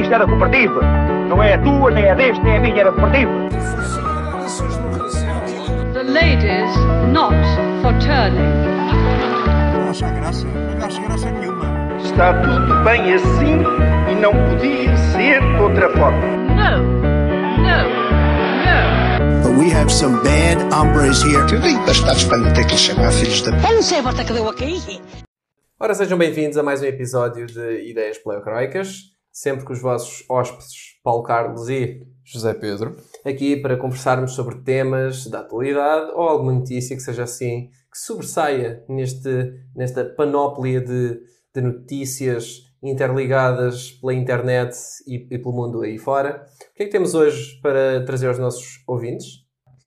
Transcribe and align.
isto 0.00 0.10
da 0.10 0.26
cooperativa. 0.26 0.80
Não 1.28 1.42
é 1.42 1.54
a 1.54 1.58
tua, 1.58 1.90
nem 1.90 2.04
é 2.04 2.14
deste, 2.14 2.42
nem 2.42 2.56
a 2.56 2.60
minha, 2.60 2.84
da 2.84 2.92
cooperativa. 2.92 3.30
The 5.92 6.02
ladies 6.02 6.76
not 7.12 7.34
for 7.82 7.92
turning. 8.00 8.52
Não 9.74 9.90
acha 9.90 10.08
graça? 10.10 10.46
Não 10.46 10.86
acha 10.86 11.02
graça 11.02 11.30
nenhuma. 11.30 11.64
Está 12.04 12.32
tudo 12.42 12.84
bem 12.84 13.14
assim 13.14 13.62
e 14.10 14.14
não 14.16 14.32
podia 14.50 14.96
ser 15.12 15.40
de 15.40 15.62
outra 15.62 15.88
forma. 15.90 16.20
No, 16.54 16.82
no, 17.58 17.78
no. 18.64 19.42
But 19.42 19.58
we 19.58 19.72
have 19.72 19.90
some 19.90 20.22
bad 20.22 20.62
hombres 20.74 21.22
here. 21.22 21.46
Eu 21.52 21.60
dei 21.60 21.76
bastados 21.86 22.24
para 22.24 22.38
não 22.38 22.52
ter 22.52 22.64
que 22.66 22.72
lhe 22.72 22.78
chamar 22.78 23.10
filhos 23.12 23.42
da. 23.42 23.50
Eu 23.68 23.74
não 23.74 23.82
sei 23.82 23.98
a 23.98 24.02
volta 24.02 24.24
que 24.24 24.32
deu 24.32 24.48
aqui. 24.48 25.00
Ora, 25.80 25.94
sejam 25.94 26.16
bem-vindos 26.16 26.56
a 26.56 26.62
mais 26.62 26.82
um 26.82 26.86
episódio 26.86 27.46
de 27.46 27.90
Ideias 27.90 28.18
Pleocroicas, 28.18 29.13
sempre 29.34 29.64
com 29.64 29.72
os 29.72 29.82
vossos 29.82 30.24
hóspedes 30.30 31.00
Paulo 31.02 31.24
Carlos 31.24 31.68
e 31.68 32.06
José 32.24 32.54
Pedro, 32.54 32.96
aqui 33.24 33.56
para 33.56 33.76
conversarmos 33.76 34.32
sobre 34.32 34.62
temas 34.62 35.26
da 35.26 35.40
atualidade 35.40 36.12
ou 36.12 36.22
alguma 36.22 36.52
notícia 36.52 36.96
que 36.96 37.02
seja 37.02 37.24
assim, 37.24 37.68
que 37.90 37.98
sobressaia 37.98 38.84
neste, 38.88 39.52
nesta 39.74 40.04
panóplia 40.04 40.80
de, 40.80 41.20
de 41.52 41.60
notícias 41.60 42.60
interligadas 42.80 43.90
pela 43.90 44.14
internet 44.14 44.76
e, 45.06 45.26
e 45.30 45.38
pelo 45.38 45.52
mundo 45.52 45.82
aí 45.82 45.98
fora. 45.98 46.46
O 46.70 46.74
que 46.74 46.84
é 46.84 46.86
que 46.86 46.92
temos 46.92 47.14
hoje 47.14 47.60
para 47.60 48.04
trazer 48.04 48.28
aos 48.28 48.38
nossos 48.38 48.82
ouvintes? 48.86 49.44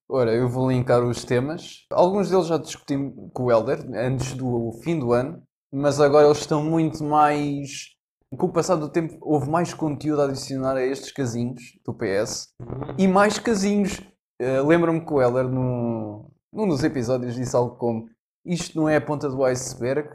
Ora, 0.09 0.33
eu 0.33 0.49
vou 0.49 0.69
linkar 0.69 1.03
os 1.03 1.23
temas. 1.23 1.85
Alguns 1.91 2.29
deles 2.29 2.47
já 2.47 2.57
discuti 2.57 2.95
com 3.33 3.43
o 3.43 3.51
Helder 3.51 3.79
antes 3.93 4.33
do 4.33 4.71
fim 4.83 4.99
do 4.99 5.13
ano, 5.13 5.41
mas 5.71 5.99
agora 5.99 6.27
eles 6.27 6.39
estão 6.39 6.63
muito 6.63 7.03
mais. 7.03 7.96
Com 8.35 8.47
o 8.47 8.51
passar 8.51 8.75
do 8.75 8.89
tempo, 8.89 9.17
houve 9.21 9.49
mais 9.49 9.73
conteúdo 9.73 10.21
a 10.21 10.25
adicionar 10.25 10.75
a 10.75 10.85
estes 10.85 11.11
casinhos 11.11 11.61
do 11.85 11.93
PS 11.93 12.53
e 12.97 13.07
mais 13.07 13.39
casinhos. 13.39 14.01
Eh, 14.39 14.61
Lembro-me 14.61 15.05
que 15.05 15.13
o 15.13 15.21
Helder, 15.21 15.47
no, 15.47 16.29
num 16.51 16.67
dos 16.67 16.83
episódios, 16.83 17.35
disse 17.35 17.55
algo 17.55 17.77
como: 17.77 18.09
Isto 18.45 18.77
não 18.77 18.89
é 18.89 18.97
a 18.97 19.01
ponta 19.01 19.29
do 19.29 19.43
iceberg, 19.45 20.09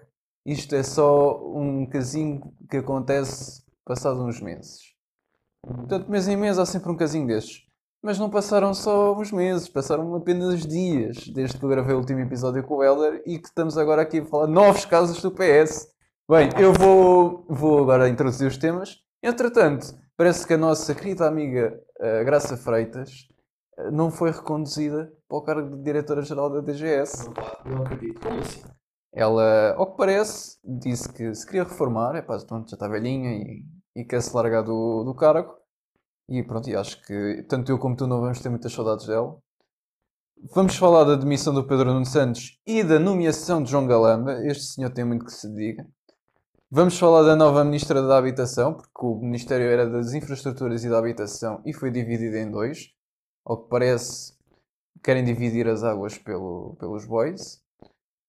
isto 0.44 0.74
é 0.74 0.82
só 0.82 1.40
um 1.56 1.86
casinho 1.86 2.52
que 2.70 2.76
acontece 2.76 3.62
passado 3.84 4.22
uns 4.22 4.40
meses. 4.40 4.80
Portanto, 5.64 6.10
mês 6.10 6.28
em 6.28 6.36
mês 6.36 6.58
há 6.58 6.66
sempre 6.66 6.90
um 6.90 6.96
casinho 6.96 7.26
destes. 7.26 7.62
Mas 8.02 8.18
não 8.18 8.28
passaram 8.28 8.74
só 8.74 9.16
uns 9.16 9.30
meses, 9.30 9.68
passaram 9.68 10.12
apenas 10.16 10.66
dias 10.66 11.28
desde 11.28 11.56
que 11.56 11.64
eu 11.64 11.68
gravei 11.68 11.94
o 11.94 11.98
último 11.98 12.18
episódio 12.18 12.64
com 12.64 12.78
o 12.78 12.82
Helder 12.82 13.22
e 13.24 13.38
que 13.38 13.46
estamos 13.46 13.78
agora 13.78 14.02
aqui 14.02 14.18
a 14.18 14.24
falar 14.26 14.48
novos 14.48 14.84
casos 14.84 15.22
do 15.22 15.30
PS. 15.30 15.91
Bem, 16.32 16.48
eu 16.58 16.72
vou, 16.72 17.44
vou 17.46 17.82
agora 17.82 18.08
introduzir 18.08 18.48
os 18.48 18.56
temas. 18.56 19.02
Entretanto, 19.22 19.94
parece 20.16 20.46
que 20.46 20.54
a 20.54 20.56
nossa 20.56 20.94
querida 20.94 21.28
amiga 21.28 21.78
eh, 22.00 22.24
Graça 22.24 22.56
Freitas 22.56 23.28
eh, 23.76 23.90
não 23.90 24.10
foi 24.10 24.30
reconduzida 24.30 25.12
para 25.28 25.36
o 25.36 25.42
cargo 25.42 25.76
de 25.76 25.82
diretora-geral 25.82 26.48
da 26.48 26.62
DGS. 26.62 27.28
Não 27.66 27.82
acredito, 27.82 28.18
como 28.22 28.40
assim? 28.40 28.62
Ela, 29.12 29.74
ao 29.74 29.90
que 29.90 29.98
parece, 29.98 30.56
disse 30.64 31.12
que 31.12 31.34
se 31.34 31.44
queria 31.44 31.64
reformar, 31.64 32.16
é 32.16 32.22
pá, 32.22 32.38
pronto, 32.48 32.70
já 32.70 32.76
está 32.76 32.88
velhinha 32.88 33.34
e, 33.34 33.62
e 33.94 34.02
quer 34.02 34.22
se 34.22 34.34
largar 34.34 34.62
do, 34.62 35.04
do 35.04 35.14
cargo. 35.14 35.54
E 36.30 36.42
pronto, 36.42 36.66
e 36.66 36.74
acho 36.74 37.02
que 37.02 37.44
tanto 37.46 37.70
eu 37.70 37.78
como 37.78 37.94
tu 37.94 38.06
não 38.06 38.22
vamos 38.22 38.40
ter 38.40 38.48
muitas 38.48 38.72
saudades 38.72 39.04
dela. 39.06 39.36
Vamos 40.54 40.76
falar 40.76 41.04
da 41.04 41.14
demissão 41.14 41.52
do 41.52 41.66
Pedro 41.66 41.92
Nuno 41.92 42.06
Santos 42.06 42.58
e 42.66 42.82
da 42.82 42.98
nomeação 42.98 43.62
de 43.62 43.70
João 43.70 43.86
Galamba. 43.86 44.42
Este 44.46 44.64
senhor 44.64 44.88
tem 44.94 45.04
muito 45.04 45.26
que 45.26 45.32
se 45.32 45.46
diga. 45.54 45.86
Vamos 46.74 46.98
falar 46.98 47.22
da 47.22 47.36
nova 47.36 47.62
Ministra 47.64 48.00
da 48.00 48.16
Habitação, 48.16 48.72
porque 48.72 49.04
o 49.04 49.16
Ministério 49.16 49.66
era 49.66 49.86
das 49.86 50.14
Infraestruturas 50.14 50.82
e 50.82 50.88
da 50.88 50.98
Habitação 50.98 51.60
e 51.66 51.72
foi 51.74 51.90
dividido 51.90 52.34
em 52.34 52.50
dois. 52.50 52.88
Ao 53.44 53.62
que 53.62 53.68
parece, 53.68 54.32
querem 55.04 55.22
dividir 55.22 55.68
as 55.68 55.84
águas 55.84 56.16
pelo, 56.16 56.74
pelos 56.80 57.04
boys. 57.04 57.60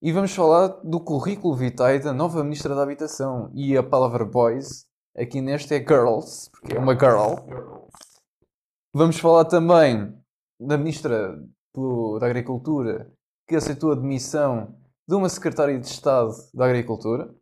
E 0.02 0.12
vamos 0.12 0.36
falar 0.36 0.68
do 0.84 1.00
currículo 1.00 1.56
vitae 1.56 2.00
da 2.00 2.12
nova 2.12 2.44
Ministra 2.44 2.76
da 2.76 2.84
Habitação. 2.84 3.50
E 3.54 3.78
a 3.78 3.84
palavra 3.84 4.26
boys 4.26 4.86
aqui 5.16 5.40
neste 5.40 5.74
é 5.76 5.80
girls, 5.80 6.50
porque 6.52 6.76
é 6.76 6.80
uma 6.80 6.96
girl. 7.00 7.36
Vamos 8.94 9.20
falar 9.20 9.46
também 9.46 10.14
da 10.60 10.78
Ministra 10.78 11.42
do- 11.74 12.20
da 12.20 12.26
Agricultura 12.26 13.10
que 13.48 13.56
aceitou 13.56 13.94
a 13.94 13.96
demissão 13.96 14.76
de 15.08 15.16
uma 15.16 15.30
Secretária 15.30 15.80
de 15.80 15.88
Estado 15.88 16.34
da 16.54 16.66
Agricultura, 16.66 17.34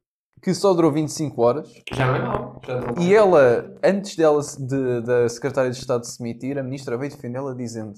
que 0.42 0.54
só 0.54 0.74
durou 0.74 0.92
25 0.92 1.42
horas. 1.42 1.72
Já 1.94 2.08
não 2.08 2.16
é 2.16 2.20
mau. 2.24 2.62
Não 2.68 3.04
é. 3.04 3.06
E 3.08 3.14
ela, 3.14 3.76
antes 3.84 4.16
dela, 4.16 4.42
de- 4.60 5.02
da 5.02 5.30
Secretária 5.30 5.70
de 5.72 5.78
Estado 5.78 6.06
se 6.06 6.18
demitir, 6.18 6.58
a 6.58 6.64
Ministra 6.64 6.98
veio 6.98 7.12
defendê-la 7.12 7.54
dizendo 7.54 7.94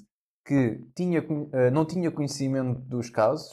que 0.45 0.81
tinha, 0.95 1.25
eh, 1.53 1.71
não 1.71 1.85
tinha 1.85 2.11
conhecimento 2.11 2.79
dos 2.81 3.09
casos, 3.09 3.49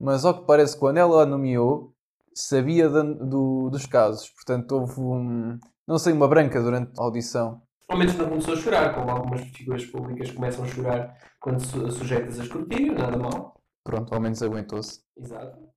mas 0.00 0.24
ao 0.24 0.40
que 0.40 0.46
parece, 0.46 0.76
quando 0.76 0.96
ela 0.98 1.22
a 1.22 1.26
nomeou, 1.26 1.92
sabia 2.34 2.88
da- 2.88 3.02
do- 3.02 3.68
dos 3.70 3.86
casos. 3.86 4.28
Portanto, 4.30 4.72
houve 4.72 5.00
um, 5.00 5.58
não 5.86 5.98
sei, 5.98 6.12
uma 6.12 6.26
branca 6.28 6.60
durante 6.60 6.92
a 6.98 7.02
audição. 7.04 7.62
Ao 7.88 7.96
menos 7.96 8.16
não 8.16 8.28
começou 8.28 8.54
a 8.54 8.56
chorar, 8.56 8.94
como 8.94 9.10
algumas 9.10 9.40
figuras 9.48 9.86
públicas 9.86 10.30
começam 10.32 10.64
a 10.64 10.68
chorar 10.68 11.16
quando 11.40 11.60
su 11.60 11.90
sujeitas 11.90 12.38
a 12.38 12.42
escrutínio, 12.42 12.94
nada 12.94 13.16
mal. 13.16 13.54
Pronto, 13.84 14.12
ao 14.12 14.20
menos 14.20 14.42
aguentou-se. 14.42 15.00
Exato. 15.16 15.67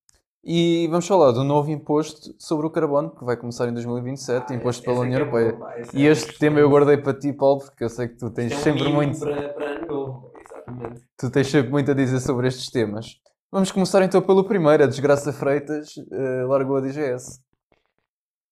E 0.44 0.88
vamos 0.90 1.06
falar 1.06 1.32
do 1.32 1.44
novo 1.44 1.70
imposto 1.70 2.34
sobre 2.40 2.66
o 2.66 2.70
carbono, 2.72 3.12
que 3.12 3.24
vai 3.24 3.38
começar 3.38 3.68
em 3.70 3.74
2027, 3.74 4.54
imposto 4.56 4.84
pela 4.84 4.98
é 4.98 5.00
União 5.02 5.20
é 5.20 5.22
Europeia. 5.22 5.58
E 5.94 6.08
é 6.08 6.12
este 6.12 6.38
tema 6.40 6.60
eu 6.60 6.70
guardei 6.70 6.98
para 6.98 7.14
ti, 7.14 7.32
Paulo, 7.32 7.60
porque 7.60 7.84
eu 7.84 7.90
sei 7.90 8.08
que 8.08 8.16
tu 8.18 8.32
tens 8.32 8.52
é 8.52 8.56
um 8.56 8.60
sempre 8.60 8.90
muito. 8.92 9.20
Para, 9.20 9.50
para 9.50 9.86
novo, 9.86 10.32
exatamente. 10.44 11.02
Tu 11.16 11.30
tens 11.30 11.48
sempre 11.48 11.70
muito 11.70 11.92
a 11.92 11.94
dizer 11.94 12.20
sobre 12.22 12.48
estes 12.48 12.72
temas. 12.72 13.18
Vamos 13.52 13.72
começar 13.72 14.02
então 14.02 14.20
pelo 14.22 14.44
primeiro. 14.44 14.84
A 14.84 14.88
Desgraça 14.88 15.32
Freitas 15.32 15.94
eh, 16.12 16.44
largou 16.48 16.78
a 16.78 16.82
DGS. 16.82 17.40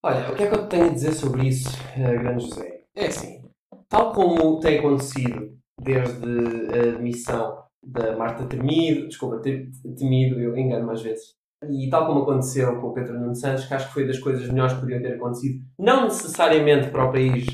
Olha, 0.02 0.30
o 0.30 0.36
que 0.36 0.44
é 0.44 0.46
que 0.48 0.54
eu 0.54 0.68
tenho 0.68 0.86
a 0.86 0.90
dizer 0.90 1.12
sobre 1.12 1.48
isso, 1.48 1.68
eh, 1.96 2.16
grande 2.18 2.44
José? 2.44 2.84
É 2.94 3.06
assim, 3.08 3.42
tal 3.88 4.12
como 4.12 4.60
tem 4.60 4.78
acontecido 4.78 5.58
desde 5.80 6.24
a 6.68 6.96
demissão 6.96 7.64
da 7.82 8.16
Marta 8.16 8.44
Temido, 8.46 9.08
desculpa, 9.08 9.38
Te- 9.40 9.70
Temido, 9.98 10.38
eu 10.40 10.56
engano-me 10.56 10.92
às 10.92 11.02
vezes, 11.02 11.34
e 11.68 11.88
tal 11.90 12.06
como 12.06 12.22
aconteceu 12.22 12.80
com 12.80 12.88
o 12.88 12.92
Pedro 12.94 13.18
Nuno 13.18 13.34
Santos, 13.34 13.66
que 13.66 13.74
acho 13.74 13.88
que 13.88 13.94
foi 13.94 14.06
das 14.06 14.18
coisas 14.18 14.48
melhores 14.48 14.72
que 14.74 14.80
podiam 14.80 15.02
ter 15.02 15.14
acontecido, 15.14 15.62
não 15.78 16.04
necessariamente 16.04 16.90
para 16.90 17.04
o 17.04 17.12
país, 17.12 17.46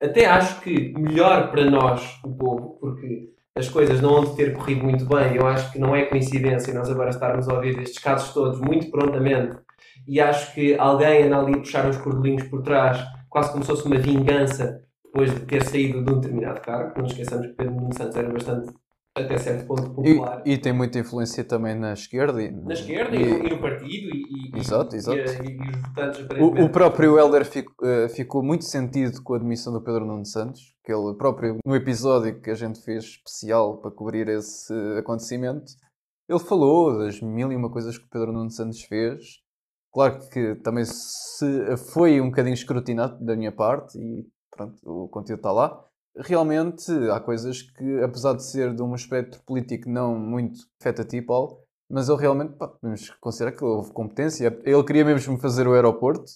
até 0.00 0.26
acho 0.26 0.60
que 0.60 0.92
melhor 0.96 1.50
para 1.50 1.68
nós, 1.68 2.20
o 2.24 2.32
povo, 2.36 2.78
porque 2.80 3.32
as 3.56 3.68
coisas 3.68 4.00
não 4.00 4.16
hão 4.16 4.24
de 4.24 4.36
ter 4.36 4.52
corrido 4.54 4.84
muito 4.84 5.04
bem. 5.04 5.34
Eu 5.34 5.46
acho 5.46 5.72
que 5.72 5.80
não 5.80 5.94
é 5.94 6.04
coincidência 6.04 6.72
nós 6.72 6.88
agora 6.88 7.10
estarmos 7.10 7.48
a 7.48 7.54
ouvir 7.54 7.76
estes 7.80 7.98
casos 7.98 8.32
todos 8.32 8.60
muito 8.60 8.88
prontamente 8.90 9.56
e 10.06 10.20
acho 10.20 10.54
que 10.54 10.74
alguém 10.78 11.24
anda 11.24 11.38
ali 11.38 11.54
a 11.54 11.58
puxar 11.58 11.86
uns 11.86 11.98
cordelinhos 11.98 12.44
por 12.44 12.62
trás, 12.62 13.04
quase 13.28 13.50
como 13.50 13.64
se 13.64 13.70
fosse 13.70 13.86
uma 13.86 13.98
vingança 13.98 14.80
depois 15.04 15.34
de 15.34 15.40
ter 15.40 15.64
saído 15.64 16.04
de 16.04 16.12
um 16.12 16.20
determinado 16.20 16.60
cargo. 16.60 16.94
Não 16.96 17.06
esqueçamos 17.06 17.48
que 17.48 17.54
Pedro 17.54 17.74
Nuno 17.74 17.94
Santos 17.94 18.16
era 18.16 18.32
bastante, 18.32 18.72
até 19.24 19.38
certo 19.38 19.66
ponto, 19.66 19.90
popular. 19.90 20.42
E, 20.46 20.52
e 20.52 20.58
tem 20.58 20.72
muita 20.72 20.98
influência 20.98 21.44
também 21.44 21.74
na 21.74 21.92
esquerda. 21.92 22.42
E, 22.42 22.50
na 22.50 22.72
esquerda 22.72 23.14
e, 23.16 23.24
no- 23.26 23.46
e 23.46 23.50
no 23.50 23.58
partido 23.60 24.08
e, 24.14 24.58
Exato, 24.58 24.96
exato. 24.96 25.18
os 25.20 25.82
votantes 25.82 26.26
O, 26.40 26.64
o 26.64 26.68
próprio 26.70 27.18
Helder 27.18 27.44
fico- 27.44 27.74
eh, 27.84 28.08
ficou 28.08 28.42
muito 28.42 28.64
sentido 28.64 29.22
com 29.22 29.34
a 29.34 29.38
demissão 29.38 29.72
do 29.72 29.80
Pedro 29.82 30.04
Nuno 30.04 30.24
Santos, 30.26 30.74
que 30.84 30.92
ele 30.92 31.14
próprio, 31.14 31.58
no 31.64 31.76
episódio 31.76 32.40
que 32.40 32.50
a 32.50 32.54
gente 32.54 32.80
fez 32.82 33.04
especial 33.04 33.78
para 33.78 33.90
cobrir 33.90 34.26
esse 34.28 34.72
acontecimento, 34.98 35.64
ele 36.28 36.38
falou 36.40 36.98
das 36.98 37.20
mil 37.20 37.50
e 37.52 37.56
uma 37.56 37.70
coisas 37.70 37.96
que 37.96 38.04
o 38.04 38.08
Pedro 38.10 38.32
Nuno 38.32 38.50
Santos 38.50 38.82
fez. 38.82 39.22
Claro 39.92 40.18
que 40.30 40.54
também 40.56 40.84
se 40.84 41.76
foi 41.92 42.20
um 42.20 42.26
bocadinho 42.26 42.54
escrutinado 42.54 43.24
da 43.24 43.34
minha 43.34 43.50
parte 43.52 43.98
e 43.98 44.26
pronto, 44.50 44.76
o 44.84 45.08
conteúdo 45.08 45.38
está 45.40 45.50
lá. 45.52 45.82
Realmente 46.18 46.92
há 47.10 47.20
coisas 47.20 47.62
que, 47.62 48.02
apesar 48.02 48.34
de 48.34 48.44
ser 48.44 48.74
de 48.74 48.82
um 48.82 48.94
espectro 48.94 49.40
político 49.44 49.88
não 49.88 50.18
muito 50.18 50.60
afeta 50.80 51.02
a 51.02 51.04
ti, 51.04 51.22
Paulo, 51.22 51.60
mas 51.90 52.08
ele 52.08 52.18
realmente, 52.18 52.54
pá, 52.54 52.68
podemos 52.68 53.10
considerar 53.20 53.52
que 53.52 53.64
houve 53.64 53.92
competência. 53.92 54.58
Ele 54.64 54.84
queria 54.84 55.04
mesmo 55.04 55.38
fazer 55.38 55.66
o 55.66 55.74
aeroporto, 55.74 56.32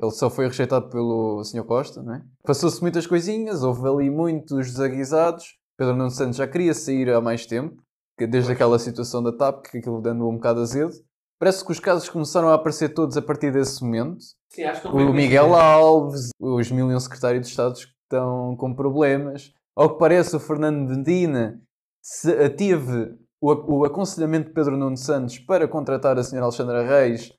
ele 0.00 0.10
só 0.10 0.28
foi 0.28 0.46
rejeitado 0.46 0.90
pelo 0.90 1.42
Sr. 1.42 1.64
Costa, 1.64 2.02
não 2.02 2.14
é? 2.14 2.24
Passou-se 2.42 2.80
muitas 2.82 3.06
coisinhas, 3.06 3.62
houve 3.62 3.88
ali 3.88 4.10
muitos 4.10 4.72
desaguisados. 4.72 5.56
Pedro 5.76 5.94
Nuno 5.94 6.10
Santos 6.10 6.36
já 6.36 6.46
queria 6.46 6.74
sair 6.74 7.10
há 7.10 7.20
mais 7.20 7.46
tempo, 7.46 7.82
desde 8.18 8.52
aquela 8.52 8.78
situação 8.78 9.22
da 9.22 9.32
TAP, 9.32 9.66
que 9.66 9.78
aquilo 9.78 10.00
dando 10.00 10.28
um 10.28 10.34
bocado 10.34 10.60
azedo. 10.60 10.92
Parece 11.38 11.64
que 11.64 11.72
os 11.72 11.80
casos 11.80 12.08
começaram 12.08 12.48
a 12.48 12.54
aparecer 12.54 12.90
todos 12.90 13.16
a 13.16 13.22
partir 13.22 13.52
desse 13.52 13.82
momento. 13.82 14.22
Sim, 14.50 14.64
acho 14.64 14.82
que 14.82 14.88
O 14.88 15.12
Miguel. 15.12 15.54
Alves, 15.54 16.30
os 16.40 16.70
mil 16.70 16.86
um 16.86 17.00
secretários 17.00 17.46
de 17.46 17.50
Estado 17.50 17.74
que 17.74 17.95
estão 18.06 18.56
com 18.56 18.74
problemas. 18.74 19.52
Ao 19.76 19.90
que 19.90 19.98
parece, 19.98 20.34
o 20.36 20.40
Fernando 20.40 20.88
Medina 20.88 21.60
se 22.02 22.48
teve 22.50 23.16
o, 23.40 23.80
o 23.80 23.84
aconselhamento 23.84 24.48
de 24.48 24.54
Pedro 24.54 24.76
Nuno 24.76 24.96
Santos 24.96 25.38
para 25.38 25.68
contratar 25.68 26.18
a 26.18 26.22
senhora 26.22 26.46
Alexandra 26.46 26.86
Reis 26.86 27.32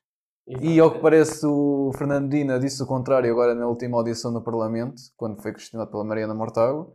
E 0.46 0.78
ao 0.80 0.90
que 0.90 1.00
parece 1.00 1.46
o 1.46 1.90
Fernando 1.96 2.30
Dina 2.30 2.58
disse 2.58 2.82
o 2.82 2.86
contrário 2.86 3.30
agora 3.30 3.54
na 3.54 3.66
última 3.66 3.98
audição 3.98 4.30
no 4.30 4.42
Parlamento, 4.42 4.94
quando 5.14 5.42
foi 5.42 5.52
questionado 5.52 5.90
pela 5.90 6.04
Mariana 6.04 6.34
Mortágua. 6.34 6.90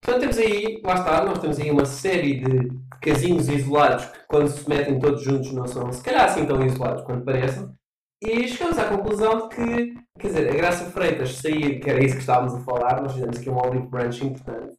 Portanto, 0.00 0.20
temos 0.20 0.38
aí, 0.38 0.80
lá 0.84 0.94
está, 0.94 1.24
nós 1.24 1.38
temos 1.38 1.58
aí 1.58 1.70
uma 1.70 1.86
série 1.86 2.40
de 2.40 2.70
casinhos 3.00 3.48
isolados 3.48 4.04
que, 4.04 4.18
quando 4.28 4.48
se 4.48 4.68
metem 4.68 5.00
todos 5.00 5.22
juntos, 5.22 5.52
não 5.52 5.66
são, 5.66 5.90
se 5.90 6.02
calhar, 6.02 6.26
assim 6.26 6.46
tão 6.46 6.64
isolados 6.64 7.02
quanto 7.04 7.24
parecem. 7.24 7.68
E 8.22 8.46
chegamos 8.46 8.78
à 8.78 8.84
conclusão 8.84 9.48
de 9.48 9.56
que, 9.56 9.94
quer 10.18 10.28
dizer, 10.28 10.48
a 10.50 10.54
Graça 10.54 10.84
Freitas 10.90 11.34
sair, 11.36 11.80
que 11.80 11.90
era 11.90 12.02
isso 12.04 12.14
que 12.14 12.20
estávamos 12.20 12.54
a 12.54 12.60
falar, 12.60 13.02
nós 13.02 13.12
fizemos 13.12 13.36
aqui 13.38 13.50
um 13.50 13.56
olive 13.58 13.86
branch 13.88 14.22
importante, 14.24 14.76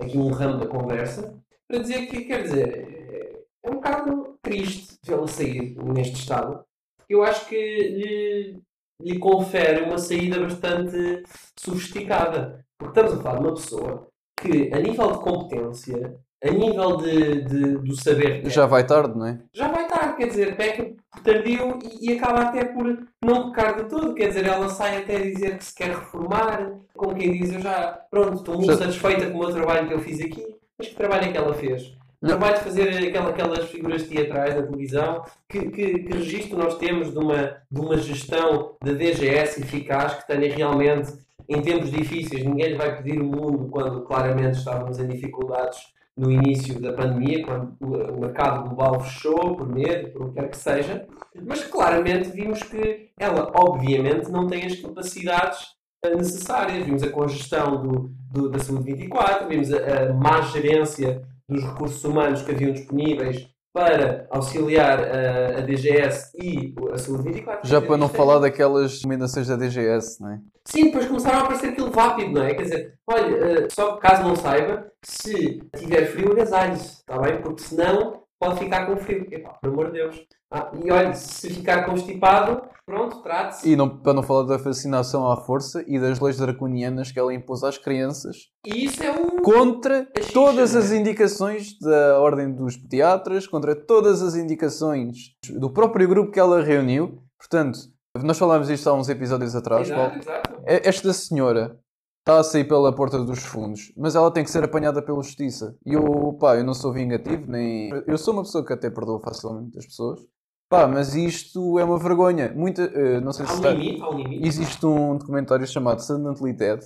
aqui 0.00 0.18
um 0.18 0.30
ramo 0.30 0.58
da 0.58 0.66
conversa, 0.66 1.34
para 1.68 1.78
dizer 1.78 2.06
que, 2.06 2.24
quer 2.24 2.42
dizer, 2.42 3.46
é 3.64 3.70
um 3.70 3.74
bocado 3.74 4.36
triste 4.42 4.98
vê-la 5.04 5.26
sair 5.28 5.76
neste 5.84 6.14
estado. 6.14 6.64
Eu 7.08 7.22
acho 7.22 7.46
que 7.46 7.56
lhe, 7.56 8.60
lhe 9.00 9.18
confere 9.18 9.82
uma 9.84 9.98
saída 9.98 10.40
bastante 10.40 11.22
sofisticada. 11.58 12.64
Porque 12.78 12.98
estamos 12.98 13.18
a 13.20 13.22
falar 13.22 13.38
de 13.38 13.44
uma 13.46 13.54
pessoa 13.54 14.08
que, 14.40 14.70
a 14.74 14.78
nível 14.80 15.12
de 15.12 15.18
competência, 15.18 16.16
a 16.42 16.50
nível 16.50 16.96
de, 16.96 17.42
de- 17.42 17.78
do 17.78 17.94
saber 17.94 18.48
Já 18.50 18.66
vai 18.66 18.84
tarde, 18.84 19.16
não 19.16 19.26
é? 19.26 19.40
já 19.54 19.68
vai 19.68 19.81
quer 20.22 20.28
dizer, 20.28 20.56
peca 20.56 20.92
tardio 21.24 21.78
e, 21.82 22.10
e 22.10 22.18
acaba 22.18 22.42
até 22.42 22.64
por 22.64 23.06
não 23.24 23.50
pecar 23.50 23.76
de 23.76 23.88
todo, 23.88 24.14
quer 24.14 24.28
dizer, 24.28 24.46
ela 24.46 24.68
sai 24.68 24.98
até 24.98 25.16
a 25.16 25.22
dizer 25.22 25.58
que 25.58 25.64
se 25.64 25.74
quer 25.74 25.90
reformar, 25.90 26.72
como 26.94 27.14
quem 27.14 27.32
diz, 27.32 27.52
eu 27.52 27.60
já, 27.60 28.00
pronto, 28.10 28.36
estou 28.36 28.56
muito 28.56 28.76
satisfeita 28.76 29.30
com 29.30 29.38
o 29.38 29.40
meu 29.40 29.50
trabalho 29.50 29.88
que 29.88 29.94
eu 29.94 30.00
fiz 30.00 30.20
aqui, 30.20 30.44
mas 30.78 30.88
que 30.88 30.94
trabalho 30.94 31.24
é 31.24 31.32
que 31.32 31.38
ela 31.38 31.54
fez? 31.54 31.96
Não. 32.20 32.30
trabalho 32.30 32.58
de 32.58 32.64
fazer 32.64 33.08
aquela, 33.08 33.30
aquelas 33.30 33.68
figuras 33.68 34.04
teatrais 34.04 34.54
na 34.54 34.62
televisão, 34.62 35.24
que, 35.48 35.70
que, 35.70 35.98
que 35.98 36.16
registro 36.16 36.56
nós 36.56 36.78
temos 36.78 37.10
de 37.10 37.18
uma, 37.18 37.56
de 37.68 37.80
uma 37.80 37.98
gestão 37.98 38.76
da 38.80 38.92
DGS 38.92 39.60
eficaz 39.60 40.14
que 40.14 40.28
tenha 40.28 40.54
realmente, 40.54 41.12
em 41.48 41.60
tempos 41.60 41.90
difíceis, 41.90 42.44
ninguém 42.44 42.68
lhe 42.68 42.76
vai 42.76 42.96
pedir 42.96 43.20
o 43.20 43.24
mundo 43.24 43.68
quando 43.68 44.02
claramente 44.02 44.58
estávamos 44.58 45.00
em 45.00 45.08
dificuldades 45.08 45.80
no 46.16 46.30
início 46.30 46.80
da 46.80 46.92
pandemia, 46.92 47.44
quando 47.44 47.76
o 47.80 48.20
mercado 48.20 48.64
global 48.64 49.00
fechou 49.00 49.56
por 49.56 49.68
medo, 49.68 50.10
por 50.12 50.22
o 50.26 50.28
que 50.28 50.34
quer 50.40 50.50
que 50.50 50.56
seja, 50.56 51.06
mas 51.46 51.64
claramente 51.64 52.28
vimos 52.30 52.62
que 52.62 53.10
ela, 53.18 53.50
obviamente, 53.54 54.30
não 54.30 54.46
tem 54.46 54.66
as 54.66 54.78
capacidades 54.80 55.58
eh, 56.04 56.14
necessárias. 56.14 56.84
Vimos 56.84 57.02
a 57.02 57.10
congestão 57.10 57.82
do, 57.82 58.12
do- 58.32 58.50
da 58.50 58.58
Saúde 58.58 58.84
24, 58.92 59.48
vimos 59.48 59.72
a, 59.72 60.10
a 60.10 60.12
má 60.12 60.40
gerência 60.42 61.22
dos 61.48 61.62
recursos 61.64 62.04
humanos 62.04 62.42
que 62.42 62.50
haviam 62.52 62.72
disponíveis 62.72 63.48
para 63.72 64.26
auxiliar 64.30 65.00
a, 65.00 65.58
a 65.58 65.60
DGS 65.62 66.30
e 66.36 66.74
a 66.92 66.98
Saúde 66.98 67.24
24. 67.24 67.68
Já 67.68 67.80
para 67.80 67.96
não 67.96 68.08
falar 68.08 68.38
daquelas 68.38 68.96
recomendações 68.96 69.48
da 69.48 69.56
DGS, 69.56 70.20
não 70.20 70.30
é? 70.32 70.40
Sim, 70.66 70.84
depois 70.86 71.06
começaram 71.06 71.38
a 71.38 71.42
aparecer 71.42 71.70
aquilo 71.70 71.90
vápido, 71.90 72.32
não 72.32 72.44
é? 72.44 72.54
Quer 72.54 72.62
dizer, 72.62 72.94
olha, 73.06 73.36
eh, 73.36 73.68
só 73.70 73.96
caso 73.96 74.22
não 74.22 74.36
saiba, 74.36 74.86
se 75.02 75.60
tiver 75.76 76.06
frio, 76.06 76.32
agasalhe-se, 76.32 76.98
está 76.98 77.18
bem? 77.18 77.40
Porque 77.40 77.62
senão 77.62 78.21
pode 78.42 78.58
ficar 78.58 78.86
com 78.86 78.96
frio. 78.96 79.26
Epá, 79.30 79.50
por 79.60 79.68
amor 79.70 79.86
de 79.86 79.92
Deus. 79.92 80.20
Ah, 80.50 80.70
e 80.84 80.90
olha, 80.90 81.14
se 81.14 81.48
ficar 81.48 81.84
constipado, 81.86 82.62
pronto, 82.84 83.22
trate-se. 83.22 83.70
E 83.70 83.74
não, 83.76 83.88
para 83.88 84.12
não 84.12 84.22
falar 84.22 84.42
da 84.42 84.56
vacinação 84.58 85.30
à 85.30 85.36
força 85.38 85.82
e 85.86 85.98
das 85.98 86.20
leis 86.20 86.36
draconianas 86.36 87.10
que 87.10 87.18
ela 87.18 87.32
impôs 87.32 87.62
às 87.64 87.78
crianças 87.78 88.36
E 88.66 88.84
isso 88.84 89.02
é 89.02 89.10
um. 89.10 89.40
contra 89.42 90.06
xixa, 90.18 90.32
todas 90.34 90.74
não 90.74 90.80
é? 90.80 90.84
as 90.84 90.92
indicações 90.92 91.78
da 91.78 92.20
Ordem 92.20 92.52
dos 92.54 92.76
Pediatras, 92.76 93.46
contra 93.46 93.74
todas 93.74 94.22
as 94.22 94.34
indicações 94.34 95.16
do 95.58 95.70
próprio 95.72 96.06
grupo 96.08 96.30
que 96.32 96.40
ela 96.40 96.62
reuniu. 96.62 97.22
Portanto, 97.38 97.78
nós 98.22 98.38
falámos 98.38 98.68
isto 98.68 98.88
há 98.90 98.92
uns 98.92 99.08
episódios 99.08 99.54
atrás. 99.56 99.88
Exato, 99.88 100.00
Paulo. 100.00 100.16
exato. 100.20 100.62
É- 100.66 100.86
Esta 100.88 101.12
senhora 101.14 101.78
está 102.22 102.38
a 102.38 102.44
sair 102.44 102.64
pela 102.64 102.94
porta 102.94 103.22
dos 103.22 103.40
fundos, 103.40 103.92
mas 103.96 104.14
ela 104.14 104.30
tem 104.30 104.44
que 104.44 104.50
ser 104.50 104.62
apanhada 104.64 105.02
pela 105.02 105.22
justiça. 105.22 105.76
E 105.84 105.92
eu, 105.92 106.36
pá, 106.40 106.56
eu 106.56 106.64
não 106.64 106.72
sou 106.72 106.92
vingativo, 106.92 107.50
nem. 107.50 107.90
Eu 108.06 108.16
sou 108.16 108.32
uma 108.32 108.44
pessoa 108.44 108.64
que 108.64 108.72
até 108.72 108.88
perdoa 108.88 109.20
facilmente 109.20 109.76
as 109.76 109.86
pessoas. 109.86 110.20
Pá, 110.68 110.86
mas 110.86 111.14
isto 111.14 111.78
é 111.78 111.84
uma 111.84 111.98
vergonha. 111.98 112.52
Muita, 112.54 112.82
eh, 112.82 113.20
não 113.20 113.32
sei 113.32 113.46
se 113.46 113.54
está... 113.54 113.70
limite, 113.72 114.08
limite. 114.14 114.46
Existe 114.46 114.86
um 114.86 115.18
documentário 115.18 115.66
chamado 115.66 116.00
Suddenly 116.00 116.52
Dead, 116.54 116.80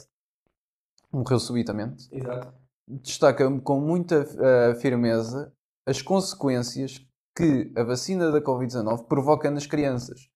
morreu 1.13 1.39
subitamente, 1.39 2.09
Exato. 2.11 2.53
destaca 2.89 3.49
com 3.61 3.79
muita 3.79 4.27
eh, 4.41 4.75
firmeza 4.77 5.53
as 5.87 6.03
consequências 6.03 7.07
que 7.37 7.71
a 7.77 7.85
vacina 7.85 8.33
da 8.33 8.41
Covid-19 8.41 9.05
provoca 9.07 9.51
nas 9.51 9.67
crianças. 9.67 10.31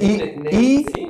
E- 0.00 0.38
nem- 0.40 0.78
e- 0.80 0.84
sim. 0.84 1.08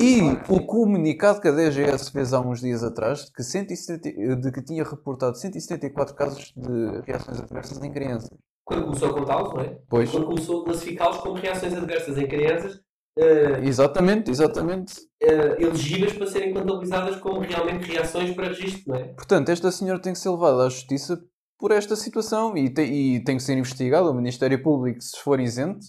E 0.00 0.20
o 0.52 0.66
comunicado 0.66 1.40
que 1.40 1.48
a 1.48 1.52
DGS 1.52 2.10
fez 2.10 2.32
há 2.32 2.40
uns 2.40 2.60
dias 2.60 2.82
atrás 2.82 3.26
de 3.26 3.32
que, 3.32 3.42
170 3.42 4.36
de 4.36 4.52
que 4.52 4.62
tinha 4.62 4.82
reportado 4.84 5.36
174 5.36 6.14
casos 6.14 6.52
de 6.56 7.00
reações 7.06 7.38
adversas 7.40 7.82
em 7.82 7.92
crianças. 7.92 8.30
Quando 8.64 8.84
começou 8.84 9.10
a 9.10 9.12
contá-los, 9.14 9.52
não 9.54 9.60
é? 9.60 9.78
Pois, 9.88 10.10
Quando 10.10 10.26
começou 10.26 10.62
a 10.62 10.64
classificá-los 10.64 11.18
como 11.18 11.34
reações 11.34 11.74
adversas 11.74 12.16
em 12.18 12.26
crianças, 12.26 12.80
eh, 13.18 13.60
exatamente, 13.64 14.30
exatamente. 14.30 14.94
eh, 15.20 15.56
elegíveis 15.62 16.12
para 16.14 16.26
serem 16.26 16.54
contabilizadas 16.54 17.16
como 17.16 17.40
realmente 17.40 17.84
reações 17.92 18.34
para 18.34 18.48
registro, 18.48 18.82
não 18.88 18.96
é? 18.96 19.04
Portanto, 19.14 19.48
esta 19.50 19.70
senhora 19.70 20.00
tem 20.00 20.12
que 20.12 20.18
ser 20.18 20.30
levada 20.30 20.64
à 20.66 20.68
justiça 20.68 21.20
por 21.58 21.70
esta 21.70 21.94
situação 21.94 22.56
e, 22.56 22.72
te- 22.72 22.82
e 22.82 23.22
tem 23.24 23.36
que 23.36 23.42
ser 23.42 23.56
investigada. 23.56 24.10
O 24.10 24.14
Ministério 24.14 24.60
Público, 24.62 25.00
se 25.00 25.18
for 25.20 25.38
isento, 25.38 25.84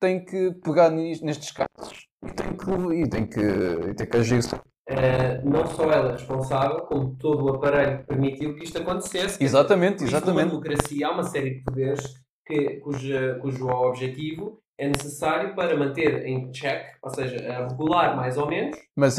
tem 0.00 0.24
que 0.24 0.52
pegar 0.64 0.90
nestes 0.90 1.50
casos 1.52 2.06
e 2.22 2.32
tem 2.32 2.56
que, 2.56 2.94
e 2.94 3.08
tem 3.08 3.26
que, 3.26 3.94
tem 3.94 4.06
que 4.06 4.16
agir. 4.16 4.40
Eh, 4.88 5.42
não 5.44 5.66
só 5.66 5.90
ela 5.90 6.08
é 6.10 6.12
responsável, 6.12 6.80
como 6.86 7.14
todo 7.16 7.44
o 7.44 7.54
aparelho 7.54 7.98
que 7.98 8.06
permitiu 8.06 8.54
que 8.54 8.64
isto 8.64 8.78
acontecesse. 8.78 9.42
Exatamente, 9.42 10.02
Isto 10.04 10.06
numa 10.06 10.16
exatamente. 10.18 10.48
democracia 10.50 11.06
há 11.08 11.10
uma 11.12 11.22
série 11.24 11.56
de 11.56 11.62
poderes 11.62 12.14
que, 12.46 12.76
cuja, 12.80 13.38
cujo 13.42 13.68
objetivo 13.68 14.60
é 14.78 14.88
necessário 14.88 15.54
para 15.56 15.76
manter 15.76 16.24
em 16.24 16.50
check, 16.52 16.80
ou 17.02 17.10
seja, 17.10 17.36
a 17.52 17.68
regular 17.68 18.16
mais 18.16 18.38
ou 18.38 18.46
menos, 18.48 18.78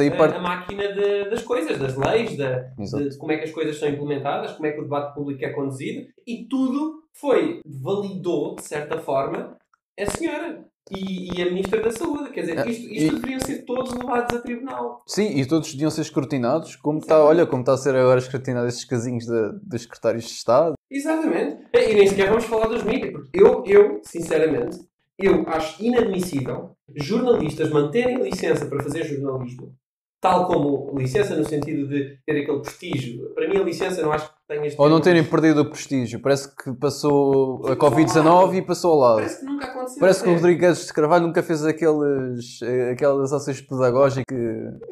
a, 0.10 0.16
parte. 0.18 0.36
a 0.38 0.40
máquina 0.42 0.88
de- 0.94 1.30
das 1.30 1.44
coisas, 1.44 1.78
das 1.78 1.96
leis, 1.98 2.36
da, 2.38 2.72
Exato. 2.80 3.10
de 3.10 3.18
como 3.18 3.32
é 3.34 3.38
que 3.38 3.44
as 3.44 3.52
coisas 3.52 3.78
são 3.78 3.90
implementadas, 3.90 4.54
como 4.54 4.66
é 4.68 4.72
que 4.72 4.80
o 4.80 4.84
debate 4.84 5.14
público 5.14 5.44
é 5.44 5.50
conduzido, 5.50 6.08
e 6.26 6.48
tudo 6.48 7.04
foi, 7.14 7.60
validou, 7.66 8.56
de 8.56 8.64
certa 8.64 8.98
forma, 9.00 9.58
a 10.04 10.10
senhora 10.12 10.66
e, 10.92 11.38
e 11.38 11.42
a 11.42 11.46
Ministra 11.46 11.82
da 11.82 11.92
Saúde. 11.92 12.32
Quer 12.32 12.42
dizer, 12.42 12.60
Ah, 12.60 12.66
isto, 12.68 12.84
isto 12.92 13.16
e- 13.16 13.16
deveriam 13.16 13.40
ser 13.40 13.66
todos 13.66 13.94
levados 13.94 14.38
a 14.38 14.42
tribunal. 14.42 15.02
Sim, 15.08 15.38
e 15.40 15.46
todos 15.46 15.72
deviam 15.72 15.92
ser 15.92 16.02
escrutinados, 16.02 16.76
como 16.76 17.00
está, 17.00 17.24
olha, 17.24 17.46
como 17.46 17.62
está 17.62 17.74
a 17.74 17.78
ser 17.78 17.96
agora 17.96 18.20
escrutinado 18.20 18.68
estes 18.68 18.86
casinhos 18.86 19.26
de- 19.26 19.60
dos 19.64 19.82
secretários 19.84 20.26
de 20.26 20.32
Estado. 20.32 20.74
Exatamente. 20.90 21.64
E 21.74 21.94
nem 21.94 22.08
sequer 22.08 22.30
vamos 22.30 22.46
falar 22.46 22.68
dos 22.68 22.84
mídias, 22.84 23.12
porque 23.14 23.42
eu, 23.42 23.64
eu, 23.66 24.02
sinceramente, 24.04 24.80
eu 25.18 25.44
acho 25.48 25.84
inadmissível 25.84 26.72
jornalistas 26.96 27.70
manterem 27.70 28.22
licença 28.24 28.66
para 28.66 28.82
fazer 28.82 29.04
jornalismo, 29.04 29.76
tal 30.22 30.46
como 30.48 30.98
licença 30.98 31.36
no 31.36 31.46
sentido 31.48 31.88
de 31.88 32.18
ter 32.26 32.42
aquele 32.42 32.60
prestígio. 32.60 33.34
Para 33.34 33.48
mim, 33.48 33.58
a 33.58 33.64
licença 33.64 34.02
não 34.02 34.12
acho 34.12 34.28
que 34.30 34.36
tenha 34.48 34.66
este 34.68 34.80
Ou 34.80 34.90
não 34.90 35.00
termo. 35.00 35.18
terem 35.18 35.30
perdido 35.30 35.62
o 35.62 35.70
prestígio. 35.70 36.20
Parece 36.22 36.54
que 36.56 36.74
passou 36.74 37.66
a 37.68 37.76
Covid-19 37.76 38.56
e 38.56 38.62
passou 38.62 38.94
ao 38.94 39.00
lado. 39.00 39.16
Parece 39.18 39.40
que 39.40 39.46
nunca 39.46 39.68
aconteceu. 39.68 40.00
Parece 40.00 40.24
que 40.24 40.30
o. 40.30 40.34
Rodrigues 40.34 40.88
de 40.88 40.94
Carvalho 40.94 41.28
nunca 41.28 41.44
fez 41.44 41.66
aqueles, 41.66 42.60
aquelas 42.92 43.32
ações 43.34 43.62
pedagógicas. 43.62 44.38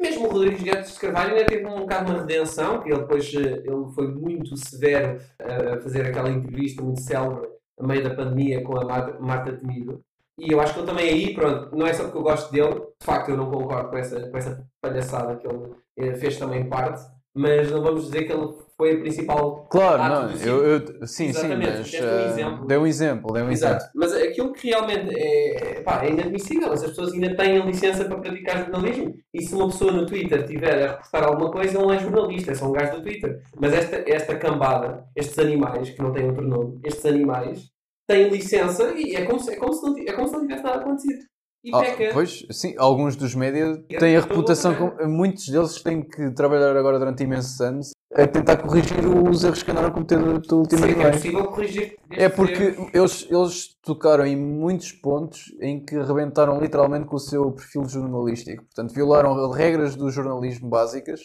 Mesmo 0.00 0.28
o 0.28 0.30
Rodrigues 0.32 0.62
Guedes 0.62 0.94
de 0.94 1.00
Carvalho 1.00 1.32
ainda 1.32 1.46
teve 1.46 1.66
um 1.66 1.80
bocado 1.80 2.12
uma 2.12 2.20
redenção, 2.20 2.80
que 2.80 2.90
ele 2.90 3.00
depois 3.00 3.32
eh, 3.34 3.62
ele 3.64 3.92
foi 3.94 4.08
muito 4.08 4.56
severo 4.56 5.20
eh, 5.38 5.72
a 5.74 5.80
fazer 5.80 6.06
aquela 6.06 6.30
entrevista 6.30 6.82
muito 6.82 7.00
célebre 7.00 7.48
a 7.78 7.86
meio 7.86 8.02
da 8.02 8.14
pandemia 8.14 8.62
com 8.62 8.78
a 8.78 8.84
Marta, 8.84 9.18
Marta 9.20 9.52
Temido. 9.52 10.00
E 10.38 10.52
eu 10.52 10.60
acho 10.60 10.72
que 10.74 10.80
ele 10.80 10.86
também 10.86 11.08
aí, 11.08 11.34
pronto, 11.34 11.74
não 11.76 11.86
é 11.86 11.92
só 11.92 12.04
porque 12.04 12.18
eu 12.18 12.22
gosto 12.22 12.52
dele, 12.52 12.74
de 13.00 13.04
facto 13.04 13.30
eu 13.30 13.36
não 13.36 13.50
concordo 13.50 13.90
com 13.90 13.96
essa, 13.98 14.20
com 14.30 14.36
essa 14.38 14.64
palhaçada 14.80 15.36
que 15.36 15.46
ele 15.46 15.70
eh, 15.98 16.14
fez 16.14 16.36
também 16.38 16.68
parte, 16.68 17.02
mas 17.34 17.70
não 17.70 17.82
vamos 17.82 18.04
dizer 18.04 18.24
que 18.24 18.32
ele 18.32 18.48
foi 18.76 18.92
a 18.94 19.00
principal 19.00 19.66
Claro, 19.68 20.02
não, 20.28 20.36
sim. 20.36 20.48
eu, 20.48 20.64
eu- 20.64 21.06
sim, 21.06 21.24
sim, 21.24 21.24
Exatamente, 21.30 21.66
mas 21.66 21.78
deste 21.90 22.02
um 22.04 22.06
eh, 22.08 22.26
exemplo. 22.26 22.66
deu 22.68 22.80
um 22.82 22.86
exemplo, 22.86 23.32
deu 23.32 23.44
um 23.46 23.50
exemplo. 23.50 23.76
Exato. 23.76 23.90
Mas 23.96 24.12
aquilo 24.12 24.52
que 24.52 24.68
realmente 24.68 25.12
é, 25.18 25.80
pá, 25.82 26.04
é 26.04 26.10
inadmissível, 26.10 26.72
essas 26.72 26.90
pessoas 26.90 27.12
ainda 27.12 27.36
têm 27.36 27.58
licença 27.66 28.04
para 28.04 28.18
praticar 28.18 28.58
jornalismo. 28.58 29.14
E 29.34 29.42
se 29.42 29.52
uma 29.56 29.66
pessoa 29.66 29.90
no 29.90 30.06
Twitter 30.06 30.46
tiver 30.46 30.84
a 30.84 30.90
reportar 30.92 31.24
alguma 31.24 31.50
coisa, 31.50 31.76
não 31.80 31.92
é 31.92 31.98
jornalista, 31.98 32.52
é 32.52 32.54
só 32.54 32.66
um 32.66 32.72
gajo 32.72 32.92
do 32.96 33.02
Twitter. 33.02 33.42
Mas 33.60 33.72
esta, 33.72 34.04
esta 34.06 34.36
cambada, 34.36 35.04
estes 35.16 35.36
animais, 35.40 35.90
que 35.90 36.00
não 36.00 36.12
têm 36.12 36.26
outro 36.26 36.46
nome, 36.46 36.78
estes 36.84 37.04
animais, 37.04 37.68
têm 38.08 38.28
licença 38.28 38.92
e 38.96 39.14
é 39.14 39.26
como 39.26 39.38
se, 39.38 39.52
é 39.52 39.56
como 39.56 39.72
se, 39.72 39.82
não, 39.82 39.98
é 39.98 40.12
como 40.12 40.26
se 40.26 40.32
não 40.34 40.40
tivesse 40.42 40.62
nada 40.64 40.80
acontecido. 40.80 41.20
E 41.62 41.74
Ah, 41.74 41.80
peca. 41.80 42.10
pois, 42.12 42.46
sim, 42.50 42.74
alguns 42.78 43.16
dos 43.16 43.34
médias 43.34 43.78
têm 43.98 44.16
a 44.16 44.20
todo 44.22 44.30
reputação, 44.30 44.74
com, 44.74 45.08
muitos 45.08 45.48
deles 45.48 45.82
têm 45.82 46.02
que 46.02 46.30
trabalhar 46.30 46.74
agora 46.76 46.98
durante 46.98 47.22
imensos 47.24 47.60
anos 47.60 47.90
a 48.14 48.26
tentar 48.26 48.56
corrigir 48.56 49.04
os 49.06 49.44
erros 49.44 49.62
que 49.62 49.70
andaram 49.70 49.88
a 49.88 49.90
cometer 49.90 50.18
durante 50.18 50.54
o 50.54 50.58
último 50.58 50.84
ano 50.84 50.92
é 50.92 50.96
meio. 50.96 51.12
possível 51.12 51.44
corrigir. 51.44 51.96
É 52.12 52.28
porque 52.28 52.74
eles, 52.94 53.26
eles 53.30 53.76
tocaram 53.82 54.24
em 54.24 54.36
muitos 54.36 54.92
pontos 54.92 55.52
em 55.60 55.84
que 55.84 55.96
arrebentaram 55.96 56.58
literalmente 56.58 57.06
com 57.06 57.16
o 57.16 57.20
seu 57.20 57.50
perfil 57.52 57.84
jornalístico. 57.86 58.64
Portanto, 58.64 58.94
violaram 58.94 59.50
regras 59.50 59.94
do 59.94 60.10
jornalismo 60.10 60.68
básicas. 60.70 61.20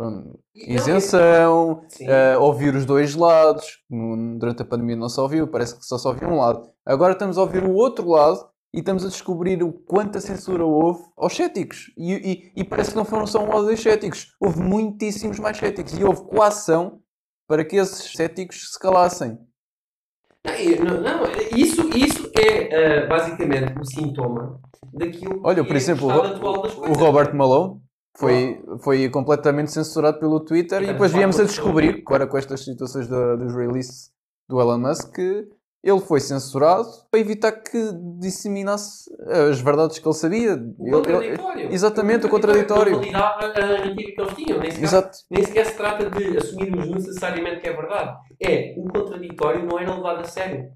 Hum, 0.00 0.32
Isenção, 0.54 1.82
eh, 2.00 2.36
ouvir 2.38 2.74
os 2.74 2.86
dois 2.86 3.14
lados. 3.14 3.82
Durante 4.38 4.62
a 4.62 4.64
pandemia 4.64 4.96
não 4.96 5.08
se 5.08 5.20
ouviu, 5.20 5.46
parece 5.46 5.76
que 5.78 5.84
só 5.84 5.98
se 5.98 6.08
ouviu 6.08 6.28
um 6.28 6.36
lado. 6.38 6.70
Agora 6.86 7.12
estamos 7.12 7.36
a 7.36 7.42
ouvir 7.42 7.62
o 7.64 7.74
outro 7.74 8.08
lado 8.08 8.48
e 8.72 8.78
estamos 8.78 9.04
a 9.04 9.08
descobrir 9.08 9.62
o 9.62 9.72
quanta 9.72 10.20
censura 10.20 10.64
houve 10.64 11.02
aos 11.16 11.34
céticos. 11.36 11.92
E, 11.98 12.14
e- 12.14 12.52
e 12.60 12.64
parece 12.64 12.90
que 12.92 12.96
não 12.96 13.04
foram 13.04 13.26
só 13.26 13.44
um 13.44 13.52
ou 13.54 13.62
dois 13.62 13.80
céticos. 13.80 14.34
Houve 14.40 14.60
muitíssimos 14.60 15.38
mais 15.38 15.58
céticos. 15.58 15.92
E 15.98 16.02
houve 16.04 16.22
coação 16.24 17.00
para 17.46 17.64
que 17.64 17.76
esses 17.76 18.12
céticos 18.12 18.72
se 18.72 18.78
calassem. 18.78 19.38
Não, 20.44 21.00
não, 21.02 21.22
isso, 21.54 21.86
isso 21.96 22.30
é 22.38 23.02
ah, 23.02 23.06
basicamente 23.06 23.78
o 23.78 23.84
sintoma 23.84 24.58
daquilo 24.94 25.42
Olha, 25.44 25.60
que 25.62 25.66
por 25.68 25.74
é 25.74 25.76
exemplo, 25.76 26.06
o, 26.08 26.90
o. 26.90 26.92
Robert 26.94 27.34
Malone 27.36 27.78
foi, 28.20 28.62
foi 28.82 29.08
completamente 29.08 29.72
censurado 29.72 30.18
pelo 30.20 30.40
Twitter 30.40 30.82
e 30.82 30.86
depois 30.88 31.12
viemos 31.12 31.40
a 31.40 31.44
descobrir, 31.44 32.02
agora 32.06 32.26
com 32.26 32.36
estas 32.38 32.62
situações 32.64 33.08
da- 33.08 33.36
dos 33.36 33.54
releases 33.54 34.10
do 34.48 34.60
Elon 34.60 34.78
Musk, 34.78 35.14
que 35.14 35.48
ele 35.82 36.00
foi 36.00 36.20
censurado 36.20 36.86
para 37.10 37.18
evitar 37.20 37.52
que 37.52 37.90
disseminasse 38.18 39.10
as 39.48 39.60
verdades 39.60 39.98
que 39.98 40.06
ele 40.06 40.14
sabia. 40.14 40.52
O 40.78 40.86
Ele- 40.86 40.96
ele- 40.96 41.02
contraditório. 41.38 41.72
exatamente, 41.72 42.26
o 42.26 42.28
contraditório. 42.28 42.92
Não 42.92 42.98
validava 43.00 43.44
a 43.46 43.66
narrativa 43.66 43.94
que 44.14 44.20
eles 44.20 44.34
tinham. 44.34 44.58
Nem 44.60 44.70
sequer, 44.70 44.84
Exato. 44.84 45.18
nem 45.30 45.44
sequer 45.44 45.66
se 45.66 45.76
trata 45.76 46.10
de 46.10 46.36
assumirmos 46.36 46.88
necessariamente 46.90 47.60
que 47.62 47.68
é 47.68 47.72
verdade. 47.76 48.18
É, 48.40 48.74
o 48.78 48.88
contraditório 48.92 49.64
não 49.66 49.78
era 49.78 49.94
levado 49.94 50.20
a 50.20 50.24
sério. 50.24 50.68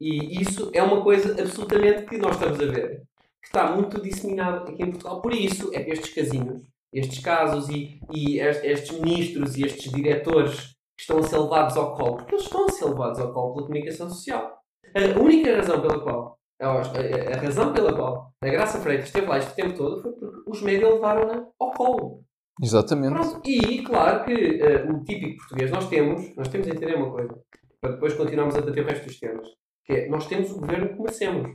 E 0.00 0.42
isso 0.42 0.70
é 0.74 0.82
uma 0.82 1.02
coisa 1.02 1.30
absolutamente 1.40 2.02
que 2.04 2.18
nós 2.18 2.34
estamos 2.36 2.60
a 2.60 2.66
ver. 2.66 3.02
Que 3.40 3.46
está 3.48 3.74
muito 3.74 4.00
disseminado 4.02 4.68
aqui 4.68 4.82
em 4.82 4.90
Portugal. 4.90 5.20
Por 5.22 5.32
isso 5.32 5.70
é 5.72 5.82
que 5.82 5.92
estes 5.92 6.12
casinhos, 6.14 6.60
estes 6.92 7.18
casos 7.20 7.68
e, 7.68 8.00
e 8.12 8.38
es- 8.40 8.62
estes 8.64 8.98
ministros 9.00 9.56
e 9.56 9.64
estes 9.64 9.90
diretores 9.92 10.72
que 10.96 11.02
estão 11.02 11.18
a 11.18 11.22
ser 11.22 11.38
levados 11.38 11.76
ao 11.76 11.94
colo, 11.96 12.16
porque 12.18 12.34
eles 12.34 12.44
estão 12.44 12.66
a 12.66 12.68
ser 12.68 12.84
levados 12.86 13.18
ao 13.18 13.32
colo 13.32 13.54
pela 13.54 13.66
comunicação 13.66 14.08
social. 14.10 14.58
A 14.94 15.18
única 15.20 15.56
razão 15.56 15.80
pela 15.80 16.00
qual, 16.00 16.38
a, 16.60 16.66
a- 16.68 17.36
a 17.36 17.40
razão 17.40 17.72
pela 17.72 17.94
qual 17.94 18.32
a 18.42 18.48
Graça 18.48 18.78
Freitas 18.80 19.06
esteve 19.06 19.26
lá 19.26 19.38
este 19.38 19.54
tempo 19.54 19.74
todo 19.76 20.02
foi 20.02 20.12
porque 20.12 20.50
os 20.50 20.62
médias 20.62 20.92
levaram-na 20.92 21.46
ao 21.58 21.70
colo. 21.72 22.22
Exatamente. 22.62 23.14
Pronto. 23.14 23.40
E, 23.48 23.82
claro 23.82 24.24
que 24.24 24.32
eh, 24.32 24.84
o 24.84 25.02
típico 25.02 25.38
português, 25.38 25.70
nós 25.70 25.88
temos, 25.88 26.36
nós 26.36 26.48
temos 26.48 26.66
a 26.68 26.70
entender 26.70 26.94
uma 26.96 27.10
coisa, 27.10 27.34
para 27.80 27.92
depois 27.92 28.12
continuarmos 28.14 28.54
a 28.54 28.60
debater 28.60 28.84
o 28.84 28.88
resto 28.88 29.06
dos 29.06 29.18
temas, 29.18 29.48
que 29.86 29.92
é, 29.94 30.08
nós 30.08 30.26
temos 30.26 30.50
o 30.50 30.60
governo 30.60 30.88
que 30.90 30.98
merecemos. 31.00 31.50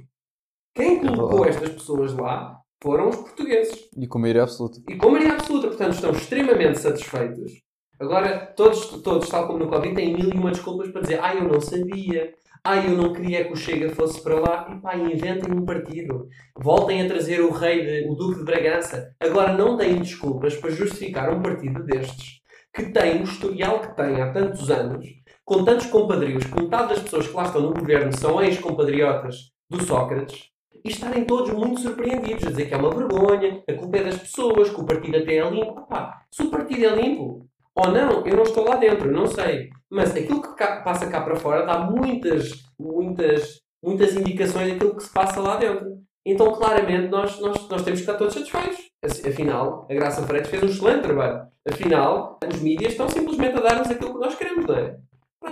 Quem 0.76 1.00
colocou 1.00 1.42
verdade. 1.44 1.50
estas 1.58 1.70
pessoas 1.76 2.14
lá 2.14 2.60
foram 2.82 3.10
os 3.10 3.16
portugueses. 3.16 3.90
E 3.98 4.08
com 4.08 4.20
maioria 4.20 4.44
absoluta. 4.44 4.80
E 4.88 4.96
com 4.96 5.10
maioria 5.10 5.34
absoluta, 5.34 5.68
portanto, 5.68 5.94
estão 5.94 6.12
extremamente 6.12 6.80
satisfeitos. 6.80 7.52
Agora, 8.00 8.54
todos, 8.56 8.86
todos, 9.02 9.28
tal 9.28 9.48
como 9.48 9.60
no 9.60 9.70
Covid, 9.70 9.96
têm 9.96 10.14
mil 10.14 10.30
e 10.30 10.38
uma 10.38 10.52
desculpas 10.52 10.92
para 10.92 11.02
dizer 11.02 11.20
ah, 11.22 11.34
eu 11.34 11.46
não 11.46 11.60
sabia, 11.60 12.32
ah, 12.64 12.78
eu 12.78 12.92
não 12.92 13.12
queria 13.12 13.46
que 13.46 13.54
o 13.54 13.56
Chega 13.56 13.90
fosse 13.90 14.22
para 14.22 14.40
lá. 14.40 14.68
E 14.72 14.80
pá, 14.80 14.96
inventem 14.96 15.52
um 15.52 15.66
partido. 15.66 16.28
Voltem 16.56 17.02
a 17.02 17.08
trazer 17.08 17.42
o 17.42 17.52
rei, 17.52 17.84
de, 17.84 18.10
o 18.10 18.14
Duque 18.14 18.40
de 18.40 18.46
Bragança. 18.46 19.16
Agora, 19.20 19.54
não 19.54 19.76
deem 19.76 20.00
desculpas 20.00 20.56
para 20.56 20.70
justificar 20.70 21.34
um 21.34 21.42
partido 21.42 21.84
destes, 21.84 22.40
que 22.74 22.92
tem 22.92 23.22
o 23.22 23.24
historial 23.24 23.80
que 23.80 23.96
tem 23.96 24.22
há 24.22 24.32
tantos 24.32 24.70
anos, 24.70 25.08
com 25.44 25.64
tantos 25.64 25.88
compadrios, 25.88 26.46
que 26.46 26.62
metade 26.62 26.90
das 26.90 27.00
pessoas 27.00 27.28
que 27.28 27.34
lá 27.34 27.44
estão 27.44 27.62
no 27.62 27.74
governo 27.74 28.16
são 28.16 28.42
ex-compatriotas 28.44 29.52
do 29.70 29.82
Sócrates, 29.84 30.52
e 30.88 30.92
estarem 30.92 31.26
todos 31.26 31.52
muito 31.52 31.82
surpreendidos, 31.82 32.46
a 32.46 32.50
dizer 32.50 32.68
que 32.68 32.74
é 32.74 32.78
uma 32.78 32.90
vergonha, 32.90 33.62
a 33.68 33.74
culpa 33.74 33.98
é 33.98 34.04
das 34.06 34.18
pessoas, 34.18 34.70
que 34.70 34.80
o 34.80 34.86
partido 34.86 35.18
até 35.18 35.36
é 35.36 35.50
limpo. 35.50 35.82
Opá, 35.82 36.22
se 36.32 36.44
o 36.44 36.50
partido 36.50 36.86
é 36.86 36.96
limpo 36.96 37.46
ou 37.76 37.92
não, 37.92 38.26
eu 38.26 38.36
não 38.38 38.44
estou 38.44 38.64
lá 38.64 38.76
dentro, 38.78 39.12
não 39.12 39.28
sei. 39.28 39.70
Mas 39.90 40.16
aquilo 40.16 40.42
que 40.42 40.56
cá- 40.56 40.82
passa 40.82 41.08
cá 41.08 41.22
para 41.22 41.36
fora 41.36 41.66
dá 41.66 41.80
muitas, 41.80 42.52
muitas, 42.80 43.60
muitas 43.84 44.16
indicações 44.16 44.72
daquilo 44.72 44.96
que 44.96 45.04
se 45.04 45.12
passa 45.14 45.40
lá 45.42 45.58
dentro. 45.58 45.98
Então, 46.26 46.52
claramente, 46.54 47.08
nós, 47.10 47.40
nós, 47.40 47.70
nós 47.70 47.82
temos 47.84 48.00
que 48.02 48.06
estar 48.06 48.16
todos 48.16 48.34
satisfeitos. 48.34 48.88
Afinal, 49.26 49.88
a 49.90 49.94
Graça 49.94 50.24
Freitas 50.24 50.50
fez 50.50 50.64
um 50.64 50.68
excelente 50.68 51.04
trabalho. 51.04 51.48
Afinal, 51.70 52.38
os 52.46 52.60
mídias 52.62 52.92
estão 52.94 53.08
simplesmente 53.10 53.58
a 53.58 53.62
dar-nos 53.62 53.90
aquilo 53.90 54.14
que 54.14 54.20
nós 54.20 54.36
queremos, 54.36 54.66
não 54.66 54.76
é? 54.76 54.98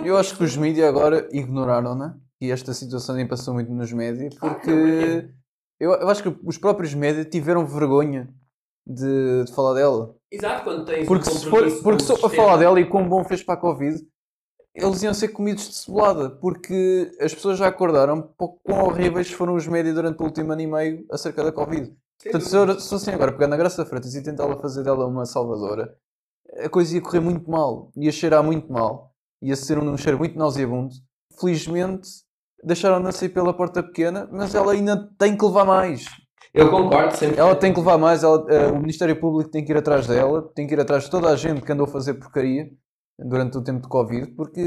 Eu 0.04 0.16
acho 0.18 0.36
que 0.36 0.44
os 0.44 0.56
mídias 0.56 0.86
agora 0.88 1.26
ignoraram-na 1.32 2.16
e 2.40 2.50
esta 2.50 2.72
situação 2.74 3.14
nem 3.14 3.26
passou 3.26 3.54
muito 3.54 3.72
nos 3.72 3.92
médias 3.92 4.34
Claro 4.36 4.54
porque 4.56 4.70
que 4.70 4.72
porquê? 4.72 5.34
eu, 5.80 5.92
eu 5.92 6.08
acho 6.08 6.22
que 6.22 6.38
os 6.44 6.58
próprios 6.58 6.94
médias 6.94 7.26
tiveram 7.30 7.66
vergonha 7.66 8.28
de, 8.86 9.44
de 9.44 9.52
falar 9.52 9.74
dela. 9.74 10.14
Exato, 10.30 10.64
quando 10.64 10.84
tens 10.84 11.06
Porque, 11.06 11.28
um 11.28 11.32
se 11.32 11.46
for, 11.46 11.82
porque 11.82 12.04
só 12.04 12.16
para 12.16 12.28
falar 12.30 12.56
dela 12.58 12.80
e 12.80 12.88
quão 12.88 13.08
bom 13.08 13.24
fez 13.24 13.42
para 13.42 13.54
a 13.54 13.60
Covid, 13.60 14.06
eles 14.74 15.02
iam 15.02 15.14
ser 15.14 15.28
comidos 15.28 15.68
de 15.68 15.74
cebolada, 15.74 16.30
porque 16.30 17.10
as 17.20 17.34
pessoas 17.34 17.58
já 17.58 17.66
acordaram 17.66 18.30
quão 18.36 18.84
horríveis 18.84 19.30
foram 19.30 19.54
os 19.54 19.66
médias 19.66 19.94
durante 19.94 20.20
o 20.20 20.24
último 20.24 20.52
ano 20.52 20.60
e 20.60 20.66
meio 20.66 21.06
acerca 21.10 21.42
da 21.42 21.50
Covid. 21.50 21.86
Sem 22.20 22.32
Portanto, 22.32 22.80
se 22.80 22.94
eu, 22.94 22.96
assim 22.96 23.10
agora 23.10 23.32
pegar 23.32 23.48
na 23.48 23.56
Graça 23.56 23.84
Freitas 23.84 24.14
e 24.14 24.22
tentá-la 24.22 24.56
fazer 24.58 24.82
dela 24.82 25.06
uma 25.06 25.24
salvadora, 25.24 25.96
a 26.58 26.68
coisa 26.68 26.94
ia 26.94 27.00
correr 27.00 27.20
muito 27.20 27.50
mal, 27.50 27.90
ia 27.96 28.12
cheirar 28.12 28.42
muito 28.42 28.70
mal, 28.70 29.14
ia 29.42 29.56
ser 29.56 29.78
um 29.78 29.96
cheiro 29.96 30.18
muito 30.18 30.38
nauseabundo. 30.38 30.94
Felizmente, 31.38 32.08
deixaram-na 32.64 33.12
sair 33.12 33.28
pela 33.30 33.52
porta 33.54 33.82
pequena, 33.82 34.28
mas 34.32 34.54
ela 34.54 34.72
ainda 34.72 35.08
tem 35.18 35.36
que 35.36 35.44
levar 35.44 35.64
mais. 35.64 36.04
Eu 36.54 36.70
concordo 36.70 37.14
sempre. 37.16 37.38
Ela 37.38 37.54
tem 37.54 37.72
que 37.72 37.78
levar 37.78 37.98
mais, 37.98 38.22
ela- 38.24 38.44
eh, 38.48 38.68
o 38.68 38.78
Ministério 38.78 39.18
Público 39.20 39.50
tem 39.50 39.64
que 39.64 39.72
ir 39.72 39.76
atrás 39.76 40.06
dela, 40.06 40.42
tem 40.54 40.66
que 40.66 40.74
ir 40.74 40.80
atrás 40.80 41.04
de 41.04 41.10
toda 41.10 41.28
a 41.28 41.36
gente 41.36 41.60
que 41.60 41.70
andou 41.72 41.84
a 41.86 41.90
fazer 41.90 42.14
porcaria 42.14 42.70
durante 43.18 43.58
o 43.58 43.62
tempo 43.62 43.82
de 43.82 43.88
Covid, 43.88 44.28
porque 44.34 44.62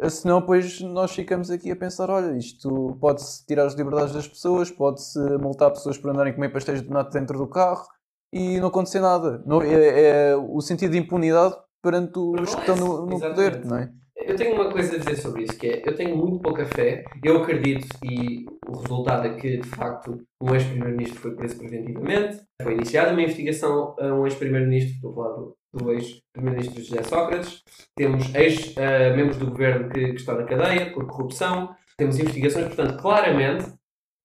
eh, 0.00 0.08
senão 0.08 0.40
depois 0.40 0.80
nós 0.80 1.12
ficamos 1.12 1.50
aqui 1.50 1.70
a 1.70 1.76
pensar, 1.76 2.08
olha, 2.10 2.36
isto 2.36 2.96
pode-se 3.00 3.44
tirar 3.46 3.66
as 3.66 3.74
liberdades 3.74 4.14
das 4.14 4.26
pessoas, 4.26 4.70
pode-se 4.70 5.18
multar 5.38 5.70
pessoas 5.70 5.98
por 5.98 6.10
andarem 6.10 6.32
a 6.32 6.34
comer 6.34 6.48
pastéis 6.50 6.82
de 6.82 6.88
nata 6.90 7.10
dentro 7.18 7.36
do 7.38 7.46
carro 7.46 7.84
e 8.32 8.58
não 8.58 8.68
acontecer 8.68 9.00
nada. 9.00 9.42
Não, 9.44 9.60
é, 9.60 10.30
é 10.30 10.36
o 10.36 10.60
sentido 10.62 10.92
de 10.92 10.98
impunidade 10.98 11.54
perante 11.82 12.18
os 12.18 12.54
que 12.54 12.60
estão 12.60 12.76
no, 12.76 13.06
no 13.06 13.20
poder, 13.20 13.64
não 13.66 13.76
é? 13.76 13.92
Eu 14.24 14.36
tenho 14.36 14.54
uma 14.54 14.70
coisa 14.70 14.94
a 14.94 14.98
dizer 14.98 15.16
sobre 15.16 15.44
isso, 15.44 15.58
que 15.58 15.66
é, 15.66 15.82
eu 15.84 15.94
tenho 15.94 16.16
muito 16.16 16.38
pouca 16.38 16.64
fé, 16.66 17.04
eu 17.22 17.42
acredito, 17.42 17.86
e 18.04 18.46
o 18.66 18.78
resultado 18.78 19.26
é 19.26 19.34
que, 19.34 19.58
de 19.58 19.68
facto, 19.68 20.22
um 20.40 20.54
ex-primeiro-ministro 20.54 21.20
foi 21.20 21.34
preso 21.34 21.58
preventivamente, 21.58 22.40
foi 22.62 22.74
iniciada 22.74 23.12
uma 23.12 23.22
investigação 23.22 23.96
a 23.98 24.06
um 24.14 24.26
ex-primeiro-ministro, 24.26 24.94
estou 24.94 25.10
a 25.10 25.14
falar 25.14 25.36
do, 25.36 25.56
do 25.74 25.92
ex-primeiro-ministro 25.92 26.82
José 26.82 27.02
Sócrates, 27.02 27.62
temos 27.96 28.34
ex-membros 28.34 29.36
do 29.36 29.50
governo 29.50 29.88
que, 29.90 30.08
que 30.08 30.20
estão 30.20 30.36
na 30.36 30.44
cadeia 30.44 30.92
por 30.92 31.06
corrupção, 31.06 31.74
temos 31.96 32.18
investigações, 32.18 32.66
portanto, 32.66 33.00
claramente, 33.00 33.72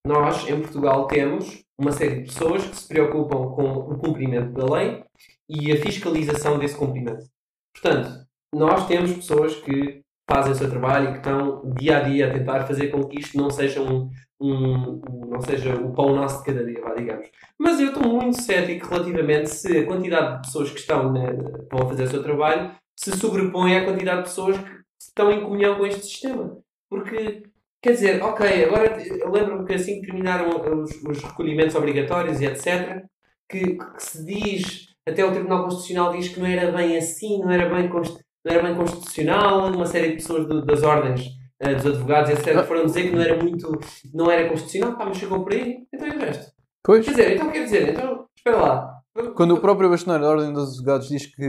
nós, 0.05 0.47
em 0.47 0.61
Portugal, 0.61 1.07
temos 1.07 1.63
uma 1.77 1.91
série 1.91 2.21
de 2.21 2.33
pessoas 2.33 2.65
que 2.65 2.75
se 2.75 2.87
preocupam 2.87 3.49
com 3.49 3.71
o 3.73 3.97
cumprimento 3.97 4.53
da 4.53 4.73
lei 4.73 5.03
e 5.49 5.71
a 5.71 5.77
fiscalização 5.77 6.57
desse 6.57 6.75
cumprimento. 6.75 7.25
Portanto, 7.73 8.26
nós 8.53 8.87
temos 8.87 9.13
pessoas 9.13 9.55
que 9.55 10.01
fazem 10.29 10.51
o 10.51 10.55
seu 10.55 10.69
trabalho 10.69 11.09
e 11.09 11.11
que 11.13 11.17
estão 11.19 11.61
dia 11.77 11.97
a 11.97 12.01
dia 12.01 12.27
a 12.27 12.33
tentar 12.33 12.65
fazer 12.65 12.87
com 12.87 13.03
que 13.05 13.19
isto 13.19 13.37
não 13.37 13.49
seja 13.49 13.81
um, 13.81 14.09
um- 14.39 15.01
um- 15.09 15.29
não 15.31 15.41
seja 15.41 15.73
o 15.75 15.93
pão 15.93 16.15
nosso 16.15 16.39
de 16.39 16.45
cada 16.51 16.65
dia, 16.65 16.81
vá, 16.81 16.93
digamos. 16.93 17.27
Mas 17.57 17.79
eu 17.79 17.87
estou 17.87 18.07
muito 18.07 18.41
cético 18.41 18.87
relativamente 18.87 19.49
se 19.49 19.77
a 19.79 19.85
quantidade 19.85 20.35
de 20.35 20.41
pessoas 20.47 20.69
que 20.71 20.79
estão, 20.79 21.11
na- 21.11 21.31
estão 21.31 21.79
a 21.81 21.87
fazer 21.87 22.03
o 22.03 22.07
seu 22.09 22.23
trabalho 22.23 22.71
se 22.95 23.11
sobrepõe 23.17 23.77
à 23.77 23.85
quantidade 23.85 24.17
de 24.17 24.23
pessoas 24.23 24.57
que 24.57 24.65
estão 25.01 25.31
em 25.31 25.41
comunhão 25.41 25.75
com 25.77 25.85
este 25.85 26.05
sistema. 26.05 26.57
Porque, 26.89 27.43
quer 27.81 27.91
dizer, 27.91 28.21
ok, 28.21 28.65
agora 28.65 29.01
eu 29.05 29.31
lembro-me 29.31 29.65
que 29.65 29.73
assim 29.73 30.01
que 30.01 30.07
terminaram 30.07 30.81
os, 30.81 30.91
os 31.03 31.23
recolhimentos 31.23 31.75
obrigatórios 31.75 32.41
e 32.41 32.45
etc., 32.45 33.03
que, 33.49 33.75
que 33.77 34.03
se 34.03 34.25
diz, 34.25 34.87
até 35.07 35.23
o 35.23 35.31
Tribunal 35.31 35.63
Constitucional 35.63 36.11
diz 36.11 36.27
que 36.29 36.39
não 36.39 36.47
era 36.47 36.69
bem 36.71 36.97
assim, 36.97 37.39
não 37.39 37.49
era 37.51 37.69
bem, 37.73 37.87
const- 37.89 38.19
não 38.47 38.53
era 38.53 38.63
bem 38.63 38.75
constitucional, 38.75 39.67
uma 39.71 39.85
série 39.85 40.09
de 40.09 40.15
pessoas 40.15 40.47
do- 40.47 40.65
das 40.65 40.83
ordens, 40.83 41.27
eh, 41.59 41.75
dos 41.75 41.85
advogados, 41.85 42.29
etc., 42.31 42.63
foram 42.65 42.85
dizer 42.85 43.03
que 43.09 43.15
não 43.15 43.21
era 43.21 43.41
muito, 43.41 43.79
não 44.13 44.31
era 44.31 44.47
constitucional, 44.49 44.97
pá, 44.97 45.05
mas 45.05 45.17
chegou 45.17 45.43
por 45.43 45.53
aí, 45.53 45.77
então 45.93 46.07
e 46.07 46.11
o 46.11 46.19
resto? 46.19 46.51
Pois. 46.83 47.05
Quer 47.05 47.11
dizer, 47.11 47.35
então 47.35 47.51
quer 47.51 47.63
dizer, 47.63 47.89
então, 47.89 48.25
espera 48.35 48.57
lá. 48.57 48.93
Quando 49.35 49.55
o 49.55 49.59
próprio 49.59 49.89
bastonário 49.89 50.23
da 50.25 50.31
Ordem 50.31 50.53
dos 50.53 50.73
Advogados 50.73 51.07
diz 51.09 51.25
que 51.25 51.43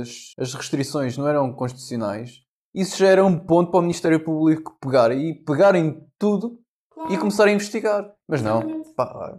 as, 0.00 0.32
as 0.38 0.54
restrições 0.54 1.16
não 1.18 1.28
eram 1.28 1.52
constitucionais, 1.52 2.40
isso 2.74 2.96
já 2.98 3.06
era 3.08 3.24
um 3.24 3.38
ponto 3.38 3.70
para 3.70 3.78
o 3.80 3.82
Ministério 3.82 4.18
Público 4.24 4.76
pegar 4.80 5.12
e 5.12 5.34
pegar 5.44 5.74
em 5.74 6.00
tudo 6.18 6.58
Claro, 6.90 7.12
e 7.12 7.18
começar 7.18 7.44
a 7.46 7.52
investigar. 7.52 8.10
Mas 8.28 8.40
não, 8.42 8.60
exatamente. 8.60 8.94
pá, 8.94 9.38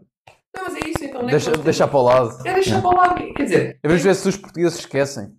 Não, 0.55 0.63
mas 0.65 0.75
é 0.75 0.79
isso, 0.87 1.03
então. 1.03 1.21
é 1.21 1.25
deixa, 1.25 1.49
nós 1.49 1.59
deixar 1.61 1.87
para 1.87 1.97
o 1.99 2.03
lado. 2.03 2.47
É 2.47 2.53
deixar 2.53 2.81
para 2.81 2.95
lá, 2.95 3.13
quer 3.15 3.43
dizer, 3.43 3.79
Vamos 3.83 4.01
ver 4.03 4.15
se 4.15 4.29
os 4.29 4.37
portugueses 4.37 4.77
esquecem. 4.79 5.33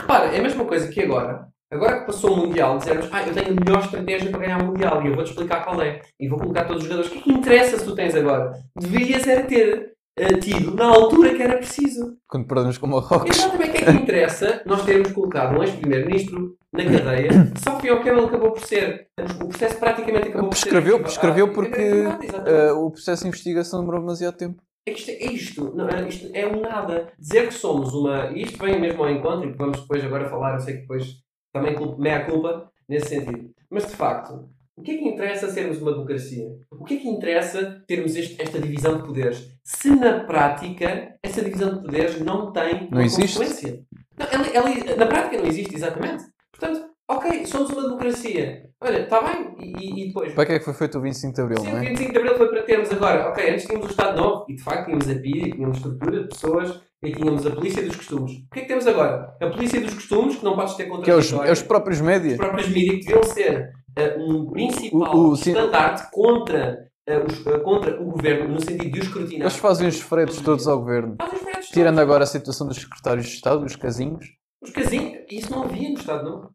Repara, 0.00 0.26
é 0.34 0.38
a 0.38 0.42
mesma 0.42 0.64
coisa 0.64 0.88
que 0.88 1.02
agora. 1.02 1.48
Agora 1.70 2.00
que 2.00 2.06
passou 2.06 2.32
o 2.32 2.36
Mundial, 2.38 2.78
dizermos, 2.78 3.08
ah, 3.12 3.22
eu 3.26 3.34
tenho 3.34 3.48
a 3.48 3.64
melhor 3.64 3.84
estratégia 3.84 4.30
para 4.30 4.40
ganhar 4.40 4.62
o 4.62 4.66
Mundial 4.66 5.02
e 5.02 5.08
eu 5.08 5.14
vou-te 5.14 5.30
explicar 5.30 5.64
qual 5.64 5.80
é. 5.82 6.00
E 6.18 6.26
vou 6.26 6.38
colocar 6.38 6.64
todos 6.64 6.82
os 6.82 6.88
jogadores. 6.88 7.10
O 7.10 7.12
que 7.12 7.18
é 7.18 7.22
que 7.22 7.32
interessa 7.32 7.78
se 7.78 7.84
tu 7.84 7.94
tens 7.94 8.14
agora? 8.14 8.52
Deverias 8.74 9.26
era 9.26 9.42
ter 9.42 9.92
eh, 10.18 10.38
tido 10.38 10.74
na 10.74 10.86
altura 10.86 11.34
que 11.34 11.42
era 11.42 11.58
preciso. 11.58 12.16
Quando 12.26 12.46
perdemos 12.46 12.78
com 12.78 12.86
o 12.86 12.90
Marrocos. 12.90 13.36
Exatamente, 13.36 13.70
o 13.70 13.72
que 13.72 13.78
é 13.78 13.84
que 13.84 13.90
interessa 13.90 14.62
nós 14.64 14.82
termos 14.84 15.12
colocado 15.12 15.58
um 15.58 15.62
ex-primeiro-ministro 15.62 16.56
na 16.72 16.84
cadeia, 16.84 17.30
só 17.62 17.76
que 17.76 17.94
que 17.94 18.08
ele 18.08 18.20
acabou 18.20 18.52
por 18.52 18.64
ser. 18.64 19.08
O 19.42 19.48
processo 19.48 19.76
praticamente 19.78 20.28
acabou 20.28 20.48
por 20.48 20.56
ser. 20.56 20.70
Prescreveu, 20.70 21.00
prescreveu 21.00 21.46
Ah, 21.46 21.52
porque 21.52 21.80
é 21.80 22.68
eh, 22.68 22.72
o 22.72 22.90
processo 22.90 23.22
de 23.22 23.28
investigação 23.28 23.80
demorou 23.80 24.00
demasiado 24.00 24.36
tempo. 24.36 24.62
É 24.88 24.92
isto 24.92 25.10
é 25.10 25.24
isto, 25.26 25.76
não, 25.76 25.88
é- 25.88 26.08
isto 26.08 26.30
é 26.34 26.46
um 26.46 26.60
nada. 26.60 27.12
Dizer 27.18 27.48
que 27.48 27.54
somos 27.54 27.92
uma. 27.94 28.30
E 28.32 28.42
isto 28.42 28.58
vem 28.58 28.80
mesmo 28.80 29.02
ao 29.04 29.10
encontro, 29.10 29.48
e 29.48 29.52
vamos 29.52 29.80
depois 29.80 30.04
agora 30.04 30.28
falar, 30.28 30.54
eu 30.54 30.60
sei 30.60 30.74
que 30.74 30.80
depois 30.82 31.16
também 31.52 31.74
meia 31.98 32.24
culpa 32.24 32.70
nesse 32.88 33.08
sentido. 33.08 33.50
Mas 33.70 33.86
de 33.86 33.94
facto, 33.96 34.48
o 34.76 34.82
que 34.82 34.92
é 34.92 34.96
que 34.98 35.04
interessa 35.08 35.48
sermos 35.50 35.80
uma 35.82 35.92
democracia? 35.92 36.46
O 36.70 36.84
que 36.84 36.94
é 36.96 37.00
que 37.00 37.08
interessa 37.08 37.82
termos 37.86 38.16
este- 38.16 38.40
esta 38.40 38.58
divisão 38.60 38.96
de 38.96 39.02
poderes? 39.04 39.46
Se 39.64 39.90
na 39.90 40.20
prática 40.24 41.16
essa 41.22 41.42
divisão 41.42 41.74
de 41.74 41.82
poderes 41.82 42.20
não 42.20 42.52
tem 42.52 42.88
Não 42.90 43.02
consequência. 43.02 43.82
Não, 44.16 44.26
ela, 44.26 44.46
ela- 44.48 44.96
na 44.96 45.06
prática 45.06 45.36
não 45.38 45.46
existe, 45.46 45.74
exatamente. 45.74 46.24
Portanto, 46.52 46.86
ok, 47.08 47.46
somos 47.46 47.70
uma 47.70 47.82
democracia. 47.82 48.68
Olha, 48.80 49.02
está 49.02 49.20
bem, 49.22 49.54
e, 49.58 50.02
e- 50.04 50.06
depois. 50.08 50.32
Para 50.34 50.46
que 50.46 50.52
é 50.52 50.58
que 50.58 50.64
foi 50.64 50.74
feito 50.74 50.98
o 50.98 51.00
25 51.00 51.34
de 51.34 51.40
Abril, 51.40 51.58
Sim, 51.60 51.66
não 51.72 51.74
o 51.74 51.78
é? 51.82 51.88
25 51.88 52.12
de 52.12 52.18
Abril 52.18 52.36
foi 52.36 52.48
para 52.48 52.62
termos 52.62 52.92
agora, 52.92 53.28
ok, 53.28 53.50
antes 53.50 53.66
tínhamos 53.66 53.86
o 53.86 53.90
Estado 53.90 54.16
Novo 54.20 54.44
e 54.48 54.54
de 54.54 54.62
facto 54.62 54.84
tínhamos 54.84 55.08
a 55.08 55.14
PIDE, 55.14 55.50
tínhamos 55.52 55.76
estrutura 55.78 56.22
de 56.22 56.28
pessoas 56.28 56.80
e 57.02 57.12
tínhamos 57.12 57.46
a 57.46 57.50
Polícia 57.50 57.82
dos 57.82 57.96
Costumes. 57.96 58.32
O 58.32 58.50
que 58.52 58.58
é 58.60 58.62
que 58.62 58.68
temos 58.68 58.86
agora? 58.86 59.36
A 59.40 59.46
Polícia 59.48 59.80
dos 59.80 59.94
Costumes, 59.94 60.36
que 60.36 60.44
não 60.44 60.54
podes 60.54 60.74
ter 60.74 60.84
Que 61.02 61.10
é 61.10 61.14
os, 61.14 61.32
é 61.32 61.52
os 61.52 61.62
próprios 61.62 62.00
média. 62.00 62.32
Os 62.32 62.36
próprios 62.38 62.68
mídias 62.68 62.96
que 62.98 63.04
deviam 63.06 63.22
ser 63.24 63.70
eh, 63.96 64.16
um 64.18 64.50
principal 64.50 65.16
O- 65.16 65.30
o- 65.30 65.36
sim. 65.36 65.50
estandarte 65.50 66.10
contra, 66.12 66.78
os- 67.26 67.46
eh, 67.46 67.58
contra 67.60 68.00
o 68.00 68.04
governo, 68.12 68.48
no 68.48 68.60
sentido 68.60 68.90
de 68.92 69.00
o 69.00 69.02
escrutinar. 69.02 69.40
Eles 69.42 69.56
fazem 69.56 69.88
os 69.88 70.00
fretes 70.00 70.40
todos 70.40 70.68
ao 70.68 70.78
governo. 70.78 71.16
Fazem 71.20 71.36
os 71.36 71.42
fretes 71.44 71.68
Tirando 71.70 71.94
todos. 71.96 72.02
agora 72.10 72.24
a 72.24 72.26
situação 72.28 72.68
dos 72.68 72.76
secretários 72.76 73.26
de 73.26 73.32
Estado, 73.34 73.64
os 73.64 73.74
casinhos. 73.76 74.24
Os 74.62 74.70
casinhos, 74.70 75.18
isso 75.30 75.50
não 75.50 75.62
havia 75.64 75.88
no 75.88 75.96
Estado 75.98 76.24
Novo. 76.30 76.50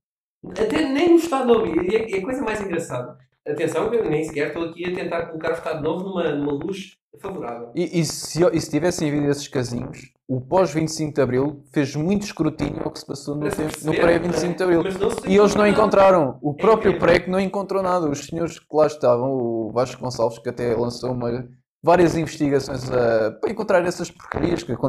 Até 0.52 0.90
nem 0.90 1.10
no 1.10 1.16
Estado 1.18 1.48
Novo. 1.48 1.68
E 1.82 1.96
é, 1.96 2.12
é 2.16 2.20
a 2.20 2.24
coisa 2.24 2.42
mais 2.44 2.62
engraçada. 2.62 3.18
Atenção, 3.48 3.94
eu 3.94 4.10
nem 4.10 4.24
sequer 4.24 4.48
estou 4.48 4.64
aqui 4.64 4.86
a 4.90 4.96
tentar 4.96 5.26
colocar 5.28 5.52
o 5.52 5.54
Estado 5.54 5.84
Novo 5.84 6.04
numa, 6.06 6.24
numa 6.32 6.54
luz 6.54 6.96
favorável. 7.20 7.72
E, 7.76 8.00
e 8.00 8.06
se, 8.06 8.42
e 8.54 8.60
se 8.62 8.70
tivessem 8.72 9.10
havido 9.10 9.28
esses 9.30 9.48
casinhos, 9.48 10.12
o 10.28 10.40
pós-25 10.42 11.14
de 11.14 11.22
Abril 11.22 11.62
fez 11.72 11.96
muito 11.96 12.24
escrutínio 12.24 12.82
ao 12.84 12.92
que 12.92 13.00
se 13.00 13.06
passou 13.06 13.36
no, 13.36 13.46
no 13.46 13.52
perceber, 13.56 14.00
pré-25 14.02 14.56
de 14.56 14.64
Abril. 14.64 14.84
não 14.84 15.10
se 15.12 15.28
E 15.30 15.38
eles 15.38 15.56
não 15.56 15.68
encontraram. 15.68 16.40
O 16.42 16.52
É 16.52 16.62
próprio 16.62 16.92
incrível. 16.92 17.00
pré 17.08 17.20
que 17.20 17.30
não 17.30 17.40
encontrou 17.40 17.84
nada. 17.84 18.10
Os 18.10 18.26
senhores 18.26 18.58
que 18.58 18.66
lá 18.74 18.88
estavam, 18.88 19.32
o 19.32 19.72
Vasco 19.74 20.02
Gonçalves, 20.02 20.40
que 20.40 20.50
até 20.50 20.74
lançou 20.76 21.12
uma- 21.12 21.48
várias 21.84 22.16
investigações 22.16 22.90
para 22.90 23.52
encontrar 23.52 23.86
essas 23.86 24.10
porcarias 24.10 24.64
que, 24.64 24.74
que 24.74 24.82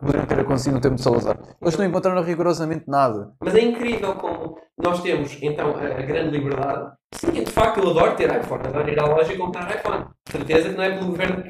poderiam 0.00 0.26
ter 0.26 0.40
acontecido 0.40 0.74
no 0.74 0.80
tempo 0.80 0.94
de 0.94 1.02
Salazar. 1.02 1.38
Eles 1.60 1.76
não 1.76 1.84
encontraram 1.84 2.22
rigorosamente 2.22 2.84
nada. 2.86 3.32
Mas 3.40 3.54
é 3.54 3.60
incrível 3.62 4.14
como 4.14 4.56
nós 4.78 5.02
temos, 5.02 5.36
então, 5.42 5.74
a, 5.76 5.98
a 5.98 6.02
grande 6.02 6.38
liberdade. 6.38 6.92
Sim, 7.12 7.32
de 7.32 7.50
facto, 7.50 7.80
eu 7.80 7.90
adoro 7.90 8.16
ter 8.16 8.34
iPhone. 8.34 8.66
Adoro 8.66 8.88
ir 8.88 8.98
à 8.98 9.06
loja 9.06 9.32
e 9.32 9.36
comprar 9.36 9.74
iPhone. 9.74 10.06
Certeza 10.28 10.68
que 10.68 10.76
não 10.76 10.84
é 10.84 10.96
pelo 10.96 11.10
governo 11.10 11.42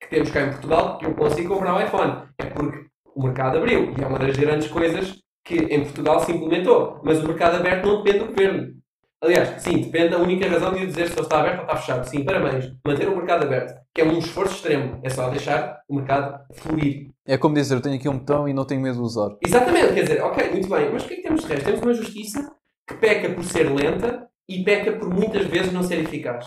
que 0.00 0.08
temos 0.08 0.30
cá 0.30 0.42
em 0.42 0.50
Portugal 0.50 0.98
que 0.98 1.06
eu 1.06 1.14
consigo 1.14 1.54
comprar 1.54 1.74
um 1.74 1.82
iPhone. 1.82 2.28
É 2.38 2.46
porque 2.46 2.86
o 3.14 3.22
mercado 3.24 3.58
abriu. 3.58 3.92
E 3.98 4.02
é 4.02 4.06
uma 4.06 4.18
das 4.18 4.36
grandes 4.36 4.68
coisas 4.68 5.18
que 5.44 5.56
em 5.56 5.82
Portugal 5.82 6.20
se 6.20 6.32
implementou. 6.32 7.00
Mas 7.04 7.22
o 7.22 7.26
mercado 7.26 7.56
aberto 7.56 7.86
não 7.86 8.02
depende 8.02 8.24
do 8.24 8.30
governo. 8.30 8.78
Aliás, 9.20 9.60
sim, 9.60 9.82
depende 9.82 10.10
da 10.10 10.18
única 10.18 10.48
razão 10.48 10.72
de 10.72 10.80
eu 10.80 10.86
dizer 10.86 11.08
se 11.08 11.14
ele 11.14 11.22
está 11.22 11.40
aberto 11.40 11.58
ou 11.58 11.64
está 11.64 11.76
fechado. 11.76 12.08
Sim, 12.08 12.24
parabéns. 12.24 12.72
Manter 12.86 13.08
o 13.08 13.16
mercado 13.16 13.44
aberto, 13.44 13.74
que 13.92 14.00
é 14.00 14.04
um 14.04 14.18
esforço 14.18 14.54
extremo. 14.54 15.00
É 15.02 15.10
só 15.10 15.28
deixar 15.28 15.80
o 15.88 15.96
mercado 15.96 16.40
fluir. 16.54 17.08
É 17.26 17.36
como 17.36 17.54
dizer, 17.54 17.74
eu 17.74 17.80
tenho 17.80 17.96
aqui 17.96 18.08
um 18.08 18.18
botão 18.18 18.48
e 18.48 18.54
não 18.54 18.64
tenho 18.64 18.80
medo 18.80 18.96
de 18.96 19.02
usar. 19.02 19.30
Exatamente, 19.44 19.94
quer 19.94 20.02
dizer, 20.02 20.22
ok, 20.22 20.50
muito 20.50 20.68
bem, 20.68 20.90
mas 20.92 21.04
o 21.04 21.08
que 21.08 21.14
é 21.14 21.16
que 21.16 21.22
temos 21.22 21.42
de 21.42 21.48
resto? 21.48 21.64
Temos 21.64 21.80
uma 21.82 21.94
justiça 21.94 22.56
que 22.86 22.94
peca 22.94 23.34
por 23.34 23.44
ser 23.44 23.64
lenta 23.64 24.28
e 24.48 24.62
peca 24.62 24.92
por 24.92 25.12
muitas 25.12 25.46
vezes 25.46 25.72
não 25.72 25.82
ser 25.82 25.98
eficaz. 25.98 26.46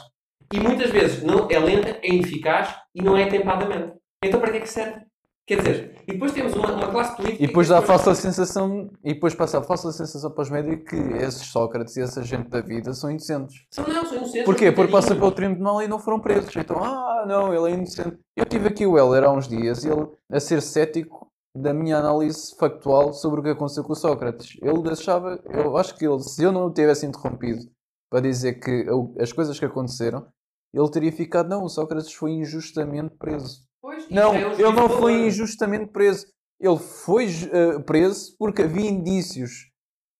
E 0.53 0.59
muitas 0.59 0.89
vezes 0.89 1.21
não 1.23 1.47
é 1.49 1.59
lenta, 1.59 1.99
é 2.01 2.07
ineficaz 2.07 2.73
e 2.95 3.01
não 3.01 3.17
é 3.17 3.23
atempadamente. 3.23 3.93
Então 4.23 4.39
para 4.39 4.51
que 4.51 4.57
é 4.57 4.61
que 4.61 4.69
serve? 4.69 5.10
Quer 5.47 5.57
dizer, 5.57 6.03
e 6.07 6.13
depois 6.13 6.31
temos 6.31 6.53
uma, 6.53 6.71
uma 6.71 6.87
classe 6.91 7.15
política. 7.17 7.43
E 7.43 7.47
depois 7.47 7.67
que 7.67 7.73
dá 7.73 7.79
a 7.79 7.81
falsa 7.81 8.15
sensação, 8.15 8.89
e 9.03 9.13
depois 9.13 9.33
passa 9.35 9.57
a 9.59 9.63
falsa 9.63 9.91
sensação 9.91 10.31
para 10.31 10.43
os 10.43 10.49
médicos 10.49 10.89
que 10.89 10.95
esses 11.17 11.47
Sócrates 11.47 11.97
e 11.97 12.01
essa 12.01 12.23
gente 12.23 12.47
da 12.47 12.61
vida 12.61 12.93
são 12.93 13.09
inocentes. 13.09 13.65
São, 13.71 13.85
não, 13.87 14.05
são 14.05 14.17
inocentes. 14.17 14.45
Porquê? 14.45 14.71
Porque 14.71 14.91
passa 14.91 15.09
coitadinhos. 15.09 15.19
pelo 15.19 15.31
tribunal 15.49 15.81
e 15.81 15.87
não 15.87 15.99
foram 15.99 16.19
presos. 16.19 16.55
Então, 16.55 16.81
ah, 16.81 17.25
não, 17.27 17.53
ele 17.53 17.71
é 17.71 17.75
inocente. 17.75 18.17
Eu 18.37 18.45
tive 18.45 18.67
aqui 18.67 18.85
o 18.85 18.97
Heller 18.97 19.23
há 19.23 19.31
uns 19.31 19.47
dias 19.47 19.83
e 19.83 19.89
ele 19.89 20.07
a 20.31 20.39
ser 20.39 20.61
cético 20.61 21.27
da 21.57 21.73
minha 21.73 21.97
análise 21.97 22.55
factual 22.57 23.11
sobre 23.11 23.41
o 23.41 23.43
que 23.43 23.49
aconteceu 23.49 23.83
com 23.83 23.91
o 23.91 23.95
Sócrates. 23.95 24.57
Ele 24.61 24.81
deixava, 24.83 25.37
eu 25.49 25.75
acho 25.75 25.97
que 25.97 26.05
ele, 26.07 26.21
se 26.21 26.43
eu 26.43 26.51
não 26.51 26.67
o 26.67 26.73
tivesse 26.73 27.05
interrompido 27.05 27.65
para 28.09 28.21
dizer 28.21 28.53
que 28.59 28.85
eu- 28.87 29.13
as 29.19 29.33
coisas 29.33 29.59
que 29.59 29.65
aconteceram, 29.65 30.25
ele 30.73 30.89
teria 30.91 31.11
ficado, 31.11 31.49
não, 31.49 31.63
o 31.65 31.69
Sócrates 31.69 32.13
foi 32.13 32.31
injustamente 32.31 33.15
preso. 33.17 33.69
Não, 34.09 34.35
ele 34.35 34.71
não 34.71 34.89
foi 34.89 35.27
injustamente 35.27 35.87
preso. 35.91 36.25
Ele 36.59 36.77
foi 36.77 37.27
eh, 37.51 37.79
preso 37.79 38.35
porque 38.37 38.61
havia 38.63 38.89
indícios. 38.89 39.51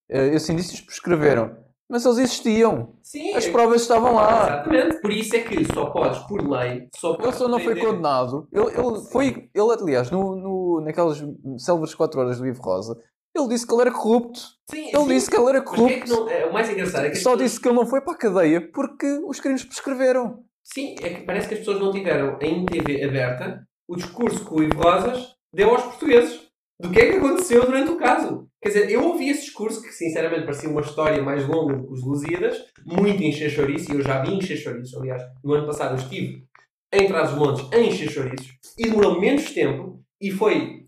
Eh, 0.10 0.36
esses 0.36 0.50
indícios 0.50 0.82
prescreveram. 0.82 1.56
Mas 1.90 2.06
eles 2.06 2.20
existiam. 2.20 2.96
Sim, 3.04 3.34
As 3.36 3.46
provas 3.48 3.82
estavam 3.82 4.16
lá. 4.16 4.44
Exatamente, 4.46 5.02
por 5.02 5.12
isso 5.12 5.36
é 5.36 5.40
que 5.42 5.66
só 5.74 5.88
podes, 5.90 6.20
por 6.20 6.42
lei, 6.50 6.88
só 6.96 7.18
Ele 7.22 7.34
só 7.34 7.48
não 7.50 7.60
foi 7.60 7.76
condenado. 7.78 8.48
Ele, 8.52 8.66
ele 8.68 9.02
foi, 9.12 9.50
ele 9.54 9.74
aliás, 9.74 10.10
no, 10.10 10.36
no, 10.38 10.82
naquelas 10.86 11.22
célebres 11.58 11.94
4 11.94 12.20
horas 12.22 12.38
do 12.38 12.46
Livro 12.46 12.62
Rosa, 12.62 12.98
ele 13.36 13.48
disse 13.50 13.68
que 13.68 13.74
ele 13.74 13.82
era 13.82 13.92
corrupto. 13.92 14.40
Sim, 14.70 14.88
Ele 14.88 14.98
sim. 15.04 15.08
disse 15.10 15.30
que 15.30 15.36
ele 15.38 15.50
era 15.50 15.60
Mas 15.62 15.70
o 15.70 15.86
que 15.86 15.94
é 15.94 16.00
que 16.00 16.08
corrupto. 16.10 16.26
não- 16.26 16.30
é, 16.32 16.46
o 16.46 16.54
mais 16.54 16.70
engraçado 16.70 17.06
é 17.06 17.10
que 17.10 17.16
Só 17.16 17.32
pessoas- 17.32 17.40
disse 17.44 17.60
que 17.62 17.68
ele 17.68 17.76
não 17.76 17.86
foi 17.86 18.00
para 18.02 18.14
a 18.14 18.18
cadeia 18.18 18.72
porque 18.72 19.06
os 19.28 19.40
crimes 19.42 19.64
prescreveram. 19.66 20.40
Sim, 20.64 20.96
é 21.02 21.10
que 21.10 21.22
parece 21.24 21.48
que 21.50 21.54
as 21.56 21.60
pessoas 21.60 21.80
não 21.82 21.92
tiveram 21.92 22.38
em 22.42 22.66
TV 22.66 23.04
aberta 23.04 23.68
o 23.92 23.96
discurso 23.98 24.46
que 24.46 24.54
o 24.54 24.64
Ivo 24.64 24.82
Rosas 24.82 25.36
deu 25.54 25.70
aos 25.70 25.84
portugueses 25.84 26.48
do 26.80 26.90
que 26.90 27.00
é 27.02 27.12
que 27.12 27.18
aconteceu 27.18 27.66
durante 27.66 27.92
o 27.92 27.98
caso. 27.98 28.48
Quer 28.62 28.70
dizer, 28.70 28.90
eu 28.90 29.04
ouvi 29.04 29.28
esse 29.28 29.42
discurso 29.42 29.82
que 29.82 29.90
sinceramente 29.90 30.46
parecia 30.46 30.70
uma 30.70 30.80
história 30.80 31.22
mais 31.22 31.46
longa 31.46 31.76
do 31.76 31.88
que 31.88 31.94
os 31.94 32.02
Lusíadas, 32.02 32.58
muito 32.86 33.22
em 33.22 33.34
Chechorice, 33.34 33.92
e 33.92 33.96
eu 33.96 34.02
já 34.02 34.22
vi 34.22 34.34
em 34.34 34.42
Chechorice, 34.42 34.96
aliás, 34.96 35.22
no 35.44 35.54
ano 35.54 35.68
passado 35.68 35.92
eu 35.92 35.98
estive 35.98 36.48
em 36.94 37.06
Trás-os-Montes, 37.06 37.68
em 37.74 37.92
Chechorice, 37.92 38.58
e 38.78 38.84
demorou 38.84 39.20
menos 39.20 39.52
tempo 39.52 40.02
e 40.22 40.32
foi 40.32 40.86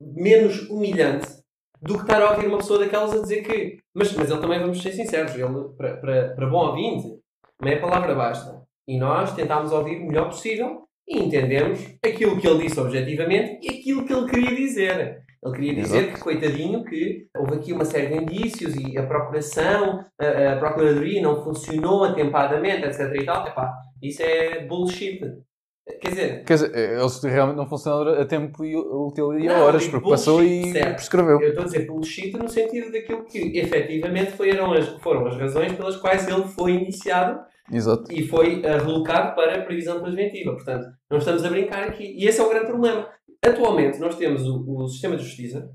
menos 0.00 0.70
humilhante 0.70 1.28
do 1.82 1.96
que 1.96 2.02
estar 2.02 2.22
a 2.22 2.30
ouvir 2.30 2.46
uma 2.46 2.58
pessoa 2.58 2.78
daquelas 2.78 3.12
a 3.12 3.20
dizer 3.20 3.42
que. 3.42 3.78
Mas, 3.94 4.14
mas 4.14 4.30
ele 4.30 4.40
também, 4.40 4.58
vamos 4.58 4.80
ser 4.80 4.92
sinceros, 4.92 5.34
ele, 5.34 5.68
para, 5.76 5.98
para, 5.98 6.34
para 6.34 6.46
bom 6.46 6.68
ouvinte, 6.68 7.20
meia 7.62 7.78
palavra 7.78 8.14
basta. 8.14 8.62
E 8.88 8.98
nós 8.98 9.34
tentámos 9.34 9.70
ouvir 9.70 10.00
o 10.00 10.06
melhor 10.06 10.30
possível 10.30 10.87
e 11.08 11.18
entendemos 11.18 11.80
aquilo 12.04 12.38
que 12.38 12.46
ele 12.46 12.64
disse 12.64 12.78
objetivamente 12.78 13.58
e 13.62 13.78
aquilo 13.78 14.04
que 14.04 14.12
ele 14.12 14.28
queria 14.28 14.54
dizer. 14.54 15.22
Ele 15.42 15.54
queria 15.54 15.74
dizer 15.74 15.98
Exato. 15.98 16.14
que, 16.14 16.20
coitadinho, 16.20 16.84
que 16.84 17.26
houve 17.36 17.54
aqui 17.54 17.72
uma 17.72 17.84
série 17.84 18.08
de 18.08 18.22
indícios 18.22 18.74
e 18.74 18.98
a 18.98 19.06
procuração, 19.06 20.04
a, 20.20 20.52
a 20.52 20.56
procuradoria 20.58 21.22
não 21.22 21.42
funcionou 21.42 22.04
atempadamente, 22.04 22.84
etc. 22.84 23.14
e 23.14 23.24
tal. 23.24 23.46
Epá, 23.46 23.72
isso 24.02 24.22
é 24.22 24.66
bullshit. 24.66 25.20
Quer 26.00 26.08
dizer, 26.10 26.44
Quer 26.44 26.54
dizer, 26.54 26.76
eles 26.76 27.22
realmente 27.22 27.56
não 27.56 27.66
funcionaram 27.66 28.20
a 28.20 28.24
tempo 28.26 28.62
e 28.62 28.76
útil 28.76 29.38
e 29.38 29.48
a 29.48 29.64
horas, 29.64 29.86
porque 29.88 30.10
passou 30.10 30.42
e 30.42 30.70
certo. 30.72 30.96
prescreveu. 30.96 31.40
eu 31.40 31.48
estou 31.48 31.62
a 31.62 31.66
dizer 31.66 31.86
bullshit 31.86 32.36
no 32.36 32.48
sentido 32.48 32.92
daquilo 32.92 33.24
que 33.24 33.58
efetivamente 33.58 34.32
foram 34.32 34.72
as, 34.72 34.88
foram 35.00 35.26
as 35.26 35.36
razões 35.38 35.72
pelas 35.72 35.96
quais 35.96 36.28
ele 36.28 36.44
foi 36.44 36.72
iniciado 36.72 37.40
Exato. 37.72 38.10
e 38.12 38.26
foi 38.26 38.60
uh, 38.60 38.84
relocado 38.84 39.34
para 39.34 39.56
a 39.56 39.64
previsão 39.64 40.00
preventiva. 40.00 40.52
Portanto, 40.52 40.86
não 41.10 41.18
estamos 41.18 41.44
a 41.44 41.50
brincar 41.50 41.84
aqui. 41.88 42.04
E 42.18 42.26
esse 42.26 42.40
é 42.40 42.44
o 42.44 42.48
grande 42.48 42.66
problema. 42.66 43.08
Atualmente, 43.44 43.98
nós 43.98 44.16
temos 44.16 44.42
o, 44.46 44.64
o 44.66 44.88
sistema 44.88 45.16
de 45.16 45.22
justiça 45.24 45.70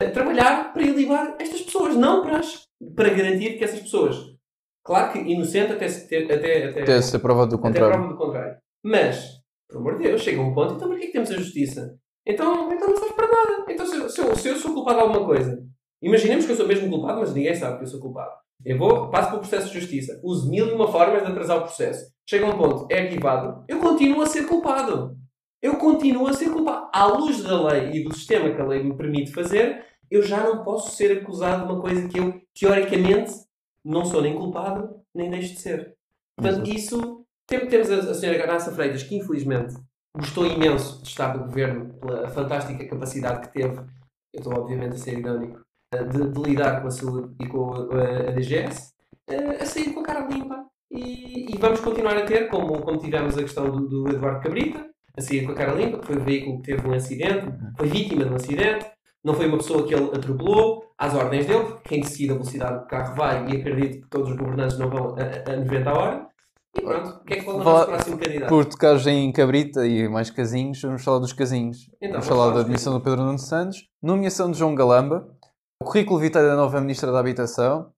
a 0.00 0.10
trabalhar 0.10 0.72
para 0.72 0.82
ilibrar 0.82 1.36
estas 1.38 1.62
pessoas, 1.62 1.94
não 1.96 2.22
para, 2.22 2.38
as- 2.38 2.66
para 2.96 3.10
garantir 3.10 3.56
que 3.58 3.64
essas 3.64 3.80
pessoas, 3.80 4.16
claro 4.82 5.12
que 5.12 5.18
inocente 5.20 5.72
até, 5.72 5.86
se 5.88 6.08
ter- 6.08 6.24
até, 6.24 6.68
até, 6.68 6.82
Até 6.82 7.02
ser 7.02 7.18
provado 7.20 7.50
do 7.50 7.58
contrário. 7.62 7.92
prova 7.94 8.12
do 8.12 8.16
contrário. 8.18 8.56
Mas, 8.82 9.28
por 9.68 9.78
amor 9.78 9.98
de 9.98 10.04
Deus, 10.04 10.22
chega 10.22 10.40
um 10.40 10.52
ponto, 10.54 10.74
então 10.74 10.88
para 10.88 10.98
que 10.98 11.04
é 11.04 11.06
que 11.06 11.12
temos 11.12 11.30
a 11.30 11.36
justiça? 11.36 11.96
Então, 12.26 12.72
então 12.72 12.88
não 12.88 12.96
serve 12.96 13.14
para 13.14 13.26
nada. 13.28 13.64
Então, 13.70 13.86
se, 13.86 13.96
eu- 13.96 14.08
se 14.08 14.20
eu, 14.20 14.36
se 14.36 14.48
eu 14.48 14.56
sou 14.56 14.72
culpado 14.74 14.96
de 14.98 15.02
alguma 15.04 15.24
coisa, 15.26 15.62
imaginemos 16.02 16.46
que 16.46 16.52
eu 16.52 16.56
sou 16.56 16.66
mesmo 16.66 16.88
culpado, 16.88 17.20
mas 17.20 17.34
ninguém 17.34 17.54
sabe 17.54 17.76
que 17.78 17.84
eu 17.84 17.88
sou 17.88 18.00
culpado. 18.00 18.32
Eu 18.64 18.78
vou, 18.78 19.10
passo 19.10 19.28
pelo 19.30 19.40
processo 19.40 19.70
de 19.72 19.78
justiça, 19.80 20.18
uso 20.22 20.48
mil 20.50 20.66
e 20.68 20.72
uma 20.72 20.88
formas 20.88 21.22
de 21.22 21.30
atrasar 21.30 21.58
o 21.58 21.62
processo. 21.62 22.12
Chega 22.28 22.46
um 22.46 22.56
ponto, 22.56 22.86
é 22.90 23.02
arquivado, 23.02 23.64
eu 23.68 23.78
continuo 23.80 24.22
a 24.22 24.26
ser 24.26 24.46
culpado. 24.46 25.16
Eu 25.62 25.76
continuo 25.76 26.26
a 26.28 26.32
ser 26.32 26.50
culpado. 26.50 26.88
À 26.92 27.06
luz 27.06 27.42
da 27.42 27.62
lei 27.68 27.90
e 27.92 28.04
do 28.04 28.14
sistema 28.14 28.50
que 28.54 28.60
a 28.60 28.66
lei 28.66 28.82
me 28.82 28.96
permite 28.96 29.32
fazer, 29.32 29.84
eu 30.10 30.22
já 30.22 30.42
não 30.44 30.62
posso 30.62 30.94
ser 30.94 31.18
acusado 31.18 31.66
de 31.66 31.72
uma 31.72 31.80
coisa 31.80 32.06
que 32.08 32.18
eu, 32.18 32.40
teoricamente, 32.58 33.32
não 33.84 34.04
sou 34.04 34.20
nem 34.22 34.34
culpado, 34.34 35.00
nem 35.14 35.30
deixo 35.30 35.54
de 35.54 35.60
ser. 35.60 35.94
Portanto, 36.36 36.68
isso. 36.68 37.24
tem- 37.46 37.66
Temos 37.66 37.90
a, 37.90 37.96
a 38.10 38.14
senhora 38.14 38.38
Garraça 38.38 38.72
Freitas, 38.72 39.02
que 39.02 39.16
infelizmente 39.16 39.74
gostou 40.16 40.46
imenso 40.46 41.02
de 41.02 41.08
estar 41.08 41.36
no 41.36 41.44
governo 41.44 41.94
pela 41.94 42.28
fantástica 42.28 42.86
capacidade 42.86 43.46
que 43.48 43.52
teve, 43.54 43.76
eu 44.32 44.38
estou 44.40 44.54
obviamente 44.54 44.94
a 44.94 44.98
ser 44.98 45.18
irónico, 45.18 45.60
de, 46.02 46.28
de 46.30 46.42
lidar 46.42 46.80
com 46.80 46.88
a 46.88 46.90
saúde 46.90 47.34
e 47.40 47.46
com 47.46 47.72
a, 47.72 48.28
a 48.28 48.30
DGS, 48.32 48.92
eh, 49.28 49.58
a 49.60 49.64
sair 49.64 49.92
com 49.92 50.00
a 50.00 50.04
cara 50.04 50.26
limpa. 50.26 50.64
E, 50.90 51.52
e 51.54 51.58
vamos 51.58 51.80
continuar 51.80 52.16
a 52.16 52.24
ter, 52.24 52.48
como, 52.48 52.80
como 52.80 52.98
tivemos 52.98 53.36
a 53.36 53.42
questão 53.42 53.70
do, 53.70 53.88
do 53.88 54.08
Eduardo 54.08 54.40
Cabrita, 54.40 54.86
a 55.16 55.20
sair 55.20 55.44
com 55.44 55.52
a 55.52 55.54
cara 55.54 55.72
limpa, 55.72 55.98
que 55.98 56.06
foi 56.06 56.16
um 56.16 56.24
veículo 56.24 56.60
que 56.60 56.72
teve 56.72 56.88
um 56.88 56.92
acidente, 56.92 57.46
foi 57.76 57.88
vítima 57.88 58.24
de 58.24 58.32
um 58.32 58.36
acidente, 58.36 58.86
não 59.24 59.34
foi 59.34 59.46
uma 59.46 59.56
pessoa 59.56 59.86
que 59.86 59.94
ele 59.94 60.10
atropelou 60.14 60.84
às 60.98 61.14
ordens 61.14 61.46
dele, 61.46 61.76
quem 61.84 62.00
decide 62.00 62.30
a 62.30 62.34
velocidade 62.34 62.78
que 62.80 62.84
o 62.84 62.88
carro 62.88 63.16
vai, 63.16 63.48
e 63.48 63.56
acredito 63.56 64.02
que 64.02 64.08
todos 64.10 64.30
os 64.30 64.36
governantes 64.36 64.78
não 64.78 64.90
vão 64.90 65.16
a, 65.16 65.52
a 65.52 65.56
90 65.56 65.90
a 65.90 65.98
hora. 65.98 66.26
E 66.76 66.82
pronto, 66.82 67.08
o 67.08 67.24
que 67.24 67.34
é 67.34 67.36
que 67.36 67.44
fala 67.44 67.60
o 67.60 67.64
nosso 67.64 67.86
próximo 67.86 68.18
candidato? 68.18 68.48
Por 68.48 68.64
tocares 68.64 69.06
em 69.06 69.32
Cabrita 69.32 69.86
e 69.86 70.08
mais 70.08 70.28
casinhos, 70.28 70.82
vamos 70.82 71.04
falar 71.04 71.20
dos 71.20 71.32
casinhos. 71.32 71.88
Então, 71.96 72.10
vamos 72.10 72.26
vamos 72.26 72.26
falar 72.26 72.54
da 72.54 72.60
admissão 72.60 72.92
do 72.92 73.00
Pedro 73.00 73.22
Nuno 73.22 73.38
Santos, 73.38 73.88
nomeação 74.02 74.50
de 74.50 74.58
João 74.58 74.74
Galamba, 74.74 75.26
o 75.80 75.84
currículo 75.84 76.20
vitae 76.20 76.42
da 76.42 76.56
nova 76.56 76.80
Ministra 76.80 77.10
da 77.10 77.18
Habitação 77.20 77.90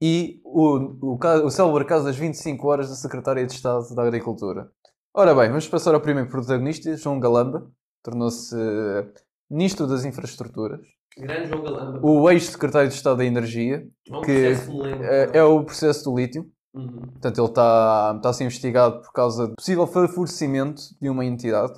e 0.00 0.40
o, 0.44 1.14
o, 1.14 1.18
o 1.44 1.50
célebre 1.50 1.84
caso 1.84 2.04
das 2.04 2.16
25 2.16 2.66
horas 2.68 2.88
da 2.88 2.94
Secretária 2.94 3.46
de 3.46 3.52
Estado 3.52 3.94
da 3.94 4.02
Agricultura. 4.02 4.70
Ora 5.14 5.34
bem, 5.34 5.48
vamos 5.48 5.66
passar 5.66 5.94
ao 5.94 6.00
primeiro 6.00 6.28
protagonista, 6.28 6.94
João 6.96 7.18
Galamba, 7.18 7.70
tornou-se 8.02 8.54
eh, 8.54 9.06
Ministro 9.50 9.86
das 9.86 10.04
Infraestruturas, 10.04 10.80
Grande 11.16 11.48
João 11.48 11.62
Galamba. 11.62 12.00
o 12.06 12.30
ex-Secretário 12.30 12.88
de 12.90 12.94
Estado 12.94 13.16
da 13.16 13.24
Energia, 13.24 13.88
É 14.10 14.16
um 14.16 14.20
que 14.20 14.32
lembro. 14.32 15.04
é, 15.04 15.30
é 15.38 15.42
o 15.44 15.64
processo 15.64 16.04
do 16.04 16.16
lítio. 16.16 16.46
Uhum. 16.74 17.00
Portanto, 17.12 17.38
ele 17.40 17.48
está 17.48 18.12
está 18.16 18.28
a 18.28 18.32
ser 18.34 18.44
investigado 18.44 19.00
por 19.00 19.10
causa 19.12 19.48
de 19.48 19.54
possível 19.54 19.86
favorecimento 19.86 20.82
de 21.00 21.08
uma 21.08 21.24
entidade 21.24 21.72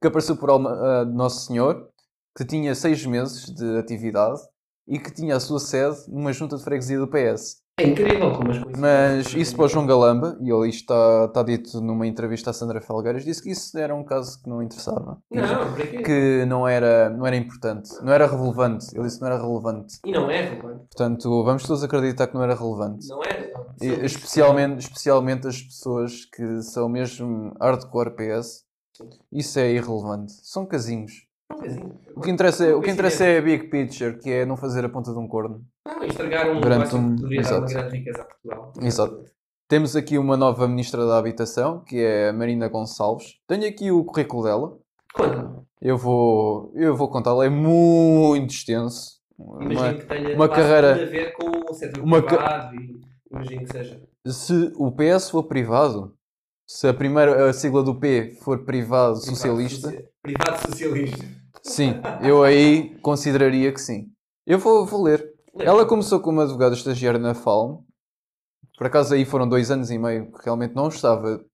que 0.00 0.08
apareceu 0.08 0.36
por 0.36 0.50
alma, 0.50 0.70
ah, 0.72 1.04
Nosso 1.06 1.46
Senhor, 1.46 1.88
que 2.36 2.44
tinha 2.44 2.74
seis 2.74 3.06
meses 3.06 3.46
de 3.46 3.78
atividade 3.78 4.38
e 4.86 4.98
que 4.98 5.12
tinha 5.12 5.36
a 5.36 5.40
sua 5.40 5.60
sede 5.60 5.96
numa 6.08 6.32
junta 6.32 6.56
de 6.56 6.64
freguesia 6.64 6.98
do 6.98 7.08
PS. 7.08 7.62
É 7.78 7.86
incrível 7.86 8.32
como 8.32 8.50
as 8.50 8.58
coisas. 8.58 8.78
Mas 8.78 9.34
isso 9.34 9.56
para 9.56 9.64
o 9.64 9.68
João 9.68 9.86
Galamba, 9.86 10.36
e 10.42 10.50
ele 10.50 10.68
está, 10.68 11.24
está 11.24 11.42
dito 11.42 11.80
numa 11.80 12.06
entrevista 12.06 12.50
à 12.50 12.52
Sandra 12.52 12.82
Felgueiras, 12.82 13.24
disse 13.24 13.42
que 13.42 13.50
isso 13.50 13.76
era 13.78 13.94
um 13.94 14.04
caso 14.04 14.42
que 14.42 14.48
não 14.48 14.62
interessava. 14.62 15.18
Não, 15.30 15.72
para 15.72 15.86
quê? 15.86 16.02
Que 16.02 16.44
não 16.44 16.68
era, 16.68 17.08
não 17.08 17.26
era 17.26 17.34
importante, 17.34 17.90
não 18.02 18.12
era 18.12 18.26
relevante. 18.26 18.94
Ele 18.94 19.04
disse 19.04 19.16
que 19.16 19.24
não 19.24 19.32
era 19.32 19.42
relevante. 19.42 19.98
E 20.04 20.12
não 20.12 20.30
é 20.30 20.42
relevante. 20.42 20.84
Portanto, 20.94 21.44
vamos 21.44 21.62
todos 21.62 21.82
acreditar 21.82 22.26
que 22.26 22.34
não 22.34 22.42
era 22.42 22.54
relevante. 22.54 23.08
Não 23.08 23.22
é 23.24 23.30
relevante. 23.30 23.52
E, 23.80 24.04
Especialmente, 24.04 24.80
especialmente 24.80 25.48
as 25.48 25.62
pessoas 25.62 26.26
que 26.26 26.62
são 26.62 26.90
mesmo 26.90 27.54
hardcore 27.58 28.10
PS, 28.10 28.64
isso 29.32 29.58
é 29.58 29.72
irrelevante. 29.72 30.34
São 30.42 30.66
casinhos. 30.66 31.26
O 32.14 32.20
que 32.20 32.30
interessa 32.30 32.64
é, 32.66 32.74
o 32.74 32.80
que 32.80 32.90
interessa 32.90 33.24
é 33.24 33.38
a 33.38 33.42
big 33.42 33.68
picture, 33.68 34.18
que 34.18 34.30
é 34.30 34.44
não 34.46 34.56
fazer 34.56 34.84
a 34.84 34.88
ponta 34.88 35.12
de 35.12 35.18
um 35.18 35.26
corno. 35.26 35.62
Não, 35.86 36.04
estragar 36.04 36.50
um 36.50 36.60
Durante 36.60 36.94
um- 36.94 37.16
que 37.16 37.22
poderia 37.22 37.42
dar 37.42 37.58
uma 37.58 37.66
grande 37.66 37.96
riqueza 37.98 38.22
a 38.22 38.24
Portugal. 38.24 38.72
Exato. 38.80 39.24
Temos 39.68 39.96
aqui 39.96 40.18
uma 40.18 40.36
nova 40.36 40.68
Ministra 40.68 41.06
da 41.06 41.16
Habitação, 41.18 41.80
que 41.84 41.98
é 41.98 42.28
a 42.28 42.32
Marina 42.32 42.68
Gonçalves. 42.68 43.34
Tenho 43.48 43.66
aqui 43.66 43.90
o 43.90 44.04
currículo 44.04 44.44
dela. 44.44 44.78
Quando? 45.14 45.66
Eu 45.80 45.96
vou, 45.96 46.72
eu 46.74 46.94
vou 46.96 47.08
contá-lo. 47.08 47.42
É 47.42 47.48
muito 47.48 48.50
extenso. 48.52 49.20
Imagino 49.38 49.80
Uma- 49.80 49.94
que 49.94 50.04
tenha 50.06 50.36
uma 50.36 50.48
carreira- 50.48 50.92
a 50.92 51.06
ver 51.06 51.32
com 51.32 51.50
o 51.70 51.74
setor 51.74 52.02
uma 52.04 52.22
ca- 52.22 52.36
privado 52.36 52.74
e 52.76 53.00
imagino 53.30 53.64
que 53.64 53.72
seja. 53.72 54.02
se 54.26 54.72
o 54.76 54.92
PS 54.92 55.30
for 55.30 55.42
privado, 55.44 56.14
se 56.66 56.86
a 56.86 56.94
primeira 56.94 57.48
a 57.48 57.52
sigla 57.52 57.82
do 57.82 57.98
P 57.98 58.36
for 58.42 58.64
privado 58.64 59.16
socialista, 59.16 59.88
Privado, 59.88 60.06
socia- 60.06 60.10
privado 60.22 60.70
socialista. 60.70 61.41
Sim, 61.62 61.94
eu 62.22 62.42
aí 62.42 62.96
consideraria 63.00 63.72
que 63.72 63.80
sim. 63.80 64.06
Eu 64.46 64.58
vou, 64.58 64.86
vou 64.86 65.02
ler. 65.02 65.32
Ela 65.58 65.86
começou 65.86 66.20
como 66.20 66.40
advogada 66.40 66.74
estagiária 66.74 67.18
na 67.18 67.34
FALM. 67.34 67.78
Por 68.76 68.86
acaso 68.86 69.14
aí 69.14 69.24
foram 69.24 69.48
dois 69.48 69.70
anos 69.70 69.90
e 69.90 69.98
meio 69.98 70.32
que 70.32 70.44
realmente 70.44 70.74
não 70.74 70.88
estava 70.88 71.44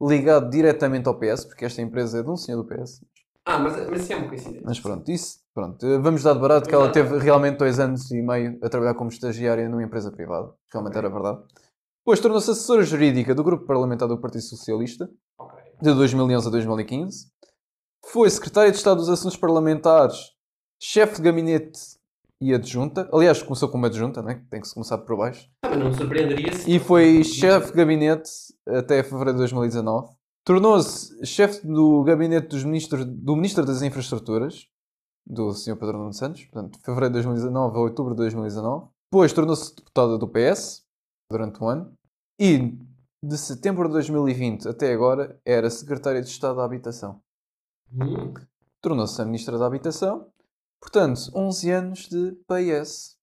ligado 0.00 0.50
diretamente 0.50 1.06
ao 1.08 1.18
PS, 1.18 1.44
porque 1.44 1.64
esta 1.64 1.80
empresa 1.80 2.20
é 2.20 2.22
de 2.22 2.30
um 2.30 2.36
senhor 2.36 2.62
do 2.62 2.66
PS. 2.68 3.04
Ah, 3.44 3.58
mas, 3.58 3.88
mas 3.90 4.02
isso 4.02 4.12
é 4.12 4.16
uma 4.16 4.28
coincidência. 4.28 4.62
Mas 4.64 4.80
pronto, 4.80 5.10
isso, 5.10 5.38
pronto. 5.52 6.00
Vamos 6.00 6.22
dar 6.22 6.34
de 6.34 6.40
barato 6.40 6.68
que 6.68 6.74
ela 6.74 6.90
teve 6.90 7.18
realmente 7.18 7.58
dois 7.58 7.78
anos 7.78 8.10
e 8.10 8.22
meio 8.22 8.58
a 8.62 8.68
trabalhar 8.68 8.94
como 8.94 9.10
estagiária 9.10 9.68
numa 9.68 9.82
empresa 9.82 10.10
privada. 10.12 10.52
Realmente 10.72 10.96
era 10.96 11.10
verdade. 11.10 11.40
Depois 12.04 12.20
tornou-se 12.20 12.50
assessora 12.50 12.82
jurídica 12.82 13.34
do 13.34 13.44
grupo 13.44 13.64
parlamentar 13.64 14.08
do 14.08 14.20
Partido 14.20 14.42
Socialista 14.42 15.08
Ok. 15.38 15.58
de 15.80 15.94
2011 15.94 16.48
a 16.48 16.50
2015. 16.50 17.31
Foi 18.06 18.28
secretária 18.28 18.70
de 18.70 18.76
Estado 18.76 18.98
dos 18.98 19.08
Assuntos 19.08 19.36
Parlamentares, 19.36 20.32
chefe 20.80 21.16
de 21.16 21.22
gabinete 21.22 21.80
e 22.40 22.52
adjunta. 22.52 23.08
Aliás, 23.12 23.42
começou 23.42 23.68
como 23.68 23.86
adjunta, 23.86 24.20
né? 24.20 24.44
tem 24.50 24.60
que 24.60 24.68
se 24.68 24.74
começar 24.74 24.98
por 24.98 25.16
baixo. 25.16 25.48
Ah, 25.62 25.70
mas 25.70 25.78
não 25.78 25.88
me 25.90 25.94
surpreenderia 25.94 26.52
se. 26.52 26.70
E 26.70 26.78
foi 26.78 27.22
chefe 27.22 27.68
de 27.68 27.76
gabinete 27.76 28.30
até 28.66 29.02
fevereiro 29.02 29.34
de 29.34 29.38
2019. 29.38 30.12
Tornou-se 30.44 31.24
chefe 31.24 31.64
do 31.66 32.02
gabinete 32.02 32.48
dos 32.48 32.64
ministros, 32.64 33.04
do 33.04 33.36
Ministro 33.36 33.64
das 33.64 33.80
Infraestruturas, 33.80 34.66
do 35.24 35.52
Sr. 35.52 35.76
Pedro 35.76 35.98
Nuno 35.98 36.12
Santos, 36.12 36.44
portanto, 36.44 36.80
fevereiro 36.84 37.14
de 37.14 37.22
2019 37.22 37.76
a 37.76 37.80
outubro 37.80 38.12
de 38.12 38.18
2019. 38.18 38.88
Depois 39.10 39.32
tornou-se 39.32 39.74
deputada 39.76 40.18
do 40.18 40.28
PS 40.28 40.82
durante 41.30 41.62
um 41.62 41.68
ano. 41.68 41.92
E 42.40 42.76
de 43.24 43.38
setembro 43.38 43.86
de 43.86 43.92
2020 43.92 44.66
até 44.68 44.92
agora 44.92 45.40
era 45.44 45.70
secretária 45.70 46.20
de 46.20 46.28
Estado 46.28 46.56
da 46.56 46.64
Habitação. 46.64 47.20
Hum. 47.94 48.34
Tornou-se 48.80 49.20
a 49.20 49.24
Ministra 49.24 49.58
da 49.58 49.66
Habitação. 49.66 50.26
Portanto, 50.80 51.20
11 51.34 51.70
anos 51.70 52.08
de 52.08 52.32
PS. 52.48 53.16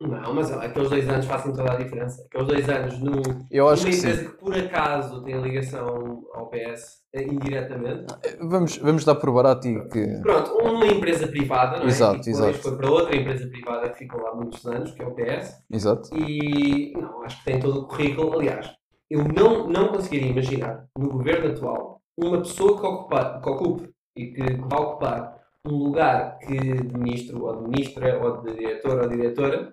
Não, 0.00 0.34
mas 0.34 0.50
aqueles 0.50 0.90
dois 0.90 1.08
anos 1.08 1.26
fazem 1.26 1.52
toda 1.52 1.72
a 1.72 1.76
diferença. 1.76 2.24
Aqueles 2.26 2.48
dois 2.48 2.68
anos 2.68 2.98
num, 2.98 3.22
Eu 3.48 3.68
acho 3.68 3.82
numa 3.84 3.90
que 3.94 3.96
sim. 4.00 4.08
empresa 4.08 4.30
que 4.30 4.36
por 4.36 4.58
acaso 4.58 5.22
tem 5.22 5.40
ligação 5.40 6.24
ao 6.34 6.50
PS 6.50 7.02
eh, 7.14 7.22
indiretamente. 7.22 8.12
Vamos, 8.40 8.78
vamos 8.78 9.04
dar 9.04 9.14
por 9.14 9.32
barato 9.32 9.68
e 9.68 9.88
que. 9.88 10.20
Pronto, 10.22 10.50
uma 10.54 10.86
empresa 10.86 11.28
privada, 11.28 11.76
não 11.78 11.84
é? 11.84 11.88
Exato, 11.88 12.28
e 12.28 12.32
depois 12.32 12.48
exato. 12.48 12.62
foi 12.62 12.76
para 12.76 12.90
outra 12.90 13.16
empresa 13.16 13.46
privada 13.46 13.90
que 13.90 13.98
ficou 13.98 14.20
lá 14.20 14.34
muitos 14.34 14.66
anos, 14.66 14.90
que 14.90 15.02
é 15.02 15.06
o 15.06 15.14
PS. 15.14 15.62
Exato. 15.70 16.16
E 16.16 16.92
não, 16.94 17.22
acho 17.22 17.38
que 17.38 17.44
tem 17.44 17.60
todo 17.60 17.82
o 17.82 17.86
currículo. 17.86 18.40
Aliás, 18.40 18.72
eu 19.08 19.22
não, 19.22 19.68
não 19.68 19.88
conseguiria 19.88 20.30
imaginar 20.30 20.88
no 20.98 21.10
governo 21.10 21.52
atual 21.52 21.91
uma 22.18 22.38
pessoa 22.38 22.78
que, 22.80 22.86
ocupa, 22.86 23.40
que 23.42 23.48
ocupe 23.48 23.90
e 24.16 24.26
que, 24.26 24.44
que 24.44 24.68
vai 24.68 24.80
ocupar 24.80 25.40
um 25.66 25.76
lugar 25.76 26.38
que 26.38 26.56
de 26.58 26.98
ministro 26.98 27.44
ou 27.44 27.56
de 27.62 27.68
ministra 27.68 28.18
ou 28.22 28.42
de 28.42 28.52
diretor 28.56 29.00
ou 29.00 29.08
diretora 29.08 29.72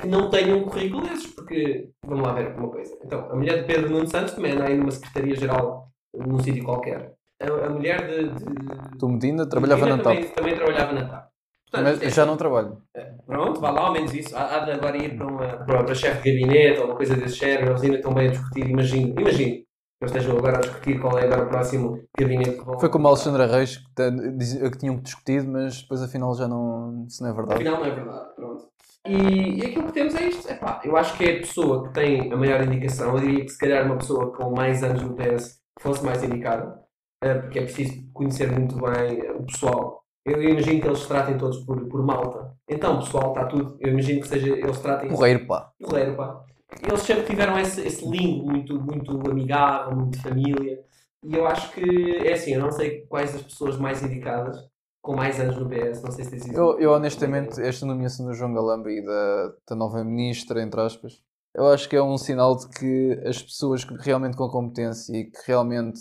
que 0.00 0.06
não 0.06 0.28
tenha 0.30 0.54
um 0.54 0.64
currículo 0.64 1.02
desses, 1.02 1.26
porque 1.28 1.90
vamos 2.04 2.26
lá 2.26 2.32
ver 2.34 2.54
uma 2.56 2.68
coisa. 2.68 2.96
Então, 3.04 3.30
a 3.30 3.34
mulher 3.36 3.60
de 3.60 3.64
Pedro 3.66 3.90
Nuno 3.90 4.06
Santos 4.08 4.34
também 4.34 4.52
anda 4.52 4.64
aí 4.64 4.76
numa 4.76 4.90
secretaria-geral 4.90 5.88
num 6.14 6.38
sítio 6.40 6.64
qualquer. 6.64 7.14
A, 7.40 7.66
a 7.66 7.70
mulher 7.70 8.06
de, 8.06 8.28
de 8.30 8.98
Tu 8.98 9.08
Medina 9.08 9.46
trabalhava 9.48 9.86
Medina 9.86 9.96
na 9.96 10.02
TAP. 10.02 10.14
também, 10.16 10.30
também 10.34 10.54
trabalhava 10.56 10.92
na 10.92 11.04
TAP. 11.08 11.28
Portanto, 11.70 12.02
é- 12.02 12.04
Mas 12.06 12.14
já 12.14 12.26
não 12.26 12.36
trabalho. 12.36 12.78
Pronto, 13.26 13.60
vá 13.60 13.70
lá 13.70 13.82
ao 13.82 13.92
menos 13.92 14.12
isso. 14.14 14.36
Há, 14.36 14.56
há 14.56 14.58
de 14.64 14.72
agora 14.72 14.96
ir 14.96 15.16
para, 15.16 15.26
uma, 15.26 15.46
para, 15.64 15.84
para 15.84 15.94
chefe 15.94 16.22
de 16.22 16.40
gabinete 16.40 16.80
ou 16.80 16.86
uma 16.86 16.96
coisa 16.96 17.14
desse 17.14 17.36
género, 17.36 17.70
eles 17.72 17.82
ainda 17.82 17.96
estão 17.96 18.12
bem 18.14 18.28
a 18.28 18.30
discutir, 18.30 18.68
imagino, 18.68 19.20
imagino. 19.20 19.62
Eles 20.00 20.14
estejam 20.14 20.38
agora 20.38 20.58
a 20.58 20.60
discutir 20.60 21.00
qual 21.00 21.18
é 21.18 21.24
agora 21.24 21.44
o 21.44 21.48
próximo 21.48 22.00
gabinete 22.16 22.58
que 22.58 22.64
vão. 22.64 22.78
Foi 22.78 22.88
como 22.88 23.08
a 23.08 23.10
Alexandra 23.10 23.46
Reis 23.46 23.78
que, 23.78 24.70
que 24.70 24.78
tinham 24.78 24.96
discutido, 25.00 25.48
mas 25.48 25.82
depois 25.82 26.02
afinal 26.02 26.34
já 26.34 26.46
não. 26.46 27.04
Isso 27.08 27.22
não 27.22 27.30
é 27.30 27.32
verdade. 27.32 27.54
Afinal 27.54 27.80
não 27.80 27.86
é 27.86 27.94
verdade, 27.94 28.34
pronto. 28.36 28.68
E, 29.06 29.58
e 29.58 29.66
aquilo 29.66 29.86
que 29.86 29.92
temos 29.92 30.14
é 30.14 30.28
isto. 30.28 30.48
Epá, 30.50 30.80
eu 30.84 30.96
acho 30.96 31.16
que 31.16 31.24
é 31.24 31.36
a 31.36 31.38
pessoa 31.38 31.88
que 31.88 31.94
tem 31.94 32.32
a 32.32 32.36
maior 32.36 32.62
indicação. 32.62 33.14
Eu 33.14 33.20
diria 33.20 33.44
que 33.44 33.50
se 33.50 33.58
calhar 33.58 33.84
uma 33.86 33.96
pessoa 33.96 34.32
com 34.32 34.54
mais 34.54 34.82
anos 34.84 35.02
no 35.02 35.16
PS 35.16 35.60
fosse 35.80 36.04
mais 36.04 36.22
indicada, 36.22 36.80
eh, 37.22 37.34
porque 37.34 37.58
é 37.58 37.62
preciso 37.62 38.12
conhecer 38.12 38.52
muito 38.52 38.76
bem 38.76 39.30
o 39.32 39.44
pessoal. 39.46 40.04
Eu 40.24 40.42
imagino 40.42 40.80
que 40.80 40.86
eles 40.86 40.98
se 40.98 41.08
tratem 41.08 41.38
todos 41.38 41.64
por, 41.64 41.88
por 41.88 42.04
malta. 42.04 42.52
Então, 42.68 42.98
pessoal, 42.98 43.28
está 43.30 43.46
tudo. 43.46 43.76
Eu 43.80 43.88
imagino 43.92 44.20
que 44.20 44.28
seja, 44.28 44.48
eles 44.48 44.78
tratem 44.78 45.08
Porreiro, 45.08 45.46
pá. 45.46 45.72
porreiro, 45.80 46.14
pá. 46.14 46.44
Eles 46.82 47.02
sempre 47.02 47.24
tiveram 47.24 47.58
esse, 47.58 47.80
esse 47.80 48.06
link 48.06 48.44
muito, 48.44 48.80
muito 48.80 49.30
amigável, 49.30 49.96
muito 49.96 50.16
de 50.16 50.22
família. 50.22 50.84
E 51.24 51.34
eu 51.34 51.46
acho 51.46 51.72
que 51.72 52.16
é 52.26 52.34
assim, 52.34 52.54
eu 52.54 52.60
não 52.60 52.70
sei 52.70 53.02
quais 53.06 53.34
as 53.34 53.42
pessoas 53.42 53.76
mais 53.76 54.02
indicadas, 54.02 54.56
com 55.02 55.16
mais 55.16 55.40
anos 55.40 55.56
no 55.56 55.68
PS, 55.68 56.02
não 56.02 56.12
sei 56.12 56.24
se 56.24 56.30
tens 56.30 56.46
isso. 56.46 56.54
Eu, 56.54 56.78
eu 56.78 56.92
honestamente, 56.92 57.60
esta 57.60 57.86
nomeação 57.86 58.26
do 58.26 58.34
João 58.34 58.54
Galamba 58.54 58.90
e 58.92 59.04
da, 59.04 59.54
da 59.70 59.76
nova 59.76 60.04
ministra, 60.04 60.62
entre 60.62 60.80
aspas, 60.80 61.22
eu 61.54 61.66
acho 61.68 61.88
que 61.88 61.96
é 61.96 62.02
um 62.02 62.18
sinal 62.18 62.56
de 62.56 62.68
que 62.68 63.20
as 63.26 63.42
pessoas 63.42 63.84
que 63.84 63.94
realmente 63.94 64.36
com 64.36 64.48
competência 64.48 65.16
e 65.16 65.24
que 65.24 65.38
realmente 65.46 66.00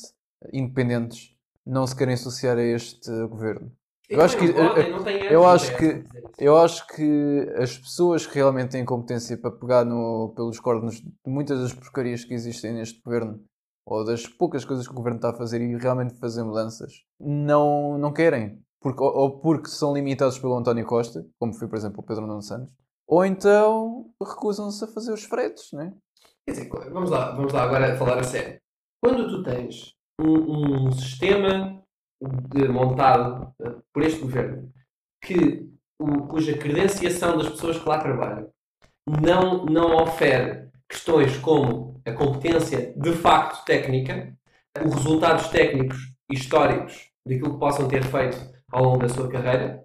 independentes 0.53 1.35
não 1.65 1.85
se 1.87 1.95
querem 1.95 2.13
associar 2.13 2.57
a 2.57 2.63
este 2.63 3.09
governo. 3.27 3.71
Eu 4.09 4.21
acho 4.21 4.37
que- 4.37 4.45
eu- 4.45 5.45
acho 5.47 5.67
para 5.71 5.77
que-. 5.77 6.07
Eu 6.39 6.57
acho 6.57 6.87
que 6.87 7.51
as 7.57 7.77
pessoas 7.77 8.25
que 8.25 8.35
realmente 8.35 8.71
têm 8.71 8.85
competência 8.85 9.37
para 9.37 9.51
pegar 9.51 9.83
no, 9.83 10.33
pelos 10.35 10.59
cornos 10.59 10.95
de 11.01 11.11
muitas 11.25 11.59
das 11.59 11.73
porcarias 11.73 12.23
que 12.23 12.33
existem 12.33 12.73
neste 12.73 13.01
governo, 13.01 13.43
ou 13.85 14.05
das 14.05 14.25
poucas 14.25 14.63
coisas 14.63 14.85
que 14.87 14.93
o 14.93 14.95
governo 14.95 15.17
está 15.17 15.31
a 15.31 15.33
fazer 15.37 15.61
e 15.61 15.75
realmente 15.75 16.13
fazer 16.19 16.43
mudanças, 16.43 16.93
não, 17.19 17.97
não 17.97 18.13
querem. 18.13 18.61
Porque, 18.79 19.01
ou, 19.03 19.11
ou 19.13 19.39
porque 19.39 19.67
são 19.69 19.93
limitados 19.93 20.37
pelo 20.39 20.55
António 20.55 20.85
Costa, 20.85 21.25
como 21.39 21.53
foi, 21.53 21.67
por 21.67 21.77
exemplo, 21.77 21.99
o 21.99 22.03
Pedro 22.03 22.27
Nuno 22.27 22.41
Santos, 22.41 22.71
ou 23.07 23.25
então 23.25 24.05
recusam-se 24.21 24.83
a 24.83 24.87
fazer 24.87 25.11
os 25.11 25.23
fretes, 25.23 25.71
né? 25.73 25.93
Quer 26.45 26.51
dizer, 26.53 26.69
vamos 26.93 27.09
lá, 27.09 27.31
vamos 27.35 27.51
lá 27.51 27.63
agora 27.63 27.97
falar 27.97 28.19
a 28.19 28.23
sério. 28.23 28.59
Quando 29.03 29.27
tu 29.27 29.43
tens 29.43 29.93
um, 30.21 30.87
um 30.87 30.91
sistema 30.91 31.81
de- 32.21 32.67
montado 32.67 33.53
eh, 33.61 33.75
por 33.93 34.03
este 34.03 34.19
governo 34.21 34.71
que, 35.23 35.67
o- 35.99 36.27
cuja 36.27 36.57
credenciação 36.57 37.37
das 37.37 37.49
pessoas 37.49 37.77
que 37.79 37.87
lá 37.87 37.99
trabalham 37.99 38.49
não, 39.07 39.65
não 39.65 39.95
ofere 40.03 40.67
questões 40.89 41.37
como 41.37 42.01
a 42.05 42.11
competência 42.11 42.93
de 42.95 43.11
facto 43.13 43.63
técnica, 43.65 44.33
os 44.85 44.93
resultados 44.95 45.47
técnicos 45.49 45.97
e 46.31 46.35
históricos 46.35 47.09
daquilo 47.25 47.53
que 47.53 47.59
possam 47.59 47.87
ter 47.87 48.03
feito 48.03 48.37
ao 48.71 48.83
longo 48.83 48.99
da 48.99 49.09
sua 49.09 49.29
carreira, 49.29 49.83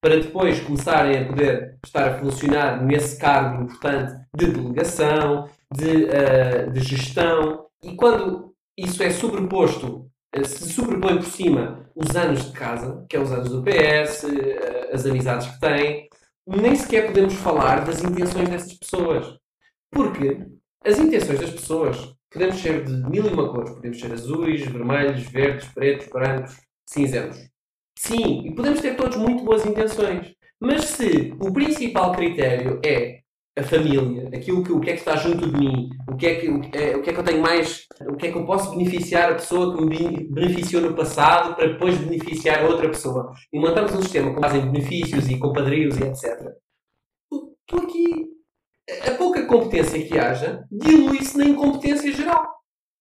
para 0.00 0.20
depois 0.20 0.60
começarem 0.60 1.18
a 1.22 1.26
poder 1.26 1.78
estar 1.84 2.08
a 2.08 2.18
funcionar 2.18 2.82
nesse 2.84 3.18
cargo 3.18 3.62
importante 3.64 4.12
de 4.36 4.46
delegação, 4.48 5.48
de, 5.72 6.06
eh, 6.06 6.66
de 6.66 6.80
gestão, 6.80 7.66
e 7.82 7.94
quando 7.96 8.54
isso 8.76 9.02
é 9.02 9.10
sobreposto, 9.10 10.10
se 10.42 10.72
sobrepõe 10.72 11.16
por 11.16 11.26
cima 11.26 11.88
os 11.94 12.16
anos 12.16 12.46
de 12.46 12.52
casa, 12.52 13.04
que 13.08 13.16
é 13.16 13.20
os 13.20 13.30
anos 13.30 13.50
do 13.50 13.62
PS, 13.62 14.24
eh, 14.24 14.90
as 14.92 15.06
amizades 15.06 15.46
que 15.48 15.60
têm, 15.60 16.08
nem 16.46 16.74
sequer 16.74 17.06
podemos 17.06 17.34
falar 17.34 17.84
das 17.84 18.02
intenções 18.02 18.48
dessas 18.48 18.74
pessoas. 18.74 19.38
Porque 19.90 20.44
as 20.84 20.98
intenções 20.98 21.40
das 21.40 21.50
pessoas 21.50 22.14
podemos 22.30 22.56
ser 22.56 22.84
de 22.84 22.92
mil 23.08 23.24
e 23.24 23.32
uma 23.32 23.48
cores, 23.48 23.70
podemos 23.70 24.00
ser 24.00 24.12
azuis, 24.12 24.66
vermelhos, 24.66 25.22
verdes, 25.28 25.68
pretos, 25.68 26.08
brancos, 26.08 26.56
cinzentos. 26.84 27.38
Sim, 27.96 28.42
e 28.46 28.54
podemos 28.54 28.80
ter 28.80 28.96
todos 28.96 29.16
muito 29.16 29.44
boas 29.44 29.64
intenções. 29.64 30.34
Mas 30.58 30.84
se 30.84 31.32
o 31.40 31.52
principal 31.52 32.12
critério 32.12 32.80
é 32.84 33.20
a 33.56 33.62
família, 33.62 34.28
aquilo 34.36 34.64
que, 34.64 34.72
o 34.72 34.80
que 34.80 34.90
é 34.90 34.92
que 34.94 34.98
está 34.98 35.14
junto 35.16 35.48
de 35.48 35.56
mim, 35.58 35.88
o 36.08 36.16
que, 36.16 36.26
é 36.26 36.34
que, 36.40 36.48
o, 36.48 36.60
é, 36.72 36.96
o 36.96 37.02
que 37.02 37.10
é 37.10 37.12
que 37.12 37.20
eu 37.20 37.24
tenho 37.24 37.40
mais, 37.40 37.86
o 38.08 38.16
que 38.16 38.26
é 38.26 38.32
que 38.32 38.38
eu 38.38 38.44
posso 38.44 38.70
beneficiar 38.76 39.30
a 39.30 39.34
pessoa 39.34 39.76
que 39.76 39.84
me 39.84 39.96
bene- 39.96 40.28
beneficiou 40.28 40.82
no 40.82 40.94
passado 40.94 41.54
para 41.54 41.68
depois 41.68 41.96
beneficiar 41.98 42.64
a 42.64 42.68
outra 42.68 42.88
pessoa. 42.88 43.32
E 43.52 43.58
montamos 43.60 43.94
um 43.94 44.02
sistema 44.02 44.34
com 44.34 44.40
base 44.40 44.58
em 44.58 44.70
benefícios 44.70 45.28
e 45.28 45.38
compadrios 45.38 45.96
e 45.98 46.02
etc. 46.02 46.52
Tu 47.66 47.76
aqui, 47.76 48.26
a 49.06 49.10
a 49.12 49.14
pouca 49.14 49.46
competência 49.46 50.04
que 50.04 50.18
haja, 50.18 50.64
dilui-se 50.70 51.38
na 51.38 51.44
incompetência 51.44 52.12
geral. 52.12 52.44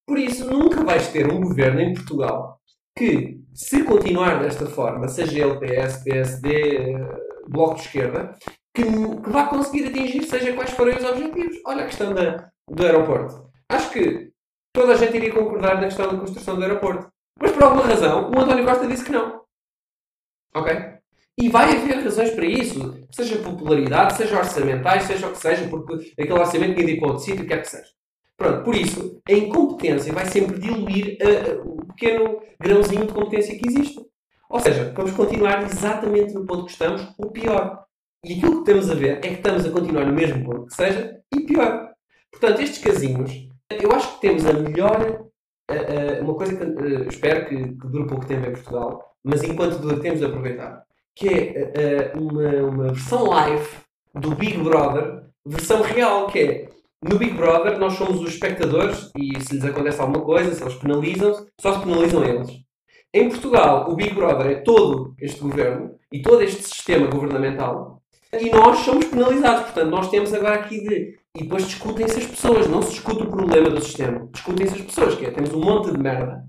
Por 0.08 0.18
isso, 0.20 0.50
nunca 0.50 0.84
vais 0.84 1.08
ter 1.08 1.32
um 1.32 1.42
governo 1.42 1.82
em 1.82 1.94
Portugal 1.94 2.60
que, 2.98 3.40
se 3.54 3.84
continuar 3.84 4.40
desta 4.42 4.68
forma, 4.68 5.08
seja 5.08 5.40
ele 5.46 5.60
PS, 5.60 6.04
PSD, 6.04 6.78
eh, 6.94 7.18
Bloco 7.48 7.76
de 7.76 7.82
Esquerda, 7.82 8.36
que, 8.74 8.84
que 8.84 9.30
vá 9.30 9.48
conseguir 9.48 9.88
atingir 9.88 10.24
seja 10.24 10.54
quais 10.54 10.72
forem 10.72 10.98
os 10.98 11.04
objetivos. 11.04 11.58
Olha 11.66 11.84
a 11.84 11.88
questão 11.88 12.14
da, 12.14 12.50
do 12.70 12.86
aeroporto. 12.86 13.50
Acho 13.70 13.92
que 13.92 14.32
toda 14.74 14.94
a 14.94 14.96
gente 14.96 15.16
iria 15.16 15.34
concordar 15.34 15.76
na 15.76 15.86
questão 15.86 16.12
da 16.12 16.20
construção 16.20 16.56
do 16.56 16.64
aeroporto. 16.64 17.12
Mas 17.40 17.52
por 17.52 17.64
alguma 17.64 17.86
razão, 17.86 18.32
o 18.32 18.40
António 18.40 18.66
Costa 18.66 18.88
disse 18.88 19.06
que 19.06 19.12
não. 19.12 19.42
Ok? 20.56 20.94
E 21.38 21.50
vai 21.50 21.76
haver 21.76 22.04
razões 22.04 22.30
para 22.30 22.46
isso, 22.46 23.08
seja 23.12 23.40
popularidade, 23.40 24.16
seja 24.16 24.38
orçamentais, 24.38 25.04
seja 25.04 25.28
o 25.28 25.32
que 25.32 25.40
seja, 25.40 25.68
porque 25.68 26.14
aquele 26.18 26.34
orçamento 26.34 26.76
tinha 26.76 26.86
de 26.86 26.94
ir 26.94 27.00
para 27.00 27.10
outro 27.10 27.24
sítio, 27.24 27.48
quer 27.48 27.62
que 27.62 27.70
seja. 27.70 27.90
Pronto, 28.38 28.64
por 28.64 28.76
isso, 28.76 29.20
a 29.28 29.34
incompetência 29.34 30.14
vai 30.14 30.26
sempre 30.26 30.60
diluir 30.60 31.18
ah, 31.22 31.62
o 31.66 31.86
pequeno 31.88 32.40
grãozinho 32.60 33.08
de 33.08 33.14
competência 33.14 33.58
que 33.58 33.68
existe. 33.68 34.00
Ou 34.50 34.60
seja, 34.60 34.94
vamos 34.96 35.12
continuar 35.14 35.64
exatamente 35.64 36.34
no 36.34 36.46
ponto 36.46 36.66
que 36.66 36.72
estamos, 36.72 37.02
o 37.18 37.32
pior. 37.32 37.84
E 38.26 38.34
aquilo 38.34 38.64
que 38.64 38.72
estamos 38.72 38.90
a 38.90 38.96
ver 38.96 39.18
é 39.18 39.20
que 39.20 39.34
estamos 39.34 39.66
a 39.66 39.72
continuar 39.72 40.06
no 40.06 40.14
mesmo 40.14 40.46
ponto 40.46 40.68
que 40.68 40.76
seja, 40.76 41.20
e 41.36 41.42
pior. 41.42 41.92
Portanto, 42.32 42.62
estes 42.62 42.80
casinhos, 42.80 43.50
eu 43.70 43.92
acho 43.92 44.16
que 44.16 44.22
temos 44.22 44.46
a 44.46 44.54
melhor. 44.54 45.26
ah, 45.70 45.74
ah, 45.74 46.24
uma 46.24 46.36
coisa 46.36 46.56
que 46.56 46.64
ah, 46.64 47.08
espero 47.10 47.48
que, 47.48 47.56
que 47.56 47.88
dure 47.88 48.08
pouco 48.08 48.26
tempo 48.26 48.48
em 48.48 48.54
Portugal, 48.54 49.16
mas 49.24 49.44
enquanto 49.44 49.80
dura, 49.80 50.00
temos 50.00 50.20
de 50.20 50.26
aproveitar, 50.26 50.84
que 51.16 51.28
é 51.28 52.14
uma, 52.16 52.50
uma 52.70 52.94
versão 52.94 53.26
live 53.26 53.68
do 54.16 54.36
Big 54.36 54.58
Brother, 54.58 55.26
versão 55.46 55.82
real, 55.82 56.28
que 56.28 56.40
é 56.40 56.70
no 57.04 57.18
Big 57.18 57.34
Brother 57.34 57.78
nós 57.78 57.94
somos 57.94 58.22
os 58.22 58.30
espectadores 58.30 59.12
e 59.18 59.40
se 59.42 59.56
lhes 59.56 59.66
acontece 59.66 60.00
alguma 60.00 60.24
coisa, 60.24 60.54
se 60.54 60.64
eles 60.64 60.76
penalizam, 60.76 61.46
só 61.60 61.74
se 61.74 61.80
penalizam 61.84 62.24
eles. 62.24 62.50
Em 63.14 63.30
Portugal, 63.30 63.92
o 63.92 63.96
Big 63.96 64.14
Brother 64.14 64.48
é 64.48 64.56
todo 64.62 65.14
este 65.20 65.42
governo 65.42 65.96
e 66.12 66.22
todo 66.22 66.42
este 66.42 66.64
sistema 66.64 67.08
governamental 67.08 68.03
e 68.40 68.50
nós 68.50 68.80
somos 68.80 69.06
penalizados. 69.06 69.64
Portanto, 69.64 69.90
nós 69.90 70.10
temos 70.10 70.34
agora 70.34 70.56
aqui 70.56 70.82
de. 70.82 71.18
E 71.36 71.44
depois 71.44 71.66
discutem-se 71.66 72.20
as 72.20 72.26
pessoas, 72.26 72.68
não 72.68 72.82
se 72.82 72.92
discute 72.92 73.24
o 73.24 73.28
problema 73.30 73.70
do 73.70 73.82
sistema. 73.82 74.28
Discutem-se 74.32 74.76
as 74.76 74.82
pessoas, 74.82 75.16
que 75.16 75.26
é, 75.26 75.32
temos 75.32 75.52
um 75.52 75.60
monte 75.60 75.92
de 75.92 75.98
merda. 75.98 76.44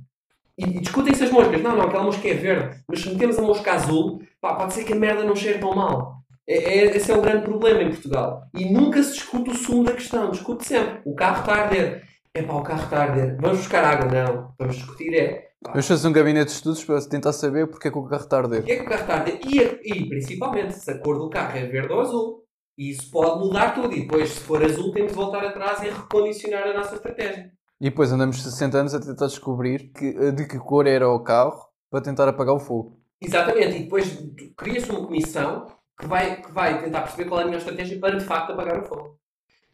E, 0.59 0.65
e 0.65 0.81
discutem-se 0.81 1.25
as 1.25 1.31
moscas. 1.31 1.63
Não, 1.63 1.77
não, 1.77 1.87
aquela 1.87 2.05
mosca 2.05 2.29
é 2.29 2.35
verde. 2.35 2.83
Mas 2.87 3.01
se 3.01 3.09
metemos 3.09 3.39
a 3.39 3.43
mosca 3.43 3.73
azul, 3.73 4.23
pá, 4.41 4.55
pode 4.55 4.75
ser 4.75 4.85
que 4.85 4.93
a 4.93 4.97
merda 4.97 5.25
não 5.25 5.35
cheire 5.35 5.59
tão 5.59 5.75
mal. 5.75 6.17
É, 6.47 6.57
é- 6.57 6.97
esse 6.97 7.11
é 7.11 7.17
o 7.17 7.23
grande 7.23 7.45
problema 7.45 7.83
em 7.83 7.91
Portugal. 7.91 8.43
E 8.55 8.71
nunca 8.71 9.03
se 9.03 9.15
discute 9.15 9.51
o 9.51 9.55
sumo 9.55 9.85
da 9.85 9.93
questão. 9.93 10.31
Discute 10.31 10.67
sempre. 10.67 11.01
O 11.05 11.15
carro 11.15 11.41
está 11.41 11.55
a 11.55 11.63
arder. 11.65 12.05
É 12.35 12.43
pá, 12.43 12.55
o 12.55 12.63
carro 12.63 12.85
está 12.85 12.99
a 12.99 13.03
arder. 13.03 13.37
Vamos 13.41 13.59
buscar 13.59 13.85
água? 13.85 14.07
Não. 14.11 14.55
Vamos 14.59 14.77
discutir 14.77 15.15
é. 15.15 15.49
Vamos 15.67 15.89
fazer 15.89 16.09
um 16.09 16.13
gabinete 16.13 16.49
de 16.49 16.53
estudos 16.53 16.85
para 16.85 17.01
tentar 17.09 17.33
saber 17.33 17.67
porque 17.67 17.89
é 17.89 17.91
que 17.91 17.99
o 17.99 18.05
carro 18.05 18.23
está 18.23 18.37
a 18.37 18.41
arder. 18.41 18.61
o 18.61 18.65
que 18.65 18.73
é 18.73 18.77
que 18.77 18.83
o 18.83 18.89
carro 18.89 19.01
está 19.01 19.15
a 19.15 19.19
arder? 19.19 19.41
E, 19.45 19.59
e 19.93 20.09
principalmente 20.09 20.75
se 20.75 20.91
a 20.91 20.99
cor 20.99 21.19
do 21.19 21.31
carro 21.31 21.57
é 21.57 21.67
verde 21.67 21.93
ou 21.93 22.01
azul. 22.01 22.45
E 22.77 22.91
isso 22.91 23.11
pode 23.11 23.39
mudar 23.39 23.75
tudo. 23.75 23.93
E 23.95 24.03
depois, 24.03 24.31
se 24.31 24.41
for 24.41 24.63
azul, 24.63 24.93
temos 24.93 25.13
de 25.13 25.17
voltar 25.17 25.45
atrás 25.45 25.83
e 25.83 25.91
recondicionar 25.91 26.65
a 26.65 26.75
nossa 26.75 26.97
estratégia. 26.97 27.53
E 27.81 27.91
depois 27.91 28.13
andamos 28.13 28.43
60 28.43 28.79
anos 28.79 28.95
a 28.95 29.01
tentar 29.01 29.27
descobrir 29.27 29.93
que, 29.93 30.33
de 30.33 30.47
que 30.47 30.59
cor 30.59 30.87
era 30.87 31.09
o 31.09 31.23
carro 31.23 31.61
para 31.91 32.03
tentar 32.03 32.29
apagar 32.29 32.55
o 32.55 32.61
fogo. 32.61 33.01
Exatamente. 33.21 33.77
E 33.77 33.83
depois 33.85 34.19
cria-se 34.57 34.91
uma 34.91 35.07
comissão 35.07 35.67
que 35.99 36.07
vai, 36.07 36.43
que 36.43 36.53
vai 36.53 36.83
tentar 36.83 37.03
perceber 37.03 37.29
qual 37.29 37.41
é 37.41 37.43
a 37.45 37.47
melhor 37.47 37.59
estratégia 37.59 37.99
para, 38.01 38.19
de 38.19 38.25
facto, 38.25 38.53
apagar 38.53 38.81
o 38.81 38.87
fogo. 38.87 39.19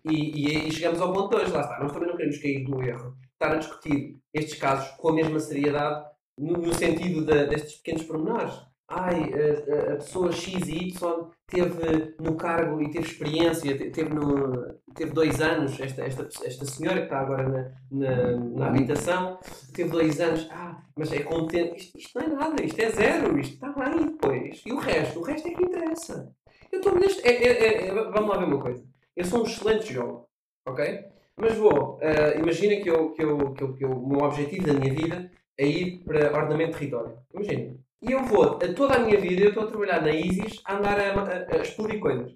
E, 0.04 0.46
e 0.46 0.56
aí 0.56 0.70
chegamos 0.70 1.00
ao 1.00 1.12
ponto 1.12 1.30
de 1.30 1.42
hoje. 1.42 1.52
Lá 1.52 1.60
está. 1.60 1.78
Nós 1.80 1.92
também 1.92 2.08
não 2.08 2.16
queremos 2.16 2.38
cair 2.38 2.68
no 2.68 2.82
erro. 2.82 3.16
Estar 3.42 3.54
a 3.54 3.58
discutir 3.58 4.18
estes 4.34 4.58
casos 4.58 4.90
com 4.98 5.08
a 5.08 5.12
mesma 5.14 5.40
seriedade 5.40 6.04
no, 6.36 6.58
no 6.58 6.74
sentido 6.74 7.24
da- 7.24 7.44
destes 7.44 7.76
pequenos 7.76 8.02
pormenores. 8.02 8.52
Ai, 8.86 9.30
a, 9.32 9.92
a- 9.94 9.96
pessoa 9.96 10.30
X 10.30 10.68
e 10.68 10.88
Y 10.88 11.30
teve 11.46 12.14
no 12.20 12.34
cargo 12.36 12.82
e 12.82 12.90
teve 12.90 13.06
experiência, 13.06 13.74
te- 13.78 13.88
teve, 13.90 14.10
no, 14.12 14.74
teve 14.94 15.12
dois 15.12 15.40
anos, 15.40 15.80
esta, 15.80 16.02
esta, 16.02 16.28
esta 16.44 16.64
senhora 16.66 16.98
que 16.98 17.04
está 17.04 17.20
agora 17.20 17.48
na, 17.48 17.72
na, 17.90 18.36
na 18.36 18.66
habitação, 18.66 19.38
teve 19.72 19.88
dois 19.88 20.20
anos, 20.20 20.46
ah, 20.50 20.82
mas 20.94 21.10
é 21.10 21.20
competente. 21.22 21.76
Isto, 21.78 21.98
isto 21.98 22.18
não 22.18 22.26
é 22.26 22.28
nada, 22.28 22.62
isto 22.62 22.78
é 22.78 22.90
zero, 22.90 23.38
isto 23.38 23.54
está 23.54 23.72
bem 23.72 24.06
depois. 24.06 24.62
E 24.66 24.72
o 24.72 24.78
resto? 24.78 25.18
O 25.18 25.22
resto 25.22 25.48
é 25.48 25.54
que 25.54 25.62
interessa. 25.64 26.30
Eu 26.70 26.78
estou 26.80 26.94
neste. 26.94 27.26
é- 27.26 27.42
é- 27.42 27.64
é- 27.64 27.86
é- 27.88 27.94
vamos 27.94 28.28
lá 28.28 28.36
ver 28.36 28.44
uma 28.44 28.60
coisa. 28.60 28.84
Eu 29.16 29.24
sou 29.24 29.40
um 29.40 29.46
excelente 29.46 29.90
jogo, 29.94 30.28
ok? 30.66 31.04
Mas 31.40 31.56
vou, 31.56 31.98
ah, 32.02 32.36
imagina 32.38 32.82
que, 32.82 32.90
eu, 32.90 33.12
que, 33.12 33.22
eu, 33.22 33.52
que, 33.54 33.64
eu, 33.64 33.74
que 33.74 33.84
eu- 33.84 33.92
o 33.92 34.08
meu 34.08 34.20
objetivo 34.26 34.66
da 34.66 34.74
minha 34.74 34.92
vida 34.92 35.30
é 35.58 35.66
ir 35.66 36.04
para 36.04 36.32
ordenamento 36.36 36.72
de 36.72 36.78
território. 36.78 37.16
Imagina. 37.34 37.76
E 38.02 38.12
eu 38.12 38.24
vou, 38.24 38.56
a 38.62 38.74
toda 38.74 38.94
a 38.96 38.98
minha 39.00 39.18
vida, 39.20 39.42
eu 39.42 39.48
estou 39.50 39.64
a 39.64 39.66
trabalhar 39.66 40.00
na 40.02 40.10
ISIS 40.10 40.60
a 40.64 40.76
andar 40.76 40.98
a, 40.98 41.12
a, 41.20 41.58
a 41.58 41.62
explodir 41.62 42.00
coisas. 42.00 42.32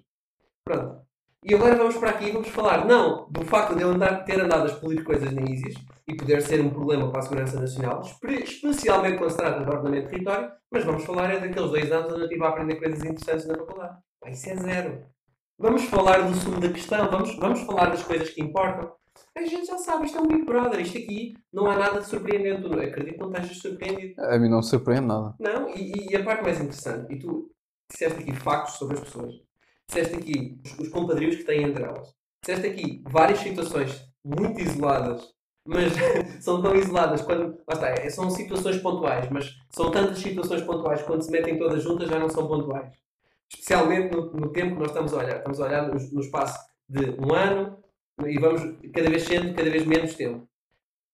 Pronto. 0.63 1.03
E 1.43 1.53
agora 1.53 1.75
vamos 1.75 1.95
para 1.97 2.09
aqui 2.09 2.25
e 2.29 2.31
vamos 2.31 2.47
falar, 2.49 2.85
não 2.85 3.27
do 3.29 3.45
facto 3.45 3.75
de 3.75 3.83
eu 3.83 3.89
andar, 3.89 4.25
ter 4.25 4.39
andado 4.41 4.63
a 4.63 4.65
explodir 4.65 5.03
coisas 5.03 5.31
na 5.31 5.43
ISIS 5.43 5.75
e 6.07 6.15
poder 6.15 6.41
ser 6.41 6.59
um 6.59 6.71
problema 6.71 7.11
para 7.11 7.19
a 7.19 7.21
segurança 7.23 7.59
nacional, 7.59 8.01
espe- 8.01 8.43
especialmente 8.43 9.17
quando 9.19 9.29
se 9.29 9.37
trata 9.37 9.63
de 9.63 9.69
ordenamento 9.69 10.05
de 10.05 10.11
território, 10.11 10.51
mas 10.71 10.83
vamos 10.83 11.03
falar 11.05 11.31
é 11.31 11.39
daqueles 11.39 11.69
dois 11.69 11.91
anos 11.91 12.11
onde 12.11 12.21
eu 12.21 12.25
estive 12.25 12.43
a 12.43 12.47
aprender 12.49 12.75
coisas 12.77 13.03
interessantes 13.03 13.45
na 13.47 13.55
faculdade. 13.57 13.97
Pá, 14.19 14.29
isso 14.31 14.49
é 14.49 14.55
zero. 14.55 15.05
Vamos 15.57 15.85
falar 15.85 16.21
do 16.21 16.35
sumo 16.35 16.59
da 16.59 16.69
questão, 16.69 17.09
vamos, 17.09 17.35
vamos 17.37 17.61
falar 17.61 17.89
das 17.89 18.03
coisas 18.03 18.29
que 18.29 18.41
importam. 18.41 18.91
A 19.35 19.41
gente 19.41 19.65
já 19.65 19.77
sabe, 19.77 20.05
isto 20.05 20.17
é 20.17 20.21
um 20.21 20.27
Big 20.27 20.45
Brother, 20.45 20.79
isto 20.81 20.97
aqui 20.97 21.33
não 21.51 21.67
há 21.67 21.77
nada 21.77 22.01
de 22.01 22.07
surpreendente. 22.07 22.63
Eu 22.63 22.73
Acredito 22.73 23.13
que 23.13 23.19
não 23.19 23.31
estejas 23.31 23.57
surpreendido. 23.59 24.21
A 24.21 24.37
mim 24.37 24.49
não 24.49 24.57
me 24.57 24.63
surpreende 24.63 25.07
nada. 25.07 25.35
Não, 25.39 25.69
e, 25.69 26.09
e 26.11 26.15
a 26.15 26.23
parte 26.23 26.43
mais 26.43 26.59
interessante, 26.59 27.13
e 27.13 27.19
tu 27.19 27.51
disseste 27.89 28.19
aqui 28.21 28.33
factos 28.33 28.75
sobre 28.75 28.97
as 28.97 29.03
pessoas, 29.03 29.33
disseste 29.87 30.15
aqui 30.15 30.59
os, 30.65 30.79
os 30.79 30.89
compadrios 30.89 31.35
que 31.37 31.43
têm 31.43 31.63
entre 31.63 31.83
elas, 31.83 32.13
disseste 32.43 32.67
aqui 32.67 33.03
várias 33.05 33.39
situações 33.39 34.01
muito 34.23 34.59
isoladas 34.59 35.35
mas 35.67 35.93
são 36.41 36.61
tão 36.61 36.75
isoladas 36.75 37.21
quando. 37.23 37.57
Lá 37.67 37.73
está, 37.73 37.89
é- 37.89 38.09
são 38.09 38.29
situações 38.29 38.77
pontuais, 38.77 39.27
mas 39.31 39.51
são 39.71 39.89
tantas 39.89 40.19
situações 40.19 40.61
pontuais 40.61 41.01
que 41.01 41.07
quando 41.07 41.23
se 41.23 41.31
metem 41.31 41.57
todas 41.57 41.81
juntas 41.81 42.07
já 42.07 42.19
não 42.19 42.29
são 42.29 42.47
pontuais. 42.47 42.93
Especialmente 43.51 44.15
no, 44.15 44.31
no 44.31 44.49
tempo 44.51 44.73
que 44.75 44.79
nós 44.81 44.89
estamos 44.91 45.13
a 45.13 45.17
olhar. 45.17 45.37
Estamos 45.37 45.59
a 45.59 45.65
olhar 45.65 45.87
no, 45.87 45.93
no 45.93 46.21
espaço 46.21 46.59
de 46.89 47.09
um 47.19 47.33
ano 47.33 47.83
e 48.25 48.39
vamos 48.39 48.61
cada 48.93 49.09
vez 49.09 49.23
sendo 49.23 49.53
cada 49.55 49.69
vez 49.69 49.85
menos 49.85 50.13
tempo. 50.15 50.47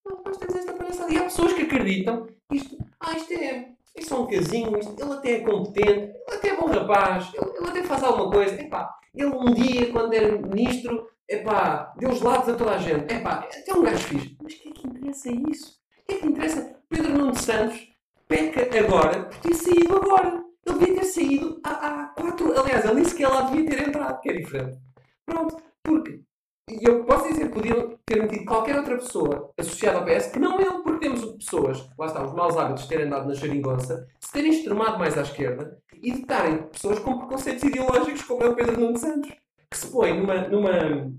Não, 0.05 0.21
Nós 0.25 0.37
temos 0.37 0.55
esta 0.55 0.73
palhaçada. 0.73 1.13
E 1.13 1.17
há 1.17 1.23
pessoas 1.23 1.53
que 1.53 1.61
acreditam 1.63 2.27
isto, 2.51 2.77
ah, 2.99 3.13
isto 3.15 3.33
é, 3.33 3.69
isto 3.97 4.13
é 4.13 4.17
um 4.17 4.27
casinho, 4.27 4.77
isto- 4.79 4.95
ele 5.01 5.13
até 5.13 5.31
é 5.33 5.39
competente, 5.41 5.89
ele 6.27 6.35
até 6.37 6.49
é 6.49 6.55
bom 6.55 6.67
rapaz, 6.67 7.31
ele, 7.33 7.57
ele 7.57 7.67
até 7.69 7.83
faz 7.83 8.03
alguma 8.03 8.31
coisa. 8.31 8.59
Epá, 8.61 8.93
ele 9.13 9.29
um 9.29 9.53
dia, 9.53 9.91
quando 9.91 10.13
era 10.13 10.37
ministro, 10.37 11.07
epá, 11.27 11.93
deu 11.97 12.11
gelados 12.13 12.49
a 12.49 12.55
toda 12.55 12.71
a 12.71 12.77
gente. 12.77 13.13
Epá, 13.13 13.47
até 13.59 13.73
um 13.73 13.83
gajo 13.83 14.07
fixe. 14.07 14.37
Mas 14.41 14.53
o 14.53 14.57
que 14.59 14.69
é 14.69 14.71
que 14.71 14.87
interessa 14.87 15.29
isso? 15.49 15.79
O 16.01 16.05
que 16.07 16.13
é 16.13 16.17
que 16.19 16.27
interessa? 16.27 16.75
Pedro 16.89 17.17
Nuno 17.17 17.35
Santos 17.35 17.79
peca 18.27 18.79
agora 18.79 19.23
por 19.25 19.37
ter 19.39 19.53
saído 19.53 19.95
agora. 19.97 20.43
Ele 20.65 20.79
devia 20.79 20.95
ter 20.95 21.05
saído 21.05 21.59
há, 21.63 21.69
há 21.69 22.05
quatro. 22.07 22.59
Aliás, 22.59 22.85
ele 22.85 22.95
nem 22.95 23.05
sequer 23.05 23.27
lá 23.27 23.41
devia 23.41 23.69
ter 23.69 23.87
entrado, 23.87 24.21
que 24.21 24.29
é 24.29 24.33
diferente. 24.33 24.77
Pronto, 25.25 25.57
porque. 25.83 26.21
E 26.69 26.87
eu 26.87 27.03
posso 27.03 27.27
dizer 27.27 27.47
que 27.47 27.53
podiam 27.53 27.99
ter 28.05 28.21
metido 28.21 28.45
qualquer 28.45 28.77
outra 28.77 28.95
pessoa 28.97 29.51
associada 29.57 29.97
ao 29.97 30.05
PS, 30.05 30.27
que 30.27 30.39
não 30.39 30.59
ele, 30.59 30.81
porque 30.83 31.05
temos 31.05 31.25
pessoas, 31.33 31.89
lá 31.97 32.05
está, 32.05 32.23
os 32.23 32.33
maus 32.33 32.55
hábitos 32.55 32.83
de 32.83 32.89
terem 32.89 33.07
andado 33.07 33.27
na 33.27 33.33
geringonça, 33.33 34.07
se 34.19 34.31
terem 34.31 34.51
extremado 34.51 34.97
mais 34.97 35.17
à 35.17 35.21
esquerda 35.21 35.77
e 36.01 36.11
de 36.11 36.21
estarem 36.21 36.63
pessoas 36.67 36.99
com 36.99 37.17
preconceitos 37.17 37.63
ideológicos, 37.63 38.23
como 38.23 38.43
é 38.43 38.47
o 38.47 38.55
Pedro 38.55 38.79
Nuno 38.79 38.97
Santos, 38.97 39.31
que 39.69 39.77
se 39.77 39.87
põe 39.87 40.17
numa, 40.17 40.47
numa, 40.47 41.11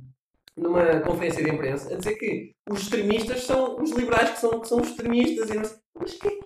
numa 0.57 1.01
conferência 1.01 1.43
de 1.43 1.51
imprensa 1.51 1.93
a 1.93 1.99
dizer 1.99 2.15
que 2.15 2.55
os 2.71 2.83
extremistas 2.83 3.45
são 3.45 3.77
os 3.81 3.91
liberais 3.91 4.31
que 4.31 4.41
são, 4.41 4.61
que 4.61 4.69
são 4.69 4.81
extremistas 4.81 5.51
e 5.51 5.55
não 5.55 5.65
sei. 5.65 5.79
Mas, 5.99 6.15
que, 6.15 6.41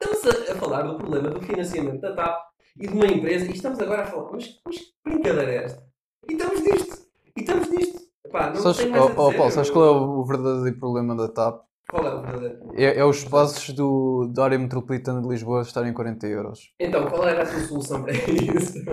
estamos 0.00 0.48
a, 0.48 0.52
a 0.52 0.54
falar 0.56 0.82
do 0.82 0.96
problema 0.96 1.30
do 1.30 1.40
financiamento 1.40 2.00
da 2.00 2.14
TAP 2.14 2.38
e 2.78 2.86
de 2.86 2.94
uma 2.94 3.06
empresa 3.06 3.46
e 3.46 3.52
estamos 3.52 3.80
agora 3.80 4.02
a 4.02 4.06
falar, 4.06 4.32
mas, 4.32 4.60
mas 4.64 4.76
que 4.76 4.92
brincadeira 5.04 5.52
é 5.52 5.64
esta? 5.64 5.82
E 6.28 6.32
estamos 6.32 6.60
nisto! 6.60 7.06
E 7.36 7.40
estamos 7.40 7.68
nisto! 7.70 8.00
Epá, 8.24 8.50
não 8.50 8.56
Sabes, 8.56 8.84
mais 8.90 9.02
oh, 9.02 9.06
oh, 9.06 9.32
Paulo, 9.32 9.50
sabes 9.50 9.70
qual 9.70 9.86
é 9.86 9.90
o 9.90 10.24
verdadeiro 10.24 10.78
problema 10.78 11.16
da 11.16 11.28
TAP? 11.28 11.64
Qual 11.88 12.06
é 12.06 12.14
o 12.14 12.22
verdadeiro? 12.22 12.58
É, 12.74 12.98
é 12.98 13.04
os 13.04 13.24
passos 13.24 13.74
do, 13.74 14.30
da 14.34 14.44
área 14.44 14.58
metropolitana 14.58 15.22
de 15.22 15.28
Lisboa 15.28 15.62
estarem 15.62 15.92
40 15.92 16.26
euros. 16.26 16.74
Então, 16.80 17.08
qual 17.08 17.26
era 17.28 17.42
a 17.42 17.46
tua 17.46 17.60
solução 17.60 18.02
para 18.02 18.12
isso? 18.12 18.84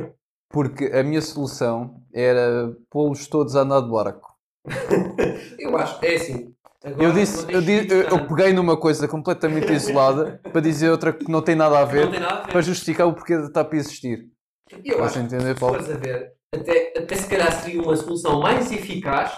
Porque 0.49 0.85
a 0.85 1.03
minha 1.03 1.21
solução 1.21 2.03
era 2.13 2.75
pô-los 2.91 3.25
todos 3.27 3.55
a 3.55 3.61
andar 3.61 3.81
de 3.81 3.89
barco. 3.89 4.31
Eu 5.57 5.75
acho, 5.75 6.05
é 6.05 6.15
assim. 6.15 6.52
Agora 6.83 7.03
Eu 7.03 7.11
disse, 7.13 7.51
eu, 7.51 7.61
de 7.61 7.85
di- 7.85 7.93
eu, 7.93 8.01
eu 8.03 8.27
peguei 8.27 8.53
numa 8.53 8.77
coisa 8.77 9.07
completamente 9.07 9.71
isolada 9.73 10.39
para 10.51 10.61
dizer 10.61 10.89
outra 10.89 11.11
que 11.13 11.31
não 11.31 11.41
tem 11.41 11.55
nada 11.55 11.79
a 11.79 11.85
ver, 11.85 12.09
nada 12.19 12.39
a 12.39 12.41
ver. 12.43 12.51
para 12.51 12.61
justificar 12.61 13.07
o 13.07 13.13
porquê 13.13 13.37
da 13.37 13.49
TAP 13.49 13.73
existir. 13.75 14.25
Eu 14.83 14.97
Posso 14.97 15.19
acho 15.19 15.19
entender, 15.19 15.49
que 15.49 15.53
se 15.53 15.59
Paulo? 15.59 15.75
fores 15.75 15.91
a 15.95 15.97
ver, 15.97 16.33
até, 16.53 16.93
até 16.97 17.15
se 17.15 17.27
calhar 17.29 17.51
seria 17.61 17.81
uma 17.81 17.95
solução 17.95 18.39
mais 18.41 18.71
eficaz 18.71 19.33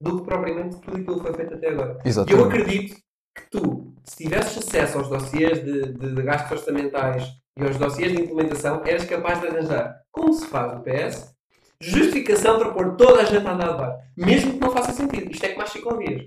do 0.00 0.18
que 0.18 0.24
propriamente 0.24 0.80
tudo 0.80 0.96
aquilo 0.96 1.16
que 1.16 1.26
foi 1.26 1.34
feito 1.34 1.54
até 1.54 1.68
agora. 1.68 1.92
E 1.92 1.98
eu 2.00 2.08
Exatamente. 2.08 2.46
acredito 2.46 2.94
que 3.36 3.50
tu, 3.50 3.92
se 4.04 4.16
tivesses 4.24 4.58
acesso 4.58 4.98
aos 4.98 5.08
dossiês 5.08 5.62
de, 5.62 5.92
de, 5.92 6.14
de 6.14 6.22
gastos 6.22 6.52
orçamentais 6.52 7.28
e 7.58 7.62
aos 7.64 7.76
dossiês 7.76 8.12
de 8.16 8.22
implementação, 8.22 8.82
eras 8.86 9.04
capaz 9.04 9.40
de 9.40 9.48
arranjar, 9.48 9.94
como 10.10 10.32
se 10.32 10.46
faz 10.46 10.72
no 10.72 10.82
PS, 10.82 11.34
justificação 11.80 12.58
para 12.58 12.70
pôr 12.72 12.96
toda 12.96 13.20
a 13.20 13.24
gente 13.24 13.46
a 13.46 13.52
andar 13.52 13.72
de 13.72 13.78
barco. 13.78 13.98
Mesmo 14.16 14.52
que 14.54 14.60
não 14.60 14.70
faça 14.70 14.92
sentido. 14.92 15.30
Isto 15.30 15.44
é 15.44 15.48
como 15.50 15.62
as 15.62 15.70
ciclovias. 15.70 16.22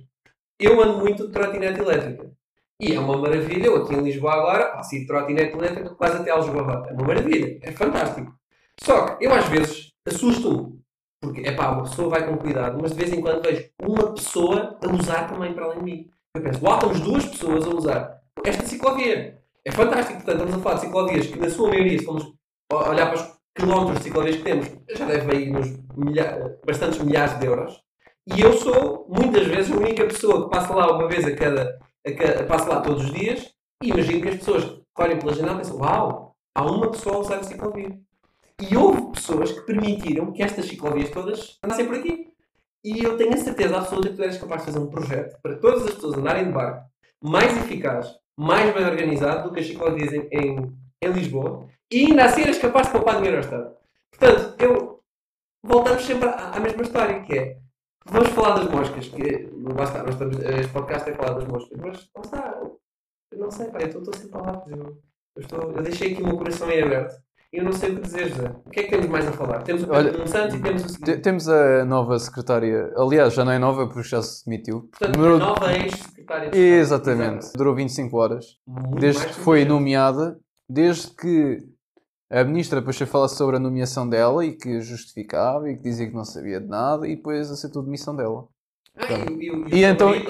Eu 0.63 0.82
ando 0.82 0.97
muito 0.99 1.28
de 1.28 1.32
trotinete 1.34 1.80
elétrica. 1.80 2.32
E 2.80 2.93
é 2.93 2.99
uma 2.99 3.17
maravilha. 3.17 3.67
Eu 3.67 3.84
aqui 3.84 3.93
em 3.93 4.02
Lisboa 4.02 4.34
agora 4.34 4.65
passo 4.71 4.95
ir 4.95 5.02
de 5.02 5.08
trotinete 5.08 5.56
elétrica 5.56 5.89
quase 5.95 6.17
até 6.17 6.32
Aljubarrota. 6.32 6.89
É 6.89 6.93
uma 6.93 7.08
maravilha. 7.08 7.60
É 7.62 7.71
fantástico. 7.71 8.34
Só 8.80 9.06
que 9.15 9.26
eu 9.26 9.34
às 9.34 9.47
vezes 9.47 9.91
assusto-me. 10.08 10.82
Porque, 11.21 11.41
é 11.41 11.52
pá, 11.54 11.69
uma 11.69 11.84
pessoa 11.84 12.10
vai 12.10 12.28
com 12.28 12.36
cuidado, 12.38 12.78
mas 12.82 12.91
de 12.91 12.97
vez 12.97 13.13
em 13.13 13.21
quando 13.21 13.41
vejo 13.41 13.69
uma 13.82 14.13
pessoa 14.13 14.78
a 14.82 14.88
usar 14.93 15.28
também 15.30 15.54
para 15.54 15.65
além 15.65 15.78
de 15.80 15.84
mim. 15.86 16.10
Eu 16.36 16.41
penso, 16.41 16.65
uau, 16.65 16.76
estamos 16.76 16.99
duas 16.99 17.26
pessoas 17.26 17.65
a 17.65 17.69
usar 17.69 18.21
esta 18.43 18.65
ciclovia. 18.65 19.39
É 19.63 19.71
fantástico. 19.71 20.17
Portanto, 20.21 20.39
estamos 20.39 20.56
a 20.56 20.60
falar 20.60 20.76
de 20.76 20.82
ciclovias 20.82 21.28
que, 21.28 21.39
na 21.39 21.49
sua 21.49 21.69
maioria, 21.69 21.99
se 21.99 22.06
formos 22.06 22.34
olhar 22.73 23.06
para 23.12 23.15
os 23.15 23.34
quilómetros 23.56 23.97
de 23.99 24.04
ciclovias 24.04 24.36
que 24.36 24.43
temos, 24.43 24.67
já 24.89 25.06
deve 25.06 25.34
ir 25.36 25.52
nos 25.52 25.67
milha- 25.95 26.58
bastantes 26.65 26.99
milhares 26.99 27.39
de 27.39 27.45
euros. 27.45 27.82
E 28.26 28.42
eu 28.42 28.54
sou, 28.54 29.06
muitas 29.10 29.48
vezes, 29.48 29.72
a 29.72 29.78
única 29.78 30.06
pessoa 30.06 30.44
que 30.44 30.50
passa 30.50 30.74
lá 30.74 30.96
uma 30.96 31.08
vez 31.08 31.26
a 31.26 31.36
cada. 31.36 31.80
A 32.06 32.12
cada 32.12 32.44
passa 32.46 32.70
lá 32.70 32.82
todos 32.82 33.06
os 33.06 33.14
dias 33.14 33.54
e 33.82 33.90
imagino 33.90 34.22
que 34.22 34.30
as 34.30 34.36
pessoas 34.38 34.64
que 34.64 35.02
olhem 35.02 35.20
pela 35.20 35.34
janela 35.34 35.58
pensam: 35.58 35.78
Uau, 35.78 36.36
há 36.56 36.66
uma 36.66 36.92
pessoa 36.92 37.16
a 37.16 37.20
usar 37.20 37.38
a 37.38 37.44
ciclovia. 37.44 37.98
E 38.62 38.78
houve 38.78 39.12
pessoas 39.12 39.52
que 39.52 39.62
permitiram 39.62 40.32
que 40.32 40.44
estas 40.44 40.66
ciclovias 40.66 41.10
todas 41.10 41.58
andassem 41.64 41.86
por 41.86 41.96
aqui. 41.96 42.32
E 42.84 43.04
eu 43.04 43.18
tenho 43.18 43.34
a 43.34 43.38
certeza 43.38 43.78
absoluta 43.78 44.10
que 44.10 44.16
tu 44.16 44.24
eras 44.24 44.38
capaz 44.38 44.62
de 44.62 44.66
fazer 44.68 44.80
um 44.80 44.90
projeto 44.90 45.42
para 45.42 45.58
todas 45.58 45.86
as 45.86 45.94
pessoas 45.94 46.18
andarem 46.18 46.46
de 46.46 46.52
barco 46.52 46.86
mais 47.22 47.56
eficaz, 47.58 48.08
mais 48.38 48.74
bem 48.74 48.86
organizado 48.86 49.48
do 49.48 49.54
que 49.54 49.62
as 49.62 49.68
ciclovias 49.68 50.12
em, 50.12 50.28
em, 50.32 50.78
em 51.02 51.12
Lisboa 51.12 51.66
e 51.90 52.08
ainda 52.08 52.26
assim 52.26 52.42
eras 52.42 52.58
capaz 52.58 52.88
de 52.88 52.94
poupar 52.94 53.16
dinheiro 53.18 53.38
ao 53.38 53.44
Estado. 53.44 53.76
Portanto, 54.12 54.56
eu 54.62 55.00
voltamos 55.64 56.04
sempre 56.04 56.28
à, 56.28 56.52
à 56.52 56.60
mesma 56.60 56.82
história, 56.82 57.22
que 57.22 57.38
é 57.38 57.58
vamos 58.06 58.30
falar 58.30 58.56
das 58.60 58.70
moscas, 58.70 59.08
que 59.10 59.22
está, 59.22 60.04
nós 60.04 60.10
estamos, 60.13 60.38
este 60.39 60.72
podcast 60.74 61.10
é 61.10 61.13
falar 61.13 61.34
das 61.34 61.48
moscas, 61.48 61.78
mas 61.82 62.10
não 62.16 62.22
está, 62.24 62.62
eu 63.32 63.39
não 63.39 63.52
sei, 63.52 63.68
pá, 63.68 63.80
eu 63.82 63.88
estou- 63.88 64.02
estou 64.02 64.16
sem 64.16 64.30
palavras, 64.30 64.63
eu, 64.72 64.78
eu, 65.38 65.42
estou, 65.42 65.72
eu 65.72 65.84
deixei 65.84 66.13
aqui 66.13 66.22
o 66.22 66.26
meu 66.28 66.38
coração 66.38 66.70
em 66.72 66.84
aberto 66.84 67.16
e 67.52 67.58
eu 67.58 67.63
não 67.63 67.72
sei 67.72 67.92
o 67.92 67.96
que 67.98 68.02
dizer, 68.02 68.30
José. 68.30 68.52
O 68.66 68.70
que 68.72 68.80
é 68.80 68.84
que 68.84 68.89
temos 68.89 69.06
mais 69.08 69.28
a 69.28 69.32
falar? 69.32 69.62
Temos 69.62 69.84
o 69.84 69.88
Pedro 69.88 70.28
Santos 70.28 70.56
e 70.56 70.60
temos 70.62 70.86
o. 70.96 71.22
Temos 71.22 71.48
a 71.48 71.86
nova 71.86 72.18
secretária, 72.18 72.92
aliás, 72.98 73.34
já 73.36 73.46
não 73.46 73.52
é 73.52 73.60
nova 73.60 73.86
porque 73.88 74.10
já 74.10 74.24
se 74.24 74.44
demitiu. 74.46 74.89
Portanto, 74.89 75.12
Demorou- 75.12 75.36
a 75.36 75.39
nova 75.39 75.72
ex-secretária. 75.74 76.50
Exatamente, 76.58 77.54
durou 77.56 77.76
25 77.76 78.18
horas. 78.18 78.46
Muito 78.68 79.00
Desde 79.00 79.28
que 79.28 79.34
foi 79.36 79.66
nomeada, 79.66 80.36
desde 80.68 81.12
que 81.16 81.60
a 82.39 82.43
ministra 82.43 82.80
depois 82.80 82.98
foi 82.98 83.08
falar 83.08 83.28
sobre 83.28 83.56
a 83.58 83.60
nomeação 83.60 84.08
dela 84.08 84.46
e 84.46 84.54
que 84.54 84.82
justificava 84.82 85.69
e 85.69 85.76
que 85.78 85.84
dizia 85.84 86.08
que 86.08 86.15
não 86.15 86.26
sabia 86.26 86.60
de 86.60 86.67
nada 86.67 87.08
e 87.08 87.15
depois 87.15 87.52
aceitou 87.52 87.82
a 87.82 87.86
demissão 87.86 88.15
dela. 88.15 88.46
Ah, 88.98 89.06
e, 89.30 89.34
o- 89.34 89.41
e, 89.41 89.52
o- 89.52 89.67
E 89.69 89.80
e 89.82 89.86
o 89.86 89.88
então- 89.88 90.13
é, 90.13 90.22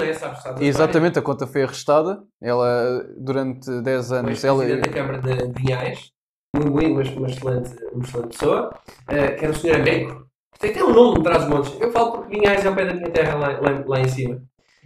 Exatamente, 0.62 1.20
a 1.20 1.22
conta 1.22 1.46
foi 1.48 1.64
arrestada. 1.64 2.24
Ela, 2.42 3.04
durante 3.18 3.70
10 3.82 4.06
história? 4.06 4.20
anos, 4.28 4.44
O 4.44 4.48
ela, 4.48 4.66
da 4.78 4.90
Câmara 4.90 5.20
de, 5.20 5.62
Vinhais, 5.62 6.12
muito 6.56 6.72
bem, 6.72 6.92
uma, 6.92 7.02
uma, 7.02 7.28
excelente, 7.28 7.76
uma 7.94 8.04
excelente 8.04 8.28
pessoa, 8.30 8.70
eh, 9.10 9.32
que 9.32 9.46
era 9.46 9.54
o 9.54 9.56
Sr. 9.56 9.76
Américo. 9.76 10.24
Tem 10.60 10.72
até 10.72 10.84
um 10.84 10.94
nome 10.94 11.24
trás 11.24 11.48
montes. 11.50 11.76
Eu 11.80 11.92
falo 11.92 12.12
porque 12.14 12.38
Vinhais 12.38 12.64
é 12.64 12.68
ao 12.68 12.76
pé 12.76 12.86
da 12.86 12.94
minha 12.94 13.10
terra 13.10 13.36
lá, 13.36 13.48
lá, 13.60 13.84
lá 13.86 14.00
em 14.00 14.08
cima. 14.08 14.42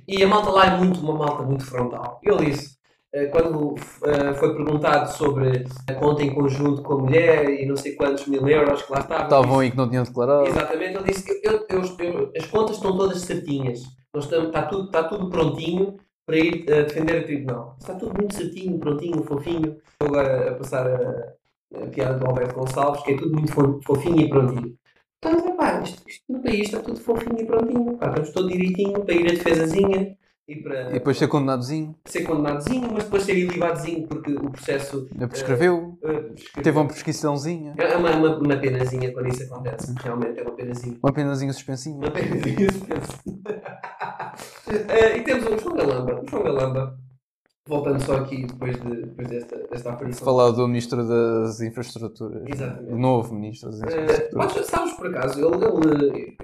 E 0.07 0.23
a 0.23 0.27
malta 0.27 0.49
lá 0.49 0.65
é 0.65 0.77
muito, 0.77 0.99
uma 1.01 1.13
malta 1.13 1.43
muito 1.43 1.65
frontal. 1.65 2.19
Ele 2.23 2.45
disse, 2.45 2.76
quando 3.31 3.75
eh, 4.03 4.33
foi 4.33 4.53
perguntado 4.55 5.11
sobre 5.13 5.63
a 5.87 5.93
conta 5.95 6.23
em 6.23 6.33
conjunto 6.33 6.81
com 6.83 6.93
a 6.93 6.97
mulher 6.99 7.49
e 7.49 7.65
não 7.65 7.75
sei 7.75 7.95
quantos 7.95 8.27
mil 8.27 8.47
euros 8.47 8.81
que 8.83 8.91
lá 8.91 8.99
estavam, 8.99 9.23
estavam 9.25 9.59
aí 9.59 9.71
que 9.71 9.77
não 9.77 9.89
tinham 9.89 10.03
declarado. 10.03 10.47
Exatamente, 10.47 10.95
ele 10.97 11.03
disse: 11.05 11.41
eu, 11.43 11.53
eu- 11.53 11.65
eu- 11.69 12.05
eu- 12.05 12.31
as 12.37 12.45
contas 12.47 12.75
estão 12.75 12.95
todas 12.97 13.21
certinhas, 13.21 13.81
Nós 14.13 14.25
estamos, 14.25 14.47
está, 14.47 14.63
tudo, 14.63 14.85
está 14.85 15.03
tudo 15.03 15.29
prontinho 15.29 15.95
para 16.25 16.37
ir 16.37 16.65
eh, 16.69 16.83
defender 16.83 17.19
a 17.19 17.23
tribunal. 17.23 17.75
Está 17.79 17.95
tudo 17.95 18.13
muito 18.17 18.35
certinho, 18.35 18.77
prontinho, 18.79 19.23
fofinho. 19.23 19.77
Estou 19.93 20.07
agora 20.09 20.51
a 20.51 20.55
passar 20.55 20.85
a, 20.87 21.33
a 21.83 21.87
piada 21.87 22.19
do 22.19 22.25
Alberto 22.27 22.55
Gonçalves, 22.55 23.03
que 23.03 23.13
é 23.13 23.17
tudo 23.17 23.33
muito 23.33 23.51
fo- 23.53 23.79
fofinho 23.85 24.19
e 24.19 24.29
prontinho. 24.29 24.75
Então, 25.19 25.47
epá, 25.49 25.81
isto, 25.81 26.01
isto 26.07 26.23
no 26.29 26.41
país 26.41 26.61
está 26.61 26.79
tudo 26.79 26.99
fofinho 26.99 27.39
e 27.39 27.45
prontinho. 27.45 27.97
Pá, 27.97 28.07
estamos 28.09 28.29
todo 28.31 28.49
direitinho 28.49 29.03
para 29.05 29.15
ir 29.15 29.27
a 29.27 29.33
defesazinha 29.33 30.17
e 30.47 30.55
para 30.55 30.89
E 30.89 30.93
depois 30.93 31.17
ser 31.17 31.27
condenadozinho. 31.27 31.95
ser 32.05 32.23
condenadozinho, 32.23 32.89
mas 32.93 33.03
depois 33.03 33.23
ser 33.23 33.37
ilibadozinho, 33.37 34.07
porque 34.07 34.31
o 34.33 34.49
processo. 34.49 35.05
Prescreveu. 35.29 35.97
eh, 36.03 36.07
prescreveu. 36.19 36.63
Teve 36.63 36.77
uma 36.77 36.87
prescriçãozinha. 36.87 37.73
É 37.77 37.95
uma, 37.97 38.11
uma, 38.11 38.37
uma 38.37 38.55
penazinha 38.57 39.11
quando 39.11 39.27
isso 39.27 39.43
acontece. 39.43 39.93
Realmente 40.01 40.39
é 40.39 40.43
uma 40.43 40.51
penazinha. 40.51 40.97
Uma 41.03 41.11
penazinha 41.11 41.53
suspensinha. 41.53 41.97
Uma 41.97 42.11
penazinha 42.11 42.71
suspensa. 42.71 43.17
Eh, 44.89 45.17
e 45.17 45.23
temos 45.23 45.45
o 45.45 45.57
João 45.57 45.75
Galamba. 45.75 46.21
O 46.21 46.29
João 46.29 46.43
Galamba, 46.43 46.97
voltando 47.67 48.01
só 48.03 48.17
aqui 48.17 48.45
depois, 48.45 48.75
de, 48.81 49.01
depois 49.03 49.27
desta, 49.27 49.57
desta 49.67 49.89
aparição. 49.91 50.25
Falar 50.25 50.51
do 50.51 50.67
Ministro 50.67 51.05
das 51.07 51.59
Infraestruturas. 51.61 52.43
Exatamente. 52.47 52.93
O 52.93 52.97
novo 52.97 53.33
Ministro 53.35 53.69
das 53.69 53.79
Infraestruturas. 53.79 54.53
mas, 54.55 54.65
sabes 54.67 54.93
por 54.93 55.07
acaso, 55.07 55.39
ele, 55.39 55.65
ele, 55.65 56.37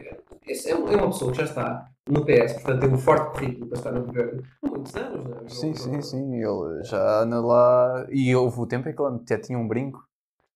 esse 0.48 0.70
é, 0.70 0.74
é 0.74 0.76
uma 0.76 1.08
pessoa 1.08 1.32
que 1.32 1.38
já 1.38 1.44
está 1.44 1.88
no 2.08 2.26
PS, 2.26 2.54
portanto 2.54 2.82
tem 2.82 2.94
um 2.94 2.98
forte 2.98 3.32
currículo 3.32 3.68
para 3.68 3.78
estar 3.78 3.91
no 3.91 4.06
governo 4.06 4.44
há 4.62 4.68
muitos 4.68 4.96
anos, 4.96 5.26
não 5.26 5.38
é? 5.38 5.50
Sim, 5.50 5.74
sim, 5.74 6.02
sim. 6.02 6.36
Ele 6.36 6.84
já 6.84 7.22
anda 7.22 7.39
lá. 7.39 8.06
E 8.10 8.36
houve 8.36 8.60
o 8.60 8.68
tempo 8.68 8.89
em 8.89 8.96
que 8.96 9.02
ele 9.02 9.16
até 9.16 9.38
tinha 9.38 9.58
um 9.58 9.68
brinco. 9.68 10.04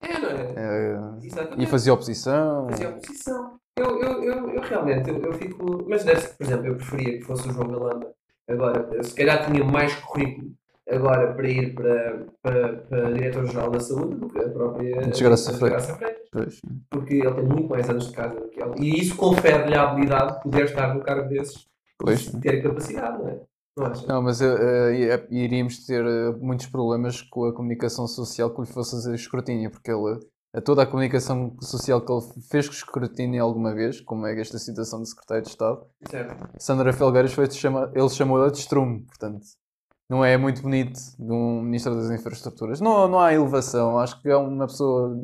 É, 0.02 0.20
não 0.20 0.30
é? 0.30 0.54
eh, 0.56 1.00
Exatamente. 1.26 1.64
e 1.64 1.66
fazia 1.66 1.94
oposição. 1.94 2.70
fazia 2.70 2.90
oposição. 2.90 3.60
Eu, 3.78 4.02
eu, 4.02 4.24
eu, 4.24 4.50
eu 4.50 4.62
realmente, 4.62 5.10
eu, 5.10 5.18
eu 5.22 5.34
fico. 5.34 5.86
Mas 5.88 6.04
deve 6.04 6.28
por 6.28 6.44
exemplo, 6.44 6.68
eu 6.68 6.76
preferia 6.76 7.18
que 7.20 7.24
fosse 7.24 7.48
o 7.48 7.54
João 7.54 7.68
Galamba 7.68 8.14
Agora, 8.48 9.04
se 9.04 9.14
calhar 9.14 9.46
tinha 9.46 9.64
mais 9.64 9.94
currículo 9.96 10.52
agora 10.90 11.34
para 11.34 11.50
ir 11.50 11.74
para, 11.74 12.26
para, 12.42 12.78
para 12.78 13.12
diretor-geral 13.12 13.72
da 13.72 13.80
saúde 13.80 14.16
do 14.16 14.30
que 14.30 14.40
a 14.40 14.50
própria 14.50 15.02
Desgraça 15.08 15.54
Freitas. 15.54 16.62
Porque 16.90 17.16
ele 17.16 17.34
tem 17.34 17.46
muito 17.46 17.70
mais 17.70 17.90
anos 17.90 18.08
de 18.08 18.14
casa 18.14 18.40
do 18.40 18.50
que 18.50 18.62
ela. 18.62 18.76
E 18.78 19.02
isso 19.02 19.16
confere-lhe 19.16 19.76
a 19.76 19.84
habilidade 19.90 20.36
de 20.36 20.44
poder 20.44 20.66
estar 20.66 20.94
no 20.94 21.02
cargo 21.02 21.30
desses 21.30 21.68
Pois. 22.00 22.28
e 22.28 22.40
ter 22.40 22.62
capacidade, 22.62 23.18
não 23.18 23.28
é? 23.30 23.40
Não 24.08 24.24
mas 24.24 24.42
eh, 24.42 24.48
eh, 24.50 25.28
iríamos 25.30 25.86
ter 25.86 26.04
eh, 26.04 26.32
muitos 26.40 26.66
problemas 26.66 27.22
com 27.22 27.46
a 27.46 27.54
comunicação 27.54 28.08
social 28.08 28.50
que 28.50 28.62
lhe 28.62 28.68
fosse 28.68 28.92
fazer 28.92 29.14
escrutínio, 29.14 29.70
porque 29.70 29.92
ele, 29.92 30.20
a 30.52 30.60
toda 30.60 30.82
a 30.82 30.86
comunicação 30.88 31.56
social 31.62 32.02
que 32.02 32.12
ele 32.12 32.22
fez 32.50 32.68
com 32.68 32.74
escrutínio 32.74 33.44
alguma 33.44 33.76
vez, 33.76 34.02
como 34.02 34.26
é 34.26 34.40
esta 34.40 34.58
citação 34.58 35.04
de 35.04 35.10
secretário 35.10 35.44
de 35.44 35.50
Estado, 35.50 35.86
Certo. 36.10 36.50
Sandra 36.58 36.92
Felgueiras 36.92 37.34
foi 37.34 37.50
chama, 37.52 37.92
ele 37.94 38.10
chamou-a 38.10 38.50
de 38.50 38.58
estrume, 38.58 39.02
portanto, 39.02 39.46
não 40.10 40.24
é 40.24 40.38
muito 40.38 40.62
bonito 40.62 41.00
de 41.18 41.32
um 41.32 41.62
Ministro 41.62 41.96
das 41.96 42.10
Infraestruturas. 42.12 42.80
Não, 42.80 43.08
não 43.08 43.20
há 43.20 43.34
elevação, 43.34 44.00
acho 44.00 44.22
que 44.22 44.30
é 44.30 44.36
uma 44.36 44.68
pessoa 44.68 45.18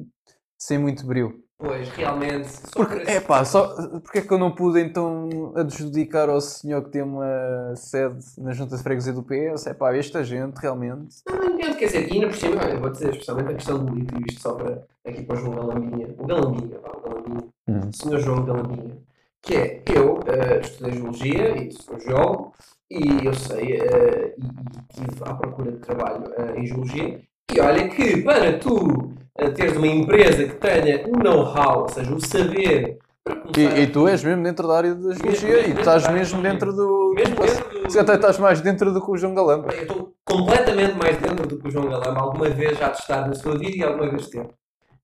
sem 0.57 0.77
muito 0.77 1.05
brilho. 1.05 1.43
Pois, 1.57 1.88
realmente. 1.89 2.49
Porque, 2.73 3.09
é 3.09 3.21
pá, 3.21 3.45
só, 3.45 3.73
porque 4.01 4.19
é 4.19 4.21
que 4.21 4.34
eu 4.34 4.38
não 4.38 4.51
pude 4.53 4.81
então 4.81 5.53
adjudicar 5.55 6.27
ao 6.27 6.41
senhor 6.41 6.84
que 6.84 6.91
tem 6.91 7.01
uma 7.01 7.73
sede 7.77 8.19
na 8.38 8.51
Junta 8.51 8.75
de 8.75 8.84
Freguesia 8.84 9.13
do 9.13 9.23
PS? 9.23 9.67
É 9.67 9.73
pá, 9.73 9.95
esta 9.95 10.25
gente 10.25 10.57
realmente. 10.57 11.21
Não, 11.25 11.38
não 11.38 11.53
entendo, 11.53 11.77
quer 11.77 11.86
dizer, 11.86 12.09
e 12.09 12.15
ainda 12.15 12.27
por 12.27 12.36
cima, 12.36 12.61
olha, 12.61 12.77
vou 12.77 12.89
dizer 12.89 13.11
especialmente 13.11 13.51
a 13.51 13.53
questão 13.53 13.86
do 13.86 13.95
litro, 13.95 14.19
isto 14.27 14.41
só 14.41 14.55
para 14.55 14.84
aqui 15.05 15.23
para 15.23 15.38
o 15.38 15.39
João 15.39 15.55
Galambinha. 15.55 16.15
O 16.17 16.27
Galambinha, 16.27 16.79
vá, 16.79 16.89
o 16.97 17.01
Galambinha. 17.01 17.43
Hum. 17.69 17.89
O 17.89 17.95
senhor 17.95 18.19
João 18.19 18.45
Galambinha. 18.45 18.97
Que 19.41 19.55
é, 19.55 19.84
eu 19.93 20.19
eh, 20.25 20.59
estudei 20.61 20.93
Geologia 20.93 21.57
e 21.57 21.71
sou 21.71 21.99
geólogo, 21.99 22.53
e 23.00 23.26
eu 23.26 23.34
sei, 23.34 23.78
eh, 23.78 24.36
e, 24.38 24.44
estive 24.89 25.24
à 25.26 25.34
procura 25.34 25.72
de 25.72 25.80
trabalho 25.80 26.24
eh, 26.38 26.60
em 26.60 26.66
Geologia, 26.66 27.20
e 27.52 27.60
olha 27.60 27.88
que 27.89 28.22
para 28.24 28.58
tu 28.60 29.12
eh, 29.38 29.50
teres 29.50 29.76
uma 29.78 29.88
empresa 29.88 30.46
que 30.46 30.56
tenha 30.56 31.06
o 31.08 31.18
know-how, 31.18 31.82
ou 31.84 31.89
seja, 31.89 32.14
o 32.14 32.20
saber 32.22 32.98
para 33.24 33.36
começar 33.38 33.78
E, 33.78 33.84
e 33.84 33.88
tu 33.88 34.08
és 34.08 34.24
mesmo 34.24 34.44
dentro 34.44 34.68
da 34.68 34.78
área 34.78 34.94
da 34.96 35.14
geologia 35.16 35.50
mesmo 35.56 35.74
e 35.76 35.80
estás 35.80 36.08
mesmo 36.12 36.41
dentro 36.41 36.74
do. 36.74 37.14
mesmo 37.16 37.36
dentro 37.36 37.82
do- 37.84 37.89
Se 37.89 38.00
até 38.00 38.16
estás 38.16 38.38
mais 38.38 38.62
dentro 38.62 38.94
do 38.94 39.04
que 39.04 39.12
o 39.12 39.18
João 39.18 39.34
Galamba. 39.34 39.74
Eu 39.74 39.82
estou 39.84 40.14
completamente 40.26 40.94
mais 40.96 41.18
dentro 41.18 41.48
do 41.48 41.58
que 41.58 41.68
o 41.68 41.72
João 41.72 41.89
Galamba 41.89 42.20
alguma 42.20 42.50
vez 42.50 42.78
já 42.78 42.89
testado 42.89 43.30
na 43.30 43.36
sua 43.36 43.58
vida 43.58 43.78
e 43.78 43.84
alguma 43.84 44.10
vez 44.10 44.28
teve. 44.28 44.50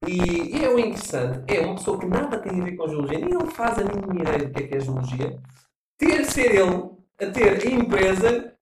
E, 0.07 0.57
e 0.57 0.63
é 0.65 0.69
o 0.69 0.77
interessante, 0.79 1.41
é 1.53 1.59
uma 1.61 1.75
pessoa 1.75 1.97
que 1.99 2.05
nada 2.05 2.37
tem 2.39 2.59
a 2.61 2.63
ver 2.63 2.75
com 2.77 2.87
geologia, 2.87 3.19
nem 3.19 3.33
ele 3.33 3.51
faz 3.51 3.77
a 3.79 3.83
mínima 3.83 4.21
ideia 4.21 4.39
do 4.47 4.49
que 4.53 4.63
é 4.63 4.67
que 4.67 4.75
é 4.75 4.79
geologia, 4.79 5.37
ter 5.97 6.23
ser 6.25 6.55
ele 6.55 6.89
a 7.21 7.25
ter 7.31 7.67
a 7.67 7.71
empresa 7.71 8.53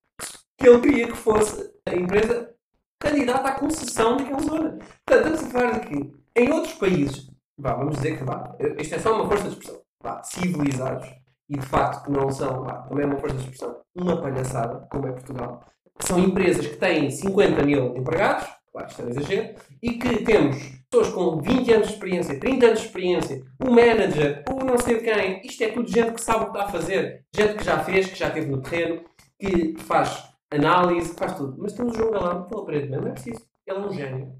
que 0.56 0.68
ele 0.68 0.80
queria 0.80 1.06
que 1.08 1.16
fosse 1.16 1.72
a 1.86 1.94
empresa 1.94 2.54
candidata 3.00 3.48
à 3.48 3.52
concessão 3.52 4.16
daquela 4.16 4.40
zona. 4.40 4.78
Portanto, 5.06 5.34
estamos 5.34 5.42
a 5.42 5.46
falar 5.46 5.78
de 5.78 5.86
que 5.86 6.12
em 6.36 6.52
outros 6.52 6.74
países, 6.74 7.30
vá, 7.56 7.74
vamos 7.74 7.96
dizer 7.96 8.18
que 8.18 8.24
vá, 8.24 8.56
isto 8.78 8.94
é 8.94 8.98
só 8.98 9.14
uma 9.14 9.28
força 9.28 9.44
de 9.44 9.50
expressão, 9.50 9.82
vá, 10.02 10.22
civilizados, 10.22 11.08
e 11.48 11.58
de 11.58 11.66
facto 11.66 12.04
que 12.04 12.10
não 12.10 12.30
são, 12.30 12.64
vá, 12.64 12.82
também 12.82 13.04
é 13.04 13.06
uma 13.06 13.18
força 13.18 13.36
de 13.36 13.42
expressão, 13.42 13.80
uma 13.94 14.20
palhaçada, 14.20 14.86
como 14.90 15.06
é 15.06 15.12
Portugal, 15.12 15.64
são 16.00 16.18
empresas 16.18 16.66
que 16.66 16.76
têm 16.76 17.10
50 17.10 17.62
mil 17.64 17.96
empregados, 17.96 18.48
claro, 18.72 18.88
isto 18.88 19.02
é 19.02 19.04
um 19.04 19.08
exagero, 19.08 19.54
e 19.82 19.92
que 19.92 20.24
temos 20.24 20.77
pessoas 20.90 21.12
com 21.12 21.40
20 21.40 21.72
anos 21.72 21.88
de 21.88 21.94
experiência, 21.94 22.40
30 22.40 22.66
anos 22.66 22.80
de 22.80 22.86
experiência, 22.86 23.44
o 23.60 23.70
manager, 23.70 24.44
o 24.50 24.64
não 24.64 24.78
sei 24.78 24.98
quem, 25.00 25.40
isto 25.44 25.62
é 25.62 25.68
tudo 25.68 25.90
gente 25.90 26.12
que 26.12 26.20
sabe 26.20 26.44
o 26.44 26.46
que 26.46 26.58
está 26.58 26.64
a 26.64 26.72
fazer, 26.72 27.24
gente 27.34 27.54
que 27.56 27.64
já 27.64 27.84
fez, 27.84 28.06
que 28.06 28.18
já 28.18 28.28
esteve 28.28 28.46
no 28.46 28.62
terreno, 28.62 29.04
que 29.38 29.76
faz 29.78 30.28
análise, 30.50 31.10
que 31.10 31.18
faz 31.18 31.36
tudo. 31.36 31.56
Mas 31.58 31.74
temos 31.74 31.94
o 31.94 31.98
João 31.98 32.10
Galão, 32.10 32.46
que 32.46 32.54
ele 32.54 32.62
aparentemente 32.62 33.02
não 33.02 33.08
é 33.08 33.12
preciso, 33.12 33.46
ele 33.66 33.76
é 33.76 33.80
um 33.80 33.92
gênio. 33.92 34.32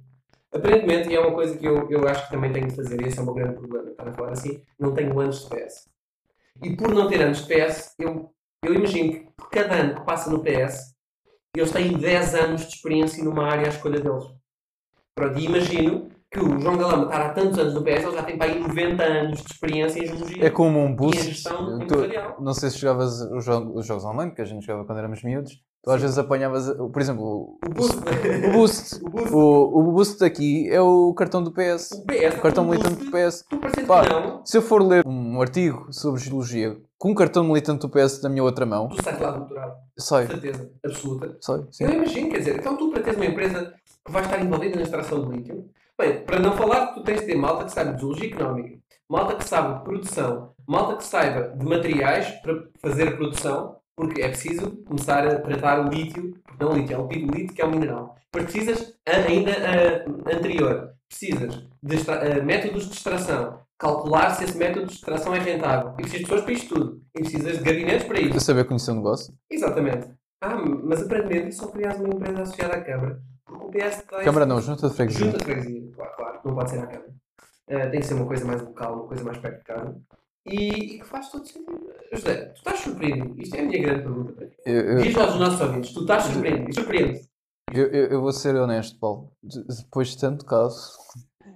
Aparentemente, 0.50 1.08
e 1.10 1.14
é 1.14 1.20
uma 1.20 1.34
coisa 1.34 1.58
que 1.58 1.66
eu, 1.66 1.90
eu 1.90 2.08
acho 2.08 2.24
que 2.24 2.30
também 2.30 2.52
tenho 2.52 2.68
de 2.68 2.76
fazer, 2.76 3.00
e 3.00 3.04
esse 3.04 3.18
é 3.18 3.22
o 3.22 3.24
meu 3.26 3.34
grande 3.34 3.56
problema, 3.56 3.90
estar 3.90 4.08
a 4.08 4.12
falar 4.12 4.32
assim, 4.32 4.62
não 4.78 4.94
tenho 4.94 5.20
anos 5.20 5.44
de 5.44 5.50
PS. 5.50 5.88
E 6.62 6.74
por 6.74 6.94
não 6.94 7.08
ter 7.08 7.20
anos 7.20 7.44
de 7.44 7.54
PS, 7.54 7.94
eu, 7.98 8.32
eu 8.64 8.74
imagino 8.74 9.12
que 9.12 9.30
por 9.36 9.50
cada 9.50 9.74
ano 9.74 9.94
que 9.96 10.06
passa 10.06 10.30
no 10.30 10.42
PS, 10.42 10.96
eles 11.54 11.70
têm 11.70 11.98
10 11.98 12.34
anos 12.34 12.62
de 12.62 12.74
experiência 12.74 13.22
numa 13.22 13.46
área 13.46 13.66
à 13.66 13.68
escolha 13.68 14.00
deles. 14.00 14.24
Pronto, 15.14 15.38
e 15.38 15.44
imagino 15.44 16.08
que 16.30 16.40
o 16.40 16.60
João 16.60 16.76
Galamba 16.76 17.04
estar 17.04 17.20
há 17.22 17.28
tantos 17.32 17.58
anos 17.58 17.74
no 17.74 17.82
PS, 17.82 18.04
ele 18.04 18.12
já 18.12 18.22
tem 18.22 18.36
para 18.36 18.46
aí 18.50 18.60
90 18.60 19.02
anos 19.02 19.42
de 19.42 19.50
experiência 19.52 19.98
em 20.00 20.06
geologia. 20.06 20.44
É 20.46 20.50
como 20.50 20.78
um 20.78 20.90
E 20.90 20.94
boost. 20.94 21.22
gestão 21.22 21.78
Tu- 21.78 21.84
empresarial. 21.84 22.36
não 22.40 22.52
sei 22.52 22.68
se 22.70 22.78
jogavas 22.78 23.20
os, 23.22 23.44
jo- 23.44 23.72
os 23.74 23.86
jogos 23.86 24.04
online, 24.04 24.32
que 24.32 24.42
a 24.42 24.44
gente 24.44 24.66
jogava 24.66 24.84
quando 24.84 24.98
éramos 24.98 25.22
miúdos. 25.22 25.52
Tu 25.82 25.90
às 25.90 26.02
vezes 26.02 26.18
apanhavas, 26.18 26.68
por 26.76 27.00
exemplo, 27.00 27.24
o, 27.64 27.70
boost. 27.72 27.96
o 27.96 28.52
boost. 28.52 29.00
O 29.04 29.08
boost. 29.10 29.34
O, 29.34 29.78
o 29.78 29.92
boost 29.92 30.18
daqui 30.18 30.68
é 30.70 30.80
o 30.82 31.14
cartão 31.14 31.42
do 31.42 31.50
PS. 31.52 31.92
O 31.92 32.04
PS. 32.04 32.36
O 32.36 32.40
cartão 32.42 32.64
militante 32.66 33.04
do 33.04 33.10
PS. 33.10 33.44
Pá. 33.86 34.02
Se 34.44 34.58
eu 34.58 34.62
for 34.62 34.82
ler 34.82 35.06
um 35.06 35.40
artigo 35.40 35.86
sobre 35.92 36.20
geologia 36.20 36.76
com 36.98 37.12
um 37.12 37.14
cartão 37.14 37.44
militante 37.44 37.80
do 37.82 37.88
PS 37.88 38.20
na 38.22 38.28
minha 38.28 38.42
outra 38.42 38.66
mão, 38.66 38.88
tu 38.88 39.02
sais 39.02 39.18
lá 39.20 39.30
do 39.30 39.38
doutorado. 39.38 39.76
sai, 39.96 40.26
Certeza 40.26 40.68
absoluta. 40.84 41.38
sai, 41.40 41.64
sim. 41.70 41.84
Eu 41.84 41.90
imagino, 41.92 42.28
quer 42.30 42.38
dizer, 42.38 42.56
então 42.58 42.76
tu 42.76 42.90
para 42.90 43.00
teres 43.02 43.16
uma 43.16 43.26
empresa 43.26 43.72
que 44.04 44.12
vai 44.12 44.24
estar 44.24 44.40
envolvida 44.42 44.76
na 44.76 44.82
extração 44.82 45.26
de 45.30 45.36
lítio, 45.36 45.64
bem, 45.98 46.24
para 46.24 46.38
não 46.38 46.52
falar 46.56 46.88
que 46.88 46.94
tu 46.94 47.02
tens 47.04 47.20
de 47.20 47.26
ter 47.26 47.34
malta 47.36 47.64
que 47.64 47.72
sabe 47.72 47.94
de 47.94 48.00
geologia 48.00 48.28
económica, 48.30 48.78
malta 49.08 49.34
que 49.36 49.44
sabe 49.44 49.78
de 49.78 49.84
produção, 49.84 50.52
malta 50.66 50.96
que 50.96 51.04
saiba 51.04 51.56
de 51.56 51.64
materiais 51.66 52.28
para 52.42 52.64
fazer 52.80 53.16
produção, 53.16 53.76
porque 53.96 54.22
é 54.22 54.28
preciso 54.28 54.70
começar 54.84 55.26
a 55.26 55.40
tratar 55.40 55.80
o 55.84 55.88
lítio, 55.88 56.34
não 56.60 56.70
o 56.72 56.76
lítio, 56.76 56.94
é 56.94 56.98
o 56.98 57.08
pidolito 57.08 57.52
que 57.54 57.60
é 57.62 57.66
um 57.66 57.70
mineral. 57.70 58.14
Precisas, 58.30 58.94
a- 59.08 59.26
ainda 59.28 59.50
a- 59.52 60.36
anterior, 60.36 60.90
precisas 61.08 61.66
de 61.82 61.96
extra- 61.96 62.38
a 62.38 62.42
métodos 62.44 62.86
de 62.88 62.94
extração, 62.94 63.58
calcular 63.78 64.30
se 64.34 64.44
esse 64.44 64.56
método 64.58 64.86
de 64.86 64.92
extração 64.92 65.34
é 65.34 65.38
rentável. 65.38 65.92
E 65.92 66.02
precisas 66.02 66.18
de 66.20 66.24
pessoas 66.26 66.42
para 66.42 66.52
isto 66.52 66.74
tudo. 66.74 67.00
E 67.16 67.20
precisas 67.20 67.58
de 67.58 67.64
gabinetes 67.64 68.06
para 68.06 68.20
isso. 68.20 68.30
Para 68.30 68.40
saber 68.40 68.64
conhecer 68.66 68.90
o 68.90 68.94
negócio. 68.96 69.34
Exatamente. 69.50 70.08
Ah, 70.42 70.56
mas 70.84 71.02
aparentemente 71.02 71.54
só 71.54 71.66
crias 71.68 71.96
uma 71.98 72.08
empresa 72.14 72.42
associada 72.42 72.74
à 72.76 72.80
Câmara. 72.84 73.20
Porque 73.70 73.78
o 73.84 73.90
PS 73.90 74.02
tem. 74.02 74.24
Câmara 74.24 74.46
não, 74.46 74.60
junta 74.60 74.88
de 74.88 74.94
freguesia. 74.94 75.26
Junta 75.26 75.38
de 75.38 75.44
freguesia, 75.44 75.90
claro, 75.94 76.16
claro. 76.16 76.40
Não 76.44 76.54
pode 76.54 76.70
ser 76.70 76.78
à 76.78 76.86
Câmara. 76.86 77.14
Ah, 77.70 77.90
tem 77.90 78.00
que 78.00 78.06
ser 78.06 78.14
uma 78.14 78.26
coisa 78.26 78.44
mais 78.46 78.62
local, 78.62 78.94
uma 78.94 79.06
coisa 79.08 79.24
mais 79.24 79.38
perto 79.38 79.58
de 79.58 79.64
casa. 79.64 79.96
E, 80.46 80.68
e 80.68 80.98
que 81.00 81.04
faz 81.04 81.30
todo 81.30 81.46
sentido. 81.46 81.92
José, 82.12 82.34
tu 82.46 82.56
estás 82.56 82.78
surpreendido? 82.80 83.38
Isto 83.40 83.56
é 83.56 83.60
a 83.60 83.64
minha 83.64 83.82
grande 83.82 84.02
pergunta 84.02 84.32
para 84.32 84.46
ti. 84.46 84.56
Diz 85.02 85.16
aos 85.18 85.38
nossos 85.38 85.60
ouvintes, 85.60 85.92
tu 85.92 86.00
estás 86.00 86.24
surpreendido? 86.24 86.74
Surpreende. 86.74 87.28
eu, 87.74 87.86
eu- 87.88 88.06
eu 88.06 88.20
vou 88.22 88.32
ser 88.32 88.56
honesto, 88.56 88.98
Paulo. 88.98 89.30
De- 89.42 89.62
Depois 89.64 90.08
de 90.08 90.18
tanto 90.18 90.46
caso, 90.46 90.92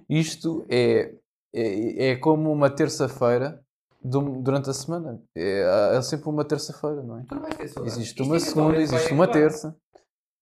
isto 0.07 0.63
é, 0.69 1.15
é, 1.53 2.09
é 2.11 2.15
como 2.17 2.51
uma 2.51 2.69
terça-feira 2.69 3.59
durante 4.03 4.69
a 4.69 4.73
semana. 4.73 5.19
É, 5.35 5.95
é 5.97 6.01
sempre 6.03 6.29
uma 6.29 6.45
terça-feira, 6.45 7.01
não 7.01 7.17
é? 7.19 7.23
Tu 7.27 7.33
não 7.33 7.41
vais 7.41 7.55
ter 7.55 7.67
saudades. 7.69 7.97
Existe 7.97 8.21
uma 8.21 8.39
segunda, 8.39 8.75
eventualmente 8.75 8.89
vai 8.91 8.97
existe 8.99 9.13
uma 9.13 9.27
terça. 9.27 9.75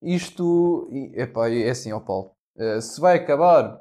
Isto, 0.02 0.90
epá, 1.14 1.50
é 1.50 1.70
assim, 1.70 1.92
ó 1.92 2.00
Paulo, 2.00 2.32
eh, 2.58 2.82
se 2.82 3.00
vai 3.00 3.18
acabar, 3.18 3.80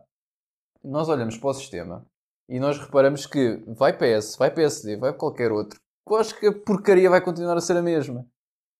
nós 0.85 1.09
olhamos 1.09 1.37
para 1.39 1.51
o 1.51 1.55
sistema 1.55 2.07
e 2.49 2.61
nós 2.61 2.79
reparamos 2.79 3.27
que 3.27 3.62
vai 3.68 3.97
PS, 3.97 4.37
vai 4.37 4.51
PSD, 4.51 4.97
vai 4.97 5.12
qualquer 5.14 5.51
outro. 5.51 5.79
Eu 6.09 6.16
acho 6.16 6.39
que 6.39 6.47
a 6.47 6.53
porcaria 6.53 7.09
vai 7.09 7.21
continuar 7.21 7.57
a 7.57 7.61
ser 7.61 7.77
a 7.77 7.83
mesma. 7.83 8.27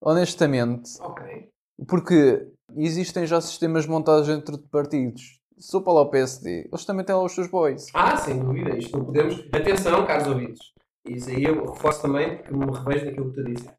Honestamente, 0.03 0.91
Ok. 1.01 1.49
porque 1.87 2.47
existem 2.77 3.27
já 3.27 3.41
sistemas 3.41 3.87
montados 3.87 4.27
dentro 4.27 4.57
de 4.59 4.67
partidos. 4.69 5.39
Se 5.59 5.77
eu 5.77 5.83
para 5.83 5.93
lá 5.93 6.01
o 6.03 6.11
PSD, 6.11 6.69
eles 6.73 6.85
também 6.85 7.05
têm 7.05 7.15
lá 7.15 7.23
os 7.23 7.33
seus 7.35 7.49
boys. 7.49 7.87
Ah, 7.95 8.17
sem 8.17 8.39
dúvida. 8.39 8.77
Isto 8.77 8.97
não 8.99 9.05
podemos. 9.05 9.47
Atenção, 9.53 10.07
caros 10.07 10.27
ouvintes. 10.27 10.73
Isso 11.07 11.29
aí 11.31 11.45
eu 11.45 11.65
reforço 11.67 12.03
também 12.03 12.39
porque 12.39 12.55
me 12.55 12.65
revejo 12.67 13.07
naquilo 13.07 13.31
que 13.31 13.37
tu 13.43 13.45
disse. 13.45 13.71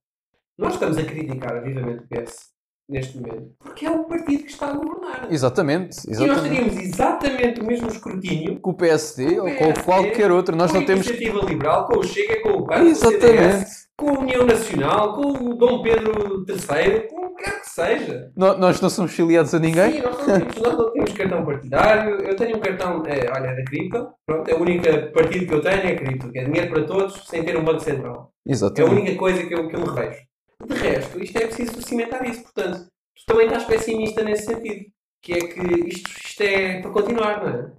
Nós 0.58 0.74
estamos 0.74 0.98
a 0.98 1.04
criticar 1.04 1.62
vivamente 1.64 2.04
o 2.04 2.08
PS 2.08 2.52
neste 2.92 3.18
momento 3.18 3.52
porque 3.60 3.86
é 3.86 3.92
o 3.92 4.04
partido 4.04 4.44
que 4.44 4.52
está 4.52 4.68
a 4.68 4.74
governar. 4.74 5.28
Exatamente, 5.32 5.98
E 6.08 6.12
nós 6.12 6.22
exatamente. 6.22 6.50
teríamos 6.56 6.78
exatamente 6.78 7.62
o 7.62 7.66
mesmo 7.66 7.88
escrutínio 7.88 8.60
Com 8.60 8.72
o 8.72 8.74
PSD 8.74 9.36
Com 9.36 9.42
o 9.42 9.44
ou 9.46 9.50
com 9.50 9.56
PSD, 9.58 9.84
qualquer 9.84 10.32
outro. 10.32 10.56
Nós 10.56 10.72
com 10.72 10.78
não 10.78 10.84
a 10.84 10.88
temos. 10.88 11.08
Iniciativa 11.08 11.46
Liberal, 11.46 11.88
com 11.88 12.00
o 12.00 12.04
Chega, 12.04 12.42
com 12.42 12.50
o 12.50 12.66
PAN, 12.68 12.84
com 12.84 12.92
o 12.92 12.96
CDS, 12.96 13.24
Exatamente. 13.24 13.66
com 13.98 14.10
a 14.10 14.20
União 14.20 14.46
Nacional, 14.46 15.16
com 15.16 15.28
o 15.32 15.54
Dom 15.56 15.82
Pedro 15.82 16.46
III, 16.48 17.08
com 17.08 17.26
o 17.28 17.36
que 17.36 17.44
quer 17.44 17.62
que 17.62 17.70
seja. 17.70 18.32
No- 18.36 18.58
Nós 18.58 18.82
não 18.82 18.90
somos 18.90 19.14
filiados 19.14 19.54
a 19.54 19.60
ninguém. 19.60 19.94
Sim, 19.94 20.02
nós 20.02 20.18
não, 20.18 20.26
temos, 20.40 20.56
nós 20.58 20.78
não 20.78 20.92
temos 20.92 21.14
cartão 21.14 21.46
partidário. 21.46 22.16
Eu 22.22 22.36
tenho 22.36 22.58
um 22.58 22.60
cartão, 22.60 23.04
é, 23.06 23.32
olha, 23.32 23.48
é 23.48 23.56
da 23.56 23.64
cripto. 23.64 24.08
Pronto, 24.26 24.50
é 24.50 24.54
o 24.54 24.62
único 24.62 24.84
partido 25.14 25.46
que 25.48 25.54
eu 25.54 25.62
tenho 25.62 25.76
é 25.88 25.96
cripto, 25.96 26.30
que 26.32 26.40
é 26.40 26.44
dinheiro 26.44 26.70
para 26.74 26.84
todos, 26.84 27.26
sem 27.28 27.44
ter 27.44 27.56
um 27.58 27.64
banco 27.64 27.80
central. 27.80 28.32
É 28.46 28.52
a 28.52 28.54
Exatamente. 28.54 28.92
única 28.96 29.16
coisa 29.18 29.44
que 29.46 29.54
eu, 29.54 29.68
que 29.70 29.76
eu 29.76 29.80
me 29.80 29.86
revejo. 29.88 30.20
De 30.68 30.74
resto, 30.76 31.20
isto 31.22 31.38
é 31.38 31.48
preciso 31.48 31.82
cimentar 31.82 32.26
isso. 32.28 32.44
Portanto, 32.44 32.86
tu 33.16 33.26
também 33.28 33.46
estás 33.48 33.66
pessimista 33.66 34.24
nesse 34.24 34.46
sentido. 34.46 34.86
Que 35.24 35.34
é 35.34 35.40
que 35.40 35.62
isto, 35.90 36.10
isto 36.10 36.42
é 36.42 36.82
para 36.82 36.92
continuar, 36.92 37.44
não 37.44 37.50
é? 37.50 37.72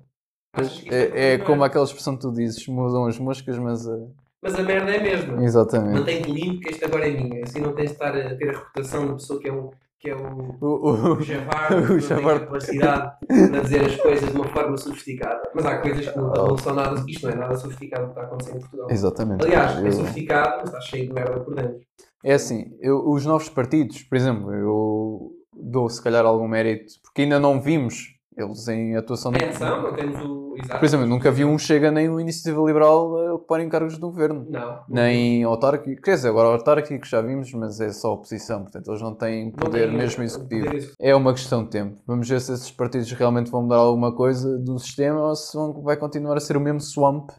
Isto 0.63 0.93
É, 0.93 1.33
é 1.35 1.39
para 1.39 1.47
como 1.47 1.65
aquela 1.65 1.85
expressão 1.85 2.15
que 2.17 2.23
tu 2.23 2.33
dizes: 2.33 2.67
mudam 2.69 3.07
as 3.07 3.19
moscas, 3.19 3.59
mas 3.59 3.89
a, 3.89 3.99
mas 4.43 4.55
a 4.55 4.63
merda 4.63 4.91
é 4.93 4.99
a 4.99 5.03
mesma. 5.03 5.43
Exatamente. 5.45 5.99
Mantém-te 5.99 6.31
limpo 6.31 6.61
que 6.61 6.69
este 6.71 6.85
agora 6.85 7.09
é 7.09 7.11
minha. 7.11 7.43
Assim 7.43 7.61
não 7.61 7.75
tens 7.75 7.87
de 7.87 7.93
estar 7.93 8.17
a 8.17 8.37
ter 8.37 8.51
a 8.51 8.59
reputação 8.59 9.07
da 9.09 9.13
pessoa 9.15 9.41
que 9.41 9.49
é 9.49 9.53
o, 9.53 9.71
que 9.99 10.11
é 10.11 10.15
o, 10.15 10.57
O, 10.61 11.15
o, 11.19 11.21
Javar, 11.23 11.73
O 11.91 11.99
Javar. 11.99 12.41
capacidade 12.41 13.13
para 13.27 13.61
dizer 13.61 13.87
as 13.87 13.97
coisas 13.97 14.31
de 14.31 14.37
uma 14.37 14.49
forma 14.49 14.77
sofisticada. 14.77 15.43
Mas 15.55 15.65
há 15.67 15.79
coisas 15.79 16.09
que 16.09 16.17
não, 16.17 16.33
não 16.33 16.59
são 16.59 16.75
nada. 16.75 17.03
Isto 17.09 17.27
não 17.27 17.33
é 17.33 17.37
nada 17.37 17.57
sofisticado 17.57 18.05
que 18.05 18.11
está 18.11 18.21
a 18.21 18.25
acontecer 18.25 18.57
em 18.57 18.61
Portugal. 18.61 18.87
Exatamente. 18.91 19.45
Aliás, 19.45 19.85
é 19.85 19.91
sofisticado, 19.91 20.57
mas 20.59 20.65
está 20.69 20.81
cheio 20.81 21.07
de 21.09 21.13
merda 21.13 21.41
por 21.41 21.55
dentro. 21.57 21.81
É 22.25 22.35
assim, 22.35 22.73
eu- 22.81 23.09
os 23.09 23.25
novos 23.27 23.49
partidos, 23.49 24.03
por 24.03 24.17
exemplo, 24.17 24.53
eu 24.55 25.33
dou 25.55 25.89
se 25.89 26.01
calhar 26.03 26.25
algum 26.25 26.47
mérito, 26.49 26.95
porque 27.03 27.23
ainda 27.23 27.39
não 27.41 27.61
vimos 27.61 28.15
eles 28.37 28.67
em 28.69 28.97
atuação. 28.97 29.33
Ação, 29.51 29.83
não 29.83 29.95
temos 29.95 30.21
o. 30.25 30.43
Exato. 30.63 30.79
Por 30.81 30.85
exemplo, 30.85 31.07
nunca 31.07 31.31
vi 31.31 31.45
um 31.47 31.59
Chega 31.59 31.91
nem 31.91 32.09
o 32.11 32.21
Iniciativa 32.21 32.63
Liberal 32.65 33.17
a 33.19 33.35
ocuparem 33.35 33.69
cargos 33.71 33.97
do 33.99 34.09
governo. 34.09 34.47
Não. 34.51 34.81
Nem 34.87 35.43
autárquico, 35.45 36.01
quer 36.03 36.15
dizer, 36.15 36.29
agora 36.29 36.49
autárquico 36.49 37.07
já 37.07 37.21
vimos, 37.23 37.53
mas 37.55 37.81
é 37.81 37.91
só 37.91 38.13
oposição, 38.13 38.63
portanto 38.63 38.89
eles 38.91 39.01
não 39.03 39.15
têm 39.15 39.47
Não 39.47 39.53
poder 39.53 39.89
tem, 39.89 39.97
mesmo 39.97 40.23
executivo. 40.23 40.65
poder 40.67 40.77
executivo. 40.77 40.97
É 41.01 41.15
uma 41.17 41.33
questão 41.33 41.65
de 41.65 41.71
tempo. 41.71 41.99
Vamos 42.07 42.29
ver 42.29 42.41
se 42.41 42.53
esses 42.53 42.71
partidos 42.71 43.11
realmente 43.13 43.51
vão 43.51 43.63
mudar 43.63 43.77
alguma 43.77 44.15
coisa 44.15 44.59
do 44.59 44.79
sistema 44.79 45.21
ou 45.29 45.35
se 45.35 45.57
vão, 45.57 45.83
vai 45.83 45.97
continuar 45.97 46.37
a 46.37 46.41
ser 46.41 46.57
o 46.57 46.61
mesmo 46.61 46.81
swamp 46.81 47.31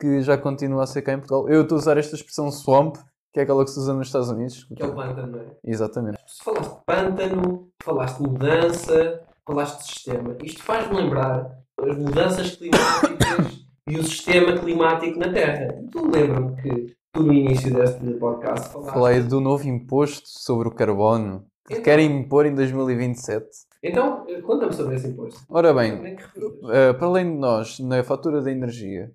que 0.00 0.20
já 0.20 0.36
continua 0.36 0.82
a 0.84 0.86
ser 0.86 1.00
cá 1.02 1.14
em 1.14 1.18
Portugal. 1.18 1.48
Eu 1.48 1.62
estou 1.62 1.76
a 1.76 1.80
usar 1.80 1.96
esta 1.96 2.14
expressão 2.16 2.50
swamp, 2.50 2.96
que 3.32 3.40
é 3.40 3.42
aquela 3.42 3.64
que 3.64 3.70
se 3.70 3.78
usa 3.78 3.94
nos 3.94 4.06
Estados 4.08 4.28
Unidos. 4.30 4.64
Que 4.76 4.82
é 4.82 4.86
o 4.86 4.94
pântano, 4.94 5.32
não 5.32 5.40
é? 5.40 5.46
Exatamente. 5.64 6.18
Se 6.26 6.44
falaste 6.44 6.70
de 6.74 6.84
pântano, 6.84 7.68
falaste 7.82 8.16
de 8.18 8.22
mudança, 8.28 9.20
falaste 9.46 9.78
de 9.78 9.84
sistema. 9.92 10.36
Isto 10.42 10.62
faz-me 10.62 10.96
lembrar 10.96 11.58
as 11.80 11.96
mudanças 11.96 12.56
climáticas 12.56 13.64
e 13.88 13.96
o 13.98 14.04
sistema 14.04 14.56
climático 14.58 15.18
na 15.18 15.32
Terra. 15.32 15.74
Tu 15.90 16.10
lembra-me 16.10 16.56
que 16.62 16.94
tu 17.12 17.22
no 17.22 17.32
início 17.32 17.72
deste 17.74 18.04
podcast 18.14 18.72
falaste. 18.72 18.92
Falei 18.94 19.20
do 19.22 19.40
novo 19.40 19.66
imposto 19.68 20.22
sobre 20.28 20.68
o 20.68 20.74
carbono 20.74 21.44
que 21.66 21.74
Então- 21.74 21.84
querem 21.84 22.20
impor 22.20 22.44
em 22.46 22.54
2027. 22.54 23.46
Então, 23.84 24.24
conta-me 24.46 24.72
sobre 24.72 24.94
esse 24.96 25.08
imposto. 25.08 25.40
Ora 25.48 25.72
bem, 25.74 26.00
repitas. 26.02 26.30
eh, 26.72 26.92
para 26.92 27.06
além 27.06 27.32
de 27.32 27.38
nós, 27.38 27.78
na 27.80 28.02
fatura 28.04 28.40
da 28.40 28.50
energia, 28.50 29.10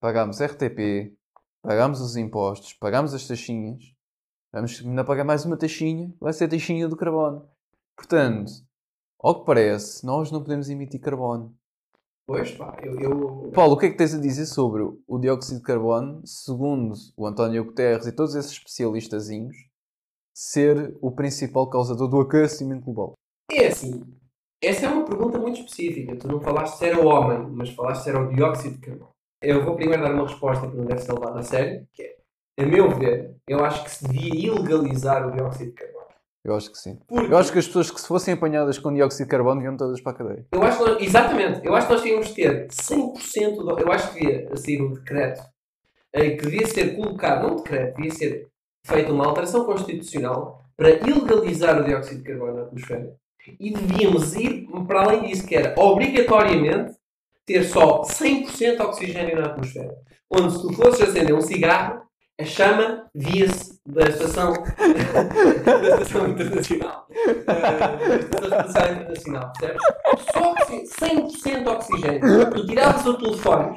pagámos 0.00 0.40
RTP, 0.40 1.12
pagámos 1.62 2.00
os 2.00 2.16
impostos, 2.16 2.72
pagámos 2.72 3.14
as 3.14 3.26
taxinhas, 3.26 3.82
vamos 4.52 4.80
ainda 4.84 5.04
pagar 5.04 5.24
mais 5.24 5.44
uma 5.44 5.56
taxinha, 5.56 6.12
vai 6.20 6.32
ser 6.32 6.44
a 6.44 6.48
taxinha 6.48 6.88
do 6.88 6.96
carbono. 6.96 7.48
Portanto, 7.96 8.52
ao 9.20 9.40
que 9.40 9.46
parece, 9.46 10.06
nós 10.06 10.30
não 10.30 10.42
podemos 10.42 10.70
emitir 10.70 11.00
carbono. 11.00 11.54
Pois, 12.26 12.52
pá, 12.52 12.76
eu. 12.82 13.00
eu... 13.00 13.50
Paulo, 13.54 13.74
o 13.74 13.78
que 13.78 13.86
é 13.86 13.90
que 13.90 13.96
tens 13.96 14.14
a 14.14 14.20
dizer 14.20 14.46
sobre 14.46 14.82
o 14.82 15.18
dióxido 15.18 15.58
de 15.58 15.64
carbono, 15.64 16.20
segundo 16.26 16.94
o 17.16 17.26
António 17.26 17.64
Guterres 17.64 18.06
e 18.06 18.12
todos 18.12 18.34
esses 18.34 18.52
especialistazinhos, 18.52 19.56
ser 20.34 20.94
o 21.00 21.10
principal 21.10 21.68
causador 21.70 22.06
do 22.06 22.20
aquecimento 22.20 22.84
global? 22.84 23.14
É 23.50 23.68
assim. 23.68 24.04
Essa 24.62 24.86
é 24.86 24.88
uma 24.90 25.04
pergunta 25.06 25.38
muito 25.38 25.60
específica. 25.60 26.16
Tu 26.16 26.28
não 26.28 26.40
falaste 26.40 26.76
se 26.76 26.84
era 26.84 27.00
o 27.00 27.06
homem, 27.06 27.48
mas 27.50 27.70
falaste 27.70 28.02
se 28.02 28.10
era 28.10 28.20
o 28.20 28.28
dióxido 28.28 28.74
de 28.74 28.80
carbono. 28.80 29.10
Eu 29.40 29.64
vou 29.64 29.76
primeiro 29.76 30.02
dar 30.02 30.12
uma 30.12 30.26
resposta 30.26 30.68
que 30.68 30.76
não 30.76 30.84
deve 30.84 31.00
ser 31.00 31.12
levada 31.12 31.38
a 31.38 31.42
sério, 31.42 31.86
que 31.94 32.02
é, 32.02 32.16
a 32.60 32.66
meu 32.66 32.90
ver, 32.90 33.36
eu 33.46 33.64
acho 33.64 33.84
que 33.84 33.90
se 33.90 34.04
devia 34.08 34.46
ilegalizar 34.46 35.28
o 35.28 35.30
dióxido 35.30 35.70
de 35.70 35.72
carbono. 35.72 36.06
Eu 36.44 36.56
acho 36.56 36.72
que 36.72 36.78
sim. 36.78 36.98
Porque 37.06 37.32
Eu 37.32 37.38
acho 37.38 37.52
que 37.52 37.58
as 37.58 37.66
pessoas 37.66 37.90
que 37.90 38.00
se 38.00 38.08
fossem 38.08 38.34
apanhadas 38.34 38.78
com 38.78 38.92
dióxido 38.92 39.26
de 39.26 39.30
carbono 39.30 39.62
iam 39.62 39.76
todas 39.76 40.00
para 40.00 40.12
a 40.12 40.14
cadeia. 40.14 40.46
Eu 40.50 40.62
acho 40.62 40.84
nós, 40.84 41.02
exatamente, 41.02 41.64
eu 41.64 41.74
acho 41.74 41.86
que 41.86 41.92
nós 41.92 42.02
tínhamos 42.02 42.26
de 42.28 42.34
ter 42.34 42.68
100% 42.68 43.56
do, 43.56 43.78
eu 43.78 43.92
acho 43.92 44.12
que 44.12 44.20
devia 44.20 44.56
sair 44.56 44.82
um 44.82 44.92
decreto 44.92 45.42
eh, 46.12 46.30
que 46.30 46.44
devia 46.44 46.66
ser 46.66 46.96
colocado, 46.96 47.42
não 47.42 47.52
um 47.54 47.56
decreto, 47.56 47.96
devia 47.96 48.10
ser 48.10 48.48
feita 48.84 49.12
uma 49.12 49.26
alteração 49.26 49.64
constitucional 49.64 50.64
para 50.76 50.90
ilegalizar 50.90 51.80
o 51.80 51.84
dióxido 51.84 52.18
de 52.18 52.24
carbono 52.24 52.54
na 52.54 52.62
atmosfera 52.62 53.16
e 53.60 53.72
devíamos 53.72 54.34
ir 54.34 54.66
para 54.86 55.02
além 55.02 55.22
disso, 55.22 55.46
que 55.46 55.54
era 55.54 55.74
obrigatoriamente 55.80 56.97
ter 57.48 57.64
só 57.64 58.02
100% 58.02 58.76
de 58.76 58.82
oxigênio 58.82 59.40
na 59.40 59.46
atmosfera. 59.46 59.94
Onde 60.30 60.52
se 60.52 60.60
tu 60.62 60.72
fosses 60.74 61.00
acender 61.08 61.34
um 61.34 61.40
cigarro, 61.40 62.02
a 62.38 62.44
chama 62.44 63.06
via-se 63.14 63.80
da 63.86 64.02
estação, 64.08 64.52
da 65.64 65.88
estação 66.02 66.28
internacional. 66.28 67.06
Eh, 67.10 67.34
da 68.28 68.46
estação 68.62 68.92
internacional, 68.92 69.52
percebes? 69.58 69.82
Só 70.32 70.52
oxi- 70.52 70.84
100% 71.00 71.62
de 71.64 71.68
oxigênio. 71.68 72.50
Tu 72.50 72.66
tiravas 72.66 73.06
o 73.06 73.14
telefone, 73.18 73.76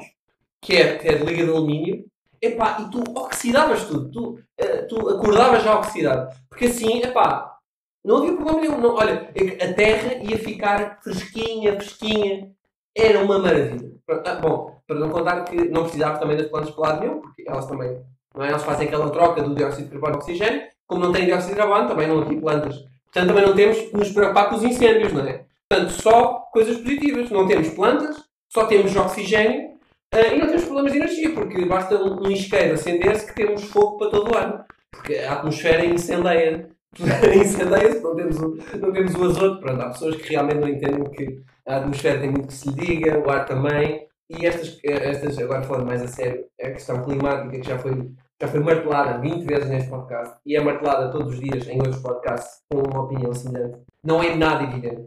que 0.60 0.76
é, 0.76 0.98
que 0.98 1.08
é 1.08 1.14
de 1.16 1.24
liga 1.24 1.44
de 1.44 1.50
alumínio, 1.50 2.04
epá, 2.40 2.76
e 2.80 2.90
tu 2.90 3.02
oxidavas 3.18 3.84
tudo. 3.86 4.10
Tu, 4.10 4.38
eh, 4.58 4.82
tu 4.82 5.08
acordavas 5.08 5.62
já 5.64 5.78
oxidado. 5.78 6.28
Porque 6.50 6.66
assim, 6.66 7.02
epá, 7.02 7.56
não 8.04 8.18
havia 8.18 8.34
problema 8.36 8.60
nenhum. 8.60 8.78
Não, 8.80 8.94
olha, 8.94 9.30
a 9.62 9.72
terra 9.72 10.14
ia 10.22 10.38
ficar 10.38 11.00
fresquinha, 11.02 11.72
fresquinha. 11.76 12.50
Era 12.96 13.20
uma 13.20 13.38
maravilha. 13.38 13.92
Ah, 14.24 14.34
bom, 14.36 14.82
para 14.86 14.98
não 14.98 15.10
contar 15.10 15.44
que 15.44 15.56
não 15.68 15.82
precisava 15.82 16.18
também 16.18 16.36
das 16.36 16.48
plantas 16.48 16.70
para 16.70 16.88
lado 16.88 17.00
nenhum, 17.00 17.20
porque 17.20 17.44
elas 17.46 17.66
também, 17.66 17.98
não 18.34 18.44
é? 18.44 18.48
Elas 18.48 18.62
fazem 18.62 18.86
aquela 18.86 19.10
troca 19.10 19.42
do 19.42 19.54
dióxido 19.54 19.84
de 19.84 19.90
carbono 19.90 20.14
e 20.14 20.16
oxigênio. 20.16 20.62
Como 20.86 21.02
não 21.02 21.12
tem 21.12 21.24
dióxido 21.24 21.50
de 21.50 21.56
carbono, 21.56 21.88
também 21.88 22.06
não 22.06 22.20
aqui 22.20 22.36
plantas. 22.36 22.76
Portanto, 23.04 23.28
também 23.28 23.46
não 23.46 23.54
temos 23.54 23.78
que 23.78 23.96
nos 23.96 24.10
preocupar 24.10 24.48
com 24.48 24.56
os 24.56 24.64
incêndios, 24.64 25.12
não 25.12 25.26
é? 25.26 25.44
Portanto, 25.68 25.90
só 25.92 26.34
coisas 26.52 26.76
positivas. 26.78 27.30
Não 27.30 27.46
temos 27.46 27.70
plantas, 27.70 28.16
só 28.48 28.66
temos 28.66 28.94
oxigênio 28.94 29.72
ah, 30.12 30.20
e 30.20 30.38
não 30.38 30.46
temos 30.46 30.64
problemas 30.64 30.92
de 30.92 30.98
energia, 30.98 31.30
porque 31.32 31.64
basta 31.64 31.96
um, 31.96 32.26
um 32.26 32.30
isqueiro 32.30 32.74
acender-se 32.74 33.26
que 33.26 33.34
temos 33.34 33.64
fogo 33.64 33.96
para 33.96 34.10
todo 34.10 34.30
o 34.30 34.36
ano. 34.36 34.64
Porque 34.90 35.14
a 35.14 35.32
atmosfera 35.32 35.86
incendeia. 35.86 36.68
incendeia-se, 37.34 38.02
não 38.02 38.14
temos, 38.14 38.36
o, 38.38 38.58
não 38.78 38.92
temos 38.92 39.14
o 39.14 39.24
azoto. 39.24 39.60
Pronto, 39.60 39.80
há 39.80 39.88
pessoas 39.88 40.16
que 40.16 40.28
realmente 40.28 40.60
não 40.60 40.68
entendem 40.68 41.04
que 41.10 41.42
a 41.66 41.76
atmosfera 41.76 42.20
tem 42.20 42.30
muito 42.30 42.48
que 42.48 42.54
se 42.54 42.68
lhe 42.68 42.74
diga, 42.74 43.18
o 43.18 43.30
ar 43.30 43.46
também. 43.46 44.06
E 44.30 44.46
estas, 44.46 44.78
estas, 44.82 45.38
agora 45.38 45.62
falando 45.62 45.86
mais 45.86 46.02
a 46.02 46.08
sério, 46.08 46.46
a 46.60 46.70
questão 46.70 47.02
climática 47.02 47.60
que 47.60 47.68
já 47.68 47.78
foi, 47.78 48.10
já 48.40 48.48
foi 48.48 48.60
martelada 48.60 49.18
20 49.18 49.44
vezes 49.44 49.68
neste 49.68 49.90
podcast 49.90 50.38
e 50.46 50.56
é 50.56 50.60
martelada 50.60 51.10
todos 51.10 51.34
os 51.34 51.40
dias 51.40 51.68
em 51.68 51.78
outros 51.78 52.00
podcasts 52.00 52.62
com 52.70 52.80
uma 52.80 53.02
opinião 53.02 53.32
semelhante, 53.34 53.80
não 54.02 54.22
é 54.22 54.34
nada 54.34 54.64
evidente. 54.64 55.06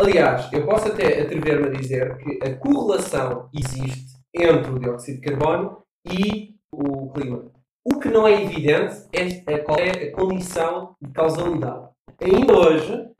Aliás, 0.00 0.50
eu 0.52 0.64
posso 0.66 0.88
até 0.88 1.20
atrever-me 1.22 1.68
a 1.68 1.70
dizer 1.70 2.16
que 2.16 2.38
a 2.42 2.56
correlação 2.56 3.48
existe 3.54 4.16
entre 4.34 4.72
o 4.72 4.78
dióxido 4.78 5.20
de 5.20 5.28
carbono 5.28 5.82
e 6.06 6.56
o 6.72 7.12
clima. 7.12 7.52
O 7.84 8.00
que 8.00 8.08
não 8.08 8.26
é 8.26 8.42
evidente 8.42 9.06
é 9.12 9.58
qual 9.58 9.78
é 9.78 9.90
a 9.90 10.12
condição 10.12 10.96
de 11.00 11.12
causalidade. 11.12 11.90
Ainda 12.20 12.54
hoje 12.54 13.10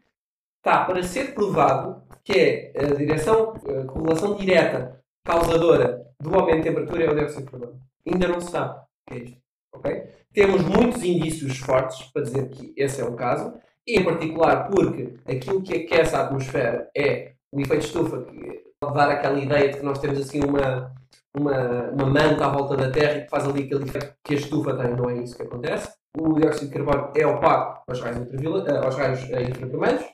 está 0.57 0.85
para 0.85 1.03
ser 1.03 1.35
provado 1.35 2.03
que 2.25 2.33
é 2.33 2.73
a 2.77 2.95
direção, 2.95 3.53
a 3.53 3.85
correlação 3.85 4.35
direta 4.35 5.01
causadora 5.25 6.07
do 6.21 6.35
aumento 6.35 6.57
de 6.59 6.63
temperatura 6.63 7.05
é 7.05 7.11
o 7.11 7.15
dióxido 7.15 7.45
de 7.45 7.51
carbono. 7.51 7.81
Ainda 8.07 8.29
não 8.29 8.41
se 8.41 8.51
sabe 8.51 8.75
o 8.75 9.11
que 9.11 9.15
é 9.15 9.23
isto. 9.25 9.39
ok? 9.75 10.03
Temos 10.33 10.63
muitos 10.63 11.03
indícios 11.03 11.59
fortes 11.59 12.03
para 12.13 12.23
dizer 12.23 12.49
que 12.49 12.73
esse 12.77 13.01
é 13.01 13.05
o 13.05 13.15
caso, 13.15 13.55
e 13.87 13.99
em 13.99 14.05
particular 14.05 14.69
porque 14.69 15.15
aquilo 15.27 15.63
que 15.63 15.75
aquece 15.75 16.17
a 16.17 16.25
atmosfera 16.25 16.91
é 16.97 17.33
o 17.53 17.61
efeito 17.61 17.85
estufa, 17.85 18.23
que 18.25 18.65
pode 18.81 18.95
dar 18.95 19.11
aquela 19.11 19.39
ideia 19.39 19.71
de 19.71 19.79
que 19.79 19.85
nós 19.85 19.99
temos 19.99 20.19
assim 20.19 20.41
uma, 20.43 20.93
uma, 21.37 21.91
uma 21.91 22.07
manta 22.07 22.47
à 22.47 22.49
volta 22.49 22.77
da 22.77 22.91
Terra 22.91 23.19
e 23.19 23.23
que 23.25 23.31
faz 23.31 23.47
ali 23.47 23.65
aquele 23.65 23.85
efeito 23.85 24.15
que 24.25 24.35
a 24.35 24.37
estufa 24.37 24.77
tem, 24.77 24.97
não 24.97 25.11
é 25.11 25.19
isso 25.19 25.37
que 25.37 25.43
acontece. 25.43 25.93
O 26.17 26.35
dióxido 26.35 26.71
de 26.71 26.75
carbono 26.75 27.13
é 27.15 27.27
opaco 27.27 27.83
aos 27.87 28.01
raios, 28.01 29.31
eh, 29.31 29.43
eh, 29.43 29.43
infravermelhos 29.51 30.05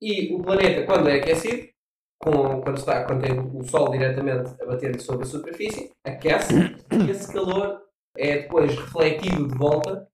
e 0.00 0.34
o 0.34 0.42
planeta, 0.42 0.86
quando 0.86 1.08
é 1.08 1.16
aquecido, 1.16 1.68
com, 2.18 2.60
quando, 2.60 2.76
está, 2.76 3.04
quando 3.04 3.22
tem 3.22 3.38
o 3.38 3.64
Sol 3.64 3.90
diretamente 3.90 4.54
a 4.60 4.66
bater 4.66 5.00
sobre 5.00 5.24
a 5.24 5.26
superfície, 5.26 5.90
aquece 6.04 6.54
e 6.92 7.10
esse 7.10 7.32
calor 7.32 7.80
é 8.16 8.38
depois 8.38 8.74
refletido 8.76 9.48
de 9.48 9.56
volta, 9.56 10.06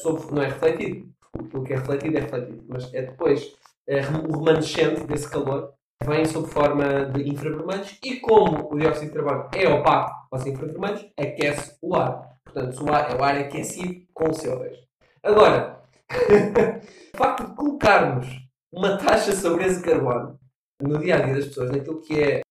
sobre, 0.00 0.34
não 0.34 0.42
é 0.42 0.46
refletido, 0.46 1.08
o 1.54 1.62
que 1.62 1.72
é 1.72 1.76
refletido 1.76 2.18
é 2.18 2.20
refletido, 2.20 2.64
mas 2.68 2.92
é 2.92 3.02
depois 3.02 3.54
é, 3.86 4.00
o 4.00 4.38
remanescente 4.38 5.04
desse 5.04 5.30
calor 5.30 5.72
vem 6.04 6.24
sob 6.24 6.48
forma 6.48 7.06
de 7.06 7.28
infravermelhos 7.28 7.98
e 8.02 8.16
como 8.16 8.72
o 8.72 8.78
dióxido 8.78 9.12
de 9.12 9.14
carbono 9.14 9.48
é 9.54 9.68
opaco 9.68 10.28
aos 10.32 10.46
infravermelhos, 10.46 11.06
aquece 11.16 11.76
o 11.80 11.94
ar. 11.94 12.32
Portanto, 12.44 12.84
o 12.84 12.92
ar 12.92 13.10
é 13.10 13.14
o 13.14 13.22
ar 13.22 13.36
aquecido 13.38 14.02
com 14.12 14.24
o 14.24 14.32
CO2. 14.32 14.76
Agora, 15.22 15.80
o 17.14 17.16
facto 17.16 17.46
de 17.46 17.54
colocarmos 17.54 18.26
uma 18.72 18.96
taxa 18.96 19.32
sobre 19.32 19.66
esse 19.66 19.82
carbono 19.82 20.38
no 20.80 20.98
dia 20.98 21.16
a 21.16 21.20
dia 21.20 21.34
das 21.34 21.46
pessoas, 21.46 21.70
naquilo 21.70 22.00
que 22.00 22.20
é 22.20 22.42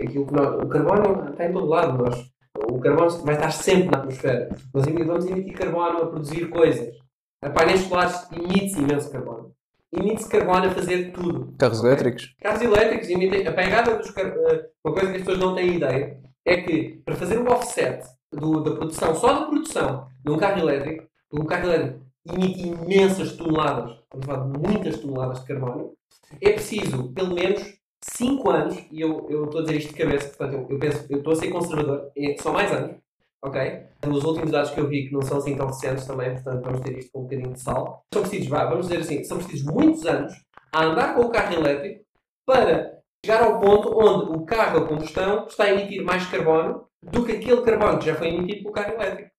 aquilo 0.00 0.26
que 0.26 0.32
nós, 0.32 0.54
o 0.62 0.68
carbono 0.68 1.30
está 1.30 1.44
em 1.46 1.52
todo 1.52 1.66
lado. 1.66 2.02
Nós, 2.02 2.30
o 2.70 2.80
carbono 2.80 3.10
vai 3.24 3.34
estar 3.34 3.50
sempre 3.50 3.90
na 3.90 3.98
atmosfera. 3.98 4.48
Nós 4.74 4.86
vamos 4.86 5.26
emitir 5.26 5.54
carbono 5.54 5.98
a 6.02 6.06
produzir 6.06 6.48
coisas. 6.48 6.94
A 7.42 7.50
painéis 7.50 7.80
solares 7.82 8.26
emite-se 8.32 8.80
imenso 8.80 9.10
carbono. 9.12 9.52
Emite-se 9.92 10.28
carbono 10.28 10.66
a 10.66 10.70
fazer 10.70 11.12
tudo. 11.12 11.54
Carros 11.58 11.78
Ok? 11.80 11.90
elétricos? 11.90 12.34
Carros 12.40 12.62
elétricos 12.62 13.08
emitem. 13.10 13.46
A 13.46 13.52
pegada 13.52 13.96
dos 13.96 14.10
car... 14.10 14.26
eh, 14.26 14.66
Uma 14.84 14.94
coisa 14.94 15.10
que 15.10 15.16
as 15.18 15.22
pessoas 15.24 15.38
não 15.38 15.54
têm 15.54 15.76
ideia 15.76 16.18
é 16.44 16.56
que 16.62 17.02
para 17.04 17.14
fazer 17.14 17.38
o 17.38 17.48
offset 17.52 18.02
do- 18.32 18.62
da 18.62 18.72
produção, 18.72 19.14
só 19.14 19.32
da 19.40 19.46
produção 19.46 20.08
de 20.24 20.30
um 20.32 20.36
carro 20.38 20.58
elétrico, 20.60 21.04
um 21.32 21.44
carro 21.44 21.66
elétrico 21.66 22.05
emite 22.32 22.66
imensas 22.66 23.32
toneladas, 23.32 23.98
estamos 23.98 24.28
a 24.28 24.34
falar 24.34 24.50
de 24.50 24.58
muitas 24.58 24.98
toneladas 24.98 25.40
de 25.40 25.46
carbono, 25.46 25.92
é 26.40 26.52
preciso 26.52 27.12
pelo 27.12 27.34
menos 27.34 27.62
5 28.02 28.50
anos, 28.50 28.78
e 28.90 29.00
eu, 29.00 29.26
eu 29.30 29.44
estou 29.44 29.60
a 29.60 29.64
dizer 29.64 29.78
isto 29.78 29.94
de 29.94 30.02
cabeça, 30.02 30.28
portanto 30.28 30.54
eu, 30.54 30.66
eu 30.70 30.78
penso, 30.78 31.06
eu 31.08 31.18
estou 31.18 31.32
a 31.32 31.36
ser 31.36 31.48
conservador, 31.50 32.10
é, 32.16 32.36
são 32.38 32.52
mais 32.52 32.70
anos, 32.72 32.96
ok? 33.42 33.86
Os 34.08 34.24
últimos 34.24 34.50
dados 34.50 34.70
que 34.70 34.80
eu 34.80 34.88
vi, 34.88 35.08
que 35.08 35.12
não 35.12 35.22
são 35.22 35.38
assim 35.38 35.56
tão 35.56 35.66
recentes 35.66 36.06
também, 36.06 36.32
portanto 36.34 36.64
vamos 36.64 36.80
ter 36.80 36.98
isto 36.98 37.12
com 37.12 37.20
um 37.20 37.22
bocadinho 37.24 37.52
de 37.52 37.60
sal, 37.60 38.04
são 38.12 38.22
precisos, 38.22 38.48
vá, 38.48 38.64
vamos 38.66 38.88
dizer 38.88 39.00
assim, 39.00 39.24
são 39.24 39.38
precisos 39.38 39.66
muitos 39.66 40.04
anos 40.06 40.32
a 40.72 40.84
andar 40.84 41.14
com 41.14 41.22
o 41.22 41.30
carro 41.30 41.54
elétrico 41.54 42.04
para 42.44 42.96
chegar 43.24 43.42
ao 43.42 43.58
ponto 43.60 43.98
onde 43.98 44.36
o 44.36 44.44
carro 44.44 44.78
a 44.78 44.86
combustão 44.86 45.46
está 45.46 45.64
a 45.64 45.72
emitir 45.72 46.04
mais 46.04 46.26
carbono 46.26 46.86
do 47.02 47.24
que 47.24 47.32
aquele 47.32 47.62
carbono 47.62 47.98
que 47.98 48.06
já 48.06 48.14
foi 48.14 48.28
emitido 48.28 48.62
pelo 48.62 48.72
carro 48.72 48.94
elétrico. 48.94 49.30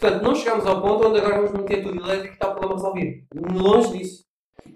Portanto, 0.00 0.22
não 0.22 0.34
chegamos 0.34 0.66
ao 0.66 0.80
ponto 0.80 1.08
onde 1.08 1.18
agora 1.18 1.42
vamos 1.42 1.52
meter 1.52 1.82
tudo 1.82 2.00
elétrico 2.00 2.28
e 2.28 2.32
está 2.32 2.48
o 2.48 2.54
problema 2.54 2.74
resolvido. 2.74 3.26
Longe 3.52 3.98
disso. 3.98 4.24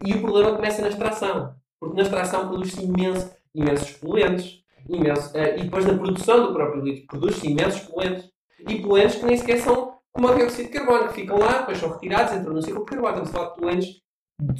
E 0.04 0.12
o 0.12 0.20
problema 0.20 0.54
começa 0.54 0.82
na 0.82 0.88
extração. 0.88 1.54
Porque 1.80 1.96
na 1.96 2.02
extração 2.02 2.48
produz-se 2.48 2.84
imenso, 2.84 3.34
imensos 3.54 3.90
poluentes. 3.92 4.62
Imenso, 4.86 5.34
eh, 5.34 5.58
e 5.58 5.62
depois 5.64 5.86
na 5.86 5.96
produção 5.96 6.46
do 6.46 6.52
próprio 6.52 6.82
litro 6.82 7.06
produz-se 7.06 7.48
imensos 7.48 7.80
poluentes. 7.80 8.28
E 8.68 8.82
poluentes 8.82 9.16
que 9.16 9.24
nem 9.24 9.36
sequer 9.38 9.60
são 9.60 9.94
como 10.12 10.28
o 10.28 10.34
dióxido 10.34 10.68
de 10.68 10.78
carbono, 10.78 11.08
que 11.08 11.14
ficam 11.14 11.38
lá, 11.38 11.58
depois 11.58 11.78
são 11.78 11.90
retirados, 11.90 12.34
entram 12.34 12.52
no 12.52 12.62
ciclo 12.62 12.84
de 12.84 12.90
carbono. 12.90 13.22
Estamos 13.22 13.30
a 13.30 13.32
falar 13.32 13.48
de 13.48 13.60
poluentes 13.60 14.02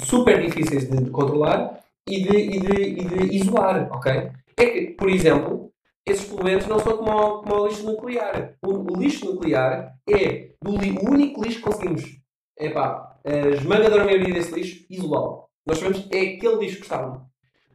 super 0.03 0.41
difíceis 0.41 0.89
de 0.89 1.09
controlar 1.11 1.79
e 2.09 2.23
de, 2.23 2.37
e 2.37 2.59
de, 2.59 2.81
e 2.81 3.05
de 3.05 3.35
isolar, 3.37 3.87
ok? 3.91 4.31
É 4.57 4.65
que, 4.65 4.81
por 4.97 5.09
exemplo, 5.09 5.64
esses 6.05 6.25
poluentes 6.25 6.67
não 6.67 6.79
são 6.79 6.97
como 6.97 7.11
o, 7.11 7.41
como 7.41 7.61
o 7.61 7.67
lixo 7.67 7.85
nuclear. 7.85 8.55
O, 8.61 8.97
lixo 8.97 9.25
nuclear 9.25 9.97
é 10.07 10.51
do 10.61 10.71
o 10.71 11.11
único 11.11 11.43
lixo 11.43 11.57
que 11.57 11.63
conseguimos, 11.63 12.03
epá, 12.57 13.17
a 13.25 13.49
esmagadora 13.49 14.05
maioria 14.05 14.33
desse 14.33 14.53
lixo, 14.53 14.85
isolá-lo. 14.89 15.49
Nós 15.65 15.79
sabemos 15.79 16.07
é 16.11 16.19
aquele 16.19 16.57
lixo 16.57 16.77
que 16.77 16.83
está 16.83 17.03
ali. 17.03 17.19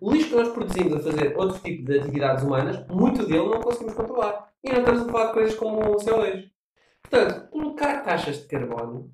O 0.00 0.12
lixo 0.12 0.28
que 0.28 0.36
nós 0.36 0.48
produzimos 0.48 0.94
a 0.94 1.00
fazer 1.00 1.36
outro 1.36 1.58
tipo 1.58 1.84
de 1.84 1.98
atividades 1.98 2.44
humanas, 2.44 2.86
muito 2.88 3.26
dele 3.26 3.48
não 3.48 3.60
conseguimos 3.60 3.94
controlar. 3.94 4.48
E 4.62 4.70
não 4.70 4.78
estamos 4.78 5.02
a 5.02 5.12
falar 5.12 5.26
de 5.26 5.32
coisas 5.32 5.54
como 5.56 5.80
o 5.80 5.96
CO2. 5.96 6.50
Portanto, 7.02 7.50
colocar 7.50 8.02
taxas 8.02 8.40
de 8.40 8.46
carbono 8.46 9.10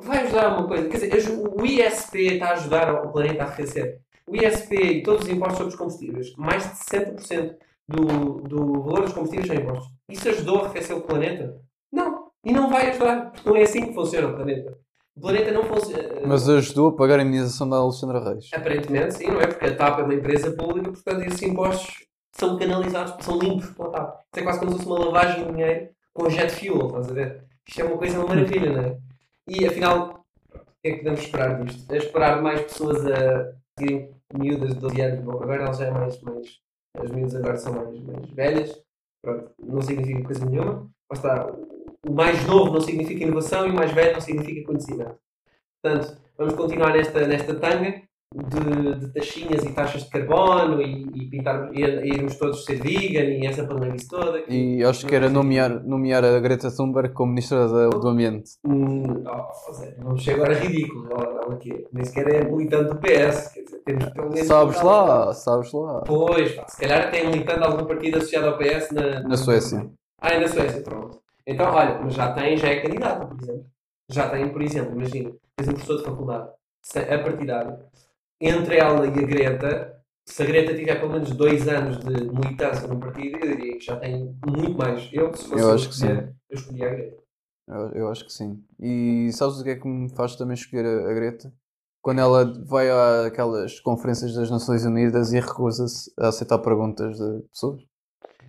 vai 0.00 0.18
ajudar 0.22 0.46
a 0.46 0.58
uma 0.58 0.66
coisa. 0.66 0.88
Quer 0.88 0.98
dizer, 0.98 1.30
o 1.30 1.64
ISP 1.64 2.34
está 2.34 2.48
a 2.48 2.52
ajudar 2.52 3.04
o 3.04 3.12
planeta 3.12 3.42
a 3.42 3.46
arrefecer. 3.46 4.00
O 4.26 4.34
ISP 4.34 4.74
e 4.74 5.02
todos 5.02 5.24
os 5.24 5.28
impostos 5.28 5.58
sobre 5.58 5.72
os 5.72 5.78
combustíveis, 5.78 6.34
mais 6.36 6.62
de 6.62 6.78
60% 6.78 7.56
do, 7.88 8.40
do 8.42 8.82
valor 8.82 9.02
dos 9.02 9.12
combustíveis 9.12 9.46
são 9.46 9.56
impostos. 9.56 9.92
Isso 10.08 10.28
ajudou 10.28 10.58
a 10.58 10.64
arrefecer 10.64 10.96
o 10.96 11.02
planeta? 11.02 11.60
Não. 11.92 12.24
E 12.44 12.52
não 12.52 12.68
vai 12.68 12.90
ajudar, 12.90 13.30
porque 13.30 13.48
não 13.48 13.56
é 13.56 13.62
assim 13.62 13.86
que 13.86 13.94
funciona 13.94 14.28
o 14.28 14.34
planeta. 14.34 14.78
O 15.16 15.20
planeta 15.20 15.52
não 15.52 15.64
funciona. 15.64 16.08
Mas 16.26 16.48
ajudou 16.48 16.88
a 16.88 16.96
pagar 16.96 17.20
a 17.20 17.22
indenização 17.22 17.68
da 17.68 17.76
Alexandra 17.76 18.18
Reis. 18.18 18.50
Aparentemente, 18.52 19.14
sim, 19.14 19.28
não 19.28 19.40
é? 19.40 19.46
Porque 19.46 19.66
a 19.66 19.76
TAP 19.76 20.00
é 20.00 20.02
uma 20.02 20.14
empresa 20.14 20.52
pública, 20.52 20.90
portanto, 20.90 21.22
esses 21.22 21.42
impostos 21.42 22.04
são 22.32 22.58
canalizados, 22.58 23.24
são 23.24 23.38
limpos 23.38 23.70
pela 23.70 23.90
TAP. 23.90 24.20
Isso 24.20 24.40
é 24.40 24.42
quase 24.42 24.58
como 24.58 24.70
se 24.72 24.76
fosse 24.78 24.88
uma 24.88 25.04
lavagem 25.04 25.46
de 25.46 25.52
dinheiro 25.52 25.88
com 26.12 26.28
jet 26.28 26.52
fuel, 26.52 26.86
estás 26.88 27.10
a 27.10 27.14
ver? 27.14 27.44
Isto 27.66 27.80
é 27.80 27.84
uma 27.84 27.96
coisa, 27.96 28.18
uma 28.18 28.28
maravilha, 28.28 28.72
não 28.72 28.80
é? 28.80 28.98
E 29.48 29.66
afinal, 29.66 30.24
o 30.52 30.58
que 30.82 30.88
é 30.88 30.90
que 30.92 30.98
podemos 30.98 31.20
esperar 31.20 31.64
disto? 31.64 31.92
É 31.92 31.96
esperar 31.96 32.42
mais 32.42 32.62
pessoas 32.62 33.06
a 33.06 33.52
seguirem 33.78 34.10
miúdas 34.36 34.74
de 34.74 34.80
12 34.80 35.00
anos. 35.00 35.24
Bom, 35.24 35.42
agora 35.42 35.62
elas 35.62 35.78
já 35.78 35.86
é 35.86 35.90
mais, 35.90 36.20
mais. 36.22 36.63
As 36.96 37.10
miúdas 37.10 37.34
agora 37.34 37.56
são 37.56 37.72
mais, 37.74 38.00
mais 38.00 38.30
velhas. 38.30 38.84
Pronto, 39.22 39.50
não 39.58 39.82
significa 39.82 40.24
coisa 40.24 40.44
nenhuma. 40.44 40.90
Está. 41.12 41.46
O 42.06 42.12
mais 42.12 42.46
novo 42.46 42.72
não 42.72 42.80
significa 42.80 43.24
inovação 43.24 43.66
e 43.66 43.70
o 43.70 43.74
mais 43.74 43.92
velho 43.92 44.12
não 44.12 44.20
significa 44.20 44.66
conhecimento. 44.66 45.18
Portanto, 45.82 46.20
vamos 46.36 46.54
continuar 46.54 46.92
nesta, 46.92 47.26
nesta 47.26 47.54
tanga 47.54 48.02
de, 48.32 48.94
de 48.98 49.08
taxinhas 49.12 49.64
e 49.64 49.72
taxas 49.72 50.02
de 50.04 50.10
carbono 50.10 50.80
e, 50.82 51.02
e 51.14 51.30
pintar, 51.30 51.70
e, 51.72 51.82
e 51.82 52.08
irmos 52.14 52.36
todos 52.36 52.64
ser 52.64 52.80
vegan 52.82 53.24
e 53.30 53.46
essa 53.46 53.64
pandemia 53.66 53.96
toda. 54.08 54.42
que- 54.42 54.52
E 54.52 54.84
acho 54.84 55.06
que 55.06 55.14
era 55.14 55.28
nomear, 55.30 55.84
nomear 55.84 56.24
a 56.24 56.40
Greta 56.40 56.70
Thunberg 56.74 57.12
como 57.12 57.30
Ministra 57.30 57.68
da- 57.68 57.88
do 57.90 58.08
Ambiente. 58.08 58.52
Hum, 58.66 59.22
oh, 59.26 59.72
Zé, 59.72 59.94
não 59.98 60.16
chega 60.16 60.42
agora 60.44 60.58
ridículo. 60.58 61.08
Ela, 61.12 61.42
ela 61.44 61.54
aqui, 61.54 61.86
nem 61.92 62.04
sequer 62.04 62.28
é 62.34 62.44
militante 62.50 62.90
do 62.92 62.96
PS. 62.96 63.52
Quer 63.54 63.62
dizer, 63.62 63.82
temos 63.84 64.04
pelo 64.06 64.30
menos. 64.30 64.46
Sabes 64.48 64.82
lá, 64.82 65.32
sabes 65.32 65.72
lá. 65.72 66.00
Pois, 66.06 66.52
pá, 66.54 66.66
se 66.68 66.80
calhar 66.80 67.06
até 67.06 67.20
é 67.20 67.26
militante 67.30 67.58
de 67.60 67.64
algum 67.66 67.84
partido 67.86 68.18
associado 68.18 68.46
ao 68.48 68.58
PS 68.58 68.90
na, 68.92 69.20
Na 69.20 69.36
Suécia. 69.36 69.88
Ah, 70.20 70.30
é 70.30 70.40
na 70.40 70.48
Suécia, 70.48 70.80
pronto. 70.82 71.20
Então, 71.46 71.72
olha, 71.72 72.00
mas 72.02 72.14
já 72.14 72.32
tem, 72.32 72.56
já 72.56 72.68
é 72.68 72.80
candidata, 72.80 73.26
por 73.26 73.40
exemplo. 73.40 73.66
Já 74.10 74.28
tem, 74.28 74.48
por 74.48 74.60
exemplo, 74.62 74.92
imagina, 74.92 75.30
tens 75.56 75.68
um 75.68 75.72
professor 75.72 75.98
de 75.98 76.04
faculdade, 76.04 76.48
se- 76.82 76.98
a 76.98 77.18
partidário, 77.22 77.76
entre 78.46 78.76
ela 78.76 79.06
e 79.06 79.10
a 79.10 79.26
Greta, 79.26 79.94
se 80.26 80.42
a 80.42 80.46
Greta 80.46 80.74
tiver 80.74 80.98
pelo 80.98 81.12
menos 81.12 81.30
dois 81.32 81.68
anos 81.68 81.98
de 81.98 82.30
militância 82.30 82.88
num 82.88 83.00
partido, 83.00 83.38
eu 83.38 83.56
diria 83.56 83.78
que 83.78 83.84
já 83.84 83.96
tem 83.96 84.36
muito 84.46 84.76
mais. 84.76 85.08
Eu, 85.12 85.34
se 85.34 85.48
fosse 85.48 85.62
Eu 85.62 85.72
acho 85.72 85.88
que 85.88 85.94
escolher, 85.94 86.34
eu 86.50 86.58
escolhia 86.58 86.86
a 86.86 86.90
Greta. 86.90 87.22
Eu, 87.68 87.90
eu 87.92 88.08
acho 88.08 88.24
que 88.24 88.32
sim. 88.32 88.62
E 88.78 89.30
sabes 89.32 89.58
o 89.58 89.64
que 89.64 89.70
é 89.70 89.76
que 89.76 89.88
me 89.88 90.08
faz 90.14 90.36
também 90.36 90.54
escolher 90.54 90.84
a, 90.86 91.10
a 91.10 91.14
Greta? 91.14 91.52
Quando 92.02 92.20
ela 92.20 92.44
vai 92.66 92.90
àquelas 93.26 93.80
conferências 93.80 94.34
das 94.34 94.50
Nações 94.50 94.84
Unidas 94.84 95.32
e 95.32 95.40
recusa-se 95.40 96.12
a 96.18 96.28
aceitar 96.28 96.58
perguntas 96.58 97.16
de 97.16 97.42
pessoas. 97.48 97.82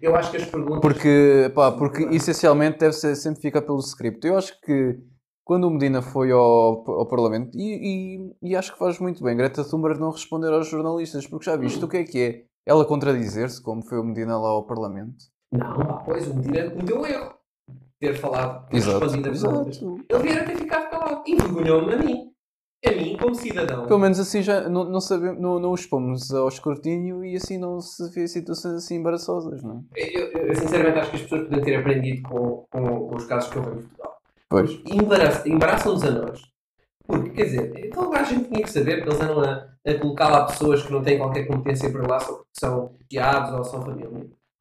Eu 0.01 0.13
acho 0.15 0.29
que 0.31 0.37
as 0.37 0.45
perguntas. 0.45 0.81
Porque, 0.81 1.51
pá, 1.55 1.71
porque 1.71 2.03
essencialmente 2.13 2.79
deve 2.79 2.93
ser 2.93 3.15
sempre 3.15 3.41
ficar 3.41 3.61
pelo 3.61 3.79
script. 3.79 4.27
Eu 4.27 4.37
acho 4.37 4.59
que 4.59 4.99
quando 5.45 5.65
o 5.65 5.69
Medina 5.69 6.01
foi 6.01 6.31
ao, 6.31 6.83
ao 6.89 7.05
Parlamento, 7.05 7.55
e, 7.55 8.25
e, 8.41 8.49
e 8.49 8.55
acho 8.55 8.73
que 8.73 8.79
faz 8.79 8.99
muito 8.99 9.23
bem, 9.23 9.37
Greta 9.37 9.63
Thunberg 9.63 9.99
não 9.99 10.09
responder 10.09 10.51
aos 10.51 10.67
jornalistas, 10.67 11.27
porque 11.27 11.45
já 11.45 11.55
viste 11.55 11.85
o 11.85 11.87
que 11.87 11.97
é 11.97 12.03
que 12.03 12.19
é 12.19 12.43
ela 12.65 12.83
contradizer-se, 12.83 13.61
como 13.61 13.83
foi 13.83 13.99
o 13.99 14.03
Medina 14.03 14.39
lá 14.39 14.49
ao 14.49 14.65
Parlamento. 14.65 15.25
Não, 15.51 15.77
pá, 15.77 16.01
pois, 16.03 16.27
o 16.27 16.35
Medina 16.35 16.71
cometeu 16.71 16.99
um 16.99 17.05
erro. 17.05 17.35
Ter 17.99 18.15
falado, 18.15 18.67
ter 18.67 18.77
Exato, 18.77 18.99
respondido 18.99 19.29
a 19.29 19.31
perguntas. 19.31 19.81
Ele 19.81 20.23
devia 20.23 20.45
ter 20.45 20.57
ficado 20.57 20.89
calado. 20.89 21.23
Envergonhou-me 21.25 21.93
a 21.93 21.97
mim. 21.97 22.31
A 22.85 22.91
mim, 22.91 23.17
como 23.17 23.33
cidadão. 23.33 23.87
Pelo 23.87 23.99
menos 23.99 24.19
assim 24.19 24.41
já 24.41 24.67
não, 24.67 24.83
não, 24.83 24.99
sabemos, 24.99 25.39
não, 25.39 25.59
não 25.59 25.73
expomos 25.73 26.31
ao 26.33 26.47
escrutínio 26.47 27.23
e 27.23 27.35
assim 27.35 27.57
não 27.57 27.79
se 27.79 28.09
vê 28.11 28.27
situações 28.27 28.75
assim 28.75 28.95
embaraçosas, 28.95 29.63
não 29.63 29.85
é? 29.95 30.19
Eu, 30.19 30.27
eu, 30.31 30.55
sinceramente 30.55 30.99
acho 30.99 31.09
que 31.11 31.15
as 31.15 31.21
pessoas 31.23 31.43
podiam 31.43 31.63
ter 31.63 31.75
aprendido 31.77 32.27
com, 32.27 32.65
com, 32.69 33.07
com 33.07 33.15
os 33.15 33.25
casos 33.25 33.49
que 33.49 33.57
eu 33.57 33.63
vejo 33.63 33.77
em 33.77 33.83
Portugal. 33.83 34.14
Pois. 34.55 34.79
Embaraçam-nos 35.45 36.05
a 36.05 36.11
nós. 36.11 36.41
Porque, 37.05 37.29
quer 37.31 37.43
dizer, 37.43 37.85
então 37.85 38.13
a 38.13 38.23
gente 38.23 38.47
tinha 38.47 38.63
que 38.63 38.71
saber 38.71 39.03
que 39.03 39.09
eles 39.09 39.19
andam 39.19 39.41
a, 39.41 39.67
a 39.85 39.99
colocar 39.99 40.29
lá 40.29 40.45
pessoas 40.45 40.81
que 40.81 40.93
não 40.93 41.03
têm 41.03 41.17
qualquer 41.17 41.45
competência 41.45 41.91
para 41.91 42.07
lá 42.07 42.19
só 42.21 42.33
porque 42.35 42.49
são 42.57 42.95
guiados 43.11 43.51
ou 43.51 43.63
são 43.65 43.83
família. 43.83 44.09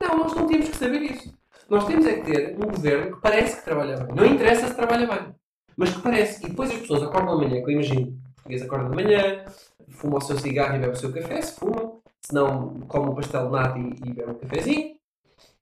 Não, 0.03 0.19
nós 0.19 0.35
não 0.35 0.49
temos 0.49 0.69
que 0.69 0.77
saber 0.77 1.01
isso. 1.01 1.33
Nós 1.71 1.87
temos 1.87 2.07
é 2.07 2.15
que 2.15 2.23
ter 2.23 2.57
um 2.57 2.67
governo 2.73 3.15
que 3.15 3.23
parece 3.23 3.59
que 3.59 3.65
trabalha 3.65 3.97
bem. 3.97 4.17
Não 4.17 4.27
interessa 4.27 4.67
se 4.67 4.75
trabalha 4.75 5.07
bem, 5.07 5.35
mas 5.77 5.95
que 5.95 6.03
parece. 6.03 6.45
E 6.45 6.49
depois 6.49 6.71
as 6.73 6.79
pessoas 6.79 7.05
acordam 7.05 7.39
de 7.39 7.47
manhã, 7.47 7.65
que 7.65 7.71
eu 7.71 7.75
imagino, 7.75 8.09
o 8.09 8.35
português 8.35 8.63
acorda 8.63 8.91
de 8.91 8.97
manhã, 8.97 9.45
fuma 9.91 10.19
o 10.19 10.21
seu 10.21 10.37
cigarro 10.41 10.75
e 10.75 10.81
bebe 10.81 10.93
o 10.93 10.97
seu 10.97 11.13
café, 11.13 11.41
se 11.41 11.55
fuma, 11.55 11.93
se 12.21 12.35
não, 12.35 12.81
come 12.89 13.11
um 13.11 13.15
pastel 13.15 13.47
de 13.47 13.53
nata 13.53 13.79
e, 13.79 14.11
e 14.11 14.13
bebe 14.13 14.31
um 14.33 14.35
cafezinho, 14.35 14.97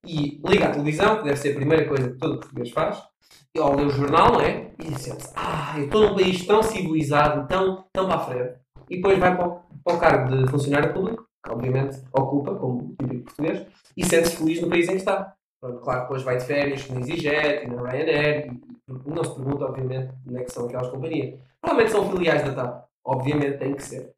e 0.07 0.41
liga 0.45 0.69
a 0.69 0.71
televisão, 0.71 1.19
que 1.19 1.25
deve 1.25 1.37
ser 1.37 1.53
a 1.53 1.57
primeira 1.57 1.87
coisa 1.87 2.11
que 2.11 2.19
todo 2.19 2.41
português 2.41 2.71
faz, 2.71 3.12
e 3.55 3.61
ou 3.61 3.75
lê 3.77 3.85
o 3.85 3.91
jornal, 3.91 4.33
não 4.33 4.41
é? 4.41 4.71
E 4.79 4.99
sente-se, 4.99 5.33
ah, 5.37 5.75
eu 5.77 5.85
estou 5.85 6.09
num 6.09 6.15
país 6.15 6.47
tão 6.47 6.63
civilizado, 6.63 7.47
tão, 7.49 7.85
tão 7.93 8.07
para 8.07 8.17
a 8.17 8.25
frente. 8.25 8.55
E 8.89 8.97
depois 8.97 9.19
vai 9.19 9.37
para 9.37 9.49
o, 9.49 9.61
para 9.85 9.95
o 9.97 9.99
cargo 10.01 10.37
de 10.37 10.51
funcionário 10.51 10.93
público, 10.93 11.27
que 11.45 11.53
obviamente 11.53 12.01
ocupa, 12.13 12.55
como 12.55 12.95
típico 12.99 13.25
português, 13.25 13.67
e 13.97 14.05
sente-se 14.05 14.37
feliz 14.37 14.61
no 14.63 14.69
país 14.69 14.87
em 14.89 14.93
que 14.93 14.97
está. 14.99 15.35
Claro 15.61 15.81
que 15.83 16.01
depois 16.03 16.23
vai 16.23 16.39
de 16.39 16.45
férias 16.45 16.83
com 16.85 16.99
EasyJet 16.99 17.65
e 17.65 17.69
na 17.69 17.83
Ryanair, 17.89 18.53
e 18.53 19.11
não 19.11 19.23
se 19.23 19.35
pergunta, 19.35 19.65
obviamente, 19.67 20.13
onde 20.27 20.41
é 20.41 20.45
que 20.45 20.53
são 20.53 20.67
aquelas 20.67 20.89
companhias. 20.89 21.39
Provavelmente 21.61 21.93
são 21.93 22.11
filiais 22.11 22.43
da 22.45 22.53
TAP. 22.53 22.85
Obviamente 23.05 23.59
tem 23.59 23.75
que 23.75 23.83
ser. 23.83 24.13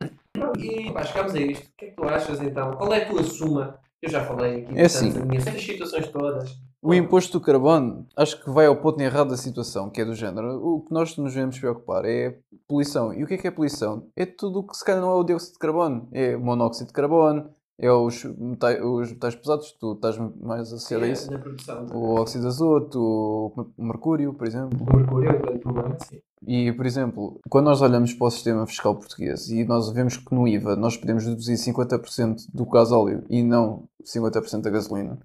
E 0.58 0.90
pá, 0.92 1.02
chegamos 1.04 1.34
a 1.34 1.40
isto. 1.40 1.64
O 1.66 1.70
que 1.76 1.84
é 1.86 1.88
que 1.88 1.96
tu 1.96 2.04
achas 2.04 2.40
então? 2.40 2.72
Qual 2.72 2.92
é 2.92 3.02
a 3.02 3.06
tua 3.06 3.22
suma? 3.22 3.78
Eu 4.02 4.10
já 4.10 4.24
falei 4.24 4.62
aqui 4.62 4.78
É 4.78 4.84
assim. 4.84 5.08
as 5.08 5.16
minhas 5.16 5.44
situações 5.62 6.08
todas. 6.08 6.50
O 6.86 6.92
imposto 6.92 7.38
do 7.38 7.42
carbono 7.42 8.06
acho 8.14 8.44
que 8.44 8.50
vai 8.50 8.66
ao 8.66 8.76
ponto 8.76 9.00
errado 9.00 9.30
da 9.30 9.38
situação, 9.38 9.88
que 9.88 10.02
é 10.02 10.04
do 10.04 10.14
género. 10.14 10.62
O 10.62 10.82
que 10.82 10.92
nós 10.92 11.16
nos 11.16 11.32
devemos 11.32 11.58
preocupar 11.58 12.04
é 12.04 12.36
poluição. 12.68 13.10
E 13.10 13.24
o 13.24 13.26
que 13.26 13.32
é 13.32 13.38
que 13.38 13.46
é 13.46 13.50
poluição? 13.50 14.06
É 14.14 14.26
tudo 14.26 14.58
o 14.58 14.66
que 14.66 14.76
se 14.76 14.84
calhar 14.84 15.00
não 15.00 15.10
é 15.10 15.14
o 15.14 15.24
dióxido 15.24 15.54
de 15.54 15.60
carbono. 15.60 16.06
É 16.12 16.36
o 16.36 16.40
monóxido 16.40 16.88
de 16.88 16.92
carbono, 16.92 17.48
é 17.78 17.90
os 17.90 18.24
metais, 18.24 18.84
os 18.84 19.12
metais 19.12 19.34
pesados, 19.34 19.72
tu 19.80 19.94
estás 19.94 20.18
mais 20.38 20.74
associado 20.74 21.04
a 21.04 21.08
isso. 21.08 21.30
Produção. 21.30 21.86
O 21.90 22.20
óxido 22.20 22.42
de 22.42 22.48
azoto, 22.48 23.00
o 23.00 23.82
mercúrio, 23.82 24.34
por 24.34 24.46
exemplo. 24.46 24.78
O 24.78 24.94
mercúrio 24.94 25.30
é 25.30 25.32
um 25.32 25.40
grande 25.40 25.60
problema, 25.60 25.96
sim. 26.06 26.20
E, 26.46 26.70
por 26.70 26.84
exemplo, 26.84 27.40
quando 27.48 27.64
nós 27.64 27.80
olhamos 27.80 28.12
para 28.12 28.26
o 28.26 28.30
sistema 28.30 28.66
fiscal 28.66 28.94
português 28.94 29.48
e 29.48 29.64
nós 29.64 29.90
vemos 29.90 30.18
que 30.18 30.34
no 30.34 30.46
IVA 30.46 30.76
nós 30.76 30.98
podemos 30.98 31.24
deduzir 31.24 31.56
50% 31.56 32.44
do 32.52 32.66
gasóleo 32.66 33.24
e 33.30 33.42
não 33.42 33.88
50% 34.04 34.60
da 34.60 34.68
gasolina 34.68 35.18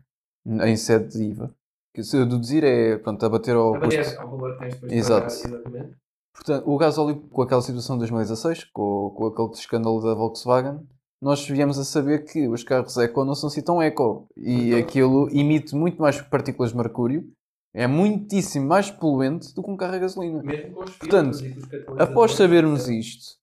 em 0.46 0.76
sede 0.76 1.10
de 1.18 1.24
IVA, 1.24 1.54
Que 1.94 2.04
se 2.04 2.18
deduzir 2.18 2.64
é, 2.64 2.98
pronto, 2.98 3.26
abater 3.26 3.56
ao 3.56 3.76
A 3.76 3.80
custo. 3.80 3.98
bater 4.00 4.18
ao 4.20 4.30
valor 4.30 4.54
que 4.54 4.60
tens 4.60 4.74
depois 4.76 4.92
de 4.92 4.98
Exato. 4.98 5.22
pagar, 5.36 5.50
exatamente. 5.56 5.98
Portanto, 6.34 6.64
o 6.70 6.78
gasóleo, 6.78 7.16
com 7.30 7.42
aquela 7.42 7.62
situação 7.62 7.96
de 7.96 8.00
2016, 8.02 8.66
com, 8.72 9.10
com 9.16 9.26
aquele 9.28 9.52
escândalo 9.52 10.02
da 10.02 10.14
Volkswagen, 10.14 10.80
nós 11.22 11.46
viemos 11.48 11.78
a 11.78 11.84
saber 11.84 12.24
que 12.24 12.48
os 12.48 12.64
carros 12.64 12.98
eco 12.98 13.26
não 13.26 13.36
são 13.36 13.48
assim 13.48 13.62
tão 13.62 13.82
eco. 13.82 14.28
E 14.38 14.68
Então. 14.70 14.80
aquilo 14.80 15.30
emite 15.32 15.76
muito 15.76 16.02
mais 16.02 16.22
partículas 16.22 16.72
de 16.72 16.78
mercúrio, 16.78 17.30
é 17.74 17.86
muitíssimo 17.88 18.68
mais 18.68 18.90
poluente 18.90 19.54
do 19.54 19.62
que 19.62 19.70
um 19.70 19.76
carro 19.76 19.96
a 19.96 20.00
gasolina. 20.00 20.42
Mesmo 20.42 20.76
com 20.76 20.84
os 20.86 20.98
Portanto, 20.98 21.38
filtros 21.40 21.66
catalisadores, 21.66 22.10
Após 22.10 22.32
sabermos 22.36 22.88
isto, 22.88 23.38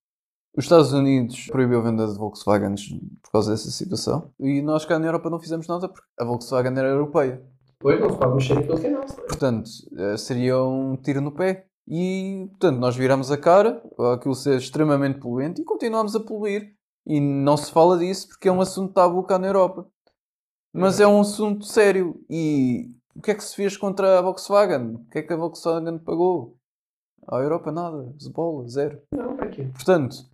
os 0.57 0.65
Estados 0.65 0.91
Unidos 0.91 1.47
proibiu 1.51 1.79
a 1.79 1.83
venda 1.83 2.07
de 2.07 2.17
Volkswagens 2.17 2.89
por 3.21 3.31
causa 3.31 3.51
dessa 3.51 3.69
situação. 3.69 4.31
E 4.39 4.59
nós 4.63 4.85
cá 4.85 4.97
na 4.97 5.05
Europa 5.05 5.29
não 5.29 5.39
fizemos 5.39 5.67
nada 5.67 5.87
porque 5.87 6.07
a 6.19 6.25
Volkswagen 6.25 6.75
era 6.75 6.87
europeia. 6.87 7.45
Depois 7.73 7.99
não 7.99 8.09
se 8.09 8.17
pode 8.17 8.33
mexer 8.33 8.55
naquilo 8.55 8.79
que 8.79 8.87
é 8.87 8.89
nosso. 8.89 9.21
é? 9.21 9.23
Portanto, 9.23 9.69
eh, 9.95 10.17
seria 10.17 10.59
um 10.63 10.97
tiro 10.97 11.21
no 11.21 11.31
pé. 11.31 11.67
E, 11.87 12.47
portanto, 12.49 12.79
nós 12.79 12.95
viramos 12.95 13.31
a 13.31 13.37
cara 13.37 13.81
aquilo 14.15 14.33
ser 14.33 14.57
extremamente 14.57 15.19
poluente 15.19 15.61
e 15.61 15.63
continuamos 15.63 16.15
a 16.15 16.19
poluir. 16.19 16.73
E 17.05 17.19
não 17.19 17.55
se 17.55 17.71
fala 17.71 17.95
disso 17.99 18.27
porque 18.27 18.49
é 18.49 18.51
um 18.51 18.59
assunto 18.59 18.93
tabu 18.93 19.21
cá 19.23 19.37
na 19.37 19.47
Europa. 19.47 19.87
Mas 20.73 20.99
é 20.99 21.05
um 21.07 21.21
assunto 21.21 21.65
sério. 21.65 22.19
E 22.27 22.95
o 23.15 23.21
que 23.21 23.29
é 23.29 23.35
que 23.35 23.43
se 23.43 23.55
fez 23.55 23.77
contra 23.77 24.17
a 24.17 24.21
Volkswagen? 24.23 24.95
O 24.95 25.05
que 25.11 25.19
é 25.19 25.21
que 25.21 25.31
a 25.31 25.37
Volkswagen 25.37 25.99
pagou? 25.99 26.57
À 27.27 27.37
Europa 27.37 27.71
nada. 27.71 28.11
Zebola, 28.19 28.67
zero. 28.67 28.99
Não, 29.11 29.37
para 29.37 29.49
quê? 29.49 29.69
Portanto, 29.71 30.25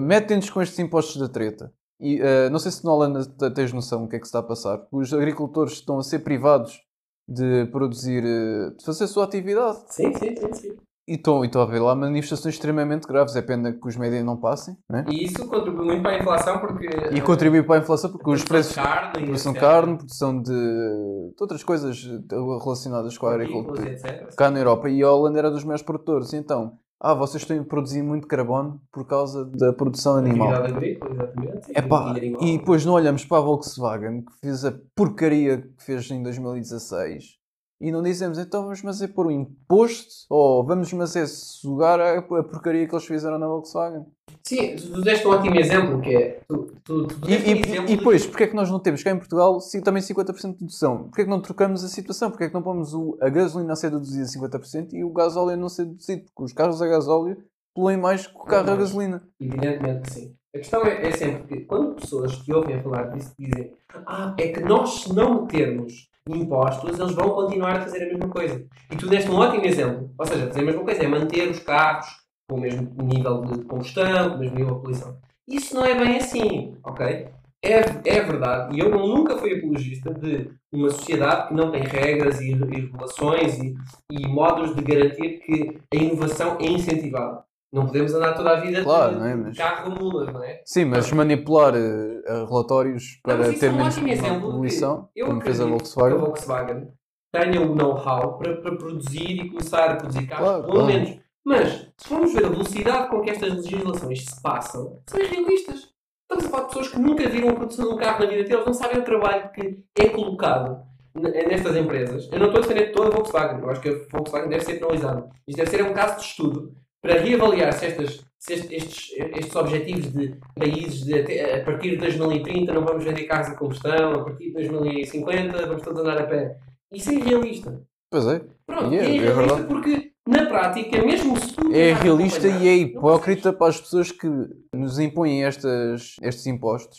metem-nos 0.00 0.50
com 0.50 0.62
estes 0.62 0.78
impostos 0.78 1.16
da 1.16 1.28
treta. 1.28 1.72
E 2.00 2.20
eh, 2.20 2.48
não 2.50 2.58
sei 2.60 2.70
se 2.70 2.84
na 2.84 2.92
Holanda 2.92 3.24
te- 3.24 3.50
tens 3.50 3.72
noção 3.72 4.02
do 4.02 4.08
que 4.08 4.16
é 4.16 4.18
que 4.20 4.24
se 4.24 4.28
está 4.28 4.38
a 4.38 4.42
passar. 4.42 4.86
Os 4.92 5.12
agricultores 5.12 5.74
estão 5.74 5.98
a 5.98 6.02
ser 6.02 6.20
privados 6.20 6.80
de 7.28 7.66
produzir, 7.72 8.22
eh, 8.24 8.70
de 8.78 8.84
fazer 8.84 9.04
a 9.04 9.08
sua 9.08 9.24
atividade. 9.24 9.78
Sim, 9.88 10.14
sim, 10.14 10.36
sim, 10.36 10.52
sim. 10.52 10.76
E 11.08 11.14
estão, 11.14 11.42
e 11.42 11.46
estão 11.46 11.62
a 11.62 11.66
ver 11.66 11.80
lá 11.80 11.94
manifestações 11.94 12.54
extremamente 12.54 13.08
graves. 13.08 13.34
É 13.34 13.40
pena 13.42 13.72
que 13.72 13.88
os 13.88 13.96
médias 13.96 14.22
não 14.24 14.36
passem. 14.36 14.76
Né? 14.88 15.06
E 15.10 15.24
isso 15.24 15.44
contribui 15.48 15.86
muito 15.86 16.02
para 16.02 16.12
a 16.12 16.18
inflação 16.18 16.58
porque. 16.60 16.86
E 17.12 17.20
contribui 17.22 17.62
para 17.62 17.76
a 17.76 17.78
inflação 17.78 18.12
porque 18.12 18.30
os 18.30 18.44
preços 18.44 18.74
carne, 18.76 19.24
produção 19.24 19.52
de 19.54 19.58
carne, 19.58 19.96
produção 19.96 20.42
de, 20.42 20.50
de 20.52 21.34
outras 21.40 21.64
coisas 21.64 21.96
eh, 22.06 22.34
relacionadas 22.62 23.16
com 23.18 23.26
a 23.26 23.32
agricultura. 23.34 23.96
Cá 24.36 24.50
na 24.50 24.58
Europa. 24.60 24.88
E 24.90 25.02
a 25.02 25.10
Holanda 25.10 25.38
era 25.38 25.50
dos 25.50 25.64
maiores 25.64 25.82
produtores. 25.82 26.32
Então, 26.34 26.78
ah, 27.00 27.14
vocês 27.14 27.42
estão 27.42 27.60
a 27.60 27.64
produzir 27.64 28.02
muito 28.02 28.26
carbono 28.26 28.80
por 28.92 29.06
causa 29.06 29.44
da 29.44 29.72
produção 29.72 30.16
animal. 30.16 30.52
Agrícola, 30.52 31.14
exatamente. 31.14 31.70
E 31.70 31.78
animal. 31.78 32.42
e 32.42 32.58
depois 32.58 32.84
não 32.84 32.94
olhamos 32.94 33.24
para 33.24 33.38
a 33.38 33.40
Volkswagen 33.40 34.22
que 34.22 34.32
fez 34.40 34.64
a 34.64 34.72
porcaria 34.96 35.62
que 35.62 35.84
fez 35.84 36.10
em 36.10 36.22
2016 36.22 37.38
e 37.80 37.92
não 37.92 38.02
dizemos 38.02 38.36
então 38.38 38.64
vamos 38.64 38.82
mas 38.82 39.00
é 39.00 39.06
pôr 39.06 39.26
o 39.26 39.30
imposto 39.30 40.26
ou 40.28 40.66
vamos 40.66 40.92
mas 40.92 41.14
é 41.14 41.24
sugar 41.26 42.00
a, 42.00 42.18
a 42.18 42.22
porcaria 42.22 42.88
que 42.88 42.94
eles 42.94 43.06
fizeram 43.06 43.38
na 43.38 43.46
Volkswagen. 43.46 44.04
Sim, 44.48 44.76
tu 44.76 45.02
deste 45.02 45.26
um 45.26 45.30
ótimo 45.30 45.56
exemplo 45.56 46.00
que 46.00 46.16
é. 46.16 46.40
Tu, 46.48 46.72
tu, 46.82 47.06
tu 47.06 47.30
E, 47.30 47.36
um 47.36 47.40
e, 47.40 47.50
e 47.50 47.62
de- 47.86 47.96
depois, 47.96 48.24
porque 48.26 48.44
é 48.44 48.46
que 48.46 48.56
nós 48.56 48.70
não 48.70 48.78
temos 48.80 49.02
cá 49.02 49.10
em 49.10 49.18
Portugal 49.18 49.58
também 49.84 50.02
50% 50.02 50.52
de 50.54 50.58
dedução? 50.60 51.04
Porque 51.04 51.20
é 51.20 51.24
que 51.24 51.30
não 51.30 51.42
trocamos 51.42 51.84
a 51.84 51.88
situação? 51.88 52.30
Porque 52.30 52.44
é 52.44 52.48
que 52.48 52.54
não 52.54 52.62
pomos 52.62 52.94
o- 52.94 53.18
a 53.20 53.28
gasolina 53.28 53.74
a 53.74 53.76
ser 53.76 53.90
deduzida 53.90 54.24
a 54.24 54.26
50% 54.26 54.94
e 54.96 55.04
o 55.04 55.10
gasóleo 55.12 55.52
a 55.52 55.56
não 55.56 55.68
ser 55.68 55.84
deduzido? 55.84 56.22
Porque 56.24 56.44
os 56.44 56.52
carros 56.54 56.80
a 56.80 56.86
gasóleo 56.86 57.36
poluem 57.74 57.98
mais 57.98 58.26
que 58.26 58.34
o 58.36 58.44
carro 58.44 58.62
a 58.62 58.66
mais. 58.68 58.78
gasolina. 58.78 59.22
Evidentemente 59.38 60.00
que 60.02 60.10
sim. 60.14 60.34
A 60.54 60.58
questão 60.58 60.82
é, 60.82 61.06
é 61.06 61.12
sempre 61.12 61.42
que 61.58 61.64
quando 61.66 61.96
pessoas 61.96 62.38
te 62.38 62.50
ouvem 62.50 62.76
a 62.76 62.82
falar 62.82 63.02
disso 63.10 63.34
dizem 63.38 63.70
ah, 64.06 64.34
é 64.38 64.48
que 64.48 64.60
nós 64.60 65.02
se 65.02 65.12
não 65.14 65.42
metermos 65.42 66.08
impostos, 66.26 66.98
eles 66.98 67.14
vão 67.14 67.30
continuar 67.30 67.76
a 67.76 67.80
fazer 67.82 68.04
a 68.04 68.06
mesma 68.06 68.28
coisa. 68.28 68.64
E 68.90 68.96
tu 68.96 69.08
deste 69.08 69.30
um 69.30 69.36
ótimo 69.36 69.64
exemplo. 69.66 70.10
Ou 70.18 70.26
seja, 70.26 70.46
fazer 70.46 70.60
a 70.60 70.64
mesma 70.64 70.82
coisa 70.84 71.02
é 71.02 71.06
manter 71.06 71.50
os 71.50 71.58
carros 71.60 72.06
com 72.48 72.56
o 72.56 72.60
mesmo 72.60 72.90
nível 73.02 73.42
de 73.42 73.64
combustão, 73.64 74.30
com 74.30 74.36
o 74.36 74.38
mesmo 74.38 74.56
nível 74.56 74.74
de 74.76 74.80
poluição. 74.80 75.16
Isso 75.46 75.74
não 75.74 75.84
é 75.84 75.94
bem 75.94 76.16
assim, 76.16 76.76
ok? 76.82 77.28
É, 77.62 77.80
é 78.04 78.20
verdade, 78.22 78.76
e 78.76 78.80
eu 78.80 78.88
não- 78.88 79.06
nunca 79.06 79.36
fui 79.36 79.58
apologista 79.58 80.14
de 80.14 80.48
uma 80.72 80.90
sociedade 80.90 81.48
que 81.48 81.54
não 81.54 81.70
tem 81.72 81.82
regras 81.82 82.40
e, 82.40 82.50
e 82.52 82.54
regulações 82.54 83.58
e, 83.58 83.74
e 84.10 84.26
modos 84.28 84.74
de 84.76 84.82
garantir 84.82 85.40
que 85.40 85.78
a 85.92 85.96
inovação 85.96 86.56
é 86.60 86.66
incentivada. 86.66 87.42
Não 87.72 87.84
podemos 87.84 88.14
andar 88.14 88.32
toda 88.34 88.52
a 88.52 88.60
vida 88.60 88.82
Claro, 88.82 89.14
de, 89.14 89.18
não 89.20 89.26
é? 89.26 89.36
de 89.36 89.42
Mas- 89.42 89.58
carro 89.58 89.90
mulas, 89.90 90.32
não 90.32 90.42
é? 90.42 90.62
Sim, 90.64 90.84
mas 90.86 91.12
manipular 91.12 91.74
eh, 91.74 92.44
relatórios 92.48 93.20
Não, 93.26 93.36
para 93.36 93.48
isso 93.50 93.60
ter 93.60 93.66
é 93.66 93.70
menos 93.72 93.94
de 93.94 94.00
poluição, 94.40 95.08
como 95.22 95.40
fez 95.42 95.60
a 95.60 95.66
Volkswagen. 95.66 96.16
que 96.16 96.22
a 96.22 96.24
Volkswagen 96.26 96.88
tenha 97.32 97.60
o 97.60 97.74
know-how 97.74 98.38
para, 98.38 98.56
para 98.62 98.76
produzir 98.76 99.32
e 99.32 99.50
começar 99.50 99.90
a 99.90 99.96
produzir 99.96 100.26
carros 100.26 100.46
Claro, 100.48 100.62
com 100.64 100.70
claro. 100.72 100.86
menos. 100.86 101.18
Mas, 101.44 101.88
se 101.96 102.08
formos 102.08 102.32
ver 102.34 102.44
a 102.44 102.48
velocidade 102.48 103.08
com 103.10 103.20
que 103.22 103.30
estas 103.30 103.54
legislações 103.54 104.24
se 104.24 104.42
passam, 104.42 105.00
são 105.08 105.20
irrealistas. 105.20 105.88
Estamos 106.30 106.44
a 106.44 106.48
falar 106.50 106.62
de 106.64 106.68
pessoas 106.68 106.88
que 106.88 106.98
nunca 106.98 107.28
viram 107.28 107.48
a 107.50 107.54
produção 107.54 107.88
de 107.88 107.94
um 107.94 107.96
carro 107.96 108.20
na 108.24 108.30
vida 108.30 108.44
deles, 108.44 108.66
não 108.66 108.74
sabem 108.74 108.98
o 108.98 109.04
trabalho 109.04 109.50
que 109.52 109.78
é 109.98 110.08
colocado 110.10 110.82
nestas 111.14 111.74
empresas. 111.76 112.28
Eu 112.30 112.38
não 112.38 112.46
estou 112.48 112.62
a 112.62 112.66
defender 112.66 112.92
toda 112.92 113.08
a 113.08 113.10
Volkswagen, 113.12 113.60
eu 113.62 113.70
acho 113.70 113.80
que 113.80 113.88
a 113.88 113.98
Volkswagen 114.12 114.48
deve 114.50 114.64
ser 114.64 114.78
penalizada. 114.78 115.28
Isto 115.46 115.56
deve 115.58 115.70
ser 115.70 115.82
um 115.84 115.94
caso 115.94 116.16
de 116.20 116.24
estudo 116.26 116.74
para 117.00 117.20
reavaliar 117.20 117.72
se, 117.72 117.86
estas, 117.86 118.24
se 118.38 118.52
est- 118.54 118.70
estes, 118.72 119.12
estes 119.18 119.56
objetivos 119.56 120.12
de 120.12 120.36
países 120.54 121.04
de 121.04 121.18
até- 121.18 121.60
a 121.60 121.64
partir 121.64 121.90
de 121.92 121.96
2030 121.96 122.72
não 122.74 122.84
vamos 122.84 123.04
vender 123.04 123.24
carros 123.24 123.48
a 123.48 123.54
combustão, 123.56 124.12
a 124.12 124.24
partir 124.24 124.48
de 124.48 124.52
2050 124.52 125.66
vamos 125.66 125.82
todos 125.82 126.00
andar 126.00 126.18
a 126.20 126.26
pé. 126.26 126.58
Isso 126.92 127.10
é 127.10 127.14
irrealista. 127.14 127.80
Pois 128.10 128.26
é. 128.26 128.40
Pronto, 128.66 128.92
E 128.92 128.98
é- 128.98 129.00
é, 129.02 129.06
é 129.06 129.14
irrealista 129.14 129.54
verdade. 129.54 129.66
porque 129.68 130.12
na 130.28 130.44
prática, 130.44 131.02
mesmo 131.02 131.40
se 131.40 131.54
tu 131.54 131.72
É 131.72 131.94
realista 131.94 132.46
e 132.46 132.68
é 132.68 132.76
hipócrita 132.76 133.50
para 133.50 133.68
as 133.68 133.80
pessoas 133.80 134.12
que 134.12 134.28
nos 134.74 134.98
impõem 134.98 135.42
estas, 135.42 136.16
estes 136.20 136.46
impostos 136.46 136.98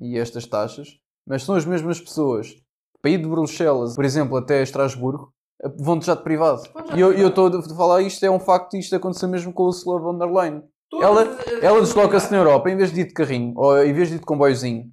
e 0.00 0.16
estas 0.16 0.46
taxas, 0.46 0.88
mas 1.26 1.42
são 1.42 1.56
as 1.56 1.64
mesmas 1.64 2.00
pessoas 2.00 2.54
para 3.02 3.10
ir 3.10 3.18
de 3.18 3.26
Bruxelas, 3.26 3.96
por 3.96 4.04
exemplo, 4.04 4.36
até 4.36 4.62
Estrasburgo, 4.62 5.32
vão 5.80 5.98
de 5.98 6.06
jato 6.06 6.22
privado. 6.22 6.62
De 6.62 6.98
E 6.98 7.00
eu 7.00 7.28
estou 7.28 7.48
a 7.48 7.62
falar 7.74 8.02
isto, 8.02 8.24
é 8.24 8.30
um 8.30 8.38
facto, 8.38 8.76
isto 8.76 8.94
aconteceu 8.94 9.28
mesmo 9.28 9.52
com 9.52 9.64
o 9.64 9.66
Ursula 9.66 9.98
von 9.98 10.16
der 10.16 10.30
Leyen. 10.30 10.62
Todas 10.90 11.08
Ela, 11.08 11.38
ela 11.62 11.80
desloca-se 11.80 12.30
na 12.30 12.38
Europa, 12.38 12.70
em 12.70 12.76
vez 12.76 12.92
de 12.92 13.00
ir 13.00 13.08
de 13.08 13.14
carrinho, 13.14 13.52
ou 13.56 13.82
em 13.82 13.92
vez 13.92 14.08
de 14.08 14.14
ir 14.14 14.18
de 14.18 14.24
comboiozinho, 14.24 14.84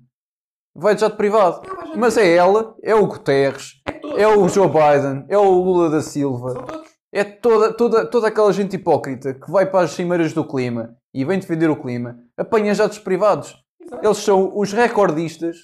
vai 0.75 0.95
de 0.95 1.01
jato 1.01 1.15
privado. 1.15 1.61
Mas 1.95 2.17
é 2.17 2.35
ela, 2.35 2.75
é 2.81 2.95
o 2.95 3.05
Guterres, 3.05 3.81
é 3.85 3.97
é 4.17 4.27
o 4.27 4.49
Joe 4.49 4.67
Biden, 4.67 5.25
é 5.29 5.37
o 5.37 5.43
Lula 5.43 5.91
da 5.91 6.01
Silva. 6.01 6.76
É 7.17 7.23
toda, 7.23 7.73
toda, 7.73 8.05
toda 8.05 8.27
aquela 8.27 8.53
gente 8.53 8.75
hipócrita 8.75 9.33
que 9.33 9.49
vai 9.49 9.65
para 9.65 9.85
as 9.85 9.91
cimeiras 9.91 10.33
do 10.33 10.45
clima 10.45 10.95
e 11.13 11.25
vem 11.25 11.39
defender 11.39 11.67
o 11.69 11.75
clima, 11.81 12.19
apanha 12.37 12.75
jatos 12.75 12.99
privados. 12.99 13.55
Exato. 13.81 14.05
Eles 14.05 14.17
são 14.17 14.55
os 14.55 14.71
recordistas 14.71 15.57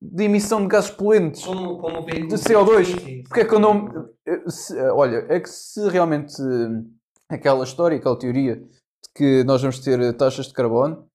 de 0.00 0.24
emissão 0.24 0.62
de 0.62 0.68
gases 0.68 0.90
poluentes. 0.90 1.44
Como, 1.44 1.78
como 1.78 2.06
De 2.06 2.36
CO2. 2.36 2.84
Sim, 2.86 2.98
sim, 3.00 3.22
Porque 3.24 3.40
é 3.40 3.44
que 3.44 3.54
eu 3.54 3.58
não. 3.58 4.08
eh, 4.26 4.42
se- 4.48 4.78
eh, 4.78 4.90
olha, 4.92 5.26
é 5.28 5.40
que 5.40 5.48
se 5.50 5.86
realmente 5.90 6.34
eh, 6.40 7.34
aquela 7.34 7.64
história, 7.64 7.98
aquela 7.98 8.18
teoria 8.18 8.56
de 8.56 9.08
que 9.14 9.44
nós 9.44 9.60
vamos 9.60 9.78
ter 9.80 10.16
taxas 10.16 10.46
de 10.46 10.54
carbono, 10.54 11.06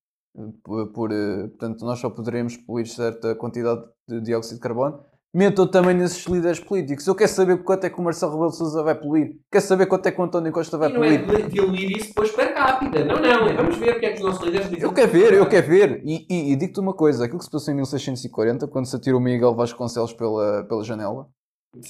por, 0.62 0.86
por, 0.92 1.10
portanto, 1.10 1.84
nós 1.84 1.98
só 1.98 2.08
poderemos 2.10 2.56
poluir 2.56 2.86
certa 2.86 3.34
quantidade 3.34 3.82
de 4.08 4.20
dióxido 4.20 4.54
de 4.54 4.60
carbono, 4.60 5.00
metam 5.32 5.66
também 5.66 5.94
nesses 5.94 6.24
líderes 6.26 6.58
políticos. 6.60 7.06
Eu 7.06 7.14
quero 7.14 7.30
saber 7.30 7.62
quanto 7.62 7.84
é 7.84 7.90
que 7.90 8.00
o 8.00 8.02
Marcelo 8.02 8.32
Rebelo 8.32 8.50
de 8.50 8.56
Sousa 8.56 8.82
vai 8.82 8.94
poluir. 8.94 9.36
Quero 9.50 9.64
saber 9.64 9.86
quanto 9.86 10.06
é 10.06 10.10
que 10.12 10.20
o 10.20 10.24
António 10.24 10.52
Costa 10.52 10.76
vai 10.76 10.90
E 10.90 10.92
não 10.92 11.04
é 11.04 11.18
poluir. 11.18 11.46
de 11.46 11.52
diluir 11.52 11.96
isso 11.96 12.08
depois 12.08 12.30
per 12.32 12.52
capita. 12.54 13.04
Não, 13.04 13.16
não. 13.16 13.48
É 13.48 13.54
vamos 13.54 13.76
ver 13.76 13.96
o 13.96 14.00
que 14.00 14.06
é 14.06 14.10
que 14.12 14.16
os 14.18 14.22
nossos 14.24 14.42
líderes 14.44 14.68
dizem. 14.68 14.82
Eu 14.84 14.92
quero 14.92 15.12
ver, 15.12 15.32
eu 15.34 15.48
quero 15.48 15.66
ver. 15.66 16.02
E, 16.04 16.26
e- 16.28 16.52
e 16.52 16.56
digo-te 16.56 16.80
uma 16.80 16.94
coisa: 16.94 17.24
aquilo 17.24 17.38
que 17.38 17.44
se 17.44 17.50
passou 17.50 17.72
em 17.72 17.76
1640, 17.76 18.66
quando 18.68 18.86
se 18.86 18.96
atirou 18.96 19.20
o 19.20 19.22
Miguel 19.22 19.54
Vasconcelos 19.54 20.12
pela, 20.12 20.64
pela 20.64 20.82
janela. 20.84 21.28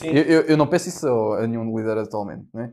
Eu, 0.02 0.12
eu- 0.12 0.42
eu 0.42 0.56
não 0.58 0.66
peço 0.66 0.88
isso 0.90 1.06
a, 1.08 1.44
a 1.44 1.46
nenhum 1.46 1.74
líder 1.78 1.96
atualmente, 1.96 2.46
não 2.52 2.62
é? 2.62 2.72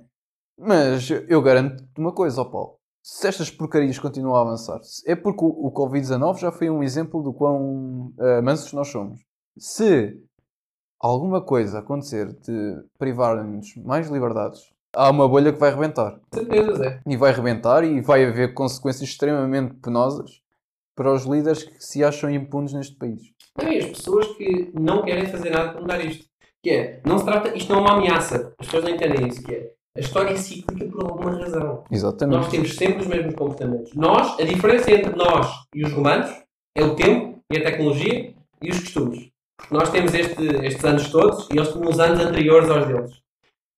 Mas 0.60 1.10
eu- 1.30 1.42
garanto-te 1.42 1.88
uma 1.98 2.12
coisa, 2.12 2.42
ó 2.42 2.46
Paulo. 2.46 2.78
Se 3.02 3.26
estas 3.26 3.50
porcarias 3.50 3.98
continuam 3.98 4.36
a 4.36 4.42
avançar, 4.42 4.82
é 5.06 5.16
porque 5.16 5.46
o, 5.46 5.48
o 5.68 5.72
Covid-19 5.72 6.40
já 6.40 6.52
foi 6.52 6.70
um 6.70 6.84
exemplo 6.84 7.24
do 7.24 7.32
quão 7.32 8.12
ah, 8.20 8.42
mansos 8.42 8.74
nós 8.74 8.90
somos. 8.90 9.22
Se 9.58 10.20
alguma 11.00 11.42
coisa 11.42 11.80
acontecer 11.80 12.28
de 12.34 12.84
privar-nos 12.98 13.76
mais 13.78 14.10
liberdades, 14.10 14.62
há 14.96 15.10
uma 15.10 15.28
bolha 15.28 15.54
que 15.54 15.60
vai 15.60 15.72
rebentar. 15.72 16.20
Certeza, 16.34 16.76
Zé. 16.76 17.02
E 17.06 17.18
vai 17.18 17.32
rebentar 17.32 17.84
e 17.84 18.02
vai 18.02 18.26
haver 18.26 18.54
consequências 18.54 19.10
extremamente 19.10 19.76
penosas 19.76 20.42
para 20.96 21.14
os 21.14 21.26
líderes 21.26 21.64
que 21.64 21.84
se 21.84 22.04
acham 22.04 22.30
impunes 22.30 22.74
neste 22.74 22.96
país. 22.96 23.22
E 23.62 23.78
as 23.78 23.86
pessoas 23.86 24.28
que 24.36 24.72
não 24.74 25.04
querem 25.04 25.28
fazer 25.28 25.52
nada 25.52 25.72
para 25.72 25.82
mudar 25.82 26.04
isto. 26.04 26.26
Que 26.64 26.72
é, 26.72 27.02
não 27.06 27.20
se 27.20 27.26
trata, 27.26 27.56
isto 27.56 27.72
não 27.72 27.80
é 27.80 27.82
uma 27.82 27.98
ameaça. 27.98 28.54
As 28.58 28.66
pessoas 28.66 28.84
não 28.84 28.92
entendem 28.92 29.28
isso, 29.28 29.44
que 29.44 29.54
é, 29.54 29.72
a 29.96 30.00
história 30.00 30.32
é 30.32 30.36
cíclica 30.36 30.86
por 30.86 31.06
alguma 31.06 31.32
razão. 31.32 31.84
Nós 31.84 31.92
Exatamente. 31.92 32.50
temos 32.50 32.76
sempre 32.76 33.02
os 33.02 33.08
mesmos 33.08 33.36
comportamentos. 33.36 33.94
Nós, 33.94 34.40
a 34.40 34.44
diferença 34.44 34.92
entre 34.92 35.16
nós 35.16 35.48
e 35.74 35.84
os 35.84 35.92
romanos 35.94 36.30
é 36.76 36.84
o 36.84 36.96
tempo 36.96 37.40
e 37.52 37.58
a 37.58 37.64
tecnologia 37.64 38.34
e 38.62 38.70
os 38.70 38.80
costumes. 38.80 39.30
Porque 39.58 39.74
nós 39.74 39.90
temos 39.90 40.14
este- 40.14 40.66
estes 40.66 40.86
anos 40.86 41.10
todos 41.10 41.48
e 41.52 41.58
eles 41.58 41.70
têm 41.74 41.82
uns 41.88 42.00
anos 42.00 42.20
anteriores 42.20 42.70
aos 42.70 42.88
deles. 42.88 43.12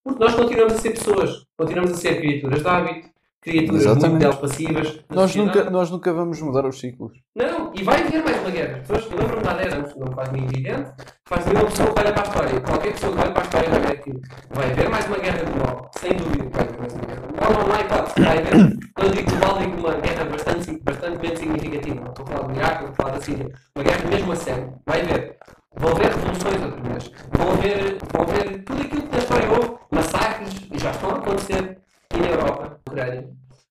Porque 0.03 0.23
nós 0.23 0.35
continuamos 0.35 0.73
a 0.73 0.77
ser 0.77 0.91
pessoas, 0.91 1.45
continuamos 1.57 1.91
a 1.91 1.95
ser 1.95 2.17
criaturas 2.19 2.61
de 2.61 2.67
hábito, 2.67 3.09
criaturas 3.41 3.85
muito 3.85 3.97
Exatamente. 3.97 4.19
delas 4.19 4.35
passivas. 4.37 4.99
Nós 5.09 5.35
nunca, 5.35 5.69
nós 5.69 5.89
nunca 5.91 6.13
vamos 6.13 6.41
mudar 6.41 6.65
os 6.65 6.79
ciclos. 6.79 7.17
Não, 7.35 7.71
e 7.73 7.83
vai 7.83 8.01
haver 8.01 8.23
mais 8.23 8.39
uma 8.41 8.49
guerra. 8.49 8.77
As 8.81 8.87
pessoas, 8.87 9.11
eu 9.11 9.17
lembro-me 9.19 9.41
de 9.43 9.49
há 9.49 9.53
10 9.53 9.73
anos, 9.73 9.95
não 9.95 10.11
faz 10.13 10.29
muito 10.31 10.53
evidente, 10.53 10.91
faz 11.27 11.45
nenhuma 11.45 11.65
pessoa 11.65 11.93
que 11.93 11.99
olha 12.01 12.13
para 12.13 12.21
a 12.21 12.25
história. 12.27 12.61
Qualquer 12.61 12.91
pessoa 12.93 13.13
que 13.13 13.21
olha 13.21 13.31
para 13.31 13.41
a 13.41 13.45
história 13.45 13.69
vai 13.69 13.79
ver 13.81 14.01
que 14.01 14.11
vai 14.49 14.71
haver 14.71 14.89
mais 14.89 15.05
uma 15.07 15.17
guerra 15.17 15.43
global. 15.43 15.91
Sem 15.97 16.13
dúvida 16.13 16.43
que 16.43 16.57
vai 16.57 16.63
haver 16.67 16.79
mais 16.79 16.93
uma 16.93 17.05
guerra 17.05 17.21
global. 17.21 17.51
Não, 17.53 17.67
não 17.67 17.75
há 17.75 17.81
hipótese. 17.81 18.21
Vai 18.21 18.37
haver, 18.37 18.77
quando 18.95 19.15
digo 19.15 19.29
global, 19.31 19.57
digo 19.59 19.77
uma 19.79 19.93
guerra 19.95 20.25
bastante, 20.25 20.79
bastante 20.83 21.17
bem 21.19 21.35
significativa. 21.35 21.95
Não 22.01 22.09
estou 22.11 22.25
a 22.25 22.27
falar 22.27 22.47
do 22.47 22.55
Iraque, 22.55 22.83
estou 22.83 22.89
a 22.89 22.95
falar 22.95 23.11
da 23.11 23.21
Síria. 23.21 23.49
Uma 23.75 23.83
guerra 23.83 24.09
mesmo 24.09 24.31
a 24.31 24.35
sério. 24.35 24.73
Vai 24.85 25.01
haver. 25.01 25.37
Vão 25.79 25.91
haver 25.91 26.09
revoluções 26.09 26.61
outra 26.61 26.81
vez. 26.81 27.11
Vão 27.31 27.51
haver, 27.53 27.97
vão 28.11 28.21
haver 28.21 28.63
tudo 28.63 28.81
aquilo 28.81 29.01
que 29.01 29.11
na 29.11 29.17
história 29.17 29.49
houve. 29.49 29.77
Massacres, 29.91 30.53
e 30.71 30.77
já 30.77 30.91
estão 30.91 31.09
a 31.09 31.15
acontecer. 31.15 31.77
E 32.13 32.17
na 32.17 32.27
Europa, 32.27 32.63
na 32.63 32.91
Ucrânia. 32.91 33.29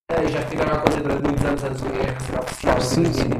Ah, 0.08 0.22
e 0.24 0.28
já 0.28 0.40
estiveram 0.40 0.72
a 0.72 0.76
acontecer 0.76 1.02
durante 1.02 1.22
muitos 1.22 1.44
anos 1.44 1.64
antes 1.64 1.80
da 1.82 1.90
guerra 1.90 2.20
civil 2.20 2.40
oficial. 2.40 2.80
Sim, 2.80 3.12
sim. 3.12 3.30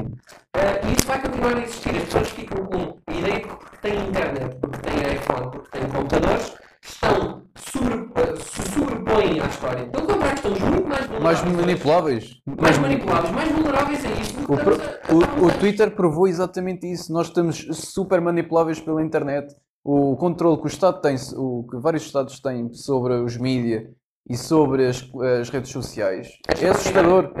Ah, 0.53 0.87
e 0.87 0.93
isso 0.93 1.07
vai 1.07 1.19
continuar 1.19 1.55
a 1.55 1.61
existir. 1.61 1.95
As 1.97 2.03
pessoas 2.03 2.29
ficam 2.29 2.65
com 2.67 2.97
a 3.07 3.13
ideia 3.13 3.39
que 3.39 3.47
porque 3.47 3.77
têm 3.81 4.07
internet, 4.07 4.55
porque 4.61 4.77
têm 4.77 5.13
iPhone, 5.15 5.51
porque 5.51 5.79
têm 5.79 5.89
computadores, 5.89 6.55
estão 6.83 7.41
se 7.63 8.71
sobrepõem 8.73 9.39
à 9.41 9.45
história. 9.47 9.85
Pelo 9.87 10.07
contrário, 10.07 10.35
estamos 10.35 10.59
muito 10.59 10.87
mais 10.87 11.05
vulneráveis. 11.05 11.23
Mais 11.23 11.53
manipuláveis. 11.53 12.41
Mais 12.61 12.77
manipuláveis, 12.77 13.31
mais 13.33 13.51
vulneráveis 13.51 14.05
a 14.05 14.09
isto. 14.09 14.39
O, 14.51 14.55
estamos 14.55 14.73
a- 14.73 15.11
a 15.11 15.15
o- 15.15 15.47
a- 15.49 15.53
Twitter 15.59 15.91
provou 15.95 16.27
exatamente 16.27 16.89
isso. 16.91 17.11
Nós 17.13 17.27
estamos 17.27 17.67
super 17.71 18.21
manipuláveis 18.21 18.79
pela 18.79 19.01
internet. 19.03 19.53
O 19.83 20.15
controle 20.17 20.57
que 20.57 20.65
o 20.65 20.67
Estado 20.67 21.01
tem, 21.01 21.15
o 21.37 21.65
que 21.69 21.77
vários 21.77 22.03
Estados 22.03 22.39
têm 22.41 22.71
sobre 22.73 23.13
os 23.15 23.37
mídia 23.37 23.89
e 24.29 24.37
sobre 24.37 24.85
as, 24.87 25.09
as 25.39 25.49
redes 25.49 25.71
sociais 25.71 26.27
é 26.61 26.67
assustador. 26.69 27.31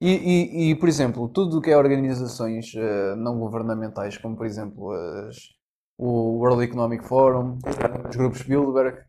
E, 0.00 0.10
e- 0.10 0.70
e, 0.70 0.74
por 0.76 0.88
exemplo, 0.88 1.28
tudo 1.28 1.58
o 1.58 1.60
que 1.60 1.70
é 1.70 1.76
organizações 1.76 2.72
eh, 2.74 3.14
não 3.16 3.38
governamentais, 3.38 4.16
como 4.16 4.34
por 4.34 4.46
exemplo 4.46 4.90
as- 4.92 5.36
o 5.98 6.38
World 6.38 6.64
Economic 6.64 7.06
Forum, 7.06 7.58
os 8.08 8.16
grupos 8.16 8.40
Bilderberg, 8.42 9.00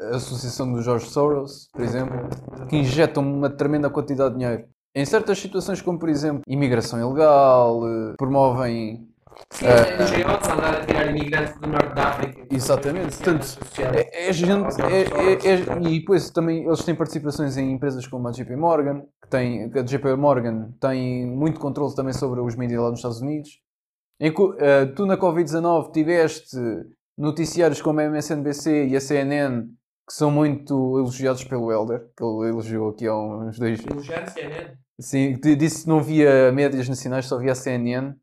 a 0.00 0.16
Associação 0.16 0.72
do 0.72 0.82
George 0.82 1.06
Soros, 1.06 1.68
por 1.72 1.82
exemplo, 1.82 2.28
que 2.68 2.76
injetam 2.76 3.22
uma 3.22 3.50
tremenda 3.50 3.90
quantidade 3.90 4.34
de 4.34 4.40
dinheiro 4.40 4.64
em 4.94 5.04
certas 5.04 5.38
situações, 5.38 5.80
como 5.80 5.98
por 5.98 6.08
exemplo 6.08 6.42
imigração 6.46 6.98
ilegal, 6.98 7.86
eh, 7.86 8.14
promovem. 8.16 9.06
Sim, 9.50 9.66
é 9.66 9.96
NGOs 9.96 10.48
a 10.48 10.54
andar 10.54 10.74
a 10.74 10.84
tirar 10.84 11.10
imigrantes 11.10 11.60
do 11.60 11.68
norte 11.68 11.94
da 11.94 12.08
África. 12.08 12.46
Exatamente. 12.50 13.16
Portanto. 13.16 13.58
É, 13.94 14.28
é 14.28 14.32
gente. 14.32 14.80
é- 14.82 15.02
é- 15.02 15.54
é- 15.54 15.88
e 15.88 16.00
depois 16.00 16.30
também 16.30 16.64
eles 16.64 16.82
têm 16.82 16.96
participações 16.96 17.56
em 17.56 17.70
empresas 17.70 18.06
como 18.08 18.26
a 18.26 18.32
JP 18.32 18.56
Morgan, 18.56 19.02
que 19.22 19.28
tem, 19.30 19.70
a 19.72 19.82
JP 19.82 20.16
Morgan 20.16 20.72
tem 20.80 21.26
muito 21.26 21.60
controle 21.60 21.94
também 21.94 22.12
sobre 22.12 22.40
os 22.40 22.56
mídias 22.56 22.80
lá 22.82 22.90
nos 22.90 22.98
Estados 22.98 23.20
Unidos. 23.20 23.60
Em 24.20 24.34
eh, 24.58 24.86
tu 24.86 25.06
na 25.06 25.16
Covid-19 25.16 25.92
tiveste 25.92 26.56
noticiários 27.16 27.80
como 27.80 28.00
a 28.00 28.04
MSNBC 28.04 28.88
e 28.88 28.96
a 28.96 29.00
CNN 29.00 29.68
que 30.08 30.14
são 30.14 30.30
muito 30.30 30.98
elogiados 30.98 31.44
pelo 31.44 31.70
Elder, 31.70 32.00
que 32.16 32.24
ele 32.24 32.48
elogiou 32.48 32.88
aqui 32.90 33.06
há 33.06 33.14
uns 33.14 33.58
dois. 33.58 33.80
Elogiar 33.86 34.22
a 34.22 34.26
CNN. 34.26 34.76
Sim, 35.00 35.38
disse 35.56 35.82
que 35.82 35.88
não 35.88 36.02
via 36.02 36.50
médias 36.50 36.88
nacionais, 36.88 37.26
só 37.26 37.38
via 37.38 37.52
a 37.52 37.54
CNN 37.54 38.14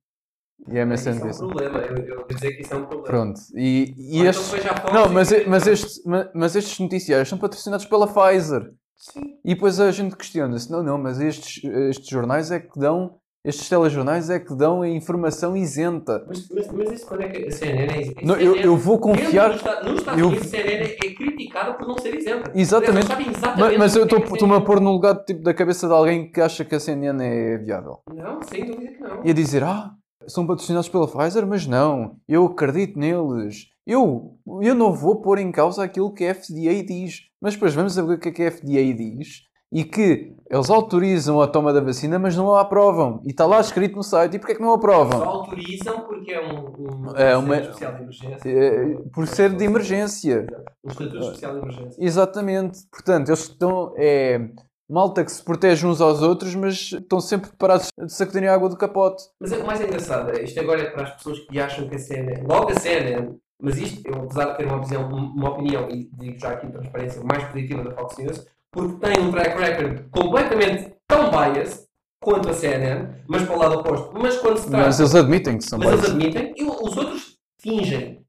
e 0.68 0.80
a 0.80 0.84
Isso 0.94 1.10
é 1.10 1.12
um 1.12 1.16
MSNBC. 1.16 1.40
problema. 1.40 1.78
Eu, 1.80 1.98
eu 1.98 2.16
vou 2.18 2.28
dizer 2.28 2.52
que 2.54 2.62
isso 2.64 2.74
é 2.74 2.78
um 2.78 2.86
problema. 2.86 3.06
Pronto. 3.06 3.40
E, 3.56 3.94
e 3.98 4.20
Ou 4.22 4.26
então 4.26 4.44
Fox 4.44 4.94
Não, 4.94 5.06
e 5.06 5.10
mas, 5.14 5.30
veja- 5.30 5.50
mas, 5.50 5.68
estes, 5.68 6.04
ma- 6.06 6.30
mas 6.34 6.56
estes 6.56 6.80
noticiários 6.80 7.30
são 7.30 7.38
patrocinados 7.38 7.86
pela 7.86 8.08
Pfizer. 8.08 8.74
Sim. 8.98 9.22
E 9.46 9.54
depois 9.54 9.80
a 9.80 9.92
gente 9.92 10.16
questiona-se: 10.16 10.72
não, 10.72 10.82
não, 10.82 10.98
mas 10.98 11.20
estes, 11.22 11.64
estes 11.64 12.08
jornais 12.10 12.50
é 12.52 12.60
que 12.60 12.80
dão, 12.80 13.20
estes 13.46 13.70
telejornais 13.70 14.30
é 14.30 14.40
que 14.40 14.54
dão 14.56 14.82
a 14.82 14.90
informação 14.90 15.56
isenta. 15.56 16.26
Mas, 16.28 16.50
mas, 16.50 16.68
mas 16.72 16.92
isso 16.92 17.06
quando 17.08 17.22
é 17.22 17.30
que 17.30 17.46
a 17.48 17.52
CNN 17.52 17.94
é 17.94 18.02
isenta? 18.02 18.22
Não, 18.24 18.36
eu, 18.36 18.56
eu 18.56 18.76
vou 18.76 18.98
confiar. 19.00 19.50
dos 19.50 19.58
Estados- 19.58 19.90
Nos 19.92 20.00
Estados 20.00 20.20
eu- 20.22 20.28
Unidos, 20.28 20.48
a 20.48 20.50
CNN 20.50 20.84
é 20.84 21.14
criticada 21.14 21.74
por 21.76 21.88
não 21.88 21.98
ser 21.98 22.16
isenta. 22.16 22.52
Exatamente. 22.56 23.08
Sabem 23.08 23.28
Mas, 23.28 23.38
exatamente 23.38 23.78
mas 23.78 23.96
eu 23.96 24.08
que 24.08 24.16
é 24.16 24.18
a 24.18 24.22
estou-me 24.34 24.62
pôr 24.66 24.82
no 24.82 24.92
lugar 24.92 25.24
tipo, 25.24 25.44
da 25.44 25.54
cabeça 25.54 25.88
de 25.88 25.94
alguém 25.94 26.32
que 26.32 26.42
acha 26.42 26.66
que 26.66 26.76
a 26.76 26.80
CNN 26.80 27.24
é 27.24 27.58
viável. 27.60 28.00
Não, 28.14 28.42
sem 28.42 28.66
dúvida 28.66 28.92
que 28.92 29.00
não. 29.02 29.22
E 29.24 29.30
a 29.30 29.34
dizer: 29.34 29.64
ah, 29.64 29.92
são 30.28 30.48
patrocinados 30.48 30.90
pela 30.90 31.08
Pfizer, 31.08 31.46
mas 31.46 31.68
não, 31.68 32.16
eu 32.28 32.46
acredito 32.46 32.98
neles. 32.98 33.68
Eu, 33.86 34.40
eu 34.64 34.74
não 34.74 34.92
vou 34.92 35.22
pôr 35.22 35.38
em 35.38 35.52
causa 35.52 35.84
aquilo 35.84 36.12
que 36.12 36.26
a 36.26 36.34
FDA 36.34 36.84
diz. 36.84 37.20
Mas 37.40 37.54
depois 37.54 37.76
vamos 37.76 37.94
saber 37.94 38.16
o 38.16 38.20
que 38.20 38.30
é 38.30 38.32
que 38.32 38.44
a 38.44 38.50
FDA 38.52 38.92
diz 38.96 39.44
e 39.72 39.84
que 39.84 40.34
eles 40.50 40.70
autorizam 40.70 41.42
a 41.42 41.48
toma 41.48 41.74
da 41.74 41.82
vacina, 41.82 42.20
mas 42.20 42.36
não 42.36 42.54
a 42.54 42.62
aprovam. 42.62 43.22
E 43.26 43.32
está 43.32 43.46
lá 43.46 43.60
escrito 43.60 43.96
no 43.96 44.04
site. 44.04 44.36
E 44.36 44.40
porquê 44.40 44.54
é 44.54 44.56
que 44.56 44.62
não 44.62 44.70
a 44.70 44.72
Só 44.74 44.78
aprovam? 44.78 45.24
autorizam 45.24 46.02
porque 46.02 46.32
é 46.32 46.42
um, 46.42 46.66
um 47.08 47.16
É 47.16 47.36
um 47.38 47.42
uma- 47.42 47.58
especial 47.58 47.94
de 47.96 48.02
emergência. 48.04 48.50
É, 48.50 48.96
por 49.14 49.28
ser 49.28 49.50
de 49.56 49.64
emergência. 49.66 50.48
Um 50.84 50.90
estatuto 50.92 51.20
especial 51.20 51.54
de 51.54 51.58
emergência. 51.60 52.04
Exatamente. 52.04 52.80
Portanto, 52.92 53.30
eles 53.30 53.40
estão. 53.42 53.94
É, 53.98 54.40
malta 54.88 55.26
que 55.26 55.32
se 55.32 55.44
protege 55.44 55.86
uns 55.88 56.00
aos 56.00 56.22
outros, 56.22 56.54
mas 56.54 56.92
estão 56.92 57.20
sempre 57.20 57.50
preparados 57.50 57.88
de 57.98 58.14
sacudirem 58.14 58.48
a 58.48 58.54
água 58.54 58.70
do 58.70 58.78
capote. 58.78 59.24
Mas 59.42 59.52
é 59.52 59.58
o 59.58 59.66
mais 59.66 59.82
engraçado, 59.82 60.30
é, 60.38 60.44
isto 60.44 60.60
agora 60.60 60.80
é 60.82 60.92
para 60.92 61.04
as 61.06 61.16
pessoas 61.16 61.40
que 61.40 61.60
acham 61.60 61.90
que 61.90 61.96
a 61.96 62.00
CNN, 62.00 62.44
logo 62.48 62.70
a 62.70 62.76
CNN, 62.80 63.34
mas 63.60 63.80
isto, 63.80 64.08
eu 64.08 64.14
apesar 64.22 64.52
de 64.52 64.58
ter 64.58 64.68
uma, 64.68 64.80
visão, 64.80 65.08
uma 65.10 65.50
opinião, 65.50 65.90
e 65.90 66.08
digo 66.14 66.38
já 66.40 66.52
aqui 66.52 66.68
em 66.68 66.72
transparência, 66.72 67.24
mais 67.24 67.44
positiva 67.46 67.84
da 67.84 67.96
Fox 67.96 68.16
News, 68.20 68.46
porque 68.76 69.08
tem 69.08 69.24
um 69.24 69.32
track 69.32 69.58
record 69.58 70.10
completamente 70.12 70.94
tão 71.08 71.32
biased 71.32 71.86
quanto 72.22 72.50
a 72.50 72.54
CNN, 72.54 73.24
mas 73.26 73.44
para 73.44 73.56
o 73.56 73.60
lado 73.60 73.80
oposto. 73.80 74.12
Mas 74.14 74.38
quando 74.38 74.58
se 74.58 74.70
trata 74.70 74.86
Mas 74.86 75.00
eles 75.00 75.16
admitem 75.16 75.58
que 75.58 75.64
são 75.64 75.80
Mas 75.80 75.88
eles 75.88 76.10
biased. 76.12 76.38
admitem 76.38 76.54
e 76.58 76.64
os 76.70 76.98
outros 76.98 77.38
fingem. 77.58 78.26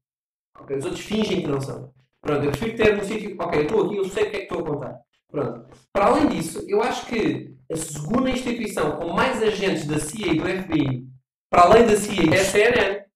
Ok, 0.57 0.77
Os 0.77 0.85
outros 0.85 1.03
fingem 1.03 1.41
que 1.41 1.47
não 1.47 1.59
são. 1.59 1.91
Pronto, 2.21 2.45
eu 2.45 2.51
prefiro 2.51 2.77
ter 2.77 2.95
no 2.95 3.03
sítio. 3.03 3.35
Ok, 3.39 3.59
eu 3.59 3.63
estou 3.63 3.85
aqui, 3.85 3.97
eu 3.97 4.05
sei 4.05 4.23
o 4.23 4.29
que 4.31 4.35
é 4.37 4.39
que 4.39 4.45
estou 4.53 4.59
a 4.59 4.63
contar. 4.63 4.99
Pronto. 5.29 5.65
Para 5.91 6.05
além 6.05 6.27
disso, 6.29 6.63
eu 6.67 6.81
acho 6.81 7.05
que 7.07 7.53
a 7.69 7.75
segunda 7.75 8.29
instituição 8.29 8.91
com 8.91 9.11
mais 9.11 9.43
agentes 9.43 9.85
da 9.85 9.99
CIA 9.99 10.27
e 10.27 10.37
do 10.37 10.43
FBI, 10.63 11.05
para 11.49 11.63
além 11.63 11.85
da 11.85 11.97
CIA, 11.97 12.33
é 12.33 12.39
a 12.39 12.45
CNN. 12.45 13.07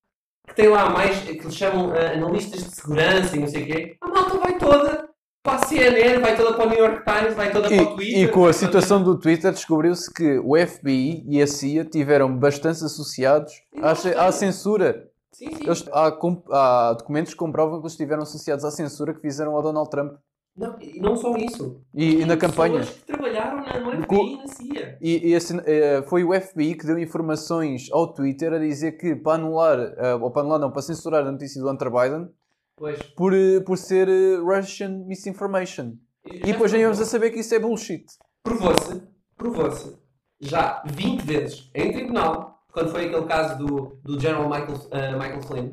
Que 0.46 0.54
tem 0.56 0.68
lá 0.68 0.90
mais, 0.90 1.18
que 1.20 1.30
eles 1.30 1.54
chamam 1.54 1.92
ah, 1.92 2.12
analistas 2.12 2.64
de 2.64 2.74
segurança 2.74 3.36
e 3.36 3.40
não 3.40 3.46
sei 3.46 3.62
o 3.62 3.66
quê. 3.66 3.96
A 4.02 4.08
malta 4.08 4.38
vai 4.38 4.58
toda 4.58 5.08
para 5.42 5.56
a 5.56 5.66
CNN, 5.66 6.20
vai 6.20 6.36
toda 6.36 6.54
para 6.56 6.66
o 6.66 6.70
New 6.70 6.78
York 6.78 7.02
Times, 7.04 7.34
vai 7.34 7.50
toda 7.50 7.68
para 7.68 7.82
o 7.82 7.94
Twitter. 7.96 8.18
e 8.22 8.28
com 8.28 8.46
a 8.46 8.52
situação 8.52 9.02
do 9.02 9.18
Twitter 9.18 9.50
descobriu-se 9.52 10.12
que 10.12 10.38
o 10.38 10.54
FBI 10.56 11.24
e 11.28 11.42
a 11.42 11.46
CIA 11.46 11.84
tiveram 11.84 12.36
bastante 12.36 12.84
associados 12.84 13.52
à, 13.82 13.90
à 14.26 14.32
censura. 14.32 15.08
Sim, 15.32 15.46
sim. 15.54 15.64
Eles- 15.64 15.88
há, 15.92 16.12
há 16.52 16.92
documentos 16.92 17.32
que 17.32 17.38
comprovam 17.38 17.78
que 17.80 17.82
eles 17.84 17.92
estiveram 17.94 18.22
associados 18.22 18.64
à 18.64 18.70
censura 18.70 19.12
que 19.14 19.20
fizeram 19.20 19.56
ao 19.56 19.62
Donald 19.62 19.90
Trump. 19.90 20.12
Não, 20.56 20.76
e 20.80 21.00
não 21.00 21.16
só 21.16 21.34
isso. 21.36 21.80
E, 21.94 22.16
e 22.20 22.24
na 22.26 22.36
Pessoas 22.36 22.40
campanha. 22.40 22.80
que 22.82 23.06
trabalharam 23.06 23.56
na, 23.64 23.80
no 23.80 23.90
FBI 24.02 24.06
Co- 24.06 24.22
e 24.26 24.36
na 24.36 24.46
CIA. 24.46 24.98
E, 25.00 25.30
e 25.30 25.34
assim, 25.34 25.58
eh, 25.64 26.04
foi 26.06 26.22
o 26.24 26.38
FBI 26.38 26.74
que 26.74 26.86
deu 26.86 26.98
informações 26.98 27.88
ao 27.90 28.12
Twitter 28.12 28.52
a 28.52 28.58
dizer 28.58 28.92
que 28.92 29.16
para 29.16 29.36
anular, 29.36 29.78
eh, 29.80 30.14
ou 30.20 30.30
para 30.30 30.42
anular 30.42 30.60
não, 30.60 30.70
para 30.70 30.82
censurar 30.82 31.26
a 31.26 31.32
notícia 31.32 31.60
do 31.60 31.68
Hunter 31.70 31.90
Biden 31.90 32.28
Pois. 32.76 33.00
por, 33.16 33.32
eh, 33.34 33.60
por 33.60 33.76
ser 33.78 34.08
eh, 34.08 34.36
Russian 34.36 35.04
misinformation. 35.06 35.94
E 36.24 36.40
depois 36.52 36.70
já 36.70 36.78
íamos 36.78 37.00
a 37.00 37.04
saber 37.04 37.30
que 37.30 37.40
isso 37.40 37.54
é 37.54 37.58
bullshit. 37.58 38.04
Provou-se, 38.42 39.02
provou-se, 39.36 39.96
já 40.40 40.82
20 40.86 41.20
vezes 41.22 41.70
em 41.74 41.92
tribunal, 41.92 42.64
quando 42.72 42.90
foi 42.90 43.06
aquele 43.06 43.26
caso 43.26 43.58
do, 43.58 43.98
do 44.02 44.18
General 44.20 44.48
Michael, 44.48 44.88
ah, 44.90 45.12
Michael 45.12 45.42
Flynn, 45.42 45.70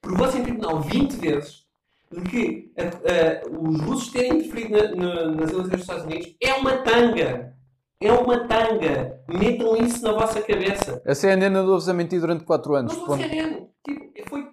provou-se 0.00 0.38
em 0.38 0.42
tribunal 0.42 0.80
20 0.80 1.12
vezes 1.16 1.66
de 2.10 2.20
que 2.22 2.72
ah, 2.78 2.82
ah, 2.82 3.48
os 3.60 3.80
russos 3.82 4.10
terem 4.10 4.34
interferido 4.38 4.96
na- 4.96 5.14
na- 5.14 5.30
nas 5.32 5.50
eleições 5.50 5.68
dos 5.70 5.80
Estados 5.80 6.04
Unidos 6.04 6.34
é 6.42 6.54
uma 6.54 6.78
tanga. 6.78 7.54
É 8.00 8.12
uma 8.12 8.46
tanga. 8.46 9.20
Metam 9.28 9.76
isso 9.76 10.02
na 10.04 10.12
vossa 10.12 10.40
cabeça. 10.40 11.02
A 11.04 11.14
CNN 11.16 11.56
andou-vos 11.58 11.88
a 11.88 11.92
mentir 11.94 12.20
durante 12.20 12.44
4 12.44 12.74
anos. 12.76 12.96
Não 12.96 13.06
foi 13.06 13.18
CNN. 13.18 13.66
Tipo, 13.84 14.28
foi 14.28 14.46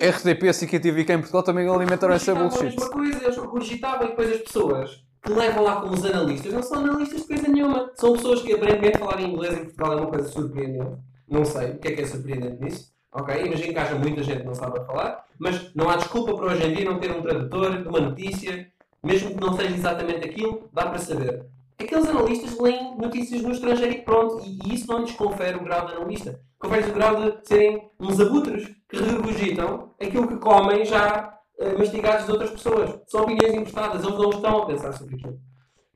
RTP, 0.00 0.50
CQTV 0.52 1.04
cá 1.04 1.14
em 1.14 1.18
Portugal 1.18 1.42
também 1.42 1.68
alimentaram 1.68 2.14
essa 2.14 2.32
regurgitavam 2.32 2.46
a 2.46 2.48
bullshit. 2.48 2.80
mesma 2.80 2.90
coisa, 2.90 3.24
eles 3.24 3.36
regurgitavam 3.36 4.06
e 4.06 4.10
depois 4.10 4.32
as 4.32 4.40
pessoas 4.40 5.04
que 5.22 5.32
levam 5.32 5.62
lá 5.62 5.80
como 5.82 5.92
os 5.92 6.04
analistas 6.04 6.52
não 6.52 6.62
são 6.62 6.78
analistas 6.78 7.20
de 7.20 7.26
coisa 7.26 7.48
nenhuma. 7.48 7.90
São 7.94 8.14
pessoas 8.14 8.40
que 8.40 8.54
aparentemente 8.54 8.98
falarem 8.98 9.32
inglês 9.32 9.58
em 9.58 9.64
Portugal 9.64 9.92
é 9.92 9.96
uma 9.96 10.06
coisa 10.06 10.28
surpreendente. 10.28 10.96
Não 11.28 11.44
sei 11.44 11.72
o 11.72 11.78
que 11.78 11.88
é 11.88 11.92
que 11.92 12.02
é 12.02 12.06
surpreendente 12.06 12.64
nisso. 12.64 12.90
Ok? 13.12 13.44
Imagino 13.44 13.72
que 13.72 13.78
haja 13.78 13.94
muita 13.96 14.22
gente 14.22 14.40
que 14.40 14.46
não 14.46 14.54
sabe 14.54 14.84
falar, 14.86 15.24
mas 15.38 15.74
não 15.74 15.90
há 15.90 15.96
desculpa 15.96 16.34
para 16.34 16.46
hoje 16.46 16.64
em 16.64 16.74
dia 16.74 16.84
não 16.84 16.98
ter 16.98 17.10
um 17.10 17.20
tradutor 17.20 17.86
uma 17.86 18.00
notícia, 18.00 18.68
mesmo 19.02 19.34
que 19.34 19.40
não 19.40 19.52
seja 19.54 19.74
exatamente 19.74 20.26
aquilo, 20.26 20.68
dá 20.72 20.86
para 20.86 20.98
saber. 20.98 21.44
Aqueles 21.78 22.08
analistas 22.08 22.58
leem 22.58 22.96
notícias 22.96 23.42
no 23.42 23.50
estrangeiro 23.50 23.92
e 23.92 24.02
pronto, 24.02 24.42
e 24.44 24.74
isso 24.74 24.86
não 24.86 25.00
lhes 25.00 25.12
confere 25.12 25.56
o 25.56 25.64
grau 25.64 25.86
de 25.86 25.94
analista. 25.94 26.40
Confere 26.60 26.90
o 26.90 26.94
grau 26.94 27.16
de 27.16 27.48
serem 27.48 27.90
uns 27.98 28.20
abutres 28.20 28.68
que 28.88 28.96
regurgitam 28.98 29.94
aquilo 30.00 30.28
que 30.28 30.36
comem 30.36 30.84
já 30.84 31.38
eh, 31.58 31.72
mastigados 31.76 32.26
de 32.26 32.32
outras 32.32 32.50
pessoas. 32.50 33.00
São 33.06 33.22
opiniões 33.22 33.54
emprestadas, 33.54 34.04
eles 34.04 34.18
não 34.18 34.30
estão 34.30 34.62
a 34.62 34.66
pensar 34.66 34.92
sobre 34.92 35.16
aquilo. 35.16 35.40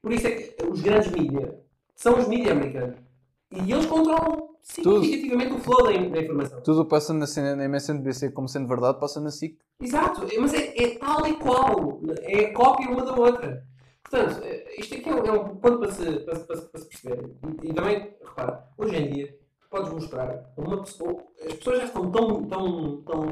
Por 0.01 0.13
isso 0.13 0.27
é 0.27 0.31
que 0.33 0.67
os 0.67 0.81
grandes 0.81 1.11
mídias 1.13 1.55
são 1.95 2.19
os 2.19 2.27
mídias 2.27 2.53
americanos. 2.57 2.97
E 3.53 3.71
eles 3.71 3.87
controlam 3.87 4.49
significativamente 4.63 5.53
o 5.53 5.59
flow 5.59 5.83
da, 5.85 5.93
da 5.93 6.21
informação. 6.23 6.63
Tudo 6.63 6.85
passa 6.87 7.13
na, 7.13 7.27
cena- 7.27 7.55
na 7.55 7.65
MSNBC 7.65 8.31
como 8.33 8.49
sendo 8.49 8.67
verdade, 8.67 8.99
passa 8.99 9.21
na 9.21 9.31
SIC. 9.31 9.59
Exato, 9.81 10.27
mas 10.41 10.55
é, 10.55 10.83
é 10.83 10.99
tal 10.99 11.27
e 11.27 11.35
qual. 11.35 12.01
É 12.23 12.47
cópia 12.53 12.89
uma 12.91 13.05
da 13.05 13.15
outra. 13.15 13.65
Portanto, 14.03 14.41
eh, 14.45 14.75
isto 14.79 14.95
aqui 14.95 15.09
é 15.09 15.15
um, 15.15 15.19
é 15.27 15.33
um 15.33 15.57
ponto 15.57 15.79
para 15.81 15.93
se, 15.93 16.05
para, 16.21 16.39
para 16.41 16.57
para 16.63 16.81
se 16.81 16.87
perceber. 16.89 17.31
E, 17.63 17.69
e 17.71 17.75
também, 17.75 18.15
repara, 18.25 18.65
hoje 18.79 18.97
em 18.97 19.11
dia, 19.11 19.39
podes 19.75 19.93
mostrar 19.93 20.53
uma 20.57 20.83
pessoa. 20.83 21.25
As 21.45 21.55
pessoas 21.55 21.79
já 21.79 21.85
estão 21.87 22.11
tão. 22.13 22.45
tão, 22.45 23.03
tão 23.03 23.23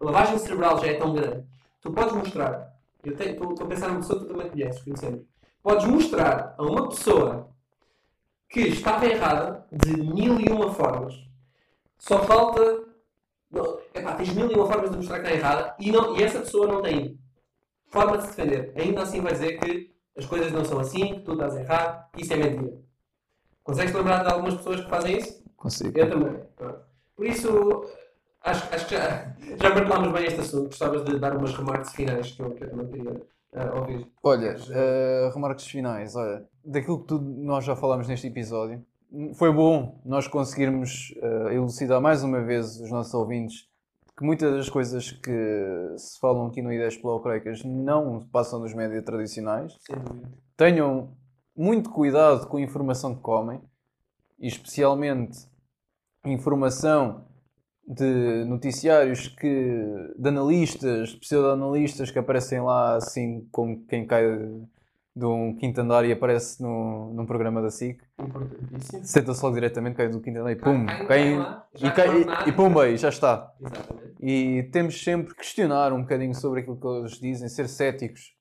a 0.00 0.04
lavagem 0.04 0.38
cerebral 0.38 0.78
já 0.78 0.86
é 0.86 0.94
tão 0.94 1.12
grande. 1.12 1.44
Tu 1.80 1.92
podes 1.92 2.14
mostrar. 2.14 2.72
Eu 3.02 3.12
estou 3.12 3.52
a 3.60 3.66
pensar 3.66 3.88
numa 3.88 4.00
pessoa 4.00 4.20
que 4.20 4.26
tu 4.26 4.32
também 4.32 4.50
conheces, 4.50 4.82
conhecemos. 4.82 5.24
Podes 5.60 5.86
mostrar 5.86 6.54
a 6.56 6.62
uma 6.62 6.88
pessoa 6.88 7.48
que 8.48 8.60
estava 8.60 9.06
errada 9.06 9.66
de 9.72 9.96
mil 9.96 10.40
e 10.40 10.48
uma 10.48 10.72
formas. 10.72 11.14
Só 11.98 12.20
falta. 12.20 12.86
Epá, 13.92 14.14
tens 14.14 14.32
mil 14.34 14.50
e 14.50 14.54
uma 14.54 14.66
formas 14.66 14.90
de 14.90 14.96
mostrar 14.98 15.20
que 15.20 15.26
está 15.26 15.36
errada 15.36 15.74
e, 15.80 15.90
não, 15.90 16.16
e 16.16 16.22
essa 16.22 16.40
pessoa 16.40 16.66
não 16.66 16.82
tem 16.82 17.18
forma 17.86 18.18
de 18.18 18.24
se 18.24 18.28
defender. 18.36 18.72
Ainda 18.76 19.02
assim 19.02 19.20
vai 19.20 19.32
dizer 19.32 19.58
que 19.58 19.92
as 20.16 20.26
coisas 20.26 20.52
não 20.52 20.64
são 20.64 20.78
assim, 20.78 21.14
que 21.14 21.20
tu 21.20 21.32
estás 21.32 21.56
errado, 21.56 22.08
que 22.12 22.22
isso 22.22 22.32
é 22.34 22.36
mentira. 22.36 22.78
Consegues 23.64 23.92
lembrar 23.92 24.22
de 24.22 24.32
algumas 24.32 24.54
pessoas 24.54 24.80
que 24.80 24.90
fazem 24.90 25.16
isso? 25.16 25.47
Consigo. 25.58 25.98
Eu 25.98 26.08
também. 26.08 26.40
Por 27.16 27.26
isso, 27.26 27.84
acho, 28.42 28.74
acho 28.74 28.86
que 28.86 28.94
já, 28.94 29.34
já 29.60 29.74
martelámos 29.74 30.12
bem 30.12 30.24
este 30.24 30.40
assunto. 30.40 30.66
Gostavas 30.66 31.04
de 31.04 31.18
dar 31.18 31.36
umas 31.36 31.52
remarques 31.52 31.92
finais 31.92 32.30
que 32.30 32.40
eu, 32.40 32.50
que 32.52 32.64
eu 32.64 32.70
também 32.70 32.86
queria 32.86 33.22
ah, 33.54 33.80
ouvir. 33.80 34.06
Olha, 34.22 34.56
eh, 34.70 35.30
remarques 35.34 35.66
finais, 35.66 36.14
olha, 36.14 36.46
daquilo 36.64 37.00
que 37.00 37.08
tudo 37.08 37.24
nós 37.24 37.64
já 37.64 37.74
falámos 37.74 38.06
neste 38.06 38.28
episódio, 38.28 38.84
foi 39.34 39.52
bom 39.52 40.00
nós 40.04 40.28
conseguirmos 40.28 41.12
eh, 41.20 41.54
elucidar 41.56 42.00
mais 42.00 42.22
uma 42.22 42.40
vez 42.40 42.80
os 42.80 42.90
nossos 42.90 43.12
ouvintes 43.14 43.68
que 44.16 44.24
muitas 44.24 44.52
das 44.52 44.68
coisas 44.68 45.10
que 45.10 45.94
se 45.96 46.18
falam 46.20 46.46
aqui 46.46 46.62
no 46.62 46.72
Ideias 46.72 46.96
Pelocreicas 46.96 47.64
não 47.64 48.20
passam 48.32 48.58
nos 48.58 48.74
médias 48.74 49.04
tradicionais. 49.04 49.72
Tenham 50.56 51.16
muito 51.56 51.90
cuidado 51.90 52.46
com 52.48 52.56
a 52.56 52.60
informação 52.60 53.14
que 53.14 53.22
comem, 53.22 53.60
e 54.38 54.46
especialmente 54.46 55.47
informação 56.32 57.24
de 57.86 58.44
noticiários 58.46 59.28
que, 59.28 60.12
de 60.18 60.28
analistas, 60.28 61.14
pseudo-analistas 61.14 62.10
que 62.10 62.18
aparecem 62.18 62.60
lá 62.60 62.96
assim 62.96 63.46
como 63.50 63.84
quem 63.86 64.06
cai 64.06 64.24
de 65.16 65.24
um 65.24 65.56
quinto 65.56 65.80
andar 65.80 66.04
e 66.04 66.12
aparece 66.12 66.62
no, 66.62 67.12
num 67.14 67.26
programa 67.26 67.60
da 67.62 67.70
SIC. 67.70 67.98
Senta-se 69.02 69.42
logo 69.42 69.54
diretamente, 69.54 69.96
cai 69.96 70.08
do 70.08 70.20
quinto 70.20 70.38
andar 70.38 70.52
e 70.52 70.56
pum, 70.56 70.86
Cai- 70.86 71.06
cai 71.06 71.36
lá, 71.38 71.66
e, 71.74 71.90
cai, 71.90 72.08
e, 72.08 72.48
e 72.50 72.52
pumba, 72.52 72.88
e 72.88 72.96
já 72.96 73.08
está. 73.08 73.52
Exatamente. 73.60 74.14
E 74.20 74.62
temos 74.70 75.02
sempre 75.02 75.32
que 75.34 75.40
questionar 75.40 75.92
um 75.92 76.02
bocadinho 76.02 76.34
sobre 76.34 76.60
aquilo 76.60 76.76
que 76.76 76.86
eles 76.86 77.12
dizem, 77.18 77.48
ser 77.48 77.68
céticos, 77.68 78.34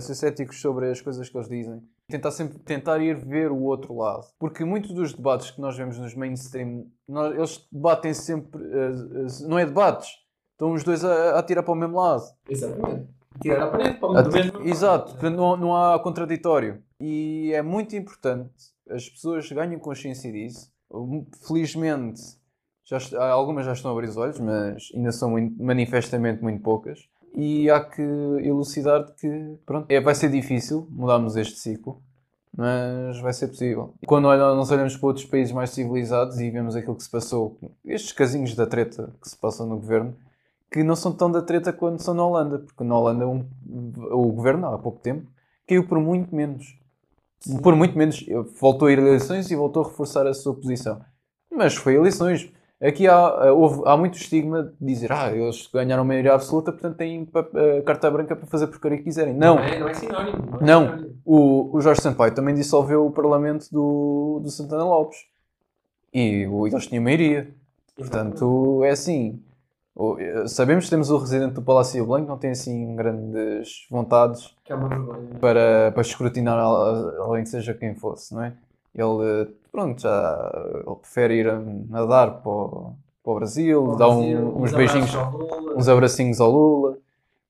ser 0.00 0.14
céticos 0.14 0.60
sobre 0.60 0.90
as 0.90 1.00
coisas 1.00 1.28
que 1.28 1.36
eles 1.36 1.48
dizem. 1.48 1.82
Tentar 2.10 2.30
sempre 2.30 2.58
tentar 2.60 2.98
ir 3.02 3.14
ver 3.16 3.52
o 3.52 3.60
outro 3.64 3.94
lado. 3.94 4.26
Porque 4.38 4.64
muitos 4.64 4.92
dos 4.92 5.12
debates 5.12 5.50
que 5.50 5.60
nós 5.60 5.76
vemos 5.76 5.98
nos 5.98 6.14
mainstream, 6.14 6.86
nós- 7.06 7.34
eles 7.36 7.68
debatem 7.70 8.14
sempre, 8.14 8.62
eh, 8.64 9.26
eh, 9.26 9.46
não 9.46 9.58
é 9.58 9.66
debates, 9.66 10.08
estão 10.52 10.72
os 10.72 10.82
dois 10.82 11.04
a, 11.04 11.32
a 11.34 11.38
atirar 11.38 11.62
para 11.62 11.72
o 11.72 11.76
mesmo 11.76 11.96
lado. 12.00 12.22
Exatamente. 12.48 13.08
Tirar 13.42 13.64
a 13.64 13.70
parede 13.70 13.98
para 14.00 14.08
o 14.08 14.16
Ati- 14.16 14.30
mesmo. 14.30 14.62
Exato, 14.62 15.12
portanto 15.12 15.36
não, 15.36 15.54
não 15.58 15.76
há 15.76 15.98
contraditório. 16.02 16.82
E 16.98 17.52
é 17.54 17.60
muito 17.60 17.94
importante 17.94 18.54
as 18.88 19.06
pessoas 19.06 19.46
ganhem 19.52 19.78
consciência 19.78 20.32
disso. 20.32 20.72
Felizmente, 21.46 22.22
já 22.86 22.98
algumas 23.30 23.66
já 23.66 23.74
estão 23.74 23.90
a 23.90 23.94
abrir 23.94 24.08
os 24.08 24.16
olhos, 24.16 24.40
mas 24.40 24.90
ainda 24.94 25.12
são 25.12 25.30
manifestamente 25.58 26.42
muito 26.42 26.62
poucas. 26.62 27.06
E 27.34 27.70
há 27.70 27.80
que 27.80 28.02
elucidar 28.02 29.14
que 29.14 29.56
pronto, 29.64 29.86
é, 29.88 30.00
vai 30.00 30.14
ser 30.14 30.30
difícil 30.30 30.86
mudarmos 30.90 31.36
este 31.36 31.58
ciclo, 31.58 32.00
mas 32.56 33.20
vai 33.20 33.32
ser 33.32 33.48
possível. 33.48 33.94
Quando 34.06 34.24
nós 34.24 34.70
olhamos 34.70 34.96
para 34.96 35.06
outros 35.06 35.26
países 35.26 35.52
mais 35.52 35.70
civilizados 35.70 36.40
e 36.40 36.50
vemos 36.50 36.74
aquilo 36.74 36.96
que 36.96 37.02
se 37.04 37.10
passou, 37.10 37.58
estes 37.84 38.12
casinhos 38.12 38.54
da 38.54 38.66
treta 38.66 39.12
que 39.22 39.28
se 39.28 39.36
passam 39.36 39.66
no 39.66 39.76
governo, 39.76 40.16
que 40.70 40.82
não 40.82 40.96
são 40.96 41.12
tão 41.12 41.30
da 41.30 41.40
treta 41.40 41.72
quando 41.72 42.00
são 42.00 42.14
na 42.14 42.24
Holanda, 42.24 42.58
porque 42.58 42.84
na 42.84 42.98
Holanda 42.98 43.26
um- 43.26 43.46
o 44.10 44.32
governo, 44.32 44.66
há 44.66 44.78
pouco 44.78 44.98
tempo, 45.00 45.26
caiu 45.66 45.86
por 45.86 45.98
muito 46.00 46.34
menos. 46.34 46.76
Por 47.62 47.76
muito 47.76 47.96
menos. 47.96 48.24
Voltou 48.60 48.88
a 48.88 48.92
ir 48.92 48.98
a 48.98 49.02
eleições 49.02 49.50
e 49.50 49.54
voltou 49.54 49.84
a 49.84 49.88
reforçar 49.88 50.26
a 50.26 50.34
sua 50.34 50.54
posição. 50.54 51.00
Mas 51.50 51.74
foi 51.74 51.94
eleições. 51.94 52.50
Aqui 52.80 53.08
há, 53.08 53.52
houve, 53.52 53.82
há 53.86 53.96
muito 53.96 54.16
estigma 54.16 54.62
de 54.62 54.86
dizer 54.86 55.10
ah, 55.10 55.32
eles 55.34 55.68
ganharam 55.72 56.04
maioria 56.04 56.32
absoluta, 56.34 56.70
portanto 56.70 56.96
têm 56.96 57.28
eh, 57.56 57.82
carta 57.82 58.08
branca 58.08 58.36
para 58.36 58.46
fazer 58.46 58.68
porcaria 58.68 58.98
que 58.98 59.04
quiserem. 59.04 59.34
Não, 59.34 59.56
Não 59.56 59.62
é, 59.64 59.78
não 59.80 59.88
é 59.88 59.94
sinónimo. 59.94 60.58
é 60.60 60.64
Não. 60.64 60.84
sinónimo. 60.86 61.14
o, 61.24 61.76
o 61.76 61.80
Jorge 61.80 62.00
Sampaio 62.00 62.32
também 62.34 62.54
dissolveu 62.54 63.04
o 63.04 63.10
parlamento 63.10 63.66
do, 63.72 64.40
do 64.44 64.48
Santana 64.50 64.84
Lopes. 64.84 65.18
E 66.14 66.46
o, 66.46 66.68
eles 66.68 66.86
tinham 66.86 67.02
maioria. 67.02 67.48
Portanto, 67.96 68.84
é 68.84 68.90
assim. 68.90 69.42
eh, 70.20 70.46
Sabemos 70.46 70.84
que 70.84 70.90
temos 70.90 71.10
o 71.10 71.18
residente 71.18 71.54
do 71.54 71.62
Palácio 71.62 72.06
Blanco, 72.06 72.28
não 72.28 72.38
tem 72.38 72.50
assim 72.52 72.94
grandes 72.94 73.86
vontades 73.90 74.54
é 74.68 74.74
para, 75.40 75.90
para 75.90 76.00
escrutinar 76.00 76.56
al- 76.56 77.22
alguém 77.24 77.44
seja 77.44 77.74
quem 77.74 77.96
fosse, 77.96 78.32
não 78.32 78.42
é? 78.44 78.52
Ele, 78.94 79.24
eh, 79.24 79.48
pronto, 79.72 80.00
já 80.02 80.52
ele 80.86 80.96
prefere 80.96 81.34
ir 81.34 81.48
a 81.48 81.58
nadar 81.88 82.40
para 82.42 82.50
o, 82.50 82.92
para 83.22 83.32
o 83.32 83.34
Brasil, 83.36 83.96
dar 83.96 84.08
um- 84.08 84.16
Brasil, 84.18 84.38
uns 84.56 84.72
abraços 84.72 84.76
beijinhos, 84.76 85.14
uns 85.76 85.88
abracinhos 85.88 86.40
ao 86.40 86.50
Lula. 86.50 86.98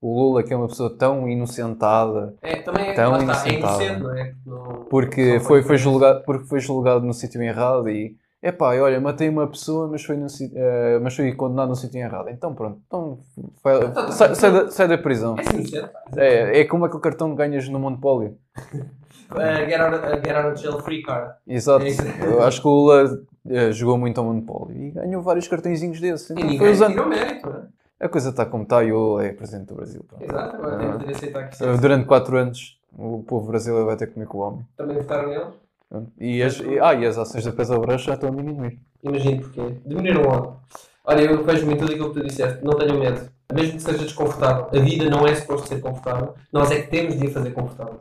O 0.01 0.15
Lula, 0.17 0.43
que 0.45 0.53
é 0.53 0.57
uma 0.57 0.69
pessoa 0.69 0.91
tão 0.97 1.29
inocentada, 1.29 2.35
É, 2.41 2.57
também 2.63 2.91
é, 2.91 2.95
Tão 2.95 3.17
está, 3.17 3.49
é 3.49 3.53
inocente, 3.55 4.01
não 4.03 4.17
é? 4.17 4.35
Não- 4.47 4.85
porque 4.89 5.41
só 5.41 5.47
foi, 5.47 5.63
foi, 5.63 5.77
julgado, 5.77 6.23
porque 6.25 6.45
foi 6.47 6.61
julgado 6.61 7.05
no 7.05 7.13
sítio 7.13 7.43
errado 7.43 7.89
e 7.89 8.17
epá, 8.43 8.75
e 8.77 8.81
olha, 8.81 9.01
matei 9.01 9.29
uma 9.29 9.47
pessoa, 9.47 9.89
mas 9.89 10.05
foi, 10.05 10.17
no, 10.17 10.29
si- 10.29 10.53
eh, 10.55 10.99
mas 11.03 11.15
foi 11.17 11.33
condenado 11.33 11.69
no 11.71 11.77
sítio 11.77 11.99
errado. 12.01 12.29
Então 12.31 12.55
pronto, 12.55 12.81
então, 12.87 13.19
vai- 13.63 13.81
Tá, 13.81 14.07
tá, 14.07 14.13
sai, 14.13 14.29
tá. 14.29 14.35
sai 14.35 14.53
da, 14.53 14.71
sai 14.71 14.89
da 14.89 14.99
prisão. 14.99 15.37
É 15.39 15.83
pá. 15.87 16.03
É, 16.17 16.61
é 16.61 16.65
como 16.65 16.85
aquele 16.85 17.03
cartão 17.03 17.31
que 17.31 17.37
ganhas 17.37 17.69
no 17.69 17.79
Monopólio. 17.79 18.37
Uh, 19.31 19.37
get, 19.69 19.81
out, 19.81 19.97
uh, 19.97 20.11
get 20.25 20.35
out 20.37 20.49
of 20.53 20.63
jail 20.63 20.79
free 20.81 21.03
card. 21.03 21.35
Exato. 21.47 21.85
É. 21.85 22.27
Eu 22.27 22.43
acho 22.43 22.61
que 22.63 22.67
o 22.67 22.71
Lula 22.71 23.21
eh, 23.49 23.73
jogou 23.73 23.99
muito 23.99 24.19
ao 24.19 24.27
Monopólio 24.27 24.77
e 24.77 24.91
ganhou 24.91 25.21
vários 25.23 25.47
cartõezinhos 25.49 26.01
desses. 26.01 26.31
E 26.31 26.33
Então 26.33 26.45
foi 26.45 26.53
ninguém 26.53 26.71
usando. 26.71 27.07
mérito, 27.07 27.49
não 27.51 27.57
é? 27.57 27.69
A 28.01 28.09
coisa 28.09 28.31
está 28.31 28.47
como 28.47 28.63
está 28.63 28.85
e 28.85 28.93
o 28.93 28.97
Lula 28.99 29.25
é 29.27 29.33
presidente 29.33 29.67
do 29.69 29.75
Brasil. 29.75 30.05
pronto. 30.09 30.23
Exato, 30.25 30.57
agora 30.57 30.75
Ah. 30.77 30.79
temos 30.79 31.05
de 31.07 31.13
aceitar 31.13 31.49
que 31.49 31.63
é 31.65 31.69
assim. 31.69 31.81
Durante 31.81 32.07
4 32.07 32.37
anos 32.39 32.79
o 32.97 33.23
povo 33.25 33.49
brasileiro 33.49 33.87
vai 33.87 33.97
ter 33.97 34.07
que 34.07 34.15
comer 34.15 34.27
com 34.27 34.39
o 34.39 34.41
homem. 34.41 34.67
Também 34.77 34.97
votaram 34.97 35.29
neles? 35.29 35.49
E 36.19 36.43
as, 36.43 36.59
e- 36.61 36.79
ah, 36.81 36.95
e 36.95 37.07
as 37.07 37.17
ações 37.17 37.45
da 37.45 37.53
Petrobras 37.53 38.03
já 38.03 38.15
estão 38.15 38.29
a 38.29 38.35
diminuir. 38.35 38.79
Imagino 39.03 39.41
porquê. 39.43 39.77
Diminuíram 39.87 40.23
onde? 40.23 40.57
Olha, 41.05 41.23
eu 41.23 41.43
vejo-me 41.45 41.77
tudo 41.77 41.93
aquilo 41.93 42.13
que 42.13 42.21
tu 42.21 42.27
disseste. 42.27 42.63
Não 42.65 42.75
tenham 42.77 42.99
medo. 42.99 43.31
Mesmo 43.55 43.73
que 43.77 43.83
seja 43.83 43.99
desconfortável. 44.05 44.67
A 44.67 44.79
vida 44.83 45.09
não 45.09 45.27
é 45.27 45.35
suposto 45.35 45.69
ser 45.69 45.81
confortável. 45.81 46.35
Nós 46.53 46.71
é 46.71 46.83
que 46.83 46.89
temos 46.91 47.19
de 47.19 47.29
a 47.29 47.31
fazer 47.31 47.53
confortável. 47.53 48.01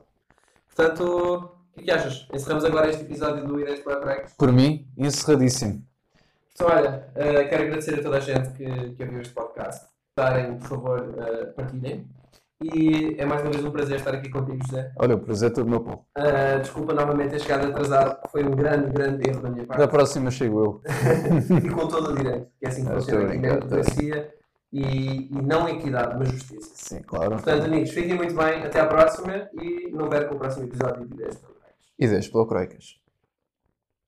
Portanto, 0.76 1.04
o 1.06 1.74
que 1.74 1.82
é 1.82 1.84
que 1.86 1.92
achas? 1.92 2.28
Encerramos 2.34 2.66
agora 2.66 2.90
este 2.90 3.04
episódio 3.04 3.46
do 3.48 3.60
Ideias 3.60 3.80
para 3.80 4.00
Breaks. 4.02 4.34
Por 4.34 4.52
mim, 4.52 4.86
encerradíssimo. 4.98 5.82
Então, 6.54 6.68
olha, 6.68 7.08
eh, 7.16 7.44
quero 7.46 7.64
agradecer 7.64 8.00
a 8.00 8.04
toda 8.04 8.18
a 8.18 8.20
gente 8.20 8.50
que, 8.50 8.66
que 8.96 9.04
ouviu 9.04 9.22
este 9.22 9.34
podcast. 9.34 9.86
Estarem, 10.10 10.58
por 10.58 10.68
favor, 10.68 11.14
eh, 11.18 11.46
partilhem. 11.56 12.06
E 12.62 13.16
é 13.20 13.26
mais 13.26 13.42
uma 13.44 13.52
vez 13.52 13.64
um 13.64 13.70
prazer 13.70 13.98
estar 13.98 14.14
aqui 14.16 14.30
contigo, 14.30 14.58
José. 14.66 14.92
Olha, 14.98 15.16
o 15.16 15.20
prazer 15.20 15.52
é 15.52 15.54
todo 15.54 15.70
meu, 15.70 15.80
Paulo. 15.80 16.06
Uh, 16.18 16.60
desculpa 16.60 16.92
novamente 16.94 17.30
ter 17.32 17.42
chegado 17.42 17.68
atrasado, 17.68 18.20
foi 18.32 18.44
um 18.44 18.52
grande, 18.52 18.92
grande 18.92 19.30
erro 19.30 19.42
da 19.42 19.50
minha 19.50 19.66
Da 19.66 19.76
parte. 19.76 19.92
próxima 19.92 20.32
chego 20.32 20.60
eu. 20.60 20.82
e 21.64 21.70
com 21.70 21.88
todo 21.88 22.12
o 22.12 22.16
direito, 22.16 22.48
que 22.60 22.66
é 22.66 22.70
assim 22.70 22.84
que 22.84 22.92
Eu 22.92 22.96
funciona 22.96 23.28
aqui 23.28 23.38
na 23.38 23.56
democracia 23.58 24.34
e, 24.74 25.38
e 25.38 25.42
não 25.42 25.70
equidade, 25.70 26.18
mas 26.18 26.30
justiça. 26.30 26.72
Sim, 26.74 27.02
claro. 27.04 27.32
Portanto, 27.32 27.66
amigos, 27.66 27.92
fiquem 27.92 28.16
muito 28.16 28.36
bem, 28.36 28.64
até 28.64 28.80
à 28.80 28.88
próxima 28.88 29.48
e 29.54 29.92
não 29.92 30.10
percam 30.10 30.36
o 30.36 30.40
próximo 30.40 30.66
episódio 30.66 31.06
de 31.06 31.14
Ideias 31.14 31.36
para 31.38 31.50
Breaks. 31.50 31.86
Ideias 32.00 32.28
pelocroicas. 32.28 33.00